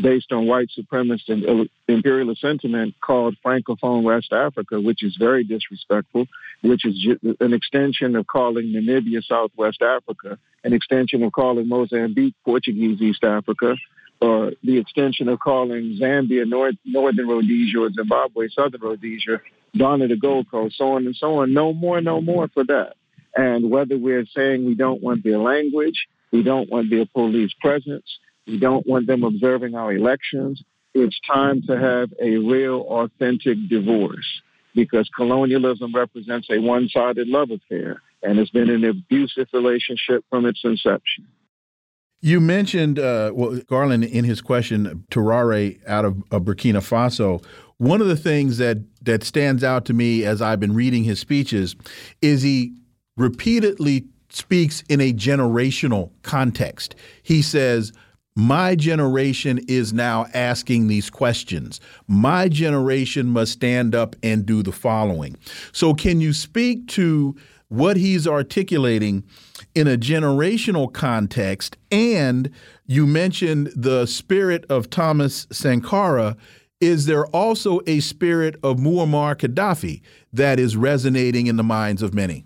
based 0.00 0.32
on 0.32 0.46
white 0.46 0.68
supremacist 0.76 1.28
and 1.28 1.68
imperialist 1.88 2.40
sentiment 2.40 2.94
called 3.00 3.36
Francophone 3.44 4.02
West 4.02 4.32
Africa, 4.32 4.80
which 4.80 5.02
is 5.02 5.16
very 5.18 5.44
disrespectful, 5.44 6.26
which 6.62 6.84
is 6.84 7.06
an 7.40 7.52
extension 7.52 8.16
of 8.16 8.26
calling 8.26 8.66
Namibia 8.66 9.22
Southwest 9.24 9.82
Africa, 9.82 10.38
an 10.64 10.72
extension 10.72 11.22
of 11.22 11.32
calling 11.32 11.68
Mozambique 11.68 12.34
Portuguese 12.44 13.00
East 13.00 13.24
Africa, 13.24 13.76
or 14.20 14.52
the 14.62 14.78
extension 14.78 15.28
of 15.28 15.40
calling 15.40 15.98
Zambia 16.00 16.46
North, 16.46 16.76
Northern 16.84 17.28
Rhodesia 17.28 17.78
or 17.80 17.90
Zimbabwe 17.90 18.48
Southern 18.48 18.80
Rhodesia, 18.80 19.40
Ghana 19.76 20.08
the 20.08 20.16
Gold 20.16 20.50
Coast, 20.50 20.76
so 20.76 20.92
on 20.92 21.06
and 21.06 21.16
so 21.16 21.38
on. 21.38 21.52
No 21.52 21.72
more, 21.72 22.00
no 22.00 22.20
more 22.20 22.48
for 22.48 22.64
that. 22.64 22.94
And 23.34 23.70
whether 23.70 23.96
we're 23.96 24.26
saying 24.36 24.66
we 24.66 24.74
don't 24.74 25.02
want 25.02 25.24
their 25.24 25.38
language, 25.38 26.06
we 26.32 26.42
don't 26.42 26.68
want 26.68 26.90
their 26.90 27.06
police 27.06 27.52
presence, 27.60 28.18
we 28.46 28.58
don't 28.58 28.86
want 28.86 29.06
them 29.06 29.22
observing 29.24 29.74
our 29.74 29.92
elections, 29.92 30.62
it's 30.92 31.18
time 31.26 31.62
to 31.68 31.78
have 31.78 32.12
a 32.20 32.36
real, 32.38 32.80
authentic 32.80 33.56
divorce 33.68 34.26
because 34.74 35.08
colonialism 35.16 35.94
represents 35.94 36.48
a 36.50 36.58
one 36.58 36.88
sided 36.88 37.28
love 37.28 37.50
affair 37.50 38.02
and 38.22 38.38
has 38.38 38.50
been 38.50 38.70
an 38.70 38.84
abusive 38.84 39.48
relationship 39.52 40.24
from 40.30 40.46
its 40.46 40.60
inception. 40.64 41.26
You 42.22 42.40
mentioned, 42.40 42.98
uh, 42.98 43.32
well, 43.34 43.58
Garland, 43.66 44.04
in 44.04 44.24
his 44.24 44.40
question, 44.40 45.04
Traore 45.10 45.80
out 45.86 46.04
of, 46.04 46.22
of 46.30 46.42
Burkina 46.42 46.80
Faso. 46.80 47.42
One 47.78 48.02
of 48.02 48.08
the 48.08 48.16
things 48.16 48.58
that 48.58 48.78
that 49.02 49.24
stands 49.24 49.64
out 49.64 49.86
to 49.86 49.94
me 49.94 50.24
as 50.24 50.42
I've 50.42 50.60
been 50.60 50.74
reading 50.74 51.04
his 51.04 51.18
speeches 51.18 51.74
is 52.20 52.42
he 52.42 52.74
repeatedly 53.16 54.04
speaks 54.28 54.82
in 54.88 55.00
a 55.00 55.12
generational 55.14 56.10
context. 56.22 56.94
He 57.22 57.40
says, 57.40 57.92
my 58.36 58.74
generation 58.74 59.60
is 59.66 59.92
now 59.92 60.26
asking 60.32 60.86
these 60.86 61.10
questions. 61.10 61.80
My 62.06 62.48
generation 62.48 63.26
must 63.26 63.52
stand 63.52 63.94
up 63.94 64.14
and 64.22 64.46
do 64.46 64.62
the 64.62 64.72
following. 64.72 65.36
So, 65.72 65.94
can 65.94 66.20
you 66.20 66.32
speak 66.32 66.86
to 66.88 67.34
what 67.68 67.96
he's 67.96 68.26
articulating 68.26 69.24
in 69.74 69.86
a 69.86 69.96
generational 69.96 70.92
context. 70.92 71.76
And 71.90 72.50
you 72.86 73.06
mentioned 73.06 73.72
the 73.76 74.06
spirit 74.06 74.64
of 74.68 74.90
Thomas 74.90 75.46
Sankara. 75.52 76.36
Is 76.80 77.06
there 77.06 77.26
also 77.26 77.80
a 77.86 78.00
spirit 78.00 78.56
of 78.62 78.78
Muammar 78.78 79.36
Gaddafi 79.36 80.00
that 80.32 80.58
is 80.58 80.76
resonating 80.76 81.46
in 81.46 81.56
the 81.56 81.62
minds 81.62 82.02
of 82.02 82.14
many? 82.14 82.44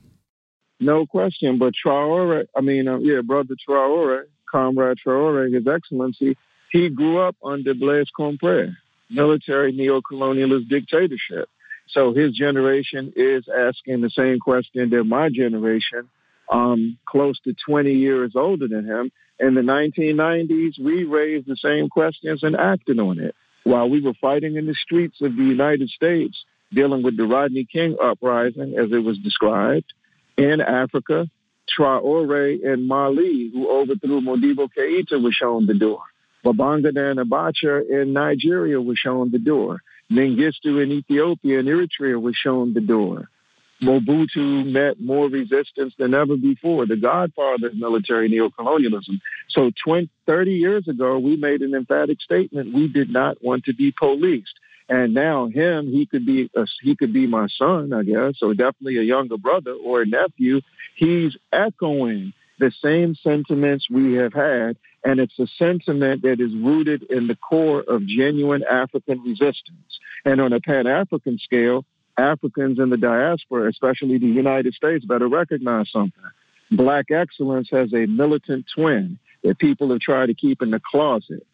No 0.80 1.06
question. 1.06 1.58
But 1.58 1.74
Traore, 1.74 2.46
I 2.56 2.60
mean, 2.60 2.88
uh, 2.88 2.98
yeah, 2.98 3.20
Brother 3.20 3.54
Traore, 3.66 4.24
Comrade 4.50 4.98
Traore, 5.04 5.52
His 5.54 5.66
Excellency, 5.66 6.36
he 6.72 6.88
grew 6.88 7.18
up 7.18 7.36
under 7.44 7.74
Blaise 7.74 8.08
Compaoré, 8.18 8.74
military 9.08 9.70
neo-colonialist 9.72 10.68
dictatorship. 10.68 11.48
So 11.88 12.12
his 12.12 12.32
generation 12.32 13.12
is 13.14 13.44
asking 13.48 14.00
the 14.00 14.10
same 14.10 14.40
question 14.40 14.90
that 14.90 15.04
my 15.04 15.28
generation 15.28 16.08
um, 16.50 16.98
close 17.06 17.38
to 17.40 17.54
20 17.66 17.92
years 17.92 18.32
older 18.34 18.68
than 18.68 18.84
him. 18.84 19.10
In 19.40 19.54
the 19.54 19.62
1990s, 19.62 20.78
we 20.78 21.04
raised 21.04 21.46
the 21.46 21.56
same 21.56 21.88
questions 21.88 22.42
and 22.42 22.56
acted 22.56 22.98
on 22.98 23.18
it. 23.18 23.34
While 23.64 23.88
we 23.88 24.00
were 24.00 24.14
fighting 24.20 24.56
in 24.56 24.66
the 24.66 24.74
streets 24.74 25.20
of 25.22 25.36
the 25.36 25.42
United 25.42 25.88
States, 25.88 26.44
dealing 26.72 27.02
with 27.02 27.16
the 27.16 27.24
Rodney 27.24 27.66
King 27.70 27.96
uprising, 28.02 28.76
as 28.78 28.92
it 28.92 29.02
was 29.02 29.18
described, 29.18 29.92
in 30.36 30.60
Africa, 30.60 31.28
Traore 31.66 32.60
in 32.62 32.86
Mali, 32.86 33.50
who 33.52 33.68
overthrew 33.68 34.20
Modibo 34.20 34.68
Keita, 34.76 35.22
was 35.22 35.34
shown 35.34 35.66
the 35.66 35.74
door. 35.74 36.02
Babangida 36.44 37.10
and 37.10 37.18
Abacha 37.18 37.88
in 37.88 38.12
Nigeria 38.12 38.80
was 38.80 38.98
shown 38.98 39.30
the 39.30 39.38
door. 39.38 39.80
Mengistu 40.12 40.82
in 40.82 40.92
Ethiopia 40.92 41.60
and 41.60 41.68
Eritrea 41.68 42.20
was 42.20 42.36
shown 42.36 42.74
the 42.74 42.82
door. 42.82 43.30
Mobutu 43.82 44.64
met 44.64 45.00
more 45.00 45.28
resistance 45.28 45.94
than 45.98 46.14
ever 46.14 46.36
before, 46.36 46.86
the 46.86 46.96
godfather 46.96 47.68
of 47.68 47.76
military 47.76 48.30
neocolonialism. 48.30 49.20
So 49.48 49.70
20, 49.84 50.08
30 50.26 50.52
years 50.52 50.88
ago, 50.88 51.18
we 51.18 51.36
made 51.36 51.60
an 51.62 51.74
emphatic 51.74 52.20
statement. 52.20 52.74
We 52.74 52.88
did 52.88 53.10
not 53.10 53.42
want 53.42 53.64
to 53.64 53.74
be 53.74 53.92
policed. 53.92 54.54
And 54.88 55.14
now 55.14 55.46
him, 55.48 55.90
he 55.90 56.06
could 56.06 56.26
be 56.26 56.50
a, 56.54 56.66
he 56.82 56.94
could 56.94 57.12
be 57.12 57.26
my 57.26 57.48
son, 57.48 57.92
I 57.92 58.02
guess, 58.02 58.42
or 58.42 58.54
definitely 58.54 58.98
a 58.98 59.02
younger 59.02 59.38
brother 59.38 59.72
or 59.72 60.02
a 60.02 60.06
nephew. 60.06 60.60
He's 60.94 61.36
echoing 61.52 62.32
the 62.58 62.70
same 62.82 63.14
sentiments 63.14 63.88
we 63.90 64.14
have 64.14 64.32
had, 64.32 64.76
and 65.02 65.20
it's 65.20 65.38
a 65.38 65.46
sentiment 65.58 66.22
that 66.22 66.40
is 66.40 66.54
rooted 66.54 67.02
in 67.04 67.26
the 67.26 67.36
core 67.36 67.82
of 67.82 68.06
genuine 68.06 68.62
African 68.62 69.20
resistance. 69.22 69.98
And 70.24 70.40
on 70.40 70.52
a 70.52 70.60
Pan-African 70.60 71.38
scale, 71.38 71.84
Africans 72.16 72.78
in 72.78 72.90
the 72.90 72.96
diaspora, 72.96 73.68
especially 73.68 74.18
the 74.18 74.26
United 74.26 74.74
States, 74.74 75.04
better 75.04 75.28
recognize 75.28 75.90
something. 75.90 76.22
Black 76.70 77.10
excellence 77.10 77.68
has 77.70 77.92
a 77.92 78.06
militant 78.06 78.66
twin 78.74 79.18
that 79.42 79.58
people 79.58 79.90
have 79.90 80.00
tried 80.00 80.26
to 80.26 80.34
keep 80.34 80.62
in 80.62 80.70
the 80.70 80.80
closet, 80.80 81.46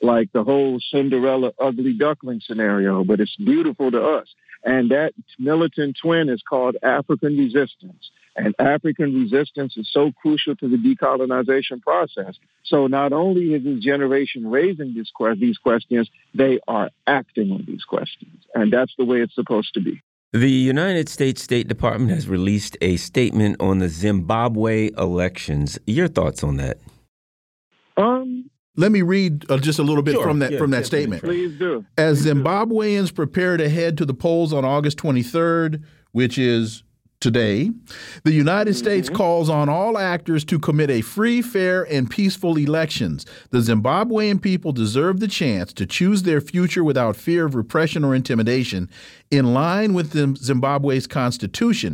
like 0.00 0.32
the 0.32 0.44
whole 0.44 0.80
Cinderella 0.80 1.52
ugly 1.58 1.92
duckling 1.92 2.40
scenario, 2.40 3.04
but 3.04 3.20
it's 3.20 3.36
beautiful 3.36 3.90
to 3.90 4.02
us. 4.02 4.28
And 4.64 4.90
that 4.90 5.12
militant 5.38 5.98
twin 6.00 6.28
is 6.28 6.42
called 6.42 6.76
African 6.82 7.36
resistance. 7.36 8.10
And 8.36 8.54
African 8.58 9.14
resistance 9.14 9.76
is 9.76 9.88
so 9.92 10.10
crucial 10.20 10.56
to 10.56 10.68
the 10.68 10.76
decolonization 10.76 11.80
process. 11.82 12.34
So 12.64 12.86
not 12.86 13.12
only 13.12 13.54
is 13.54 13.62
this 13.62 13.84
generation 13.84 14.50
raising 14.50 14.94
these, 14.94 15.12
these 15.38 15.58
questions, 15.58 16.08
they 16.34 16.58
are 16.66 16.90
acting 17.06 17.52
on 17.52 17.64
these 17.66 17.84
questions. 17.84 18.44
And 18.54 18.72
that's 18.72 18.92
the 18.98 19.04
way 19.04 19.18
it's 19.20 19.34
supposed 19.34 19.74
to 19.74 19.80
be. 19.80 20.00
The 20.32 20.50
United 20.50 21.08
States 21.08 21.42
State 21.42 21.68
Department 21.68 22.10
has 22.10 22.26
released 22.26 22.76
a 22.80 22.96
statement 22.96 23.56
on 23.60 23.78
the 23.78 23.88
Zimbabwe 23.88 24.90
elections. 24.98 25.78
Your 25.86 26.08
thoughts 26.08 26.42
on 26.42 26.56
that? 26.56 26.78
Um, 27.96 28.50
let 28.76 28.90
me 28.92 29.02
read 29.02 29.48
uh, 29.50 29.58
just 29.58 29.78
a 29.78 29.82
little 29.82 30.02
bit 30.02 30.14
sure. 30.14 30.22
from 30.22 30.40
that 30.40 30.52
yeah, 30.52 30.58
from 30.58 30.70
that 30.70 30.86
statement. 30.86 31.22
Please 31.22 31.58
do. 31.58 31.84
As 31.96 32.24
Zimbabweans 32.26 33.14
prepare 33.14 33.56
to 33.56 33.68
head 33.68 33.96
to 33.98 34.04
the 34.04 34.14
polls 34.14 34.52
on 34.52 34.64
August 34.64 34.98
23rd, 34.98 35.82
which 36.12 36.38
is 36.38 36.82
today, 37.24 37.70
the 38.24 38.32
United 38.32 38.74
mm 38.74 38.76
-hmm. 38.76 38.84
States 38.84 39.08
calls 39.08 39.48
on 39.48 39.68
all 39.68 39.96
actors 39.96 40.44
to 40.44 40.58
commit 40.58 40.90
a 40.90 41.00
free, 41.00 41.42
fair, 41.42 41.86
and 41.94 42.10
peaceful 42.10 42.58
elections. 42.58 43.26
The 43.50 43.62
Zimbabwean 43.70 44.38
people 44.38 44.72
deserve 44.72 45.16
the 45.18 45.34
chance 45.40 45.72
to 45.74 45.86
choose 45.86 46.22
their 46.22 46.42
future 46.52 46.84
without 46.84 47.16
fear 47.16 47.46
of 47.46 47.54
repression 47.54 48.04
or 48.04 48.14
intimidation. 48.14 48.90
In 49.30 49.54
line 49.54 49.94
with 49.94 50.08
Zimbabwe's 50.48 51.06
constitution, 51.06 51.92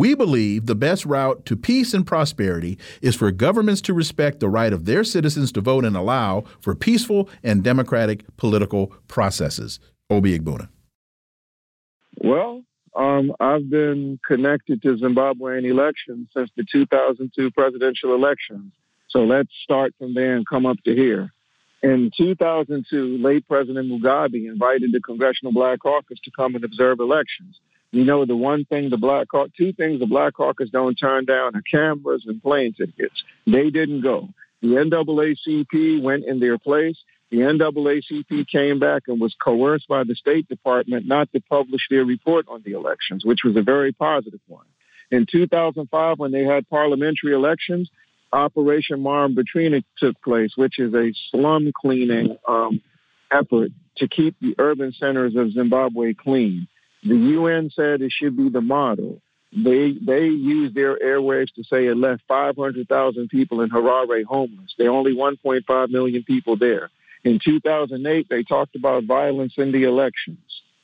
we 0.00 0.16
believe 0.16 0.60
the 0.66 0.80
best 0.86 1.02
route 1.06 1.38
to 1.48 1.56
peace 1.56 1.96
and 1.96 2.04
prosperity 2.06 2.74
is 3.00 3.16
for 3.16 3.30
governments 3.46 3.82
to 3.82 3.94
respect 4.02 4.40
the 4.40 4.54
right 4.58 4.74
of 4.74 4.84
their 4.84 5.04
citizens 5.04 5.52
to 5.52 5.60
vote 5.60 5.84
and 5.88 5.96
allow 5.96 6.42
for 6.60 6.74
peaceful 6.74 7.28
and 7.48 7.62
democratic 7.62 8.18
political 8.36 8.84
processes. 9.14 9.80
Obi 10.10 10.30
Egbuna. 10.36 10.66
Well, 12.30 12.64
um, 12.94 13.34
I've 13.40 13.68
been 13.68 14.18
connected 14.26 14.82
to 14.82 14.96
Zimbabwean 14.96 15.64
elections 15.64 16.28
since 16.34 16.50
the 16.56 16.64
2002 16.70 17.50
presidential 17.50 18.14
elections. 18.14 18.72
So 19.08 19.24
let's 19.24 19.50
start 19.62 19.94
from 19.98 20.14
there 20.14 20.36
and 20.36 20.46
come 20.46 20.66
up 20.66 20.76
to 20.84 20.94
here. 20.94 21.32
In 21.82 22.10
2002, 22.16 23.18
late 23.18 23.46
President 23.46 23.90
Mugabe 23.90 24.48
invited 24.48 24.92
the 24.92 25.00
Congressional 25.00 25.52
Black 25.52 25.80
Caucus 25.80 26.18
to 26.24 26.30
come 26.30 26.54
and 26.54 26.64
observe 26.64 26.98
elections. 26.98 27.58
You 27.90 28.04
know, 28.04 28.24
the 28.24 28.34
one 28.34 28.64
thing 28.64 28.90
the 28.90 28.96
Black 28.96 29.28
Caucus, 29.28 29.52
two 29.56 29.72
things 29.72 30.00
the 30.00 30.06
Black 30.06 30.34
Caucus 30.34 30.70
don't 30.70 30.94
turn 30.94 31.26
down 31.26 31.54
are 31.54 31.62
cameras 31.62 32.24
and 32.26 32.42
plane 32.42 32.72
tickets. 32.72 33.22
They 33.46 33.70
didn't 33.70 34.00
go. 34.00 34.30
The 34.62 34.68
NAACP 34.68 36.02
went 36.02 36.24
in 36.24 36.40
their 36.40 36.58
place 36.58 36.96
the 37.34 37.40
NAACP 37.40 38.46
came 38.46 38.78
back 38.78 39.04
and 39.08 39.20
was 39.20 39.34
coerced 39.42 39.88
by 39.88 40.04
the 40.04 40.14
State 40.14 40.48
Department 40.48 41.06
not 41.06 41.32
to 41.32 41.40
publish 41.40 41.82
their 41.90 42.04
report 42.04 42.46
on 42.48 42.62
the 42.64 42.72
elections, 42.72 43.24
which 43.24 43.40
was 43.44 43.56
a 43.56 43.62
very 43.62 43.92
positive 43.92 44.40
one. 44.46 44.66
In 45.10 45.26
2005, 45.26 46.18
when 46.18 46.30
they 46.30 46.44
had 46.44 46.68
parliamentary 46.68 47.34
elections, 47.34 47.90
Operation 48.32 49.00
Marm 49.00 49.34
Murambatsvina 49.34 49.82
took 49.98 50.20
place, 50.22 50.52
which 50.56 50.78
is 50.78 50.94
a 50.94 51.12
slum 51.30 51.72
cleaning 51.74 52.36
um, 52.46 52.80
effort 53.32 53.70
to 53.96 54.08
keep 54.08 54.36
the 54.40 54.54
urban 54.58 54.92
centers 54.92 55.34
of 55.34 55.52
Zimbabwe 55.52 56.14
clean. 56.14 56.68
The 57.02 57.16
UN 57.16 57.70
said 57.74 58.00
it 58.00 58.12
should 58.12 58.36
be 58.36 58.48
the 58.48 58.60
model. 58.60 59.20
They 59.52 59.92
they 60.00 60.26
used 60.26 60.74
their 60.74 60.96
airwaves 60.98 61.52
to 61.54 61.64
say 61.64 61.86
it 61.86 61.96
left 61.96 62.22
500,000 62.28 63.28
people 63.28 63.60
in 63.60 63.70
Harare 63.70 64.24
homeless. 64.24 64.74
There 64.78 64.88
are 64.88 64.90
only 64.90 65.14
1.5 65.14 65.90
million 65.90 66.22
people 66.24 66.56
there. 66.56 66.90
In 67.24 67.40
2008, 67.42 68.28
they 68.28 68.42
talked 68.42 68.76
about 68.76 69.04
violence 69.04 69.54
in 69.56 69.72
the 69.72 69.84
elections. 69.84 70.38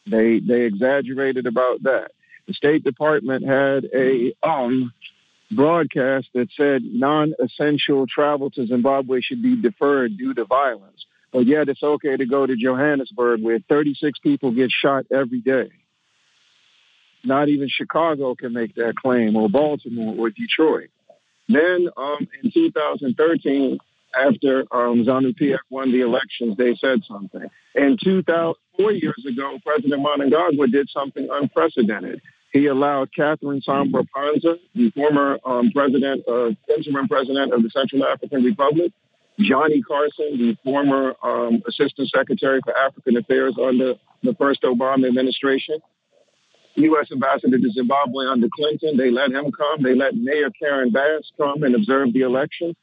They 0.06 0.40
they 0.40 0.62
exaggerated 0.62 1.46
about 1.46 1.82
that. 1.82 2.12
The 2.46 2.54
State 2.54 2.82
Department 2.82 3.46
had 3.46 3.84
a 3.94 4.32
um, 4.42 4.92
broadcast 5.50 6.28
that 6.34 6.48
said 6.56 6.82
non-essential 6.82 8.06
travel 8.06 8.50
to 8.52 8.66
Zimbabwe 8.66 9.20
should 9.20 9.42
be 9.42 9.60
deferred 9.60 10.16
due 10.16 10.34
to 10.34 10.44
violence. 10.46 11.04
But 11.32 11.46
yet 11.46 11.68
it's 11.68 11.82
okay 11.82 12.16
to 12.16 12.26
go 12.26 12.46
to 12.46 12.56
Johannesburg 12.56 13.42
where 13.42 13.60
36 13.68 14.18
people 14.20 14.50
get 14.52 14.70
shot 14.70 15.06
every 15.12 15.40
day. 15.40 15.70
Not 17.22 17.48
even 17.48 17.68
Chicago 17.68 18.34
can 18.34 18.54
make 18.54 18.74
that 18.76 18.96
claim, 18.96 19.36
or 19.36 19.48
Baltimore, 19.48 20.14
or 20.18 20.30
Detroit. 20.30 20.88
Then 21.48 21.88
um, 21.96 22.26
in 22.42 22.50
2013, 22.50 23.78
after 24.14 24.60
um, 24.72 25.04
ZANU-PF 25.04 25.58
won 25.70 25.92
the 25.92 26.00
elections, 26.00 26.56
they 26.56 26.74
said 26.76 27.00
something. 27.06 27.48
And 27.74 27.98
2000, 28.02 28.54
four 28.76 28.92
years 28.92 29.24
ago, 29.26 29.58
President 29.64 30.02
Mnangagwa 30.02 30.70
did 30.70 30.88
something 30.90 31.28
unprecedented. 31.30 32.20
He 32.52 32.66
allowed 32.66 33.14
Catherine 33.14 33.60
Samba 33.62 34.04
Panza, 34.14 34.56
the 34.74 34.90
former 34.90 35.38
um, 35.44 35.70
president, 35.72 36.24
uh, 36.26 36.50
interim 36.74 37.06
president 37.06 37.52
of 37.52 37.62
the 37.62 37.70
Central 37.70 38.04
African 38.04 38.42
Republic, 38.42 38.92
Johnnie 39.38 39.82
Carson, 39.82 40.36
the 40.36 40.56
former 40.64 41.14
um, 41.22 41.62
assistant 41.66 42.10
secretary 42.10 42.60
for 42.64 42.76
African 42.76 43.16
Affairs 43.16 43.54
under 43.62 43.94
the 44.22 44.34
first 44.34 44.62
Obama 44.62 45.06
administration, 45.06 45.78
U.S. 46.74 47.08
ambassador 47.12 47.58
to 47.58 47.70
Zimbabwe 47.70 48.26
under 48.26 48.48
Clinton. 48.54 48.96
They 48.96 49.10
let 49.10 49.30
him 49.30 49.52
come. 49.52 49.82
They 49.82 49.94
let 49.94 50.14
Mayor 50.16 50.50
Karen 50.58 50.90
Bass 50.90 51.30
come 51.36 51.62
and 51.62 51.74
observe 51.74 52.12
the 52.12 52.22
election 52.22 52.74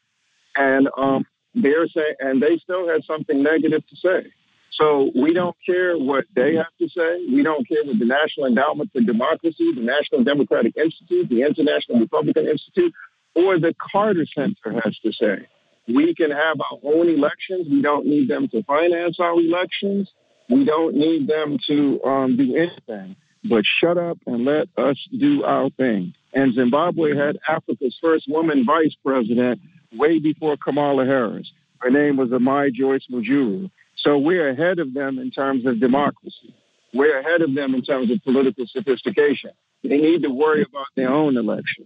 and 0.58 0.90
um, 0.98 1.26
they're 1.54 1.88
saying, 1.88 2.16
and 2.20 2.42
they 2.42 2.58
still 2.58 2.88
had 2.88 3.04
something 3.04 3.42
negative 3.42 3.86
to 3.88 3.96
say. 3.96 4.32
So 4.72 5.12
we 5.16 5.34
don't 5.34 5.56
care 5.66 5.98
what 5.98 6.26
they 6.36 6.56
have 6.56 6.76
to 6.80 6.90
say. 6.90 7.26
We 7.32 7.42
don't 7.42 7.68
care 7.68 7.84
what 7.84 7.98
the 7.98 8.06
National 8.06 8.48
Endowment 8.48 8.92
for 8.92 9.02
Democracy, 9.02 9.72
the 9.74 9.82
National 9.82 10.24
Democratic 10.24 10.76
Institute, 10.78 11.30
the 11.30 11.42
International 11.42 12.00
Republican 12.00 12.48
Institute, 12.48 12.94
or 13.36 13.60
the 13.60 13.74
Carter 13.92 14.26
Center 14.36 14.80
has 14.84 14.98
to 15.00 15.14
say. 15.14 15.48
We 15.88 16.14
can 16.14 16.32
have 16.32 16.60
our 16.60 16.80
own 16.84 17.08
elections. 17.08 17.68
We 17.70 17.82
don't 17.82 18.06
need 18.06 18.28
them 18.28 18.50
to 18.50 18.62
finance 18.64 19.20
our 19.20 19.40
elections. 19.40 20.12
We 20.50 20.66
don't 20.66 20.96
need 20.96 21.28
them 21.28 21.58
to 21.68 22.04
um, 22.04 22.38
do 22.38 22.56
anything. 22.56 23.16
But 23.44 23.64
shut 23.66 23.98
up 23.98 24.18
and 24.26 24.44
let 24.44 24.68
us 24.78 24.98
do 25.18 25.44
our 25.44 25.70
thing. 25.70 26.14
And 26.34 26.54
Zimbabwe 26.54 27.16
had 27.16 27.38
Africa's 27.48 27.98
first 28.02 28.26
woman 28.28 28.66
vice 28.66 28.96
president 29.04 29.62
way 29.93 30.19
before 30.19 30.57
Kamala 30.57 31.05
Harris. 31.05 31.51
Her 31.80 31.89
name 31.89 32.18
was 32.18 32.30
Amai 32.30 32.73
Joyce 32.73 33.05
Mujuru. 33.11 33.69
So 33.97 34.18
we're 34.18 34.49
ahead 34.49 34.80
of 34.80 34.93
them 34.93 35.19
in 35.19 35.31
terms 35.31 35.65
of 35.65 35.80
democracy. 35.80 36.53
We're 36.93 37.19
ahead 37.19 37.41
of 37.41 37.53
them 37.53 37.76
in 37.76 37.81
terms 37.81 38.11
of 38.11 38.23
political 38.23 38.65
sophistication. 38.68 39.51
They 39.84 39.97
need 39.97 40.23
to 40.23 40.30
worry 40.30 40.61
about 40.61 40.88
their 40.95 41.09
own 41.09 41.38
election. 41.38 41.85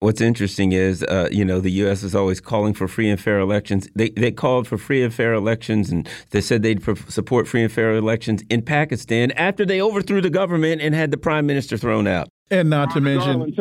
What's 0.00 0.20
interesting 0.20 0.72
is, 0.72 1.02
uh, 1.04 1.28
you 1.32 1.44
know, 1.44 1.58
the 1.58 1.70
U.S. 1.70 2.02
is 2.02 2.14
always 2.14 2.38
calling 2.38 2.74
for 2.74 2.86
free 2.86 3.08
and 3.08 3.18
fair 3.18 3.38
elections. 3.38 3.88
They, 3.94 4.10
they 4.10 4.30
called 4.30 4.68
for 4.68 4.76
free 4.76 5.02
and 5.02 5.12
fair 5.12 5.32
elections, 5.32 5.90
and 5.90 6.06
they 6.30 6.42
said 6.42 6.62
they'd 6.62 6.82
support 7.10 7.48
free 7.48 7.62
and 7.62 7.72
fair 7.72 7.94
elections 7.94 8.42
in 8.50 8.60
Pakistan 8.60 9.30
after 9.32 9.64
they 9.64 9.80
overthrew 9.80 10.20
the 10.20 10.28
government 10.28 10.82
and 10.82 10.94
had 10.94 11.12
the 11.12 11.16
prime 11.16 11.46
minister 11.46 11.78
thrown 11.78 12.06
out. 12.06 12.28
And 12.50 12.68
not 12.68 12.90
to 12.92 13.00
mention, 13.00 13.54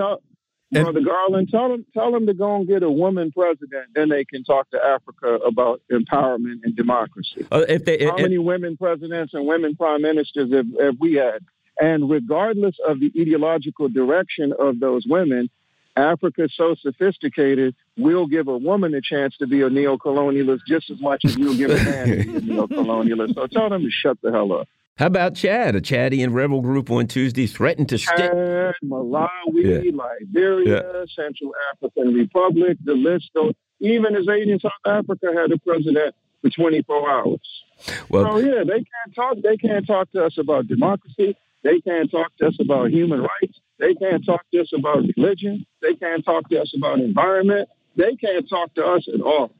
Brother 0.83 1.01
Garland, 1.01 1.49
tell 1.49 1.69
them 1.69 1.85
tell 1.93 2.11
them 2.11 2.25
to 2.27 2.33
go 2.33 2.55
and 2.55 2.67
get 2.67 2.83
a 2.83 2.89
woman 2.89 3.31
president. 3.31 3.87
Then 3.93 4.09
they 4.09 4.25
can 4.25 4.43
talk 4.43 4.69
to 4.71 4.79
Africa 4.83 5.35
about 5.45 5.81
empowerment 5.91 6.61
and 6.63 6.75
democracy. 6.75 7.45
Uh, 7.51 7.65
if 7.67 7.85
they, 7.85 8.05
How 8.05 8.15
if, 8.15 8.21
many 8.21 8.37
women 8.37 8.77
presidents 8.77 9.33
and 9.33 9.45
women 9.45 9.75
prime 9.75 10.01
ministers 10.01 10.53
have, 10.53 10.67
have 10.79 10.95
we 10.99 11.15
had? 11.15 11.39
And 11.79 12.09
regardless 12.09 12.75
of 12.87 12.99
the 12.99 13.11
ideological 13.19 13.89
direction 13.89 14.53
of 14.57 14.79
those 14.79 15.05
women, 15.07 15.49
Africa 15.97 16.43
is 16.43 16.53
so 16.55 16.75
sophisticated, 16.75 17.75
we'll 17.97 18.27
give 18.27 18.47
a 18.47 18.57
woman 18.57 18.93
a 18.93 19.01
chance 19.01 19.37
to 19.37 19.47
be 19.47 19.61
a 19.61 19.69
neo-colonialist 19.69 20.61
just 20.67 20.89
as 20.89 20.99
much 20.99 21.23
as 21.23 21.37
you'll 21.37 21.55
give 21.55 21.71
a 21.71 21.75
man 21.75 22.07
to 22.07 22.23
be 22.23 22.35
a 22.35 22.41
neo-colonialist. 22.53 23.35
So 23.35 23.47
tell 23.47 23.69
them 23.69 23.83
to 23.83 23.89
shut 23.89 24.17
the 24.21 24.31
hell 24.31 24.51
up. 24.53 24.67
How 24.97 25.07
about 25.07 25.35
Chad? 25.35 25.75
A 25.75 25.81
Chadian 25.81 26.33
rebel 26.33 26.61
group 26.61 26.89
on 26.89 27.07
Tuesday 27.07 27.47
threatened 27.47 27.89
to 27.89 27.97
stick. 27.97 28.31
Chad, 28.31 28.75
Malawi, 28.83 29.29
Yeah. 29.53 29.91
Liberia, 29.91 31.05
Central 31.13 31.53
African 31.73 32.13
Republic, 32.13 32.77
the 32.83 32.93
list 32.93 33.29
goes. 33.35 33.53
Even 33.81 34.15
as 34.15 34.25
in 34.27 34.57
South 34.59 34.71
Africa 34.85 35.27
had 35.35 35.51
a 35.51 35.57
president 35.57 36.15
for 36.41 36.49
24 36.49 37.09
hours. 37.09 37.63
Well, 38.09 38.23
so 38.25 38.37
yeah, 38.37 38.63
they 38.63 38.85
can't 38.85 39.15
talk. 39.15 39.37
They 39.43 39.57
can't 39.57 39.85
talk 39.85 40.11
to 40.13 40.23
us 40.23 40.37
about 40.37 40.67
democracy. 40.67 41.35
They 41.63 41.81
can't 41.81 42.09
talk 42.09 42.31
to 42.37 42.47
us 42.47 42.55
about 42.61 42.91
human 42.91 43.21
rights. 43.21 43.59
They 43.79 43.95
can't 43.95 44.25
talk 44.25 44.41
to 44.53 44.61
us 44.61 44.71
about 44.73 45.03
religion. 45.17 45.65
They 45.81 45.95
can't 45.95 46.23
talk 46.23 46.47
to 46.49 46.61
us 46.61 46.73
about 46.77 46.99
environment. 46.99 47.67
They 47.97 48.15
can't 48.15 48.47
talk 48.47 48.73
to 48.75 48.85
us 48.85 49.07
at 49.13 49.19
all. 49.19 49.51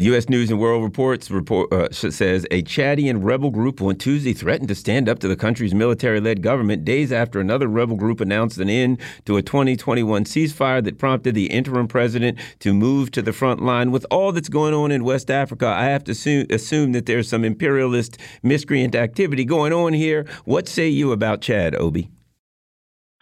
U.S. 0.00 0.28
News 0.28 0.50
and 0.50 0.58
World 0.58 0.82
Reports 0.82 1.30
report 1.30 1.72
uh, 1.72 1.88
says 1.92 2.44
a 2.50 2.64
Chadian 2.64 3.22
rebel 3.22 3.52
group 3.52 3.80
on 3.80 3.94
Tuesday 3.94 4.32
threatened 4.32 4.66
to 4.66 4.74
stand 4.74 5.08
up 5.08 5.20
to 5.20 5.28
the 5.28 5.36
country's 5.36 5.72
military-led 5.72 6.42
government 6.42 6.84
days 6.84 7.12
after 7.12 7.38
another 7.38 7.68
rebel 7.68 7.94
group 7.94 8.20
announced 8.20 8.58
an 8.58 8.68
end 8.68 9.00
to 9.24 9.36
a 9.36 9.42
2021 9.42 10.24
ceasefire 10.24 10.82
that 10.82 10.98
prompted 10.98 11.36
the 11.36 11.46
interim 11.46 11.86
president 11.86 12.40
to 12.58 12.74
move 12.74 13.12
to 13.12 13.22
the 13.22 13.32
front 13.32 13.62
line. 13.62 13.92
With 13.92 14.04
all 14.10 14.32
that's 14.32 14.48
going 14.48 14.74
on 14.74 14.90
in 14.90 15.04
West 15.04 15.30
Africa, 15.30 15.68
I 15.68 15.84
have 15.84 16.02
to 16.04 16.10
assume, 16.10 16.46
assume 16.50 16.90
that 16.90 17.06
there's 17.06 17.28
some 17.28 17.44
imperialist 17.44 18.18
miscreant 18.42 18.96
activity 18.96 19.44
going 19.44 19.72
on 19.72 19.92
here. 19.92 20.26
What 20.44 20.66
say 20.66 20.88
you 20.88 21.12
about 21.12 21.40
Chad, 21.40 21.76
Obi? 21.76 22.10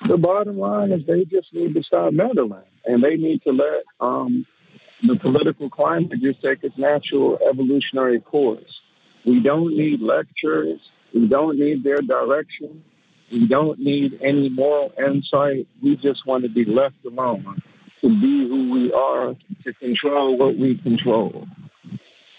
The 0.09 0.17
bottom 0.17 0.59
line 0.59 0.91
is 0.91 1.05
they 1.07 1.27
just 1.27 1.53
need 1.53 1.75
to 1.75 1.83
stop 1.83 2.15
meddling, 2.15 2.65
and 2.87 3.05
they 3.05 3.17
need 3.17 3.43
to 3.43 3.53
let 3.53 3.85
um, 4.01 4.47
the 5.03 5.17
political 5.17 5.69
climate 5.69 6.21
just 6.21 6.43
take 6.43 6.63
its 6.63 6.77
natural 6.79 7.39
evolutionary 7.49 8.21
course. 8.21 8.81
We 9.25 9.41
don't 9.41 9.77
need 9.77 10.01
lectures. 10.01 10.81
We 11.15 11.29
don't 11.29 11.59
need 11.59 11.85
their 11.85 12.01
direction. 12.01 12.85
We 13.31 13.47
don't 13.47 13.79
need 13.79 14.19
any 14.23 14.49
moral 14.49 14.93
insight. 14.99 15.67
We 15.83 15.97
just 15.97 16.27
want 16.27 16.45
to 16.45 16.51
be 16.51 16.65
left 16.65 16.97
alone 17.07 17.63
to 18.03 18.09
be 18.09 18.49
who 18.49 18.71
we 18.71 18.93
are, 18.93 19.35
to 19.65 19.73
control 19.75 20.37
what 20.37 20.59
we 20.59 20.77
control. 20.77 21.47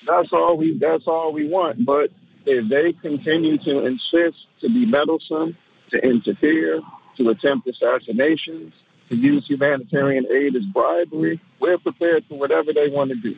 That's 0.06 0.32
all 0.34 0.58
we. 0.58 0.78
That's 0.78 1.08
all 1.08 1.32
we 1.32 1.48
want. 1.48 1.86
But 1.86 2.12
if 2.46 2.70
they 2.70 2.94
continue 3.02 3.58
to 3.60 3.86
insist 3.86 4.46
to 4.60 4.68
be 4.68 4.86
meddlesome, 4.86 5.58
to 5.92 5.98
interfere, 6.00 6.82
to 7.18 7.30
attempt 7.30 7.68
assassinations, 7.68 8.74
to 9.10 9.16
use 9.16 9.46
humanitarian 9.48 10.26
aid 10.32 10.56
as 10.56 10.64
bribery, 10.66 11.40
we're 11.60 11.78
prepared 11.78 12.26
for 12.28 12.38
whatever 12.38 12.74
they 12.74 12.90
want 12.90 13.10
to 13.12 13.16
do. 13.16 13.36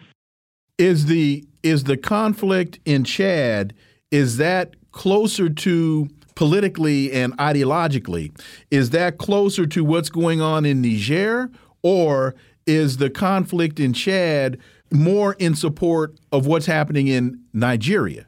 Is 0.78 1.06
the 1.06 1.46
is 1.64 1.86
the 1.86 1.98
conflict 1.98 2.80
in 2.86 3.04
Chad 3.04 3.74
is 4.12 4.38
that 4.38 4.76
closer 4.92 5.50
to 5.50 6.08
politically 6.36 7.12
and 7.12 7.38
ideologically? 7.38 8.32
Is 8.72 8.92
that 8.92 9.18
closer 9.18 9.66
to 9.66 9.84
what's 9.84 10.10
going 10.10 10.42
on 10.42 10.66
in 10.66 10.82
Niger 10.82 11.50
or 11.84 12.36
is 12.66 12.98
the 12.98 13.10
conflict 13.10 13.80
in 13.80 13.94
Chad 13.94 14.58
more 14.92 15.34
in 15.34 15.56
support 15.56 16.16
of 16.32 16.46
what's 16.46 16.66
happening 16.66 17.08
in 17.08 17.42
Nigeria? 17.54 18.28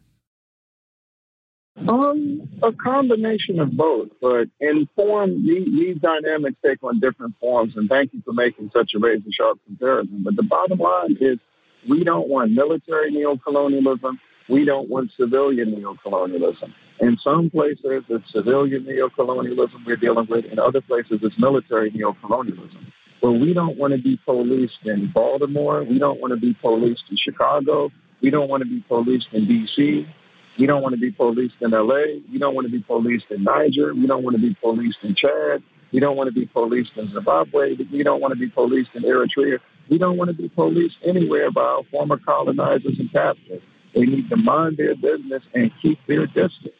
Um, 1.87 2.26
a 2.63 2.71
combination 2.71 3.59
of 3.59 3.75
both, 3.75 4.09
but 4.21 4.47
in 4.59 4.87
form, 4.95 5.45
these, 5.45 5.97
dynamics 5.97 6.57
take 6.63 6.83
on 6.83 6.99
different 6.99 7.35
forms. 7.39 7.73
And 7.75 7.89
thank 7.89 8.13
you 8.13 8.21
for 8.23 8.33
making 8.33 8.71
such 8.73 8.93
a 8.95 8.99
razor 8.99 9.29
sharp 9.31 9.59
comparison. 9.65 10.21
But 10.23 10.35
the 10.35 10.43
bottom 10.43 10.79
line 10.79 11.17
is, 11.19 11.39
we 11.89 12.03
don't 12.03 12.27
want 12.27 12.51
military 12.51 13.11
neocolonialism. 13.11 14.17
We 14.49 14.65
don't 14.65 14.89
want 14.89 15.11
civilian 15.17 15.75
neocolonialism. 15.75 16.73
In 16.99 17.17
some 17.23 17.49
places, 17.49 18.03
it's 18.09 18.31
civilian 18.31 18.85
neocolonialism 18.85 19.85
we're 19.85 19.97
dealing 19.97 20.27
with. 20.29 20.45
In 20.45 20.59
other 20.59 20.81
places, 20.81 21.19
it's 21.21 21.37
military 21.37 21.91
neocolonialism. 21.91 22.91
But 23.21 23.33
we 23.33 23.53
don't 23.53 23.77
want 23.77 23.93
to 23.93 24.01
be 24.01 24.19
policed 24.25 24.85
in 24.85 25.11
Baltimore. 25.11 25.83
We 25.83 25.99
don't 25.99 26.19
want 26.19 26.33
to 26.33 26.39
be 26.39 26.53
policed 26.53 27.03
in 27.09 27.17
Chicago. 27.17 27.91
We 28.21 28.29
don't 28.29 28.49
want 28.49 28.63
to 28.63 28.69
be 28.69 28.83
policed 28.87 29.27
in 29.31 29.47
D.C. 29.47 30.07
We 30.57 30.65
don't 30.65 30.81
want 30.81 30.95
to 30.95 30.99
be 30.99 31.11
policed 31.11 31.55
in 31.61 31.71
LA. 31.71 32.19
We 32.31 32.39
don't 32.39 32.55
want 32.55 32.65
to 32.65 32.71
be 32.71 32.81
policed 32.81 33.25
in 33.29 33.43
Niger. 33.43 33.93
We 33.93 34.07
don't 34.07 34.23
want 34.23 34.35
to 34.35 34.41
be 34.41 34.55
policed 34.55 34.97
in 35.03 35.15
Chad. 35.15 35.61
We 35.91 35.99
don't 35.99 36.17
want 36.17 36.27
to 36.27 36.33
be 36.33 36.45
policed 36.45 36.91
in 36.95 37.11
Zimbabwe. 37.11 37.75
We 37.91 38.03
don't 38.03 38.19
want 38.19 38.33
to 38.33 38.39
be 38.39 38.49
policed 38.49 38.89
in 38.95 39.03
Eritrea. 39.03 39.59
We 39.89 39.97
don't 39.97 40.17
want 40.17 40.29
to 40.29 40.33
be 40.33 40.49
policed 40.49 40.97
anywhere 41.05 41.51
by 41.51 41.61
our 41.61 41.83
former 41.91 42.17
colonizers 42.17 42.99
and 42.99 43.11
captors. 43.11 43.61
They 43.93 44.01
need 44.01 44.29
to 44.29 44.35
mind 44.35 44.77
their 44.77 44.95
business 44.95 45.43
and 45.53 45.71
keep 45.81 45.99
their 46.07 46.27
distance. 46.27 46.75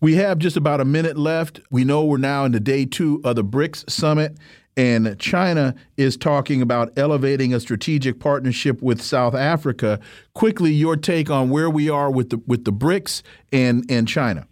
We 0.00 0.16
have 0.16 0.38
just 0.38 0.56
about 0.56 0.80
a 0.80 0.84
minute 0.84 1.16
left. 1.16 1.60
We 1.70 1.84
know 1.84 2.04
we're 2.04 2.18
now 2.18 2.44
in 2.44 2.52
the 2.52 2.60
day 2.60 2.84
two 2.84 3.20
of 3.24 3.36
the 3.36 3.44
BRICS 3.44 3.88
summit, 3.88 4.36
and 4.76 5.18
China 5.18 5.74
is 5.96 6.16
talking 6.16 6.60
about 6.60 6.96
elevating 6.98 7.54
a 7.54 7.60
strategic 7.60 8.18
partnership 8.18 8.82
with 8.82 9.00
South 9.00 9.34
Africa. 9.34 10.00
Quickly, 10.34 10.72
your 10.72 10.96
take 10.96 11.30
on 11.30 11.50
where 11.50 11.70
we 11.70 11.88
are 11.88 12.10
with 12.10 12.30
the 12.30 12.40
with 12.46 12.64
the 12.64 12.72
BRICS 12.72 13.22
and 13.52 13.84
and 13.88 14.08
China. 14.08 14.46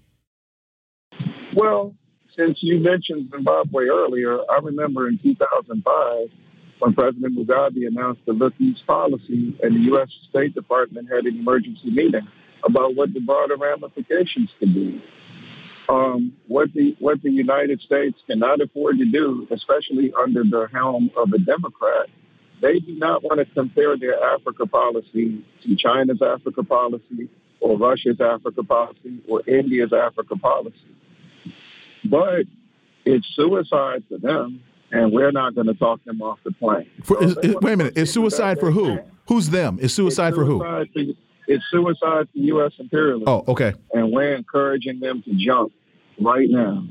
Well, 1.55 1.95
since 2.37 2.59
you 2.63 2.81
mentioned 2.81 3.31
Zimbabwe 3.31 3.87
earlier, 3.87 4.39
I 4.51 4.59
remember 4.63 5.09
in 5.09 5.19
2005 5.23 6.29
when 6.79 6.95
President 6.95 7.37
Mugabe 7.37 7.87
announced 7.87 8.23
the 8.27 8.33
Look 8.33 8.55
East 8.59 8.85
policy, 8.87 9.57
and 9.63 9.77
the 9.77 9.81
U.S. 9.93 10.09
State 10.29 10.55
Department 10.55 11.09
had 11.09 11.27
an 11.27 11.39
emergency 11.39 11.91
meeting 11.91 12.27
about 12.65 12.97
what 12.97 13.13
the 13.13 13.21
broader 13.21 13.57
ramifications 13.57 14.51
could 14.59 14.75
be. 14.75 15.03
Um, 15.93 16.33
what 16.49 16.73
the 16.73 16.97
what 17.01 17.23
the 17.23 17.31
United 17.31 17.83
States 17.83 18.19
cannot 18.27 18.63
afford 18.63 18.97
to 18.99 19.05
do, 19.05 19.47
especially 19.51 20.11
under 20.19 20.43
the 20.43 20.67
helm 20.73 21.11
of 21.19 21.31
a 21.35 21.39
Democrat, 21.39 22.09
they 22.63 22.79
do 22.79 22.93
not 22.95 23.23
want 23.23 23.41
to 23.41 23.45
compare 23.45 23.99
their 23.99 24.23
Africa 24.25 24.67
policy 24.67 25.45
to 25.63 25.77
China's 25.77 26.23
Africa 26.23 26.63
policy 26.63 27.29
or 27.61 27.77
Russia's 27.77 28.21
Africa 28.23 28.63
policy 28.63 29.21
or 29.29 29.43
India's 29.47 29.93
Africa 29.93 30.35
policy. 30.37 30.97
But 32.05 32.47
it's 33.05 33.27
suicide 33.35 34.05
for 34.09 34.17
them, 34.17 34.63
and 34.93 35.13
we're 35.13 35.33
not 35.33 35.55
going 35.55 35.67
to 35.67 35.75
talk 35.75 36.03
them 36.05 36.23
off 36.23 36.39
the 36.43 36.53
plane. 36.53 36.89
For, 37.03 37.23
is, 37.23 37.37
is, 37.43 37.55
wait 37.61 37.75
a 37.75 37.77
minute, 37.77 37.93
It's 37.97 38.13
suicide 38.13 38.59
for 38.61 38.71
who? 38.71 38.99
Who's 39.29 39.51
them? 39.51 39.79
It's 39.81 39.93
suicide, 39.93 40.35
for 40.35 40.47
who? 40.47 40.59
For, 40.59 40.87
it's 41.49 41.65
suicide 41.71 42.29
for 42.33 42.39
U.S. 42.39 42.73
imperialism. 42.79 43.29
Oh, 43.29 43.45
okay. 43.49 43.75
And 43.93 44.11
we're 44.11 44.35
encouraging 44.35 45.01
them 45.01 45.23
to 45.25 45.35
jump 45.35 45.73
right 46.21 46.49
now. 46.49 46.85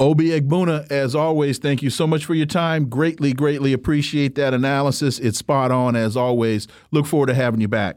Obi 0.00 0.30
Egbuna, 0.30 0.90
as 0.90 1.14
always, 1.14 1.58
thank 1.58 1.80
you 1.80 1.88
so 1.88 2.06
much 2.06 2.24
for 2.24 2.34
your 2.34 2.46
time. 2.46 2.88
Greatly, 2.88 3.32
greatly 3.32 3.72
appreciate 3.72 4.34
that 4.34 4.52
analysis. 4.52 5.20
It's 5.20 5.38
spot 5.38 5.70
on 5.70 5.94
as 5.94 6.16
always. 6.16 6.66
Look 6.90 7.06
forward 7.06 7.28
to 7.28 7.34
having 7.34 7.60
you 7.60 7.68
back. 7.68 7.96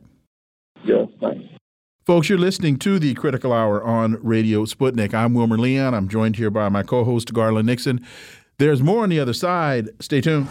Yes, 0.84 1.08
thanks. 1.20 1.44
Folks, 2.06 2.30
you're 2.30 2.38
listening 2.38 2.78
to 2.80 3.00
the 3.00 3.16
Critical 3.16 3.52
Hour 3.52 3.84
on 3.84 4.18
Radio 4.24 4.66
Sputnik. 4.66 5.14
I'm 5.14 5.34
Wilmer 5.34 5.58
Leon. 5.58 5.94
I'm 5.94 6.08
joined 6.08 6.36
here 6.36 6.52
by 6.52 6.70
my 6.70 6.84
co 6.84 7.04
host, 7.04 7.34
Garland 7.34 7.66
Nixon. 7.66 8.06
There's 8.60 8.82
more 8.82 9.04
on 9.04 9.10
the 9.10 9.20
other 9.20 9.34
side. 9.34 9.90
Stay 10.00 10.22
tuned. 10.22 10.48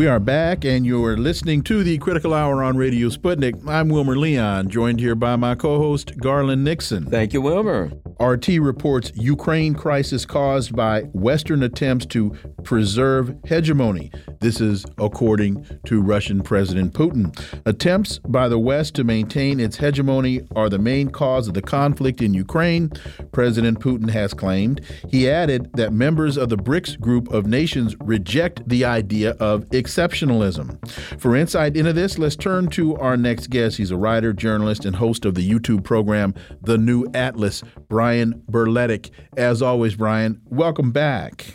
We 0.00 0.06
are 0.06 0.18
back, 0.18 0.64
and 0.64 0.86
you're 0.86 1.18
listening 1.18 1.60
to 1.64 1.84
the 1.84 1.98
Critical 1.98 2.32
Hour 2.32 2.62
on 2.62 2.78
Radio 2.78 3.10
Sputnik. 3.10 3.68
I'm 3.68 3.90
Wilmer 3.90 4.16
Leon, 4.16 4.70
joined 4.70 4.98
here 4.98 5.14
by 5.14 5.36
my 5.36 5.54
co 5.54 5.76
host, 5.76 6.16
Garland 6.16 6.64
Nixon. 6.64 7.04
Thank 7.04 7.34
you, 7.34 7.42
Wilmer. 7.42 7.92
RT 8.18 8.48
reports 8.60 9.12
Ukraine 9.14 9.74
crisis 9.74 10.26
caused 10.26 10.74
by 10.76 11.02
Western 11.12 11.62
attempts 11.62 12.04
to 12.06 12.34
preserve 12.64 13.34
hegemony. 13.44 14.10
This 14.40 14.60
is 14.60 14.84
according 14.98 15.66
to 15.86 16.02
Russian 16.02 16.42
President 16.42 16.92
Putin. 16.92 17.34
Attempts 17.66 18.18
by 18.20 18.48
the 18.48 18.58
West 18.58 18.94
to 18.96 19.04
maintain 19.04 19.58
its 19.58 19.76
hegemony 19.78 20.42
are 20.54 20.68
the 20.68 20.78
main 20.78 21.08
cause 21.10 21.48
of 21.48 21.54
the 21.54 21.62
conflict 21.62 22.20
in 22.20 22.34
Ukraine, 22.34 22.90
President 23.32 23.80
Putin 23.80 24.10
has 24.10 24.34
claimed. 24.34 24.82
He 25.08 25.28
added 25.28 25.70
that 25.74 25.92
members 25.92 26.36
of 26.36 26.50
the 26.50 26.58
BRICS 26.58 27.00
group 27.00 27.30
of 27.32 27.46
nations 27.46 27.96
reject 28.00 28.66
the 28.68 28.84
idea 28.84 29.30
of 29.40 29.66
exceptionalism. 29.90 30.78
For 31.20 31.36
insight 31.36 31.76
into 31.76 31.92
this, 31.92 32.18
let's 32.18 32.36
turn 32.36 32.68
to 32.70 32.96
our 32.96 33.16
next 33.16 33.50
guest. 33.50 33.76
He's 33.76 33.90
a 33.90 33.96
writer, 33.96 34.32
journalist, 34.32 34.84
and 34.84 34.96
host 34.96 35.24
of 35.24 35.34
the 35.34 35.48
YouTube 35.48 35.84
program 35.84 36.34
The 36.62 36.78
New 36.78 37.06
Atlas, 37.14 37.62
Brian 37.88 38.42
Berletic. 38.50 39.10
As 39.36 39.62
always, 39.62 39.96
Brian, 39.96 40.40
welcome 40.44 40.92
back. 40.92 41.54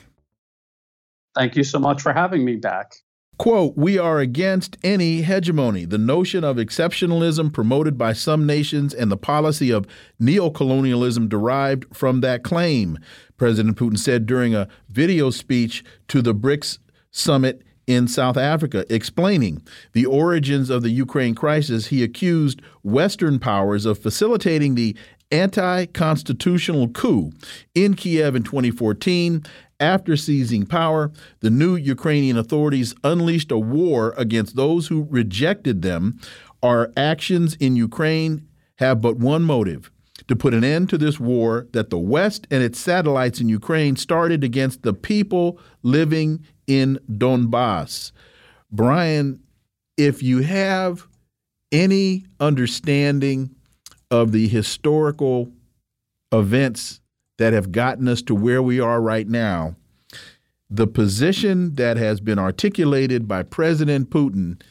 Thank 1.34 1.56
you 1.56 1.64
so 1.64 1.80
much 1.80 2.02
for 2.02 2.14
having 2.14 2.46
me 2.46 2.56
back. 2.58 2.96
Quote, 3.38 3.76
we 3.76 3.98
are 3.98 4.20
against 4.20 4.78
any 4.82 5.22
hegemony. 5.22 5.84
The 5.84 5.98
notion 5.98 6.46
of 6.46 6.56
exceptionalism 6.56 7.52
promoted 7.52 7.98
by 7.98 8.14
some 8.14 8.46
nations 8.46 8.94
and 8.94 9.12
the 9.12 9.18
policy 9.18 9.72
of 9.72 9.86
neocolonialism 10.22 11.28
derived 11.28 11.86
from 11.94 12.22
that 12.22 12.46
claim, 12.46 12.98
President 13.36 13.76
Putin 13.76 14.00
said 14.00 14.26
during 14.26 14.56
a 14.56 14.70
video 14.90 15.32
speech 15.32 15.84
to 16.08 16.22
the 16.22 16.34
BRICS 16.34 16.80
summit 17.12 17.62
in 17.88 18.08
South 18.08 18.38
Africa, 18.38 18.86
explaining 18.90 19.62
the 19.94 20.06
origins 20.06 20.70
of 20.70 20.82
the 20.82 20.90
Ukraine 20.90 21.36
crisis. 21.36 21.88
He 21.88 22.04
accused 22.04 22.62
Western 22.84 23.40
powers 23.40 23.86
of 23.86 24.00
facilitating 24.00 24.76
the 24.76 24.96
anti 25.32 25.86
constitutional 25.88 26.88
coup 26.90 27.32
in 27.74 27.96
Kiev 27.96 28.36
in 28.36 28.44
2014 28.44 29.44
after 29.80 30.16
seizing 30.16 30.66
power, 30.66 31.12
the 31.42 31.50
new 31.50 31.76
Ukrainian 31.76 32.38
authorities 32.38 32.96
unleashed 33.04 33.52
a 33.52 33.58
war 33.58 34.14
against 34.18 34.56
those 34.56 34.88
who 34.88 35.08
rejected 35.10 35.82
them. 35.82 36.20
Our 36.64 36.92
actions 36.96 37.56
in 37.56 37.76
Ukraine 37.76 38.48
have 38.78 39.02
but 39.02 39.18
one 39.18 39.44
motive 39.44 39.92
to 40.28 40.36
put 40.36 40.54
an 40.54 40.64
end 40.64 40.90
to 40.90 40.98
this 40.98 41.20
war 41.20 41.68
that 41.74 41.90
the 41.90 42.00
West 42.00 42.48
and 42.50 42.64
its 42.64 42.80
satellites 42.80 43.40
in 43.40 43.50
Ukraine 43.50 43.96
started 43.96 44.44
against 44.44 44.84
the 44.84 44.94
people 44.94 45.60
living 45.84 46.46
in 46.68 47.00
Donbass. 47.10 48.12
Brian, 48.72 49.42
if 49.98 50.22
you 50.22 50.40
have 50.42 51.08
any 51.72 52.26
understanding 52.40 53.56
of 54.12 54.32
the 54.32 54.48
historical 54.48 55.52
events 56.32 57.02
that 57.38 57.54
have 57.54 57.72
gotten 57.72 58.08
us 58.08 58.22
to 58.24 58.36
where 58.36 58.62
we 58.62 58.80
are 58.80 59.02
right 59.02 59.28
now, 59.28 59.76
the 60.70 60.88
position 60.88 61.76
that 61.76 61.98
has 61.98 62.20
been 62.20 62.40
articulated 62.40 63.28
by 63.28 63.44
President 63.44 64.10
Putin, 64.10 64.62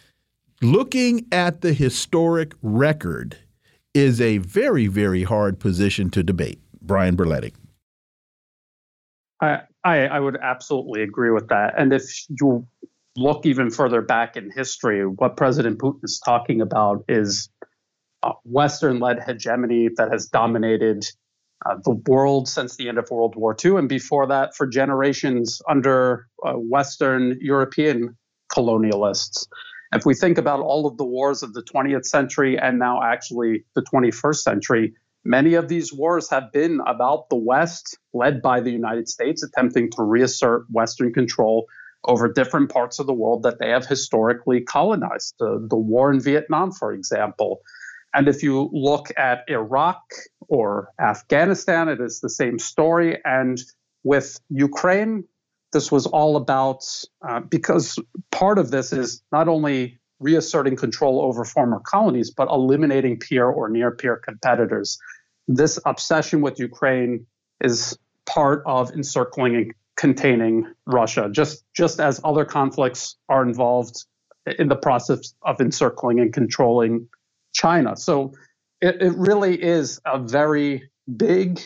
looking 0.61 1.27
at 1.31 1.61
the 1.61 1.73
historic 1.73 2.55
record, 2.63 3.39
is 3.95 4.21
a 4.21 4.39
very, 4.39 4.87
very 4.89 5.23
hard 5.23 5.61
position 5.61 6.11
to 6.11 6.23
debate. 6.23 6.59
Brian 6.83 7.17
Berletic. 7.17 7.55
I, 9.41 9.63
I, 9.85 10.07
I 10.07 10.19
would 10.19 10.39
absolutely 10.43 11.03
agree 11.03 11.31
with 11.31 11.49
that. 11.49 11.75
And 11.77 11.93
if 11.93 12.25
you 12.29 12.67
look 13.17 13.47
even 13.47 13.71
further 13.71 14.01
back 14.01 14.37
in 14.37 14.51
history, 14.51 15.07
what 15.07 15.37
President 15.37 15.79
Putin 15.79 16.01
is 16.03 16.21
talking 16.25 16.61
about 16.61 17.05
is 17.09 17.49
Western 18.45 18.99
led 18.99 19.23
hegemony 19.23 19.91
that 19.97 20.11
has 20.11 20.27
dominated 20.27 21.05
uh, 21.67 21.77
the 21.85 22.03
world 22.07 22.49
since 22.49 22.77
the 22.77 22.89
end 22.89 22.99
of 22.99 23.11
World 23.11 23.37
War 23.37 23.57
II, 23.63 23.77
and 23.77 23.89
before 23.89 24.27
that, 24.27 24.55
for 24.55 24.67
generations 24.67 25.63
under 25.69 26.27
uh, 26.45 26.53
Western 26.53 27.39
European 27.41 28.17
colonialists. 28.51 29.47
If 29.93 30.05
we 30.05 30.15
think 30.15 30.39
about 30.39 30.61
all 30.61 30.87
of 30.87 30.97
the 30.97 31.05
wars 31.05 31.43
of 31.43 31.55
the 31.55 31.63
20th 31.63 32.05
century 32.05 32.59
and 32.59 32.79
now 32.79 33.01
actually 33.03 33.65
the 33.75 33.83
21st 33.83 34.37
century, 34.37 34.95
many 35.25 35.55
of 35.55 35.69
these 35.69 35.93
wars 35.93 36.31
have 36.31 36.53
been 36.53 36.81
about 36.87 37.29
the 37.31 37.37
West, 37.37 37.99
led 38.13 38.43
by 38.43 38.61
the 38.61 38.71
United 38.71 39.09
States, 39.09 39.43
attempting 39.43 39.91
to 39.93 40.03
reassert 40.03 40.67
Western 40.71 41.13
control 41.13 41.67
over 42.05 42.31
different 42.31 42.71
parts 42.71 42.99
of 42.99 43.07
the 43.07 43.15
world 43.15 43.43
that 43.45 43.59
they 43.59 43.71
have 43.71 43.87
historically 43.87 44.61
colonized. 44.61 45.35
The, 45.39 45.67
the 45.69 45.77
war 45.77 46.13
in 46.13 46.21
Vietnam, 46.21 46.71
for 46.71 46.93
example, 46.93 47.63
and 48.15 48.29
if 48.29 48.43
you 48.43 48.71
look 48.73 49.09
at 49.19 49.45
Iraq 49.49 50.01
or 50.49 50.91
Afghanistan, 51.01 51.89
it 51.89 52.01
is 52.01 52.21
the 52.21 52.31
same 52.31 52.59
story. 52.59 53.19
And 53.25 53.61
with 54.05 54.39
Ukraine, 54.49 55.25
this 55.73 55.91
was 55.91 56.07
all 56.07 56.37
about 56.37 56.85
uh, 57.29 57.41
because 57.41 57.99
part 58.31 58.59
of 58.59 58.71
this 58.71 58.93
is 58.93 59.23
not 59.33 59.49
only 59.49 59.99
reasserting 60.21 60.77
control 60.77 61.21
over 61.21 61.45
former 61.45 61.81
colonies, 61.85 62.31
but 62.31 62.49
eliminating 62.49 63.19
peer 63.19 63.47
or 63.47 63.69
near 63.69 63.91
peer 63.91 64.17
competitors. 64.17 64.97
This 65.47 65.79
obsession 65.85 66.41
with 66.41 66.59
Ukraine 66.59 67.27
is 67.61 67.99
part 68.27 68.63
of 68.67 68.93
encircling 68.93 69.57
and 69.57 69.73
containing 69.97 70.67
Russia, 70.87 71.29
just, 71.31 71.65
just 71.75 72.01
as 72.01 72.21
other 72.25 72.45
conflicts 72.45 73.17
are 73.29 73.43
involved 73.43 74.05
in 74.59 74.69
the 74.69 74.77
process 74.77 75.35
of 75.43 75.61
encircling 75.61 76.21
and 76.21 76.33
controlling 76.33 77.09
China. 77.53 77.97
So 77.97 78.33
it, 78.81 79.01
it 79.01 79.15
really 79.17 79.63
is 79.63 80.01
a 80.05 80.19
very 80.19 80.91
big 81.17 81.61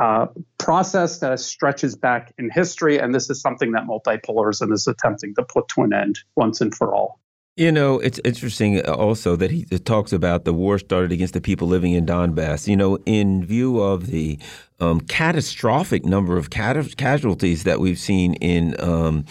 uh, 0.00 0.26
process 0.58 1.20
that 1.20 1.38
stretches 1.40 1.96
back 1.96 2.34
in 2.36 2.50
history, 2.50 2.98
and 2.98 3.14
this 3.14 3.30
is 3.30 3.40
something 3.40 3.72
that 3.72 3.84
multipolarism 3.84 4.72
is 4.72 4.86
attempting 4.86 5.34
to 5.36 5.44
put 5.44 5.68
to 5.68 5.82
an 5.82 5.92
end 5.92 6.18
once 6.36 6.60
and 6.60 6.74
for 6.74 6.94
all. 6.94 7.20
You 7.56 7.70
know, 7.70 8.00
it's 8.00 8.18
interesting 8.24 8.84
also 8.84 9.36
that 9.36 9.52
he 9.52 9.64
talks 9.64 10.12
about 10.12 10.44
the 10.44 10.52
war 10.52 10.76
started 10.76 11.12
against 11.12 11.34
the 11.34 11.40
people 11.40 11.68
living 11.68 11.92
in 11.92 12.04
Donbass. 12.04 12.66
You 12.66 12.76
know, 12.76 12.98
in 13.06 13.44
view 13.44 13.78
of 13.78 14.08
the 14.08 14.40
um, 14.80 15.00
catastrophic 15.02 16.04
number 16.04 16.36
of 16.36 16.50
cat 16.50 16.76
casualties 16.96 17.62
that 17.62 17.78
we've 17.78 17.98
seen 17.98 18.34
in 18.34 18.74
um, 18.80 19.24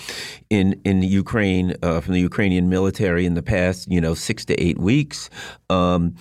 in 0.49 0.79
in 0.85 1.03
Ukraine 1.03 1.75
uh, 1.83 1.99
from 1.99 2.13
the 2.13 2.21
Ukrainian 2.21 2.69
military 2.69 3.25
in 3.25 3.33
the 3.33 3.43
past, 3.43 3.91
you 3.91 3.99
know, 3.99 4.13
six 4.13 4.45
to 4.45 4.53
eight 4.53 4.77
weeks. 4.77 5.29
Um, 5.69 6.15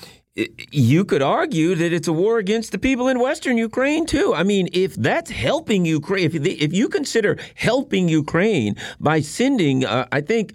you 0.73 1.05
could 1.05 1.23
argue 1.23 1.77
that 1.77 1.93
it's 1.93 2.09
a 2.09 2.12
war 2.12 2.39
against 2.39 2.73
the 2.73 2.79
people 2.79 3.07
in 3.07 3.20
Western 3.20 3.57
Ukraine 3.59 4.07
too. 4.07 4.35
I 4.35 4.43
mean, 4.43 4.69
if 4.73 4.97
that's 4.97 5.31
helping 5.31 5.85
Ukraine, 5.85 6.24
if, 6.24 6.35
if 6.35 6.73
you 6.73 6.89
consider 6.89 7.39
helping 7.55 8.09
Ukraine 8.09 8.74
by 8.99 9.20
sending, 9.20 9.85
uh, 9.85 10.09
I 10.11 10.20
think 10.20 10.55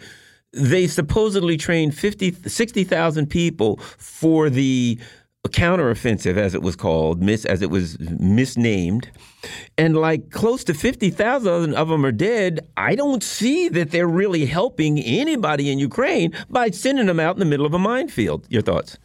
they 0.54 0.88
supposedly 0.88 1.58
trained 1.58 1.96
50, 1.96 2.32
60,000 2.48 3.28
people 3.28 3.78
for 3.78 4.50
the 4.50 5.00
counteroffensive, 5.48 6.38
as 6.38 6.54
it 6.54 6.62
was 6.62 6.76
called, 6.76 7.22
mis, 7.22 7.46
as 7.46 7.62
it 7.62 7.70
was 7.70 7.98
misnamed, 8.00 9.10
and 9.78 9.98
like 9.98 10.30
close 10.32 10.64
to 10.66 10.74
50,000 10.74 11.74
of 11.74 11.88
them 11.88 12.06
are 12.06 12.12
dead. 12.12 12.68
I 12.76 12.96
don't 12.96 13.24
see 13.24 13.70
that 13.70 13.92
they're 13.92 14.08
really 14.08 14.46
helping 14.46 15.00
anybody 15.00 15.72
in 15.72 15.80
Ukraine 15.80 16.34
by 16.50 16.70
sending 16.72 17.06
them 17.06 17.20
out 17.20 17.36
in 17.36 17.40
the 17.40 17.46
middle 17.46 17.66
of 17.66 17.74
a 17.74 17.80
minefield. 17.80 18.46
Your 18.50 18.62
thoughts? 18.62 18.98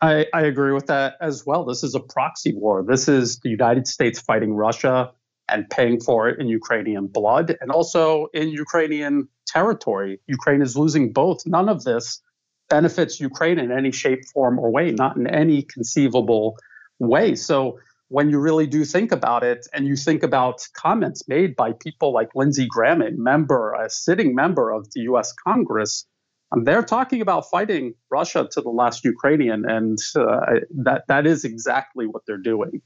I, 0.00 0.26
I 0.32 0.42
agree 0.42 0.72
with 0.72 0.86
that 0.86 1.14
as 1.20 1.44
well. 1.44 1.64
This 1.64 1.82
is 1.82 1.94
a 1.94 2.00
proxy 2.00 2.54
war. 2.54 2.84
This 2.86 3.08
is 3.08 3.40
the 3.40 3.48
United 3.48 3.88
States 3.88 4.20
fighting 4.20 4.54
Russia 4.54 5.12
and 5.48 5.68
paying 5.70 6.00
for 6.00 6.28
it 6.28 6.38
in 6.38 6.46
Ukrainian 6.46 7.06
blood 7.06 7.56
and 7.60 7.70
also 7.70 8.28
in 8.32 8.50
Ukrainian 8.50 9.28
territory. 9.48 10.20
Ukraine 10.26 10.62
is 10.62 10.76
losing 10.76 11.12
both. 11.12 11.46
None 11.46 11.68
of 11.68 11.84
this 11.84 12.22
benefits 12.68 13.20
Ukraine 13.20 13.58
in 13.58 13.72
any 13.72 13.92
shape, 13.92 14.24
form, 14.32 14.58
or 14.58 14.70
way, 14.70 14.92
not 14.92 15.16
in 15.16 15.26
any 15.26 15.62
conceivable 15.62 16.56
way. 16.98 17.34
So 17.34 17.78
when 18.08 18.30
you 18.30 18.38
really 18.38 18.66
do 18.66 18.84
think 18.84 19.12
about 19.12 19.44
it 19.44 19.66
and 19.72 19.86
you 19.86 19.96
think 19.96 20.22
about 20.22 20.66
comments 20.74 21.28
made 21.28 21.56
by 21.56 21.72
people 21.72 22.12
like 22.12 22.28
Lindsey 22.34 22.66
Graham, 22.68 23.02
a 23.02 23.10
member, 23.12 23.74
a 23.74 23.88
sitting 23.90 24.34
member 24.34 24.70
of 24.70 24.90
the 24.92 25.00
US 25.02 25.32
Congress, 25.32 26.06
um, 26.50 26.64
they're 26.64 26.82
talking 26.82 27.20
about 27.20 27.50
fighting 27.50 27.94
Russia 28.10 28.48
to 28.52 28.60
the 28.62 28.70
last 28.70 29.04
Ukrainian, 29.04 29.68
and 29.68 29.98
uh, 30.16 30.60
that 30.84 31.04
that 31.08 31.26
is 31.26 31.44
exactly 31.44 32.06
what 32.06 32.22
they're 32.26 32.38
doing. 32.38 32.80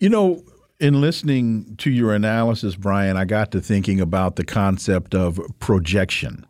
You 0.00 0.08
know, 0.08 0.42
in 0.80 1.00
listening 1.00 1.74
to 1.78 1.90
your 1.90 2.14
analysis, 2.14 2.76
Brian, 2.76 3.16
I 3.16 3.24
got 3.24 3.50
to 3.52 3.60
thinking 3.60 4.00
about 4.00 4.36
the 4.36 4.44
concept 4.44 5.14
of 5.14 5.40
projection 5.58 6.46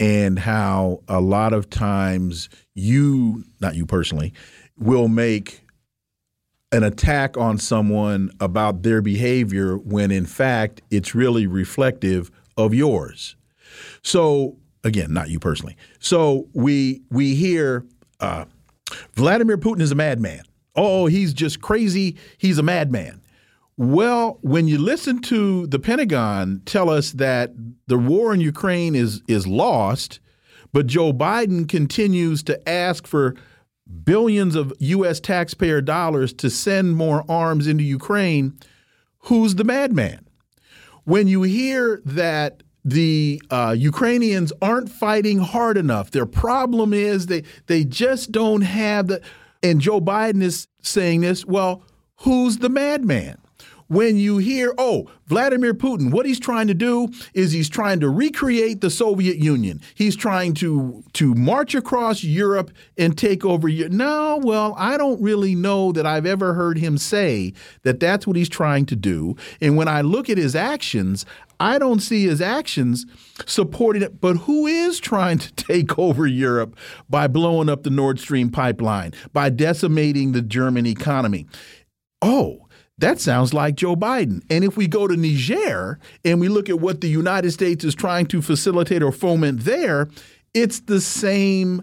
and 0.00 0.38
how 0.38 1.02
a 1.08 1.20
lot 1.20 1.52
of 1.52 1.70
times 1.70 2.48
you, 2.74 3.44
not 3.60 3.76
you 3.76 3.86
personally, 3.86 4.32
will 4.78 5.08
make 5.08 5.60
an 6.72 6.82
attack 6.82 7.36
on 7.36 7.58
someone 7.58 8.30
about 8.40 8.82
their 8.82 9.02
behavior 9.02 9.76
when 9.76 10.10
in 10.10 10.24
fact 10.24 10.80
it's 10.90 11.14
really 11.14 11.46
reflective 11.46 12.30
of 12.56 12.72
yours. 12.72 13.36
So 14.02 14.56
again, 14.84 15.12
not 15.12 15.28
you 15.28 15.38
personally. 15.38 15.76
So 15.98 16.48
we 16.54 17.02
we 17.10 17.34
hear 17.34 17.84
uh, 18.20 18.44
Vladimir 19.14 19.58
Putin 19.58 19.80
is 19.80 19.92
a 19.92 19.96
madman. 19.96 20.42
Oh, 20.76 21.06
he's 21.06 21.34
just 21.34 21.60
crazy. 21.60 22.16
He's 22.38 22.58
a 22.58 22.62
madman. 22.62 23.19
Well, 23.82 24.36
when 24.42 24.68
you 24.68 24.76
listen 24.76 25.22
to 25.22 25.66
the 25.66 25.78
Pentagon 25.78 26.60
tell 26.66 26.90
us 26.90 27.12
that 27.12 27.52
the 27.86 27.96
war 27.96 28.34
in 28.34 28.42
Ukraine 28.42 28.94
is 28.94 29.22
is 29.26 29.46
lost, 29.46 30.20
but 30.70 30.86
Joe 30.86 31.14
Biden 31.14 31.66
continues 31.66 32.42
to 32.42 32.68
ask 32.68 33.06
for 33.06 33.36
billions 34.04 34.54
of 34.54 34.74
US 34.80 35.18
taxpayer 35.18 35.80
dollars 35.80 36.34
to 36.34 36.50
send 36.50 36.94
more 36.94 37.24
arms 37.26 37.66
into 37.66 37.82
Ukraine, 37.82 38.58
who's 39.20 39.54
the 39.54 39.64
madman? 39.64 40.26
When 41.04 41.26
you 41.26 41.40
hear 41.40 42.02
that 42.04 42.62
the 42.84 43.40
uh, 43.48 43.74
Ukrainians 43.78 44.52
aren't 44.60 44.90
fighting 44.90 45.38
hard 45.38 45.78
enough, 45.78 46.10
their 46.10 46.26
problem 46.26 46.92
is 46.92 47.28
they 47.28 47.44
they 47.66 47.84
just 47.84 48.30
don't 48.30 48.60
have 48.60 49.06
the 49.06 49.22
and 49.62 49.80
Joe 49.80 50.02
Biden 50.02 50.42
is 50.42 50.68
saying 50.82 51.22
this, 51.22 51.46
well, 51.46 51.82
who's 52.16 52.58
the 52.58 52.68
madman? 52.68 53.39
When 53.90 54.16
you 54.16 54.38
hear, 54.38 54.72
oh, 54.78 55.10
Vladimir 55.26 55.74
Putin, 55.74 56.12
what 56.12 56.24
he's 56.24 56.38
trying 56.38 56.68
to 56.68 56.74
do 56.74 57.08
is 57.34 57.50
he's 57.50 57.68
trying 57.68 57.98
to 57.98 58.08
recreate 58.08 58.80
the 58.80 58.88
Soviet 58.88 59.38
Union. 59.38 59.80
He's 59.96 60.14
trying 60.14 60.54
to 60.54 61.02
to 61.14 61.34
march 61.34 61.74
across 61.74 62.22
Europe 62.22 62.70
and 62.96 63.18
take 63.18 63.44
over 63.44 63.66
Europe. 63.66 63.92
No, 63.92 64.40
well, 64.44 64.76
I 64.78 64.96
don't 64.96 65.20
really 65.20 65.56
know 65.56 65.90
that 65.90 66.06
I've 66.06 66.24
ever 66.24 66.54
heard 66.54 66.78
him 66.78 66.98
say 66.98 67.52
that 67.82 67.98
that's 67.98 68.28
what 68.28 68.36
he's 68.36 68.48
trying 68.48 68.86
to 68.86 68.96
do. 68.96 69.34
And 69.60 69.76
when 69.76 69.88
I 69.88 70.02
look 70.02 70.30
at 70.30 70.38
his 70.38 70.54
actions, 70.54 71.26
I 71.58 71.80
don't 71.80 72.00
see 72.00 72.28
his 72.28 72.40
actions 72.40 73.06
supporting 73.44 74.02
it. 74.02 74.20
But 74.20 74.36
who 74.36 74.68
is 74.68 75.00
trying 75.00 75.38
to 75.38 75.52
take 75.54 75.98
over 75.98 76.28
Europe 76.28 76.76
by 77.08 77.26
blowing 77.26 77.68
up 77.68 77.82
the 77.82 77.90
Nord 77.90 78.20
Stream 78.20 78.50
pipeline, 78.50 79.14
by 79.32 79.50
decimating 79.50 80.30
the 80.30 80.42
German 80.42 80.86
economy? 80.86 81.48
Oh, 82.22 82.68
that 83.00 83.20
sounds 83.20 83.52
like 83.52 83.74
Joe 83.74 83.96
Biden. 83.96 84.42
And 84.48 84.64
if 84.64 84.76
we 84.76 84.86
go 84.86 85.06
to 85.06 85.16
Niger 85.16 85.98
and 86.24 86.40
we 86.40 86.48
look 86.48 86.68
at 86.68 86.80
what 86.80 87.00
the 87.00 87.08
United 87.08 87.50
States 87.50 87.84
is 87.84 87.94
trying 87.94 88.26
to 88.26 88.40
facilitate 88.40 89.02
or 89.02 89.12
foment 89.12 89.60
there, 89.60 90.08
it's 90.54 90.80
the 90.80 91.00
same 91.00 91.82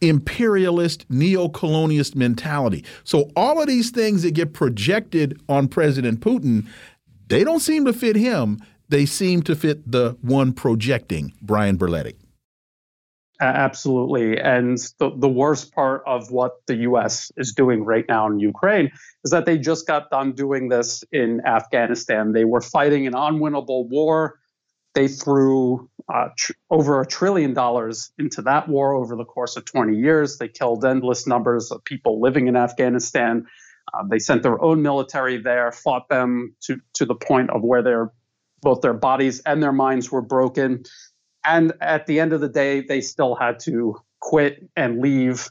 imperialist 0.00 1.06
neo-colonialist 1.10 2.14
mentality. 2.14 2.84
So 3.04 3.30
all 3.36 3.60
of 3.60 3.68
these 3.68 3.90
things 3.90 4.22
that 4.22 4.32
get 4.32 4.52
projected 4.52 5.40
on 5.48 5.68
President 5.68 6.20
Putin, 6.20 6.66
they 7.28 7.44
don't 7.44 7.60
seem 7.60 7.84
to 7.84 7.92
fit 7.92 8.16
him. 8.16 8.58
They 8.88 9.06
seem 9.06 9.42
to 9.42 9.56
fit 9.56 9.90
the 9.90 10.16
one 10.20 10.52
projecting 10.52 11.32
Brian 11.42 11.76
Berletic. 11.78 12.14
Absolutely. 13.40 14.38
And 14.38 14.78
the, 14.98 15.10
the 15.16 15.28
worst 15.28 15.72
part 15.74 16.02
of 16.06 16.30
what 16.30 16.64
the 16.66 16.76
US 16.76 17.32
is 17.36 17.52
doing 17.52 17.84
right 17.84 18.04
now 18.08 18.26
in 18.28 18.38
Ukraine 18.38 18.90
is 19.24 19.32
that 19.32 19.44
they 19.44 19.58
just 19.58 19.86
got 19.86 20.08
done 20.10 20.32
doing 20.32 20.68
this 20.68 21.02
in 21.10 21.40
Afghanistan. 21.44 22.32
They 22.32 22.44
were 22.44 22.60
fighting 22.60 23.06
an 23.06 23.14
unwinnable 23.14 23.88
war. 23.88 24.38
They 24.94 25.08
threw 25.08 25.90
uh, 26.12 26.28
tr- 26.38 26.52
over 26.70 27.00
a 27.00 27.06
trillion 27.06 27.54
dollars 27.54 28.12
into 28.18 28.42
that 28.42 28.68
war 28.68 28.94
over 28.94 29.16
the 29.16 29.24
course 29.24 29.56
of 29.56 29.64
20 29.64 29.96
years. 29.96 30.38
They 30.38 30.48
killed 30.48 30.84
endless 30.84 31.26
numbers 31.26 31.72
of 31.72 31.82
people 31.84 32.20
living 32.20 32.46
in 32.46 32.54
Afghanistan. 32.54 33.46
Uh, 33.92 34.04
they 34.08 34.20
sent 34.20 34.44
their 34.44 34.62
own 34.62 34.82
military 34.82 35.38
there, 35.38 35.72
fought 35.72 36.08
them 36.08 36.54
to, 36.62 36.80
to 36.94 37.04
the 37.04 37.16
point 37.16 37.50
of 37.50 37.62
where 37.62 37.82
their 37.82 38.12
both 38.62 38.80
their 38.80 38.94
bodies 38.94 39.40
and 39.40 39.62
their 39.62 39.72
minds 39.72 40.10
were 40.10 40.22
broken. 40.22 40.84
And 41.44 41.72
at 41.80 42.06
the 42.06 42.20
end 42.20 42.32
of 42.32 42.40
the 42.40 42.48
day, 42.48 42.80
they 42.80 43.00
still 43.00 43.34
had 43.34 43.58
to 43.60 43.96
quit 44.20 44.68
and 44.76 45.00
leave. 45.00 45.50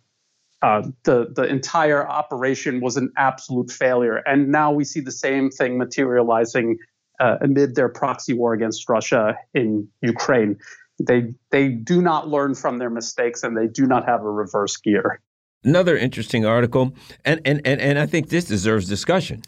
Uh, 0.61 0.81
the 1.03 1.27
the 1.35 1.43
entire 1.43 2.07
operation 2.07 2.79
was 2.79 2.95
an 2.95 3.11
absolute 3.17 3.69
failure, 3.69 4.23
and 4.25 4.49
now 4.49 4.71
we 4.71 4.85
see 4.85 5.01
the 5.01 5.11
same 5.11 5.49
thing 5.49 5.77
materializing 5.77 6.77
uh, 7.19 7.37
amid 7.41 7.75
their 7.75 7.89
proxy 7.89 8.33
war 8.33 8.53
against 8.53 8.87
Russia 8.87 9.37
in 9.53 9.87
Ukraine. 10.01 10.57
They 11.05 11.33
they 11.51 11.67
do 11.69 12.01
not 12.01 12.29
learn 12.29 12.55
from 12.55 12.77
their 12.77 12.89
mistakes, 12.89 13.43
and 13.43 13.57
they 13.57 13.67
do 13.67 13.85
not 13.85 14.05
have 14.05 14.21
a 14.21 14.31
reverse 14.31 14.77
gear. 14.77 15.19
Another 15.65 15.97
interesting 15.97 16.45
article, 16.45 16.95
and 17.25 17.41
and 17.45 17.61
and, 17.65 17.81
and 17.81 17.99
I 17.99 18.05
think 18.05 18.29
this 18.29 18.45
deserves 18.45 18.87
discussion. 18.87 19.43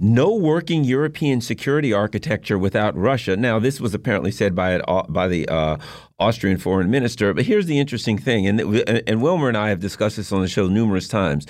No 0.00 0.34
working 0.34 0.84
European 0.84 1.40
security 1.40 1.92
architecture 1.92 2.58
without 2.58 2.96
Russia. 2.96 3.36
Now, 3.36 3.58
this 3.58 3.80
was 3.80 3.94
apparently 3.94 4.30
said 4.30 4.54
by 4.54 4.80
uh, 4.80 5.04
by 5.08 5.28
the 5.28 5.48
uh, 5.48 5.78
Austrian 6.18 6.58
foreign 6.58 6.90
minister. 6.90 7.32
But 7.32 7.46
here's 7.46 7.66
the 7.66 7.78
interesting 7.78 8.18
thing, 8.18 8.46
and 8.46 8.60
and 8.60 9.22
Wilmer 9.22 9.48
and 9.48 9.56
I 9.56 9.68
have 9.68 9.80
discussed 9.80 10.16
this 10.16 10.32
on 10.32 10.40
the 10.40 10.48
show 10.48 10.68
numerous 10.68 11.08
times. 11.08 11.46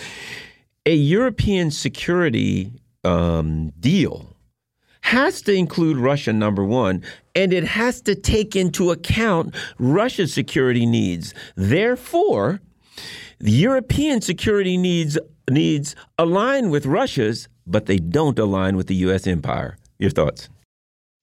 A 0.87 0.95
European 0.95 1.71
security 1.71 2.73
um, 3.05 3.71
deal 3.79 4.37
has 5.03 5.41
to 5.43 5.53
include 5.53 5.97
Russia, 5.97 6.33
number 6.33 6.65
one, 6.65 7.03
and 7.35 7.53
it 7.53 7.65
has 7.65 8.01
to 8.03 8.15
take 8.15 8.55
into 8.57 8.91
account 8.91 9.55
Russia's 9.79 10.35
security 10.35 10.85
needs. 10.85 11.33
Therefore, 11.57 12.61
the 13.39 13.53
European 13.53 14.21
security 14.21 14.77
needs 14.77 15.19
needs 15.51 15.97
align 16.19 16.71
with 16.71 16.85
Russia's 16.85 17.49
but 17.71 17.87
they 17.87 17.99
don't 17.99 18.39
align 18.39 18.77
with 18.77 18.87
the 18.87 18.95
U.S. 18.97 19.27
empire. 19.27 19.77
Your 19.99 20.11
thoughts? 20.11 20.49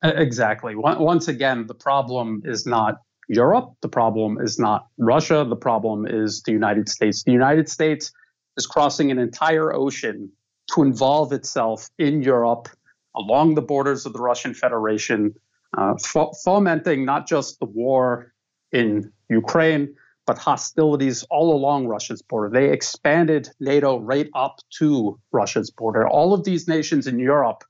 Exactly. 0.04 0.76
Once 0.76 1.28
again, 1.28 1.66
the 1.68 1.74
problem 1.74 2.42
is 2.46 2.66
not 2.66 3.02
Europe. 3.28 3.74
The 3.82 3.90
problem 3.90 4.40
is 4.40 4.60
not 4.60 4.88
Russia. 4.98 5.46
The 5.48 5.56
problem 5.56 6.06
is 6.06 6.44
the 6.44 6.52
United 6.52 6.88
States. 6.90 7.24
The 7.24 7.32
United 7.32 7.70
States 7.70 8.12
is 8.58 8.68
crossing 8.68 9.10
an 9.12 9.18
entire 9.18 9.74
ocean 9.74 10.32
to 10.74 10.84
involve 10.84 11.34
itself 11.34 11.90
in 11.98 12.22
Europe 12.22 12.70
along 13.16 13.56
the 13.56 13.62
borders 13.62 14.06
of 14.06 14.14
the 14.14 14.20
Russian 14.20 14.54
Federation, 14.54 15.34
uh, 15.78 15.96
fomenting 16.44 17.06
not 17.06 17.28
just 17.28 17.60
the 17.60 17.66
war 17.66 18.34
in 18.72 19.12
Ukraine, 19.30 19.96
but 20.26 20.38
hostilities 20.38 21.24
all 21.30 21.56
along 21.56 21.88
Russia's 21.88 22.22
border. 22.22 22.50
They 22.50 22.72
expanded 22.72 23.50
NATO 23.60 24.00
right 24.00 24.30
up 24.34 24.60
to 24.80 25.20
Russia's 25.32 25.70
border. 25.70 26.08
All 26.08 26.34
of 26.34 26.44
these 26.44 26.68
nations 26.68 27.08
in 27.08 27.20
Europe 27.20 27.64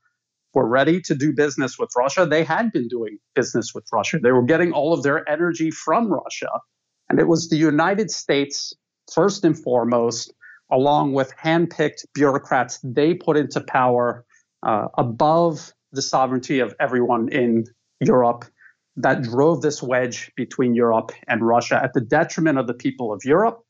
were 0.54 0.66
ready 0.66 1.00
to 1.02 1.14
do 1.14 1.34
business 1.34 1.78
with 1.78 1.90
Russia. 1.96 2.24
They 2.24 2.42
had 2.42 2.72
been 2.72 2.88
doing 2.88 3.18
business 3.34 3.74
with 3.74 3.84
Russia. 3.92 4.18
They 4.18 4.32
were 4.32 4.42
getting 4.42 4.72
all 4.72 4.94
of 4.94 5.02
their 5.02 5.28
energy 5.28 5.70
from 5.70 6.10
Russia. 6.10 6.48
And 7.10 7.20
it 7.20 7.28
was 7.28 7.48
the 7.48 7.56
United 7.56 8.10
States, 8.10 8.72
first 9.12 9.44
and 9.44 9.58
foremost, 9.58 10.32
along 10.72 11.12
with 11.12 11.32
handpicked 11.36 12.06
bureaucrats 12.14 12.80
they 12.82 13.14
put 13.14 13.36
into 13.36 13.60
power 13.60 14.24
uh, 14.62 14.88
above 14.96 15.72
the 15.92 16.02
sovereignty 16.02 16.60
of 16.60 16.74
everyone 16.80 17.28
in 17.28 17.64
Europe 18.00 18.46
that 18.96 19.22
drove 19.22 19.60
this 19.62 19.82
wedge 19.82 20.32
between 20.36 20.74
Europe 20.74 21.12
and 21.28 21.46
Russia 21.46 21.80
at 21.82 21.92
the 21.92 22.00
detriment 22.00 22.58
of 22.58 22.66
the 22.66 22.74
people 22.74 23.12
of 23.12 23.24
Europe. 23.24 23.62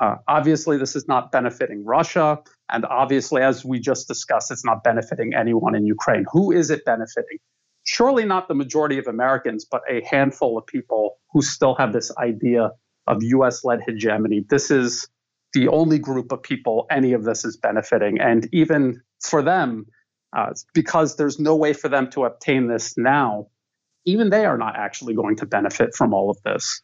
Uh, 0.00 0.16
obviously, 0.26 0.76
this 0.76 0.96
is 0.96 1.06
not 1.06 1.30
benefiting 1.30 1.84
Russia. 1.84 2.40
And 2.68 2.84
obviously, 2.84 3.42
as 3.42 3.64
we 3.64 3.78
just 3.78 4.08
discussed, 4.08 4.50
it's 4.50 4.64
not 4.64 4.82
benefiting 4.82 5.32
anyone 5.34 5.76
in 5.76 5.86
Ukraine. 5.86 6.24
Who 6.32 6.50
is 6.50 6.70
it 6.70 6.84
benefiting? 6.84 7.38
Surely 7.84 8.24
not 8.24 8.48
the 8.48 8.54
majority 8.54 8.98
of 8.98 9.06
Americans, 9.06 9.64
but 9.64 9.82
a 9.88 10.02
handful 10.10 10.58
of 10.58 10.66
people 10.66 11.18
who 11.32 11.42
still 11.42 11.76
have 11.76 11.92
this 11.92 12.10
idea 12.16 12.70
of 13.06 13.22
US 13.22 13.64
led 13.64 13.80
hegemony. 13.86 14.44
This 14.48 14.70
is 14.70 15.06
the 15.52 15.68
only 15.68 15.98
group 16.00 16.32
of 16.32 16.42
people 16.42 16.86
any 16.90 17.12
of 17.12 17.22
this 17.22 17.44
is 17.44 17.56
benefiting. 17.56 18.20
And 18.20 18.48
even 18.52 19.00
for 19.20 19.42
them, 19.42 19.86
uh, 20.36 20.52
because 20.72 21.16
there's 21.16 21.38
no 21.38 21.54
way 21.54 21.72
for 21.72 21.88
them 21.88 22.10
to 22.10 22.24
obtain 22.24 22.66
this 22.66 22.94
now, 22.98 23.46
even 24.04 24.30
they 24.30 24.44
are 24.44 24.58
not 24.58 24.76
actually 24.76 25.14
going 25.14 25.36
to 25.36 25.46
benefit 25.46 25.94
from 25.94 26.12
all 26.12 26.30
of 26.30 26.38
this. 26.44 26.82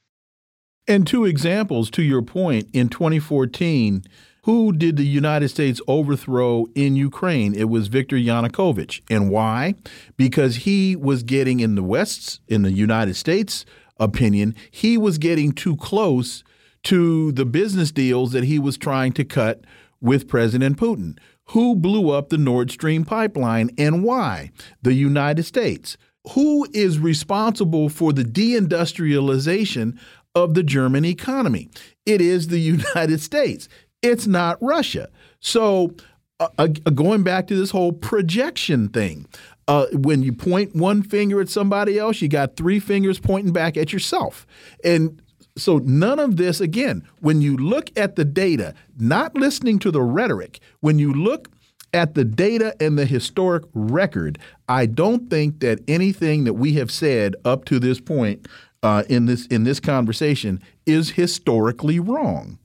And 0.88 1.06
two 1.06 1.24
examples 1.24 1.90
to 1.90 2.02
your 2.02 2.22
point 2.22 2.68
in 2.72 2.88
2014, 2.88 4.02
who 4.44 4.72
did 4.72 4.97
the 4.97 5.06
United 5.06 5.51
States 5.51 5.80
overthrow 5.86 6.66
in 6.74 6.97
Ukraine? 6.97 7.55
It 7.55 7.68
was 7.68 7.88
Viktor 7.88 8.16
Yanukovych. 8.16 9.02
And 9.10 9.30
why? 9.30 9.74
Because 10.16 10.56
he 10.56 10.97
was 10.97 11.22
getting 11.22 11.60
in 11.60 11.74
the 11.74 11.82
West's, 11.82 12.40
in 12.48 12.62
the 12.62 12.72
United 12.72 13.14
States 13.14 13.66
opinion, 13.98 14.55
he 14.70 14.97
was 14.97 15.18
getting 15.18 15.52
too 15.52 15.76
close 15.76 16.42
to 16.84 17.32
the 17.32 17.44
business 17.44 17.92
deals 17.92 18.32
that 18.32 18.44
he 18.44 18.59
was 18.59 18.78
trying 18.78 19.12
to 19.12 19.24
cut 19.24 19.60
with 20.01 20.26
President 20.26 20.78
Putin. 20.78 21.18
Who 21.51 21.76
blew 21.76 22.10
up 22.10 22.30
the 22.30 22.38
Nord 22.38 22.70
Stream 22.70 23.05
pipeline 23.05 23.70
and 23.76 24.02
why? 24.02 24.51
The 24.82 24.94
United 24.94 25.42
States 25.42 25.98
who 26.28 26.66
is 26.72 26.98
responsible 26.98 27.88
for 27.88 28.12
the 28.12 28.24
deindustrialization 28.24 29.98
of 30.34 30.55
the 30.55 30.62
German 30.62 31.05
economy? 31.05 31.70
It 32.06 32.20
is 32.20 32.48
the 32.48 32.59
United 32.60 33.20
States. 33.20 33.68
It's 34.02 34.26
not 34.26 34.59
Russia. 34.62 35.10
So, 35.40 35.94
uh, 36.38 36.48
uh, 36.59 36.66
going 36.66 37.22
back 37.22 37.47
to 37.48 37.55
this 37.55 37.70
whole 37.70 37.92
projection 37.92 38.88
thing, 38.88 39.26
uh, 39.68 39.86
when 39.92 40.22
you 40.22 40.32
point 40.32 40.74
one 40.74 41.02
finger 41.02 41.40
at 41.40 41.48
somebody 41.48 41.98
else, 41.98 42.20
you 42.22 42.28
got 42.28 42.56
three 42.56 42.80
fingers 42.80 43.20
pointing 43.20 43.52
back 43.52 43.76
at 43.76 43.92
yourself. 43.92 44.47
And 44.82 45.20
so 45.56 45.78
none 45.78 46.18
of 46.18 46.38
this 46.38 46.60
again, 46.60 47.06
when 47.20 47.40
you 47.42 47.56
look 47.56 47.90
at 47.97 48.16
the 48.16 48.24
data, 48.24 48.74
not 48.98 49.34
listening 49.34 49.78
to 49.80 49.90
the 49.90 50.02
rhetoric, 50.02 50.60
when 50.80 50.98
you 50.98 51.12
look 51.12 51.48
at 51.93 52.15
the 52.15 52.25
data 52.25 52.75
and 52.81 52.99
the 52.99 53.07
historic 53.07 53.65
record, 53.75 54.39
I 54.69 54.87
don't 54.87 55.29
think 55.29 55.61
that 55.61 55.81
anything 55.89 56.45
that 56.45 56.55
we 56.55 56.75
have 56.75 56.91
said 56.91 57.37
up 57.45 57.65
to 57.67 57.79
this 57.79 58.01
point 58.01 58.47
uh, 58.83 59.05
in 59.09 59.27
this 59.27 59.47
in 59.47 59.65
this 59.65 59.81
conversation 59.81 60.61
is 60.87 61.11
historically 61.11 61.99
wrong. 61.99 62.59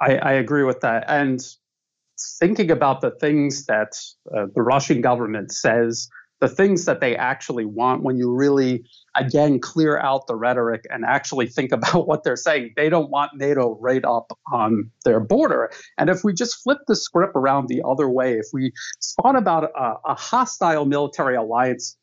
I, 0.00 0.16
I 0.16 0.32
agree 0.32 0.64
with 0.64 0.80
that, 0.80 1.04
and 1.08 1.40
thinking 2.38 2.70
about 2.70 3.00
the 3.00 3.10
things 3.10 3.66
that 3.66 3.94
uh, 4.34 4.46
the 4.54 4.62
Russian 4.62 5.00
government 5.00 5.52
says, 5.52 6.08
the 6.40 6.48
things 6.48 6.86
that 6.86 7.00
they 7.00 7.16
actually 7.16 7.64
want, 7.64 8.02
when 8.02 8.16
you 8.16 8.34
really 8.34 8.84
again 9.14 9.60
clear 9.60 9.98
out 9.98 10.26
the 10.26 10.34
rhetoric 10.34 10.84
and 10.90 11.04
actually 11.04 11.46
think 11.46 11.72
about 11.80 12.06
what 12.06 12.24
they're 12.24 12.36
saying, 12.36 12.72
they 12.76 12.88
don't 12.88 13.10
want 13.10 13.32
NATO 13.34 13.78
right 13.80 14.04
up 14.04 14.32
on 14.52 14.90
their 15.04 15.20
border. 15.20 15.70
And 15.98 16.10
if 16.10 16.24
we 16.24 16.32
just 16.32 16.62
flip 16.62 16.78
the 16.86 16.96
script 16.96 17.32
around 17.36 17.68
the 17.68 17.82
other 17.86 18.08
way, 18.08 18.34
if 18.34 18.46
we 18.52 18.72
thought 19.22 19.36
about 19.36 19.64
a, 19.64 19.94
a 20.06 20.14
hostile 20.14 20.84
military 20.86 21.36
alliance 21.36 21.96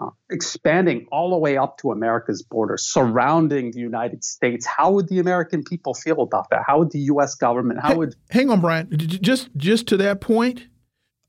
uh, 0.00 0.08
expanding 0.30 1.06
all 1.12 1.30
the 1.30 1.36
way 1.36 1.58
up 1.58 1.76
to 1.78 1.90
America's 1.90 2.42
border, 2.42 2.78
surrounding 2.78 3.72
the 3.72 3.78
United 3.78 4.24
States. 4.24 4.64
How 4.64 4.90
would 4.92 5.08
the 5.08 5.18
American 5.18 5.62
people 5.62 5.92
feel 5.92 6.22
about 6.22 6.48
that? 6.50 6.62
How 6.66 6.78
would 6.78 6.92
the 6.92 7.00
U.S. 7.00 7.34
government? 7.34 7.80
How 7.82 7.96
would? 7.96 8.14
Hang 8.30 8.48
on, 8.48 8.62
Brian. 8.62 8.88
Just 8.96 9.50
just 9.54 9.86
to 9.88 9.98
that 9.98 10.22
point, 10.22 10.66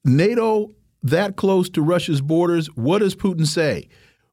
NATO 0.06 0.76
that 1.04 1.36
close 1.36 1.70
to 1.70 1.82
Russia's 1.82 2.22
borders. 2.22 2.68
What 2.76 3.00
does 3.00 3.16
Putin 3.16 3.46
say? 3.46 3.90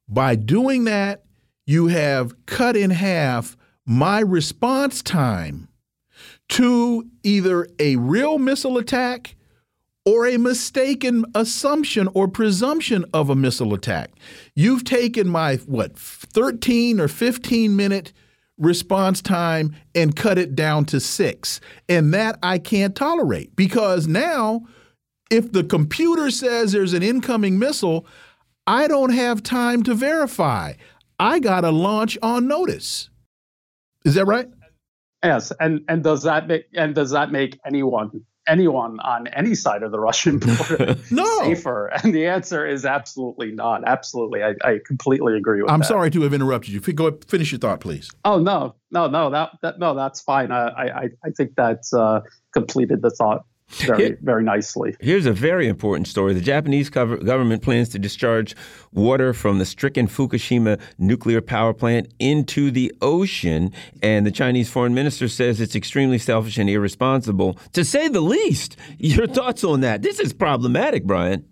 By 0.07 0.35
doing 0.35 0.85
that, 0.85 1.23
you 1.65 1.87
have 1.87 2.45
cut 2.45 2.75
in 2.75 2.89
half 2.89 3.55
my 3.85 4.19
response 4.19 5.01
time 5.01 5.67
to 6.49 7.09
either 7.23 7.67
a 7.79 7.95
real 7.97 8.37
missile 8.37 8.77
attack 8.77 9.35
or 10.05 10.27
a 10.27 10.37
mistaken 10.37 11.25
assumption 11.35 12.09
or 12.13 12.27
presumption 12.27 13.05
of 13.13 13.29
a 13.29 13.35
missile 13.35 13.73
attack. 13.73 14.11
You've 14.55 14.83
taken 14.83 15.29
my, 15.29 15.57
what, 15.57 15.97
13 15.97 16.99
or 16.99 17.07
15 17.07 17.75
minute 17.75 18.11
response 18.57 19.21
time 19.21 19.75
and 19.95 20.15
cut 20.15 20.37
it 20.37 20.55
down 20.55 20.85
to 20.85 20.99
six. 20.99 21.59
And 21.87 22.13
that 22.13 22.37
I 22.41 22.59
can't 22.59 22.95
tolerate 22.95 23.55
because 23.55 24.07
now, 24.07 24.61
if 25.31 25.51
the 25.51 25.63
computer 25.63 26.29
says 26.29 26.73
there's 26.73 26.93
an 26.93 27.01
incoming 27.01 27.57
missile, 27.57 28.05
I 28.67 28.87
don't 28.87 29.13
have 29.13 29.41
time 29.41 29.81
to 29.83 29.95
verify. 29.95 30.73
I 31.17 31.39
got 31.39 31.61
to 31.61 31.71
launch 31.71 32.17
on 32.21 32.47
notice. 32.47 33.09
Is 34.05 34.15
that 34.15 34.25
right? 34.25 34.49
Yes, 35.23 35.51
and 35.59 35.81
and 35.87 36.03
does 36.03 36.23
that 36.23 36.47
make 36.47 36.65
and 36.73 36.95
does 36.95 37.11
that 37.11 37.31
make 37.31 37.59
anyone 37.65 38.25
anyone 38.47 38.99
on 39.01 39.27
any 39.27 39.53
side 39.53 39.83
of 39.83 39.91
the 39.91 39.99
Russian 39.99 40.39
border 40.39 40.95
no. 41.11 41.43
safer? 41.43 41.87
And 41.87 42.13
the 42.13 42.25
answer 42.25 42.65
is 42.65 42.85
absolutely 42.85 43.51
not. 43.51 43.87
Absolutely, 43.87 44.43
I, 44.43 44.55
I 44.63 44.79
completely 44.85 45.37
agree 45.37 45.61
with 45.61 45.67
that. 45.67 45.73
I'm 45.73 45.81
that. 45.81 45.87
sorry 45.87 46.09
to 46.09 46.21
have 46.23 46.33
interrupted 46.33 46.73
you. 46.73 46.79
Go 46.79 47.17
finish 47.27 47.51
your 47.51 47.59
thought, 47.59 47.81
please. 47.81 48.09
Oh 48.25 48.39
no, 48.39 48.75
no, 48.89 49.07
no, 49.07 49.29
that, 49.29 49.51
that 49.61 49.79
no, 49.79 49.93
that's 49.93 50.21
fine. 50.21 50.51
I 50.51 50.69
I, 50.69 51.09
I 51.23 51.29
think 51.37 51.51
that's 51.55 51.93
uh, 51.93 52.21
completed 52.53 53.03
the 53.03 53.11
thought 53.11 53.45
very, 53.71 54.03
Here, 54.03 54.17
very 54.21 54.43
nicely. 54.43 54.95
Here's 54.99 55.25
a 55.25 55.31
very 55.31 55.67
important 55.67 56.07
story. 56.07 56.33
The 56.33 56.41
Japanese 56.41 56.89
government 56.89 57.61
plans 57.61 57.89
to 57.89 57.99
discharge 57.99 58.55
water 58.91 59.33
from 59.33 59.59
the 59.59 59.65
stricken 59.65 60.07
Fukushima 60.07 60.79
nuclear 60.97 61.41
power 61.41 61.73
plant 61.73 62.13
into 62.19 62.71
the 62.71 62.93
ocean. 63.01 63.71
And 64.01 64.25
the 64.25 64.31
Chinese 64.31 64.69
foreign 64.69 64.93
minister 64.93 65.27
says 65.27 65.61
it's 65.61 65.75
extremely 65.75 66.17
selfish 66.17 66.57
and 66.57 66.69
irresponsible, 66.69 67.57
to 67.73 67.83
say 67.83 68.07
the 68.07 68.21
least. 68.21 68.77
Your 68.97 69.27
thoughts 69.27 69.63
on 69.63 69.81
that? 69.81 70.01
This 70.01 70.19
is 70.19 70.33
problematic, 70.33 71.05
Brian. 71.05 71.45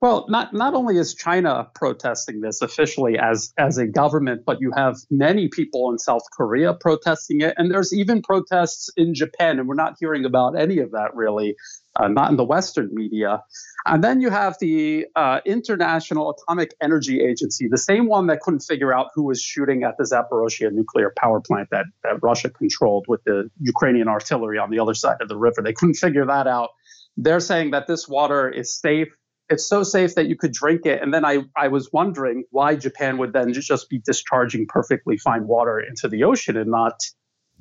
Well, 0.00 0.26
not 0.28 0.52
not 0.52 0.74
only 0.74 0.98
is 0.98 1.14
China 1.14 1.66
protesting 1.74 2.42
this 2.42 2.60
officially 2.60 3.18
as 3.18 3.54
as 3.56 3.78
a 3.78 3.86
government, 3.86 4.42
but 4.44 4.60
you 4.60 4.70
have 4.76 4.96
many 5.10 5.48
people 5.48 5.90
in 5.90 5.98
South 5.98 6.22
Korea 6.36 6.74
protesting 6.74 7.40
it, 7.40 7.54
and 7.56 7.70
there's 7.70 7.94
even 7.94 8.20
protests 8.20 8.90
in 8.98 9.14
Japan, 9.14 9.58
and 9.58 9.66
we're 9.66 9.74
not 9.74 9.94
hearing 9.98 10.26
about 10.26 10.58
any 10.58 10.78
of 10.80 10.90
that 10.90 11.14
really, 11.14 11.56
uh, 11.96 12.08
not 12.08 12.30
in 12.30 12.36
the 12.36 12.44
Western 12.44 12.90
media. 12.92 13.42
And 13.86 14.04
then 14.04 14.20
you 14.20 14.28
have 14.28 14.56
the 14.60 15.06
uh, 15.16 15.40
International 15.46 16.34
Atomic 16.36 16.74
Energy 16.82 17.22
Agency, 17.22 17.68
the 17.68 17.78
same 17.78 18.06
one 18.06 18.26
that 18.26 18.40
couldn't 18.40 18.60
figure 18.60 18.92
out 18.92 19.08
who 19.14 19.24
was 19.24 19.40
shooting 19.40 19.84
at 19.84 19.96
the 19.96 20.04
Zaporozhye 20.04 20.70
nuclear 20.72 21.12
power 21.16 21.40
plant 21.40 21.68
that, 21.70 21.86
that 22.02 22.22
Russia 22.22 22.50
controlled 22.50 23.06
with 23.08 23.22
the 23.24 23.50
Ukrainian 23.60 24.08
artillery 24.08 24.58
on 24.58 24.70
the 24.70 24.80
other 24.80 24.94
side 24.94 25.22
of 25.22 25.28
the 25.28 25.36
river. 25.36 25.62
They 25.62 25.72
couldn't 25.72 25.94
figure 25.94 26.26
that 26.26 26.46
out. 26.46 26.70
They're 27.16 27.40
saying 27.40 27.70
that 27.70 27.86
this 27.86 28.08
water 28.08 28.48
is 28.50 28.74
safe 28.74 29.08
it's 29.54 29.66
so 29.66 29.82
safe 29.82 30.14
that 30.16 30.26
you 30.26 30.36
could 30.36 30.52
drink 30.52 30.84
it. 30.84 31.02
And 31.02 31.14
then 31.14 31.24
I, 31.24 31.44
I 31.56 31.68
was 31.68 31.90
wondering 31.92 32.44
why 32.50 32.76
Japan 32.76 33.16
would 33.18 33.32
then 33.32 33.52
just 33.52 33.88
be 33.88 33.98
discharging 33.98 34.66
perfectly 34.66 35.16
fine 35.16 35.46
water 35.46 35.80
into 35.80 36.08
the 36.08 36.24
ocean 36.24 36.56
and 36.56 36.70
not 36.70 37.00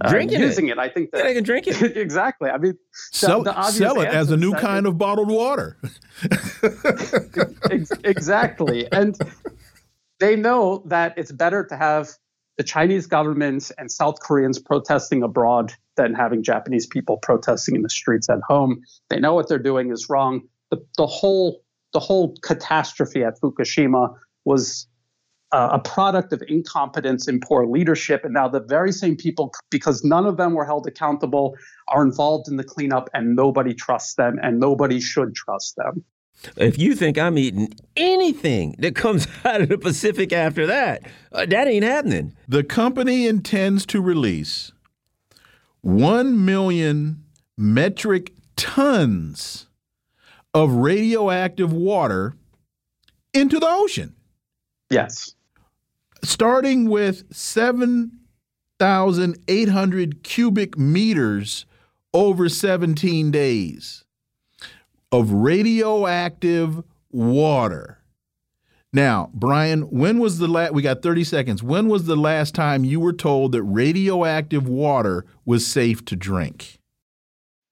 uh, 0.02 0.10
Drinking 0.10 0.40
using 0.42 0.68
it. 0.68 0.74
it. 0.74 0.80
I 0.80 0.90
think 0.90 1.12
that 1.12 1.20
yeah, 1.20 1.24
they 1.26 1.34
can 1.36 1.44
drink 1.44 1.68
it 1.68 1.96
exactly. 1.98 2.50
I 2.50 2.58
mean, 2.58 2.78
sell, 2.92 3.44
the, 3.44 3.70
sell 3.70 4.02
it 4.02 4.08
as 4.08 4.32
a 4.32 4.38
new 4.38 4.54
kind 4.54 4.88
of 4.88 4.98
bottled 4.98 5.30
water. 5.30 5.78
exactly, 8.04 8.92
and 8.92 9.16
they 10.20 10.36
know 10.36 10.82
that 10.88 11.14
it's 11.18 11.32
better 11.32 11.64
to 11.66 11.78
have 11.78 12.10
the 12.58 12.64
Chinese 12.64 13.08
government 13.08 13.72
and 13.78 13.92
South 13.92 14.20
Koreans 14.20 14.60
protesting 14.60 15.24
abroad 15.24 15.74
than 15.96 16.14
having 16.14 16.44
Japanese 16.44 16.88
people 16.88 17.18
protesting 17.18 17.76
in 17.76 17.82
the 17.82 17.90
streets 17.90 18.30
at 18.30 18.40
home. 18.48 18.82
They 19.10 19.20
know 19.20 19.34
what 19.34 19.48
they're 19.48 19.60
doing 19.60 19.92
is 19.92 20.10
wrong. 20.10 20.42
The, 20.72 20.84
the 20.98 21.08
whole 21.08 21.63
the 21.94 22.00
whole 22.00 22.36
catastrophe 22.42 23.24
at 23.24 23.40
Fukushima 23.40 24.16
was 24.46 24.88
uh, 25.54 25.70
a 25.74 25.80
product 25.80 26.34
of 26.34 26.44
incompetence 26.48 27.28
and 27.28 27.42
poor 27.42 27.66
leadership. 27.68 28.26
And 28.26 28.34
now 28.34 28.48
the 28.48 28.60
very 28.60 28.92
same 28.92 29.16
people, 29.16 29.54
because 29.70 30.04
none 30.04 30.26
of 30.26 30.38
them 30.38 30.54
were 30.54 30.66
held 30.66 30.88
accountable, 30.88 31.56
are 31.88 32.04
involved 32.04 32.48
in 32.48 32.58
the 32.58 32.64
cleanup 32.64 33.10
and 33.14 33.36
nobody 33.36 33.74
trusts 33.74 34.16
them 34.16 34.40
and 34.42 34.60
nobody 34.60 35.00
should 35.00 35.36
trust 35.36 35.76
them. 35.76 36.04
If 36.58 36.80
you 36.80 36.96
think 36.96 37.20
I'm 37.20 37.38
eating 37.38 37.74
anything 37.96 38.76
that 38.80 38.96
comes 38.96 39.28
out 39.46 39.62
of 39.62 39.70
the 39.70 39.78
Pacific 39.78 40.34
after 40.34 40.66
that, 40.66 41.04
uh, 41.32 41.46
that 41.46 41.68
ain't 41.68 41.86
happening. 41.86 42.36
The 42.48 42.64
company 42.64 43.28
intends 43.28 43.86
to 43.88 44.02
release 44.02 44.72
1 45.82 46.44
million 46.44 47.24
metric 47.56 48.34
tons 48.56 49.68
of 50.54 50.72
radioactive 50.72 51.74
water 51.74 52.36
into 53.34 53.60
the 53.60 53.70
ocean. 53.70 54.16
Yes. 54.90 55.36
Starting 56.24 56.90
with 56.90 57.36
7,800 57.36 60.24
cubic 60.24 60.78
meters 60.78 61.66
over 62.14 62.48
17 62.48 63.32
days 63.32 64.06
of 65.12 65.32
radioactive 65.32 66.84
water. 67.12 68.00
Now, 68.96 69.32
Brian, 69.34 69.82
when 69.84 70.20
was 70.20 70.38
the 70.38 70.48
last, 70.48 70.74
we 70.74 70.84
got 70.84 71.02
30 71.02 71.24
seconds. 71.24 71.64
When 71.64 71.88
was 71.88 72.06
the 72.06 72.16
last 72.16 72.54
time 72.54 72.84
you 72.84 73.00
were 73.00 73.14
told 73.14 73.54
that 73.54 73.64
radioactive 73.64 74.68
water 74.68 75.26
was 75.46 75.66
safe 75.66 76.06
to 76.06 76.16
drink? 76.16 76.80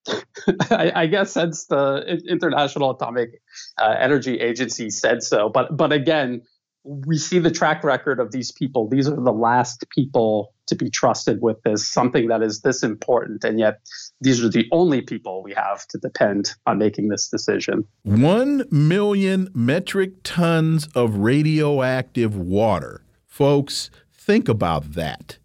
I, 0.71 0.91
I, 0.95 1.05
guess 1.05 1.33
since 1.33 1.65
the 1.65 2.21
International 2.27 2.91
Atomic 2.91 3.41
uh, 3.79 3.95
Energy 3.99 4.39
Agency 4.39 4.89
said 4.89 5.21
so, 5.21 5.49
but 5.49 5.75
but 5.77 5.93
again, 5.93 6.41
we 6.83 7.17
see 7.17 7.37
the 7.39 7.51
track 7.51 7.83
record 7.83 8.19
of 8.19 8.31
these 8.31 8.51
people. 8.51 8.89
These 8.89 9.07
are 9.07 9.15
the 9.15 9.31
last 9.31 9.85
people 9.93 10.53
to 10.67 10.75
be 10.75 10.89
trusted 10.89 11.41
with 11.41 11.61
this 11.63 11.87
something 11.87 12.27
that 12.29 12.41
is 12.41 12.61
this 12.61 12.81
important, 12.81 13.43
and 13.43 13.59
yet 13.59 13.81
these 14.21 14.43
are 14.43 14.49
the 14.49 14.67
only 14.71 15.01
people 15.01 15.43
we 15.43 15.53
have 15.53 15.85
to 15.87 15.97
depend 15.99 16.55
on 16.65 16.79
making 16.79 17.09
this 17.09 17.29
decision. 17.29 17.85
One 18.03 18.65
million 18.71 19.49
metric 19.53 20.13
tons 20.23 20.87
of 20.95 21.17
radioactive 21.17 22.35
water, 22.35 23.03
folks. 23.27 23.91
Think 24.11 24.49
about 24.49 24.93
that. 24.93 25.37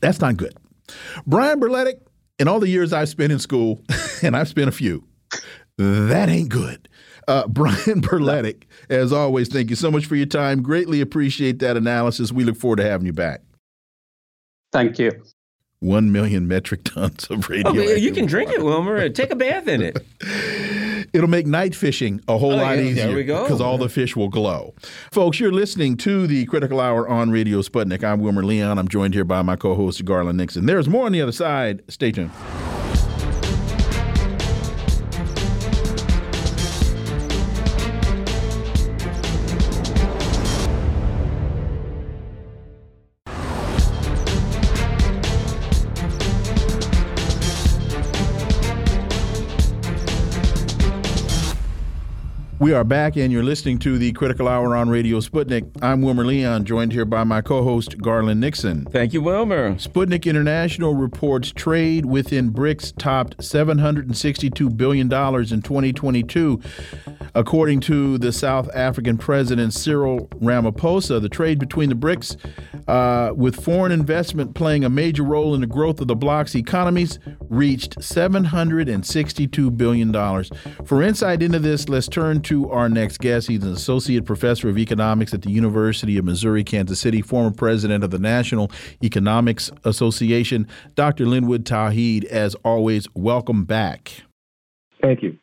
That's 0.00 0.20
not 0.20 0.36
good. 0.36 0.56
Brian 1.26 1.60
Berletic, 1.60 2.00
in 2.38 2.48
all 2.48 2.60
the 2.60 2.68
years 2.68 2.92
I've 2.92 3.08
spent 3.08 3.32
in 3.32 3.38
school, 3.38 3.82
and 4.22 4.36
I've 4.36 4.48
spent 4.48 4.68
a 4.68 4.72
few, 4.72 5.04
that 5.78 6.28
ain't 6.28 6.48
good. 6.48 6.88
Uh, 7.26 7.46
Brian 7.48 8.02
Berletic, 8.02 8.64
as 8.90 9.12
always, 9.12 9.48
thank 9.48 9.70
you 9.70 9.76
so 9.76 9.90
much 9.90 10.06
for 10.06 10.16
your 10.16 10.26
time. 10.26 10.62
Greatly 10.62 11.00
appreciate 11.00 11.58
that 11.60 11.76
analysis. 11.76 12.32
We 12.32 12.44
look 12.44 12.56
forward 12.56 12.76
to 12.76 12.84
having 12.84 13.06
you 13.06 13.12
back. 13.12 13.40
Thank 14.72 14.98
you. 14.98 15.12
1 15.80 16.10
million 16.12 16.48
metric 16.48 16.82
tons 16.84 17.26
of 17.30 17.48
radioactive 17.48 17.84
Oh, 17.84 17.94
you 17.94 18.10
can 18.12 18.26
drink 18.26 18.48
water. 18.48 18.60
it, 18.60 18.64
Wilmer. 18.64 19.08
Take 19.10 19.30
a 19.30 19.36
bath 19.36 19.68
in 19.68 19.82
it. 19.82 19.98
It'll 21.12 21.28
make 21.28 21.46
night 21.46 21.74
fishing 21.74 22.20
a 22.28 22.38
whole 22.38 22.52
Oh, 22.52 22.56
lot 22.56 22.76
yeah, 22.78 22.82
easier. 22.84 23.06
there 23.08 23.16
we 23.16 23.24
go. 23.24 23.42
Because 23.44 23.60
all 23.60 23.78
the 23.78 23.88
fish 23.88 24.16
will 24.16 24.28
glow. 24.28 24.74
Folks, 25.12 25.38
you're 25.40 25.52
listening 25.52 25.96
to 25.98 26.26
the 26.26 26.44
Critical 26.46 26.80
Hour 26.80 27.08
on 27.08 27.30
Radio 27.30 27.60
Sputnik. 27.62 28.02
I'm 28.04 28.20
Wilmer 28.20 28.42
Leon. 28.44 28.78
I'm 28.78 28.88
joined 28.88 29.14
here 29.14 29.24
by 29.24 29.42
my 29.42 29.56
co 29.56 29.74
host, 29.74 30.04
Garland 30.04 30.38
Nixon. 30.38 30.66
There's 30.66 30.88
more 30.88 31.06
on 31.06 31.12
the 31.12 31.20
other 31.22 31.32
side. 31.32 31.82
Stay 31.88 32.12
tuned. 32.12 32.30
We 52.64 52.72
are 52.72 52.82
back, 52.82 53.16
and 53.16 53.30
you're 53.30 53.42
listening 53.42 53.78
to 53.80 53.98
the 53.98 54.10
Critical 54.12 54.48
Hour 54.48 54.74
on 54.74 54.88
Radio 54.88 55.20
Sputnik. 55.20 55.70
I'm 55.82 56.00
Wilmer 56.00 56.24
Leon, 56.24 56.64
joined 56.64 56.92
here 56.94 57.04
by 57.04 57.22
my 57.22 57.42
co 57.42 57.62
host, 57.62 57.98
Garland 57.98 58.40
Nixon. 58.40 58.86
Thank 58.86 59.12
you, 59.12 59.20
Wilmer. 59.20 59.74
Sputnik 59.74 60.24
International 60.24 60.94
reports 60.94 61.52
trade 61.52 62.06
within 62.06 62.50
BRICS 62.54 62.94
topped 62.96 63.36
$762 63.36 64.74
billion 64.78 65.12
in 65.12 65.60
2022. 65.60 66.62
According 67.34 67.80
to 67.80 68.16
the 68.16 68.32
South 68.32 68.70
African 68.74 69.18
President 69.18 69.74
Cyril 69.74 70.28
Ramaphosa, 70.40 71.20
the 71.20 71.28
trade 71.28 71.58
between 71.58 71.90
the 71.90 71.94
BRICS, 71.94 72.38
uh, 72.88 73.34
with 73.34 73.62
foreign 73.62 73.92
investment 73.92 74.54
playing 74.54 74.84
a 74.84 74.88
major 74.88 75.22
role 75.22 75.54
in 75.54 75.60
the 75.60 75.66
growth 75.66 76.00
of 76.00 76.06
the 76.06 76.16
bloc's 76.16 76.54
economies, 76.54 77.18
reached 77.50 77.98
$762 77.98 79.76
billion. 79.76 80.12
For 80.86 81.02
insight 81.02 81.42
into 81.42 81.58
this, 81.58 81.90
let's 81.90 82.08
turn 82.08 82.40
to 82.42 82.53
our 82.70 82.88
next 82.88 83.18
guest. 83.18 83.48
He's 83.48 83.62
an 83.62 83.72
associate 83.72 84.24
professor 84.24 84.68
of 84.68 84.78
economics 84.78 85.34
at 85.34 85.42
the 85.42 85.50
University 85.50 86.16
of 86.16 86.24
Missouri 86.24 86.62
Kansas 86.62 87.00
City, 87.00 87.20
former 87.20 87.50
president 87.50 88.04
of 88.04 88.10
the 88.10 88.18
National 88.18 88.70
Economics 89.02 89.70
Association, 89.84 90.68
Dr. 90.94 91.26
Linwood 91.26 91.64
Tauheed. 91.64 92.24
As 92.24 92.54
always, 92.56 93.08
welcome 93.14 93.64
back. 93.64 94.22
Thank 95.02 95.22
you. 95.22 95.38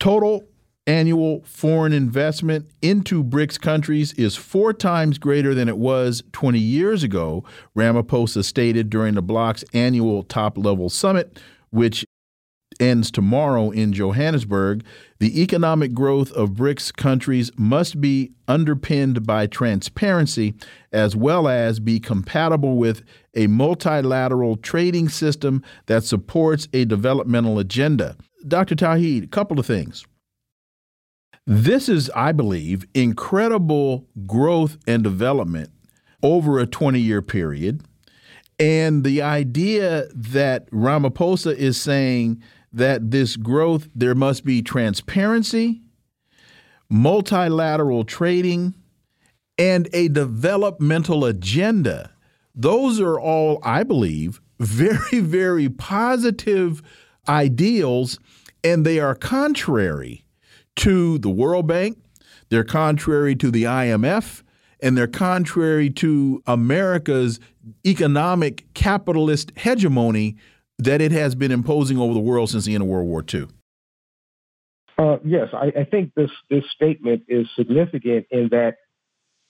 Total 0.00 0.44
annual 0.86 1.42
foreign 1.44 1.92
investment 1.92 2.66
into 2.80 3.22
BRICS 3.22 3.60
countries 3.60 4.14
is 4.14 4.36
four 4.36 4.72
times 4.72 5.18
greater 5.18 5.54
than 5.54 5.68
it 5.68 5.76
was 5.76 6.22
20 6.32 6.58
years 6.58 7.02
ago, 7.02 7.44
Ramaphosa 7.76 8.42
stated 8.42 8.88
during 8.88 9.14
the 9.14 9.22
bloc's 9.22 9.62
annual 9.74 10.22
top 10.22 10.56
level 10.56 10.88
summit, 10.88 11.38
which 11.70 12.06
ends 12.80 13.10
tomorrow 13.10 13.70
in 13.70 13.92
Johannesburg. 13.92 14.84
The 15.18 15.42
economic 15.42 15.92
growth 15.92 16.30
of 16.32 16.50
BRICS 16.50 16.94
countries 16.96 17.50
must 17.56 18.00
be 18.00 18.32
underpinned 18.46 19.26
by 19.26 19.46
transparency 19.46 20.54
as 20.92 21.16
well 21.16 21.48
as 21.48 21.80
be 21.80 22.00
compatible 22.00 22.76
with 22.76 23.02
a 23.34 23.46
multilateral 23.46 24.56
trading 24.56 25.08
system 25.08 25.62
that 25.86 26.04
supports 26.04 26.68
a 26.72 26.84
developmental 26.84 27.58
agenda. 27.58 28.16
Dr. 28.46 28.74
Tauheed, 28.74 29.24
a 29.24 29.28
couple 29.28 29.58
of 29.58 29.66
things. 29.66 30.06
This 31.46 31.88
is, 31.88 32.10
I 32.14 32.32
believe, 32.32 32.86
incredible 32.94 34.06
growth 34.26 34.76
and 34.86 35.02
development 35.02 35.70
over 36.22 36.58
a 36.58 36.66
20 36.66 37.00
year 37.00 37.22
period. 37.22 37.82
And 38.58 39.04
the 39.04 39.22
idea 39.22 40.08
that 40.12 40.70
Ramaphosa 40.70 41.54
is 41.54 41.80
saying 41.80 42.42
that 42.72 43.10
this 43.10 43.36
growth, 43.36 43.88
there 43.94 44.14
must 44.14 44.44
be 44.44 44.62
transparency, 44.62 45.82
multilateral 46.90 48.04
trading, 48.04 48.74
and 49.58 49.88
a 49.92 50.08
developmental 50.08 51.24
agenda. 51.24 52.12
Those 52.54 53.00
are 53.00 53.18
all, 53.18 53.58
I 53.62 53.82
believe, 53.82 54.40
very, 54.58 55.20
very 55.20 55.68
positive 55.68 56.82
ideals, 57.28 58.18
and 58.64 58.84
they 58.84 58.98
are 58.98 59.14
contrary 59.14 60.24
to 60.76 61.18
the 61.18 61.30
World 61.30 61.66
Bank, 61.66 61.98
they're 62.48 62.64
contrary 62.64 63.34
to 63.36 63.50
the 63.50 63.64
IMF, 63.64 64.42
and 64.80 64.96
they're 64.96 65.06
contrary 65.06 65.90
to 65.90 66.42
America's 66.46 67.40
economic 67.86 68.72
capitalist 68.74 69.52
hegemony 69.56 70.36
that 70.78 71.00
it 71.00 71.12
has 71.12 71.34
been 71.34 71.50
imposing 71.50 71.98
over 71.98 72.14
the 72.14 72.20
world 72.20 72.50
since 72.50 72.64
the 72.64 72.74
end 72.74 72.82
of 72.82 72.88
World 72.88 73.08
War 73.08 73.24
II. 73.32 73.48
Uh, 74.96 75.18
yes, 75.24 75.48
I, 75.52 75.72
I, 75.80 75.84
think 75.84 76.12
this 76.14 76.30
this 76.50 76.64
statement 76.74 77.22
is 77.28 77.46
significant 77.54 78.26
in 78.30 78.48
that 78.48 78.78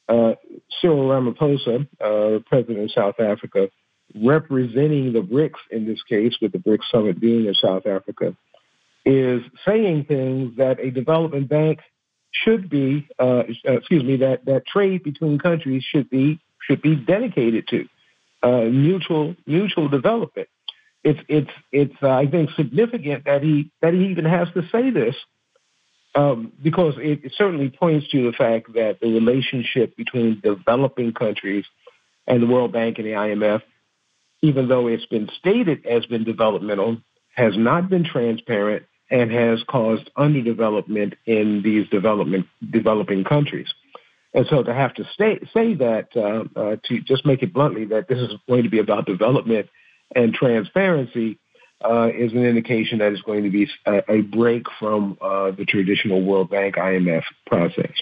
uh, 0.08 0.34
Cyril 0.80 1.08
Ramaphosa, 1.08 1.86
uh, 2.00 2.40
president 2.46 2.80
of 2.80 2.92
South 2.92 3.18
Africa, 3.18 3.70
representing 4.14 5.12
the 5.12 5.20
BRICS 5.20 5.58
in 5.70 5.86
this 5.86 6.02
case, 6.02 6.34
with 6.42 6.52
the 6.52 6.58
BRICS 6.58 6.90
summit 6.90 7.20
being 7.20 7.46
in 7.46 7.54
South 7.54 7.86
Africa, 7.86 8.36
is 9.06 9.40
saying 9.66 10.04
things 10.04 10.56
that 10.58 10.80
a 10.80 10.90
development 10.90 11.48
bank 11.48 11.80
should 12.30 12.68
be, 12.68 13.08
uh, 13.18 13.44
excuse 13.64 14.04
me, 14.04 14.16
that, 14.18 14.44
that 14.44 14.66
trade 14.66 15.02
between 15.02 15.38
countries 15.38 15.82
should 15.82 16.10
be 16.10 16.40
should 16.60 16.82
be 16.82 16.94
dedicated 16.94 17.66
to 17.68 17.88
uh, 18.42 18.64
mutual 18.64 19.34
mutual 19.46 19.88
development. 19.88 20.48
It's 21.04 21.20
it's 21.28 21.50
it's 21.72 21.94
uh, 22.02 22.10
I 22.10 22.26
think 22.26 22.50
significant 22.56 23.24
that 23.24 23.42
he 23.42 23.70
that 23.80 23.94
he 23.94 24.06
even 24.06 24.24
has 24.24 24.48
to 24.54 24.62
say 24.70 24.90
this 24.90 25.14
um, 26.14 26.52
because 26.62 26.94
it, 26.98 27.24
it 27.24 27.32
certainly 27.36 27.70
points 27.70 28.08
to 28.08 28.30
the 28.30 28.36
fact 28.36 28.72
that 28.74 28.98
the 29.00 29.12
relationship 29.12 29.96
between 29.96 30.40
developing 30.40 31.12
countries 31.12 31.64
and 32.26 32.42
the 32.42 32.46
World 32.46 32.72
Bank 32.72 32.98
and 32.98 33.06
the 33.06 33.12
IMF, 33.12 33.62
even 34.42 34.68
though 34.68 34.88
it's 34.88 35.06
been 35.06 35.28
stated 35.38 35.86
as 35.86 36.06
been 36.06 36.24
developmental, 36.24 36.98
has 37.36 37.56
not 37.56 37.88
been 37.88 38.04
transparent 38.04 38.84
and 39.10 39.30
has 39.30 39.62
caused 39.68 40.10
underdevelopment 40.16 41.14
in 41.24 41.62
these 41.62 41.88
development 41.88 42.46
developing 42.68 43.24
countries. 43.24 43.68
And 44.34 44.46
so 44.50 44.62
to 44.62 44.74
have 44.74 44.94
to 44.94 45.04
stay, 45.14 45.38
say 45.54 45.74
that, 45.74 46.08
uh, 46.14 46.44
uh, 46.58 46.76
to 46.84 47.00
just 47.00 47.24
make 47.24 47.42
it 47.42 47.54
bluntly, 47.54 47.86
that 47.86 48.08
this 48.08 48.18
is 48.18 48.32
going 48.46 48.64
to 48.64 48.68
be 48.68 48.78
about 48.78 49.06
development 49.06 49.68
and 50.14 50.34
transparency 50.34 51.38
uh, 51.84 52.08
is 52.08 52.32
an 52.32 52.44
indication 52.44 52.98
that 52.98 53.12
it's 53.12 53.22
going 53.22 53.44
to 53.44 53.50
be 53.50 53.68
a, 53.86 54.02
a 54.08 54.20
break 54.22 54.64
from 54.78 55.16
uh, 55.20 55.50
the 55.52 55.64
traditional 55.64 56.22
World 56.22 56.50
Bank 56.50 56.76
IMF 56.76 57.22
process. 57.46 57.92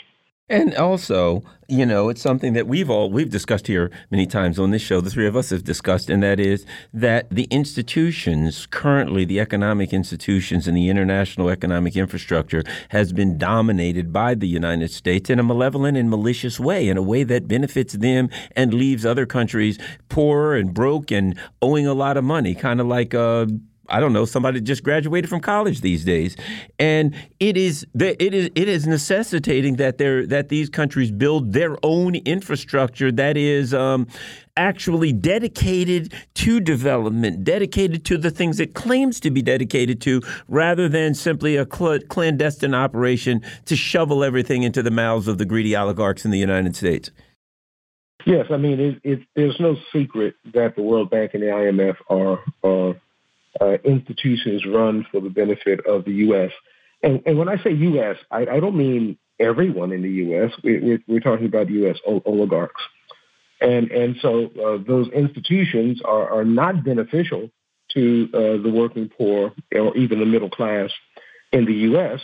And 0.49 0.77
also, 0.77 1.43
you 1.67 1.85
know, 1.85 2.09
it's 2.09 2.23
something 2.23 2.53
that 2.53 2.69
we've 2.69 2.89
all 2.89 3.11
we've 3.11 3.31
discussed 3.31 3.67
here 3.67 3.91
many 4.13 4.27
times 4.27 4.61
on 4.61 4.71
this 4.71 4.81
show. 4.81 5.01
The 5.01 5.11
three 5.11 5.27
of 5.27 5.35
us 5.35 5.51
have 5.51 5.65
discussed, 5.65 6.09
and 6.09 6.23
that 6.23 6.39
is 6.39 6.65
that 6.95 7.29
the 7.31 7.49
institutions 7.51 8.67
currently, 8.67 9.25
the 9.25 9.41
economic 9.41 9.93
institutions 9.93 10.69
and 10.69 10.77
the 10.77 10.89
international 10.89 11.49
economic 11.49 11.97
infrastructure, 11.97 12.63
has 12.91 13.13
been 13.13 13.39
dominated 13.39 14.13
by 14.13 14.37
the 14.37 14.47
United 14.47 14.93
States 14.93 15.31
in 15.31 15.41
a 15.41 15.43
malevolent 15.43 15.97
and 15.97 16.09
malicious 16.09 16.61
way, 16.61 16.89
in 16.89 16.97
a 16.97 17.03
way 17.03 17.25
that 17.25 17.49
benefits 17.49 17.95
them 17.95 18.31
and 18.55 18.73
leaves 18.73 19.05
other 19.05 19.27
countries 19.27 19.79
poor 20.09 20.55
and 20.55 20.73
broke 20.73 21.11
and 21.11 21.37
owing 21.61 21.89
a 21.89 21.95
lot 21.95 22.17
of 22.17 22.23
money, 22.23 22.55
kind 22.55 22.81
of 22.81 22.87
like. 22.87 23.15
Uh, 23.15 23.47
I 23.89 24.01
don't 24.01 24.13
know, 24.13 24.25
somebody 24.25 24.61
just 24.61 24.83
graduated 24.83 25.31
from 25.31 25.41
college 25.41 25.81
these 25.81 26.05
days, 26.05 26.37
and 26.79 27.15
it 27.41 27.57
is 27.57 27.87
it 27.95 28.35
is 28.35 28.51
it 28.55 28.69
is 28.69 28.87
necessitating 28.87 29.77
that 29.77 29.99
they 29.99 30.27
that 30.27 30.49
these 30.49 30.69
countries 30.69 31.11
build 31.11 31.53
their 31.53 31.77
own 31.83 32.17
infrastructure 32.17 33.13
that 33.13 33.37
is 33.37 33.73
um, 33.73 34.07
actually 34.57 35.13
dedicated 35.13 36.13
to 36.35 36.61
development, 36.61 37.45
dedicated 37.45 38.05
to 38.07 38.19
the 38.19 38.31
things 38.31 38.59
it 38.59 38.75
claims 38.75 39.21
to 39.21 39.31
be 39.31 39.43
dedicated 39.43 40.01
to, 40.03 40.21
rather 40.49 40.89
than 40.89 41.15
simply 41.15 41.57
a 41.57 41.67
cl 41.67 41.99
clandestine 42.09 42.75
operation 42.75 43.41
to 43.65 43.77
shovel 43.77 44.25
everything 44.25 44.63
into 44.63 44.83
the 44.83 44.91
mouths 44.91 45.29
of 45.29 45.39
the 45.39 45.45
greedy 45.45 45.77
oligarchs 45.77 46.25
in 46.25 46.31
the 46.31 46.39
United 46.39 46.75
States. 46.75 47.11
Yes, 48.27 48.47
I 48.51 48.57
mean 48.57 48.81
it, 48.81 49.01
it, 49.05 49.21
there's 49.37 49.59
no 49.61 49.77
secret 49.93 50.35
that 50.53 50.75
the 50.75 50.83
World 50.83 51.11
Bank 51.11 51.33
and 51.35 51.43
the 51.43 51.47
IMF 51.47 51.95
are 52.11 52.41
are 52.65 53.01
uh, 53.61 53.79
institutions 53.85 54.65
run 54.67 55.07
for 55.11 55.21
the 55.21 55.31
benefit 55.31 55.85
of 55.87 56.05
the 56.05 56.13
U.S. 56.13 56.51
And, 57.03 57.23
and 57.27 57.39
when 57.39 57.49
I 57.49 57.63
say 57.63 57.71
U.S., 57.73 58.17
I, 58.31 58.47
I, 58.47 58.61
don't 58.61 58.77
mean 58.77 59.19
everyone 59.39 59.93
in 59.93 60.03
the 60.03 60.11
U.S. 60.11 60.53
We, 60.63 60.93
are 60.93 60.99
we're 61.07 61.21
talking 61.21 61.47
about 61.47 61.71
U.S. 61.71 61.97
oligarchs. 62.07 62.83
And, 63.61 63.91
and 63.91 64.17
so 64.21 64.47
uh, 64.47 64.83
those 64.87 65.09
institutions 65.09 66.01
are, 66.05 66.31
are 66.31 66.45
not 66.45 66.85
beneficial 66.85 67.51
to 67.95 68.29
uh, 68.35 68.63
the 68.63 68.71
working 68.73 69.09
poor 69.09 69.53
or 69.75 69.97
even 69.97 70.19
the 70.19 70.27
middle 70.27 70.51
class 70.51 70.91
in 71.53 71.65
the 71.65 71.73
U.S. 71.73 72.21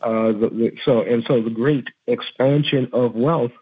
Uh, 0.00 0.32
the, 0.32 0.50
the, 0.52 0.72
so 0.84 1.00
and 1.02 1.24
so 1.26 1.42
the 1.42 1.50
great 1.50 1.86
expansion 2.06 2.90
of 2.92 3.14
wealth 3.14 3.52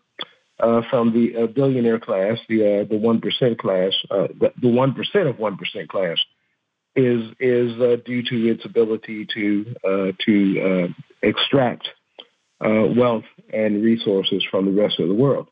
uh, 0.61 0.83
from 0.91 1.13
the 1.13 1.45
uh, 1.45 1.47
billionaire 1.47 2.01
class, 2.01 2.39
the 2.49 2.81
uh, 2.81 2.85
the 2.89 2.97
one 2.97 3.21
percent 3.21 3.59
class, 3.59 3.93
uh, 4.11 4.29
the 4.61 4.69
one 4.69 4.95
percent 4.95 5.29
of 5.29 5.39
one 5.39 5.57
percent 5.57 5.89
class, 5.89 6.19
is 6.97 7.23
is 7.41 7.73
uh, 7.81 7.97
due 8.05 8.23
to 8.23 8.51
its 8.51 8.65
ability 8.65 9.27
to 9.35 9.75
uh, 9.85 10.13
to 10.25 10.95
extract 11.23 11.89
wealth 12.61 13.25
and 13.53 13.83
resources 13.83 14.45
from 14.51 14.65
the 14.65 14.83
rest 14.83 14.99
of 14.99 15.09
the 15.09 15.15
world. 15.15 15.49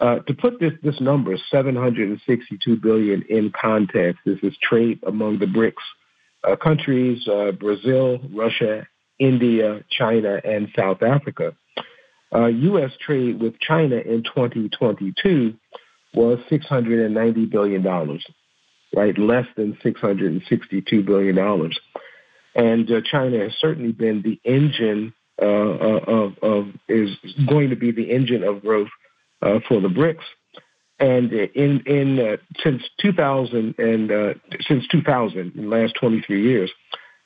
to 0.00 0.34
put 0.40 0.58
this 0.60 0.72
this 0.82 1.00
number, 1.00 1.36
762 1.50 2.76
billion, 2.76 3.22
in 3.28 3.52
context, 3.58 4.20
this 4.24 4.38
is 4.42 4.56
trade 4.62 4.98
among 5.06 5.38
the 5.38 5.46
BRICS 5.46 6.58
countries: 6.60 7.28
Brazil, 7.58 8.18
Russia, 8.32 8.86
India, 9.18 9.84
China, 9.90 10.40
and 10.44 10.68
South 10.76 11.02
Africa. 11.02 11.54
Uh, 12.34 12.46
U.S. 12.46 12.90
trade 13.04 13.40
with 13.40 13.58
China 13.60 13.96
in 13.96 14.22
2022 14.22 15.54
was 16.14 16.38
$690 16.50 17.50
billion, 17.50 17.82
right? 18.94 19.16
Less 19.18 19.46
than 19.56 19.78
$662 19.84 21.06
billion. 21.06 21.72
And 22.54 22.90
uh, 22.90 23.00
China 23.10 23.38
has 23.38 23.52
certainly 23.60 23.92
been 23.92 24.22
the 24.22 24.40
engine 24.44 25.14
uh, 25.40 25.44
uh, 25.44 26.00
of, 26.06 26.32
of, 26.42 26.68
is 26.88 27.10
going 27.48 27.70
to 27.70 27.76
be 27.76 27.92
the 27.92 28.10
engine 28.10 28.42
of 28.42 28.62
growth 28.62 28.88
uh, 29.42 29.60
for 29.68 29.80
the 29.80 29.88
BRICS. 29.88 30.24
And 31.00 31.32
in 31.32 31.80
in 31.86 32.18
uh, 32.18 32.36
since 32.64 32.82
2000 33.00 33.76
and 33.78 34.40
since 34.66 34.84
2000, 34.88 35.52
in 35.54 35.70
the 35.70 35.76
last 35.76 35.94
23 36.00 36.42
years, 36.42 36.72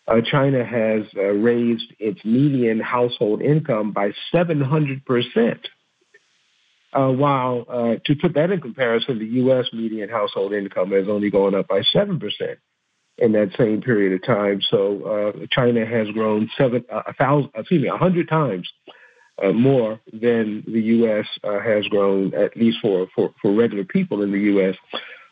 uh, 0.08 0.20
China 0.20 0.64
has 0.64 1.04
uh, 1.16 1.22
raised 1.22 1.92
its 1.98 2.24
median 2.24 2.80
household 2.80 3.40
income 3.40 3.92
by 3.92 4.12
700%. 4.34 5.00
Uh, 6.92 7.08
while 7.08 7.64
uh, 7.68 7.94
to 8.04 8.14
put 8.14 8.34
that 8.34 8.50
in 8.50 8.60
comparison, 8.60 9.18
the 9.18 9.26
U.S. 9.26 9.66
median 9.72 10.08
household 10.08 10.52
income 10.52 10.90
has 10.90 11.08
only 11.08 11.30
gone 11.30 11.54
up 11.54 11.68
by 11.68 11.80
7% 11.94 12.20
in 13.18 13.32
that 13.32 13.50
same 13.56 13.80
period 13.80 14.12
of 14.12 14.26
time. 14.26 14.60
So 14.70 15.32
uh, 15.38 15.46
China 15.50 15.86
has 15.86 16.08
grown 16.08 16.50
seven, 16.56 16.84
uh, 16.92 17.02
a 17.06 17.14
thousand, 17.14 17.50
excuse 17.54 17.82
me, 17.82 17.90
100 17.90 18.28
times 18.28 18.70
more 19.54 19.98
than 20.12 20.62
the 20.68 20.80
U.S. 20.80 21.26
has 21.42 21.84
grown, 21.86 22.32
at 22.34 22.56
least 22.56 22.78
for, 22.82 23.08
for, 23.14 23.34
for 23.40 23.52
regular 23.52 23.84
people 23.84 24.22
in 24.22 24.30
the 24.30 24.38
U.S 24.38 24.76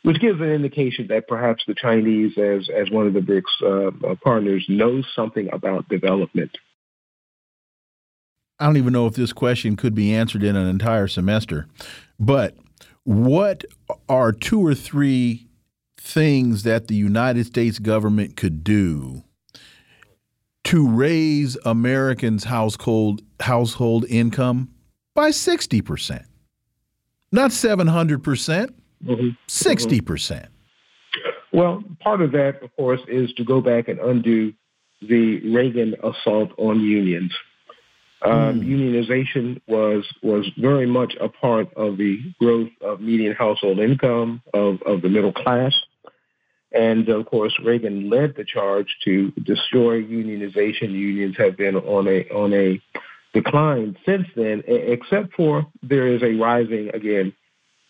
which 0.02 0.20
gives 0.20 0.40
an 0.40 0.50
indication 0.50 1.06
that 1.08 1.28
perhaps 1.28 1.62
the 1.66 1.74
Chinese, 1.74 2.32
as 2.38 2.68
as 2.74 2.90
one 2.90 3.06
of 3.06 3.12
the 3.12 3.20
BRICS 3.20 3.42
uh, 3.62 4.06
uh, 4.06 4.14
partners, 4.22 4.64
knows 4.68 5.06
something 5.14 5.48
about 5.52 5.88
development. 5.88 6.50
I 8.60 8.66
don't 8.66 8.76
even 8.76 8.92
know 8.92 9.06
if 9.06 9.14
this 9.14 9.32
question 9.32 9.74
could 9.74 9.94
be 9.94 10.14
answered 10.14 10.42
in 10.42 10.54
an 10.54 10.68
entire 10.68 11.08
semester, 11.08 11.66
but 12.18 12.54
what 13.04 13.64
are 14.08 14.32
two 14.32 14.64
or 14.64 14.74
three 14.74 15.48
things 15.96 16.62
that 16.64 16.86
the 16.86 16.94
United 16.94 17.46
States 17.46 17.78
government 17.78 18.36
could 18.36 18.62
do 18.62 19.24
to 20.64 20.86
raise 20.86 21.56
Americans' 21.64 22.44
household 22.44 23.22
household 23.40 24.04
income 24.10 24.68
by 25.14 25.30
sixty 25.30 25.80
percent, 25.80 26.26
not 27.32 27.52
seven 27.52 27.86
hundred 27.86 28.22
percent? 28.22 28.74
Mm-hmm. 29.02 29.30
60%. 29.48 30.04
percent 30.04 30.48
Well, 31.54 31.82
part 32.00 32.20
of 32.20 32.32
that, 32.32 32.62
of 32.62 32.76
course, 32.76 33.00
is 33.08 33.32
to 33.32 33.44
go 33.44 33.62
back 33.62 33.88
and 33.88 33.98
undo 33.98 34.52
the 35.00 35.40
Reagan 35.50 35.94
assault 36.02 36.50
on 36.58 36.80
unions. 36.80 37.32
Um, 38.22 38.60
mm. 38.60 38.66
Unionization 38.66 39.60
was 39.66 40.04
was 40.22 40.46
very 40.58 40.86
much 40.86 41.14
a 41.20 41.28
part 41.28 41.72
of 41.74 41.96
the 41.96 42.20
growth 42.38 42.70
of 42.82 43.00
median 43.00 43.34
household 43.34 43.78
income 43.78 44.42
of, 44.52 44.82
of 44.82 45.00
the 45.00 45.08
middle 45.08 45.32
class, 45.32 45.72
and 46.72 47.08
of 47.08 47.26
course 47.26 47.54
Reagan 47.64 48.10
led 48.10 48.34
the 48.36 48.44
charge 48.44 48.94
to 49.04 49.30
destroy 49.30 50.02
unionization. 50.02 50.90
Unions 50.90 51.36
have 51.38 51.56
been 51.56 51.76
on 51.76 52.08
a 52.08 52.28
on 52.28 52.52
a 52.52 52.80
decline 53.32 53.96
since 54.04 54.26
then, 54.36 54.62
except 54.66 55.32
for 55.34 55.66
there 55.82 56.06
is 56.06 56.22
a 56.22 56.34
rising 56.34 56.90
again 56.92 57.32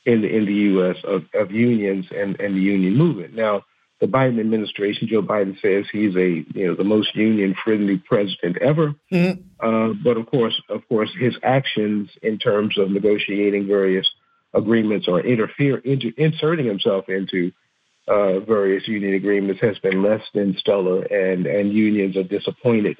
in 0.07 0.23
the 0.23 0.28
in 0.28 0.47
the 0.47 0.55
U.S. 0.55 0.97
of, 1.05 1.24
of 1.35 1.51
unions 1.51 2.07
and, 2.16 2.39
and 2.40 2.57
the 2.57 2.61
union 2.61 2.97
movement. 2.97 3.35
Now, 3.35 3.65
the 4.01 4.06
Biden 4.06 4.40
administration, 4.40 5.09
Joe 5.09 5.22
Biden 5.22 5.60
says 5.60 5.85
he's 5.93 6.16
a 6.16 6.44
you 6.55 6.66
know 6.66 6.74
the 6.74 6.85
most 6.85 7.14
union 7.14 7.55
friendly 7.62 7.98
president 7.98 8.56
ever. 8.59 8.94
Mm-hmm. 9.12 9.43
Uh, 9.60 9.94
but 10.02 10.16
of 10.16 10.27
course, 10.27 10.60
of 10.68 10.89
course, 10.89 11.10
his 11.18 11.36
actions 11.43 12.09
in 12.22 12.39
terms 12.39 12.78
of 12.78 12.90
negotiating 12.90 13.66
various 13.66 14.09
agreements 14.55 15.06
or 15.06 15.20
interfere 15.20 15.78
into, 15.78 16.12
inserting 16.16 16.66
himself 16.66 17.09
into 17.09 17.52
uh, 18.09 18.40
various 18.40 18.89
union 18.89 19.14
agreements 19.14 19.60
has 19.60 19.78
been 19.78 20.02
less 20.02 20.22
than 20.35 20.56
stellar, 20.56 21.02
and 21.02 21.47
and 21.47 21.72
unions 21.72 22.16
are 22.16 22.24
disappointed. 22.24 22.97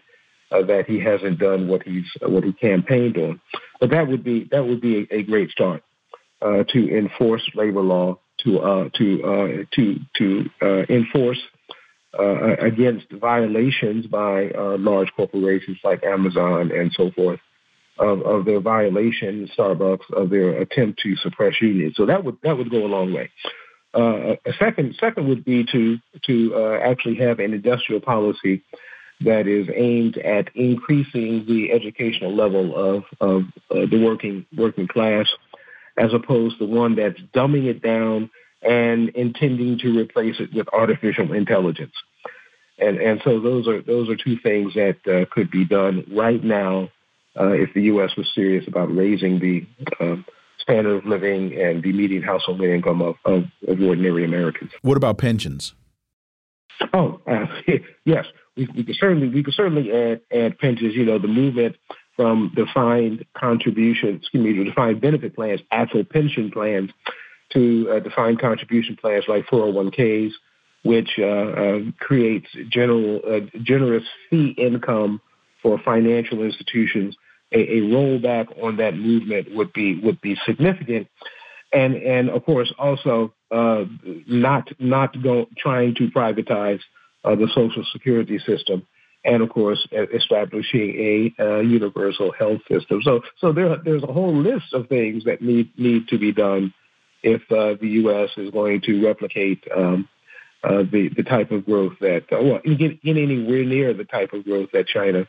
Uh, 0.53 0.63
that 0.63 0.85
he 0.87 0.99
hasn't 0.99 1.39
done 1.39 1.69
what 1.69 1.81
he's 1.85 2.05
what 2.23 2.43
he 2.43 2.53
campaigned 2.53 3.17
on, 3.17 3.41
but 3.81 3.91
that 3.91 4.09
would 4.09 4.25
be 4.25 4.49
that 4.51 4.67
would 4.67 4.81
be 4.81 5.07
a, 5.11 5.19
a 5.19 5.23
great 5.23 5.49
start 5.51 5.83
uh, 6.43 6.65
to 6.69 6.99
enforce 6.99 7.43
labor 7.55 7.83
law, 7.83 8.19
to 8.45 8.61
uh, 8.61 8.89
to 8.95 9.25
uh, 9.25 9.65
to 9.75 9.97
to 10.17 10.51
uh, 10.63 10.83
enforce 10.89 11.41
uh, 12.19 12.57
against 12.57 13.11
violations 13.13 14.07
by 14.07 14.51
uh, 14.51 14.77
large 14.79 15.09
corporations 15.17 15.79
like 15.85 16.03
Amazon 16.05 16.73
and 16.73 16.93
so 16.93 17.11
forth 17.13 17.41
of, 17.99 18.23
of 18.23 18.45
their 18.45 18.61
violation, 18.61 19.49
Starbucks, 19.57 20.11
of 20.13 20.31
their 20.31 20.61
attempt 20.61 21.01
to 21.01 21.17
suppress 21.17 21.55
unions. 21.61 21.95
So 21.97 22.07
that 22.07 22.25
would 22.25 22.39
that 22.43 22.57
would 22.57 22.71
go 22.71 22.85
a 22.85 22.89
long 22.89 23.13
way. 23.13 23.31
a 23.95 24.53
second 24.59 24.97
second 24.99 25.29
would 25.29 25.45
be 25.45 25.65
to 25.73 25.99
to 26.27 26.81
actually 26.83 27.17
have 27.17 27.39
an 27.39 27.55
industrial 27.55 28.01
policy 28.01 28.63
that 29.21 29.47
is 29.47 29.69
aimed 29.75 30.17
at 30.19 30.49
increasing 30.55 31.45
the 31.47 31.71
educational 31.73 32.35
level 32.35 32.75
of, 32.75 33.05
of 33.21 33.43
uh, 33.71 33.87
the 33.91 34.03
working 34.03 34.47
working 34.57 34.89
class 34.89 35.27
as 35.97 36.13
opposed 36.13 36.59
to 36.59 36.65
one 36.65 36.97
that's 36.97 37.21
dumbing 37.35 37.67
it 37.67 37.83
down 37.83 38.31
and 38.63 39.09
intending 39.11 39.79
to 39.79 39.99
replace 39.99 40.37
it 40.39 40.53
with 40.55 40.69
artificial 40.73 41.33
intelligence. 41.33 41.95
And 42.79 42.99
and 42.99 43.21
so 43.25 43.41
those 43.41 43.69
are 43.69 43.83
those 43.83 44.09
are 44.09 44.17
two 44.17 44.39
things 44.43 44.75
that 44.75 44.97
uh, 45.07 45.27
could 45.31 45.51
be 45.51 45.65
done 45.65 46.05
right 46.11 46.43
now 46.43 46.89
uh, 47.39 47.53
if 47.53 47.75
the 47.75 47.83
U.S. 47.83 48.11
was 48.17 48.31
serious 48.35 48.67
about 48.67 48.95
raising 48.95 49.39
the 49.39 49.67
uh, 50.01 50.17
standard 50.59 50.97
of 50.97 51.07
living 51.07 51.59
and 51.61 51.83
the 51.83 51.93
median 51.93 52.23
household 52.23 52.61
income 52.63 53.03
of, 53.03 53.17
of, 53.25 53.45
of 53.69 53.81
ordinary 53.81 54.25
Americans. 54.25 54.71
What 54.83 54.97
about 54.97 55.19
pensions? 55.19 55.75
Oh, 56.95 57.21
uh, 57.27 57.47
yes, 58.05 58.27
we, 58.57 58.69
we 58.75 58.85
could 58.85 58.97
certainly 58.97 59.29
we 59.29 59.43
could 59.43 59.55
certainly 59.55 59.93
add 59.93 60.21
add 60.33 60.59
pensions. 60.59 60.95
You 60.95 61.05
know, 61.05 61.19
the 61.19 61.29
movement 61.29 61.77
from 62.17 62.53
defined 62.55 63.25
contribution, 63.35 64.17
excuse 64.17 64.45
me, 64.45 64.65
defined 64.65 65.01
benefit 65.01 65.35
plans, 65.35 65.61
actual 65.71 66.05
pension 66.05 66.51
plans, 66.51 66.91
to 67.53 67.91
uh, 67.91 68.01
defined 68.01 68.41
contribution 68.41 68.97
plans 68.97 69.25
like 69.29 69.47
401ks, 69.47 70.31
which 70.83 71.11
uh, 71.19 71.25
uh, 71.25 71.79
creates 71.99 72.47
general 72.69 73.21
uh, 73.29 73.41
generous 73.63 74.05
fee 74.29 74.55
income 74.57 75.21
for 75.63 75.79
financial 75.85 76.43
institutions. 76.43 77.17
A, 77.53 77.59
a, 77.59 77.81
rollback 77.81 78.63
on 78.63 78.77
that 78.77 78.95
movement 78.95 79.55
would 79.55 79.73
be 79.73 79.99
would 80.01 80.21
be 80.21 80.37
significant, 80.47 81.09
and 81.73 81.97
and 81.97 82.31
of 82.31 82.45
course 82.45 82.73
also 82.79 83.35
uh, 83.51 83.85
not 84.29 84.69
not 84.79 85.21
go, 85.21 85.47
trying 85.59 85.97
to 85.97 86.09
privatize 86.11 86.81
uh, 87.25 87.35
the 87.35 87.49
social 87.53 87.85
security 87.93 88.39
system 88.39 88.87
and 89.25 89.43
of 89.43 89.51
course 89.51 89.87
establishing 90.15 91.35
a 91.39 91.43
uh, 91.43 91.61
universal 91.61 92.33
health 92.33 92.61
system. 92.71 93.01
So, 93.03 93.21
so 93.39 93.53
there, 93.53 93.77
there's 93.85 94.03
a 94.03 94.13
whole 94.13 94.35
list 94.35 94.73
of 94.73 94.89
things 94.89 95.25
that 95.25 95.43
need 95.43 95.71
need 95.79 96.09
to 96.09 96.19
be 96.19 96.33
done 96.33 96.73
if 97.23 97.43
uh, 97.51 97.79
the 97.81 97.89
U.S. 97.89 98.31
is 98.37 98.51
going 98.51 98.81
to 98.83 99.07
replicate 99.07 99.63
um, 99.77 100.09
uh, 100.65 100.83
the 100.91 101.11
the 101.17 101.23
type 101.23 101.51
of 101.51 101.65
growth 101.67 101.95
that, 102.01 102.25
well, 102.31 102.61
get, 102.77 102.99
anywhere 103.05 103.65
near 103.65 103.95
the 103.95 104.05
type 104.05 104.33
of 104.33 104.45
growth 104.45 104.71
that 104.73 104.87
China 104.87 105.27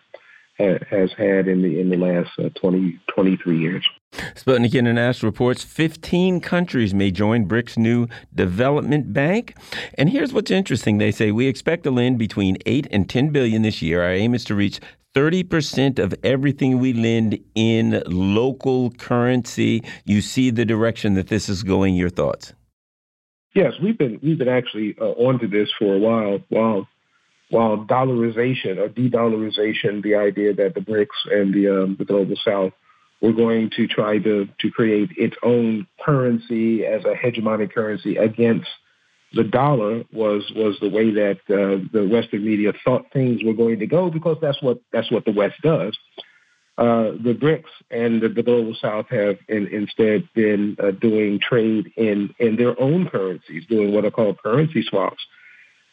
has 0.90 1.12
had 1.18 1.48
in 1.48 1.62
the 1.62 1.80
in 1.80 1.90
the 1.90 1.98
last 1.98 2.30
uh, 2.40 2.50
20, 2.60 3.00
23 3.14 3.60
years. 3.60 3.88
Sputnik 4.14 4.74
International 4.74 5.32
reports 5.32 5.64
15 5.64 6.42
countries 6.42 6.94
may 6.94 7.12
join 7.12 7.48
BRICS' 7.48 7.78
new 7.78 8.08
development 8.36 9.14
bank. 9.14 9.56
And 9.98 10.10
here's 10.10 10.34
what's 10.34 10.52
interesting. 10.52 10.98
They 10.98 11.12
say 11.12 11.32
we 11.32 11.48
expect 11.48 11.84
to 11.86 11.92
lend 11.92 12.20
between 12.20 12.58
8 12.66 12.88
and 12.92 13.10
10 13.10 13.30
billion 13.30 13.62
this 13.62 13.82
year. 13.82 14.04
Our 14.04 14.12
aim 14.12 14.34
is 14.34 14.44
to 14.46 14.56
reach 14.56 14.80
30% 15.16 16.00
of 16.00 16.14
everything 16.24 16.80
we 16.80 16.94
lend 16.94 17.40
in 17.56 18.02
local 18.06 18.92
currency. 18.92 19.84
You 20.06 20.22
see 20.22 20.52
the 20.52 20.66
direction 20.66 21.16
that 21.16 21.28
this 21.28 21.50
is 21.50 21.64
going. 21.64 21.96
Your 21.96 22.10
thoughts? 22.10 22.54
Yes, 23.54 23.74
we've 23.84 23.98
been 23.98 24.20
we've 24.24 24.38
been 24.38 24.48
actually 24.48 24.96
uh, 25.00 25.06
onto 25.06 25.48
this 25.48 25.70
for 25.78 25.94
a 25.94 26.00
while. 26.00 26.40
While 26.50 26.88
while 27.52 27.78
dollarization 27.86 28.78
or 28.78 28.88
de-dollarization, 28.88 30.02
the 30.02 30.16
idea 30.16 30.54
that 30.54 30.74
the 30.74 30.82
BRICS 30.82 31.32
and 31.32 31.54
the 31.54 31.84
um, 31.84 31.96
the 32.00 32.06
global 32.06 32.36
South 32.44 32.74
were 33.22 33.34
going 33.34 33.70
to 33.76 33.88
try 33.88 34.18
to, 34.18 34.48
to 34.60 34.72
create 34.72 35.12
its 35.16 35.36
own 35.44 35.86
currency 36.04 36.86
as 36.86 37.04
a 37.06 37.14
hegemonic 37.14 37.72
currency 37.72 38.18
against 38.18 38.68
the 39.34 39.44
dollar 39.44 40.04
was 40.12 40.52
was 40.56 40.78
the 40.82 40.90
way 40.90 41.12
that 41.12 41.38
uh, 41.50 41.84
the 41.94 42.08
Western 42.12 42.44
media 42.46 42.74
thought 42.84 43.06
things 43.14 43.42
were 43.44 43.54
going 43.54 43.80
to 43.80 43.88
go 43.88 44.10
because 44.10 44.38
that's 44.42 44.62
what 44.62 44.80
that's 44.92 45.12
what 45.12 45.24
the 45.26 45.32
West 45.32 45.56
does. 45.62 45.98
Uh, 46.78 47.12
the 47.24 47.38
BRICS 47.40 47.70
and 47.92 48.22
the, 48.22 48.30
the, 48.30 48.42
global 48.42 48.74
South 48.82 49.06
have 49.10 49.38
in, 49.50 49.68
instead 49.68 50.28
been 50.34 50.76
uh, 50.84 50.92
doing 50.92 51.40
trade 51.40 51.92
in 51.96 52.34
in 52.40 52.56
their 52.56 52.80
own 52.82 53.08
currencies, 53.08 53.64
doing 53.70 53.94
what 53.94 54.04
are 54.04 54.12
called 54.12 54.42
currency 54.42 54.82
swaps, 54.82 55.24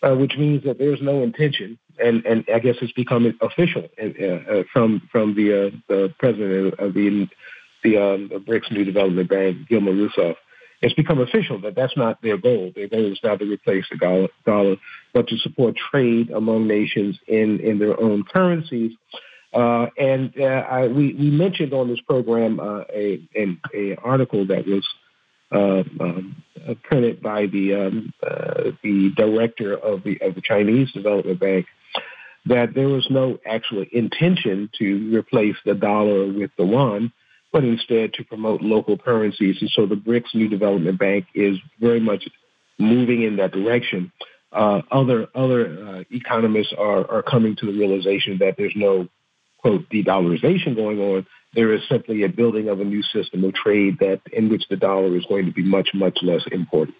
uh, 0.02 0.14
which 0.14 0.36
means 0.38 0.64
that 0.64 0.78
there's 0.78 1.02
no 1.02 1.22
intention, 1.22 1.78
and 2.02 2.24
and 2.26 2.44
I 2.52 2.58
guess 2.58 2.76
it's 2.82 2.92
become 2.92 3.32
official 3.40 3.88
uh, 4.00 4.24
uh, 4.24 4.62
from 4.72 5.08
from 5.10 5.34
the 5.34 5.72
the 5.88 6.14
president 6.18 6.74
of 6.78 6.94
the 6.94 7.28
the, 7.84 7.96
um, 7.96 8.28
the 8.28 8.40
BRICS 8.40 8.72
New 8.72 8.84
Development 8.84 9.28
Bank, 9.28 9.68
Dilma 9.70 9.90
Rousseff 9.90 10.36
it's 10.80 10.94
become 10.94 11.20
official 11.20 11.60
that 11.62 11.74
that's 11.74 11.96
not 11.96 12.22
their 12.22 12.36
goal. 12.36 12.72
Their 12.74 12.88
goal 12.88 13.10
is 13.12 13.18
not 13.22 13.40
to 13.40 13.44
replace 13.44 13.84
the 13.90 14.28
dollar, 14.46 14.76
but 15.12 15.26
to 15.28 15.36
support 15.38 15.76
trade 15.76 16.30
among 16.30 16.68
nations 16.68 17.18
in, 17.26 17.60
in 17.60 17.78
their 17.78 17.98
own 18.00 18.24
currencies. 18.24 18.92
Uh, 19.52 19.86
and 19.98 20.32
uh, 20.38 20.44
I, 20.44 20.86
we, 20.86 21.14
we 21.14 21.30
mentioned 21.30 21.72
on 21.72 21.88
this 21.88 22.00
program 22.00 22.60
uh, 22.60 22.82
a, 22.94 23.20
an 23.34 23.60
a 23.74 23.96
article 23.96 24.46
that 24.46 24.66
was 24.66 24.86
uh, 24.86 25.07
printed 26.82 27.22
by 27.22 27.46
the 27.46 27.74
um, 27.74 28.12
uh, 28.22 28.70
the 28.82 29.10
director 29.16 29.74
of 29.74 30.02
the 30.02 30.18
of 30.20 30.34
the 30.34 30.42
Chinese 30.42 30.92
Development 30.92 31.38
Bank 31.38 31.66
that 32.46 32.74
there 32.74 32.88
was 32.88 33.06
no 33.10 33.38
actual 33.46 33.84
intention 33.92 34.70
to 34.78 35.14
replace 35.14 35.56
the 35.64 35.74
dollar 35.74 36.26
with 36.26 36.50
the 36.56 36.64
yuan 36.64 37.12
but 37.52 37.64
instead 37.64 38.12
to 38.14 38.24
promote 38.24 38.60
local 38.60 38.98
currencies. 38.98 39.56
And 39.60 39.70
so 39.70 39.86
the 39.86 39.94
BRICS 39.94 40.34
New 40.34 40.48
Development 40.48 40.98
Bank 40.98 41.26
is 41.34 41.56
very 41.80 42.00
much 42.00 42.28
moving 42.78 43.22
in 43.22 43.36
that 43.36 43.52
direction. 43.52 44.12
Uh, 44.52 44.82
other 44.90 45.28
other 45.34 45.86
uh, 45.86 46.04
economists 46.10 46.72
are, 46.76 47.10
are 47.10 47.22
coming 47.22 47.56
to 47.56 47.66
the 47.66 47.72
realization 47.72 48.38
that 48.38 48.54
there's 48.56 48.72
no 48.76 49.08
quote 49.68 49.88
de-dollarization 49.90 50.74
going 50.74 50.98
on. 50.98 51.26
There 51.54 51.72
is 51.72 51.80
simply 51.88 52.22
a 52.24 52.28
building 52.28 52.68
of 52.68 52.80
a 52.80 52.84
new 52.84 53.02
system 53.02 53.44
of 53.44 53.54
trade 53.54 53.98
that 54.00 54.20
in 54.32 54.48
which 54.48 54.64
the 54.68 54.76
dollar 54.76 55.16
is 55.16 55.24
going 55.26 55.46
to 55.46 55.52
be 55.52 55.62
much 55.62 55.90
much 55.94 56.18
less 56.22 56.42
important. 56.52 56.96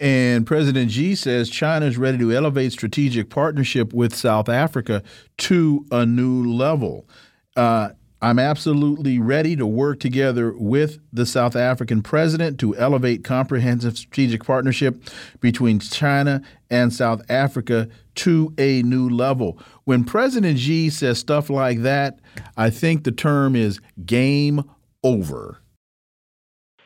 And 0.00 0.46
President 0.46 0.90
Xi 0.90 1.14
says 1.14 1.48
China 1.48 1.86
is 1.86 1.96
ready 1.96 2.18
to 2.18 2.32
elevate 2.32 2.72
strategic 2.72 3.30
partnership 3.30 3.92
with 3.92 4.14
South 4.14 4.48
Africa 4.48 5.02
to 5.38 5.86
a 5.92 6.04
new 6.04 6.50
level. 6.52 7.08
Uh, 7.56 7.90
I'm 8.22 8.38
absolutely 8.38 9.18
ready 9.18 9.56
to 9.56 9.66
work 9.66 9.98
together 9.98 10.54
with 10.56 11.00
the 11.12 11.26
South 11.26 11.56
African 11.56 12.02
president 12.02 12.60
to 12.60 12.76
elevate 12.76 13.24
comprehensive 13.24 13.98
strategic 13.98 14.44
partnership 14.44 15.02
between 15.40 15.80
China 15.80 16.40
and 16.70 16.92
South 16.92 17.20
Africa 17.28 17.88
to 18.14 18.54
a 18.58 18.82
new 18.82 19.08
level. 19.08 19.58
When 19.84 20.04
President 20.04 20.60
Xi 20.60 20.88
says 20.90 21.18
stuff 21.18 21.50
like 21.50 21.82
that, 21.82 22.20
I 22.56 22.70
think 22.70 23.02
the 23.02 23.10
term 23.10 23.56
is 23.56 23.80
game 24.06 24.70
over. 25.02 25.58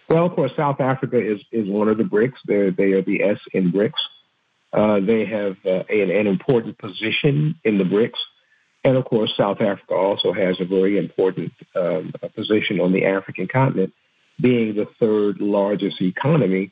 Well, 0.09 0.25
of 0.25 0.33
course, 0.35 0.53
South 0.57 0.81
Africa 0.81 1.19
is, 1.21 1.43
is 1.53 1.69
one 1.69 1.89
of 1.89 1.99
the 1.99 2.05
BRICS. 2.05 2.37
They're, 2.47 2.71
they 2.71 2.93
are 2.93 3.03
the 3.03 3.23
S 3.23 3.39
in 3.53 3.73
BRICS. 3.73 3.93
Uh, 4.73 5.01
they 5.01 5.27
have 5.27 5.57
uh, 5.67 5.85
an, 5.91 6.11
an 6.11 6.27
important 6.27 6.79
position 6.79 7.57
in 7.63 7.77
the 7.77 7.85
BRICS. 7.85 8.17
And 8.87 8.97
of 8.97 9.05
course, 9.05 9.33
South 9.37 9.61
Africa 9.61 9.95
also 9.95 10.33
has 10.33 10.61
a 10.61 10.65
very 10.65 10.97
important 10.97 11.53
um, 11.75 12.15
position 12.37 12.79
on 12.79 12.93
the 12.93 13.05
African 13.05 13.49
continent, 13.49 13.93
being 14.41 14.77
the 14.77 14.87
third 15.01 15.41
largest 15.41 16.01
economy. 16.01 16.71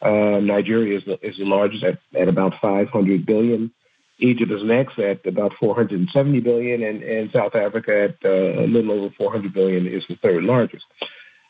Uh, 0.00 0.40
Nigeria 0.40 0.96
is 0.96 1.04
the, 1.04 1.18
is 1.20 1.36
the 1.36 1.44
largest 1.44 1.84
at, 1.84 1.98
at 2.18 2.28
about 2.28 2.54
500 2.62 3.26
billion. 3.26 3.70
Egypt 4.20 4.50
is 4.50 4.64
next 4.64 4.98
at 4.98 5.26
about 5.26 5.52
470 5.60 6.40
billion, 6.40 6.82
and, 6.82 7.02
and 7.02 7.30
South 7.30 7.54
Africa 7.54 8.04
at 8.04 8.16
uh, 8.24 8.64
a 8.64 8.66
little 8.66 8.92
over 8.92 9.14
400 9.18 9.52
billion 9.52 9.86
is 9.86 10.02
the 10.08 10.16
third 10.16 10.44
largest. 10.44 10.86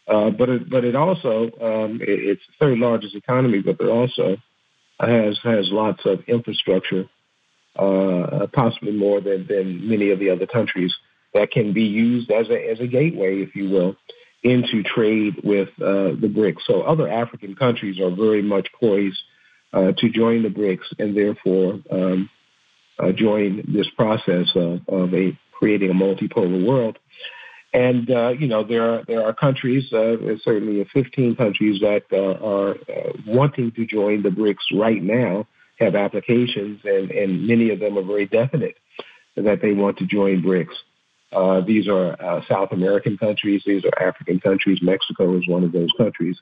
Uh, 0.08 0.30
but 0.30 0.48
it, 0.48 0.68
but 0.68 0.84
it 0.84 0.96
also 0.96 1.44
um, 1.62 2.00
it, 2.02 2.08
it's 2.08 2.42
the 2.48 2.66
third 2.66 2.78
largest 2.78 3.14
economy, 3.14 3.60
but 3.60 3.80
it 3.80 3.88
also 3.88 4.36
has 4.98 5.38
has 5.44 5.68
lots 5.70 6.04
of 6.04 6.18
infrastructure 6.26 7.08
uh, 7.76 8.46
possibly 8.52 8.92
more 8.92 9.20
than, 9.20 9.46
than 9.48 9.88
many 9.88 10.10
of 10.10 10.18
the 10.18 10.30
other 10.30 10.46
countries, 10.46 10.94
that 11.34 11.50
can 11.50 11.72
be 11.72 11.84
used 11.84 12.30
as 12.30 12.48
a, 12.48 12.70
as 12.70 12.80
a 12.80 12.86
gateway, 12.86 13.40
if 13.40 13.54
you 13.54 13.70
will, 13.70 13.96
into 14.42 14.82
trade 14.82 15.40
with 15.44 15.68
uh, 15.80 16.16
the 16.20 16.32
BRICS. 16.34 16.62
So 16.66 16.82
other 16.82 17.08
African 17.08 17.54
countries 17.54 18.00
are 18.00 18.10
very 18.10 18.42
much 18.42 18.68
poised 18.78 19.20
uh, 19.72 19.92
to 19.98 20.10
join 20.10 20.42
the 20.42 20.48
BRICS 20.48 20.98
and 20.98 21.16
therefore 21.16 21.78
um, 21.90 22.30
uh, 22.98 23.12
join 23.12 23.64
this 23.68 23.88
process 23.96 24.48
of, 24.54 24.80
of 24.88 25.14
a 25.14 25.38
creating 25.52 25.90
a 25.90 25.94
multipolar 25.94 26.66
world. 26.66 26.98
And 27.72 28.10
uh, 28.10 28.30
you 28.30 28.48
know 28.48 28.64
there 28.64 28.82
are 28.82 29.04
there 29.06 29.24
are 29.24 29.32
countries, 29.32 29.92
uh, 29.92 30.16
certainly 30.42 30.84
15 30.92 31.36
countries 31.36 31.80
that 31.80 32.02
uh, 32.12 32.44
are 32.44 32.76
wanting 33.26 33.70
to 33.72 33.86
join 33.86 34.22
the 34.24 34.30
BRICS 34.30 34.76
right 34.76 35.00
now, 35.00 35.46
have 35.80 35.94
applications, 35.94 36.80
and, 36.84 37.10
and 37.10 37.46
many 37.46 37.70
of 37.70 37.80
them 37.80 37.98
are 37.98 38.02
very 38.02 38.26
definite 38.26 38.76
that 39.36 39.60
they 39.62 39.72
want 39.72 39.98
to 39.98 40.06
join 40.06 40.42
BRICS. 40.42 40.74
Uh, 41.32 41.60
these 41.64 41.88
are 41.88 42.20
uh, 42.20 42.40
South 42.48 42.72
American 42.72 43.16
countries. 43.16 43.62
These 43.64 43.84
are 43.84 44.08
African 44.08 44.40
countries. 44.40 44.80
Mexico 44.82 45.36
is 45.38 45.46
one 45.46 45.64
of 45.64 45.72
those 45.72 45.90
countries. 45.96 46.36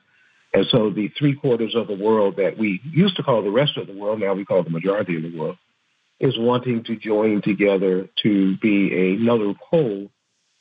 And 0.53 0.65
so 0.71 0.89
the 0.89 1.09
three 1.17 1.35
quarters 1.35 1.75
of 1.75 1.87
the 1.87 1.95
world 1.95 2.37
that 2.37 2.57
we 2.57 2.81
used 2.83 3.15
to 3.17 3.23
call 3.23 3.43
the 3.43 3.51
rest 3.51 3.77
of 3.77 3.85
the 3.85 3.93
world, 3.93 4.19
now 4.19 4.33
we 4.33 4.45
call 4.45 4.63
the 4.63 4.71
majority 4.71 5.15
of 5.15 5.23
the 5.23 5.37
world, 5.37 5.57
is 6.19 6.33
wanting 6.37 6.83
to 6.85 6.95
join 6.95 7.41
together 7.41 8.09
to 8.23 8.57
be 8.57 9.15
another 9.15 9.53
pole 9.69 10.09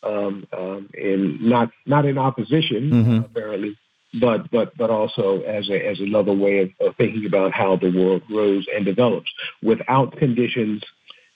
um, 0.02 0.46
um, 0.56 0.90
in 0.94 1.38
not 1.40 1.70
not 1.86 2.04
in 2.04 2.18
opposition, 2.18 2.90
mm-hmm. 2.90 3.18
apparently, 3.24 3.76
but 4.14 4.50
but 4.50 4.76
but 4.76 4.90
also 4.90 5.42
as 5.42 5.68
a 5.68 5.86
as 5.86 6.00
another 6.00 6.32
way 6.32 6.60
of, 6.60 6.70
of 6.80 6.96
thinking 6.96 7.26
about 7.26 7.52
how 7.52 7.76
the 7.76 7.90
world 7.90 8.22
grows 8.26 8.66
and 8.74 8.84
develops 8.84 9.30
without 9.62 10.16
conditions 10.16 10.82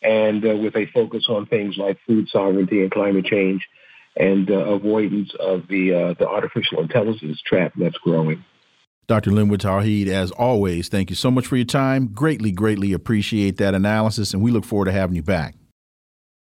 and 0.02 0.44
uh, 0.44 0.56
with 0.56 0.74
a 0.76 0.86
focus 0.86 1.26
on 1.28 1.46
things 1.46 1.76
like 1.76 1.98
food 2.06 2.28
sovereignty 2.28 2.82
and 2.82 2.90
climate 2.90 3.24
change 3.24 3.66
and 4.16 4.50
uh, 4.50 4.54
avoidance 4.54 5.32
of 5.38 5.68
the 5.68 5.92
uh, 5.92 6.14
the 6.18 6.28
artificial 6.28 6.80
intelligence 6.80 7.40
trap 7.42 7.72
that's 7.76 7.98
growing. 7.98 8.44
Dr. 9.08 9.32
Linwood 9.32 9.60
Tauheed, 9.60 10.06
as 10.06 10.30
always, 10.30 10.88
thank 10.88 11.10
you 11.10 11.16
so 11.16 11.30
much 11.30 11.46
for 11.46 11.56
your 11.56 11.66
time. 11.66 12.06
Greatly, 12.08 12.52
greatly 12.52 12.92
appreciate 12.92 13.58
that 13.58 13.74
analysis, 13.74 14.32
and 14.32 14.42
we 14.42 14.50
look 14.50 14.64
forward 14.64 14.86
to 14.86 14.92
having 14.92 15.16
you 15.16 15.22
back. 15.22 15.54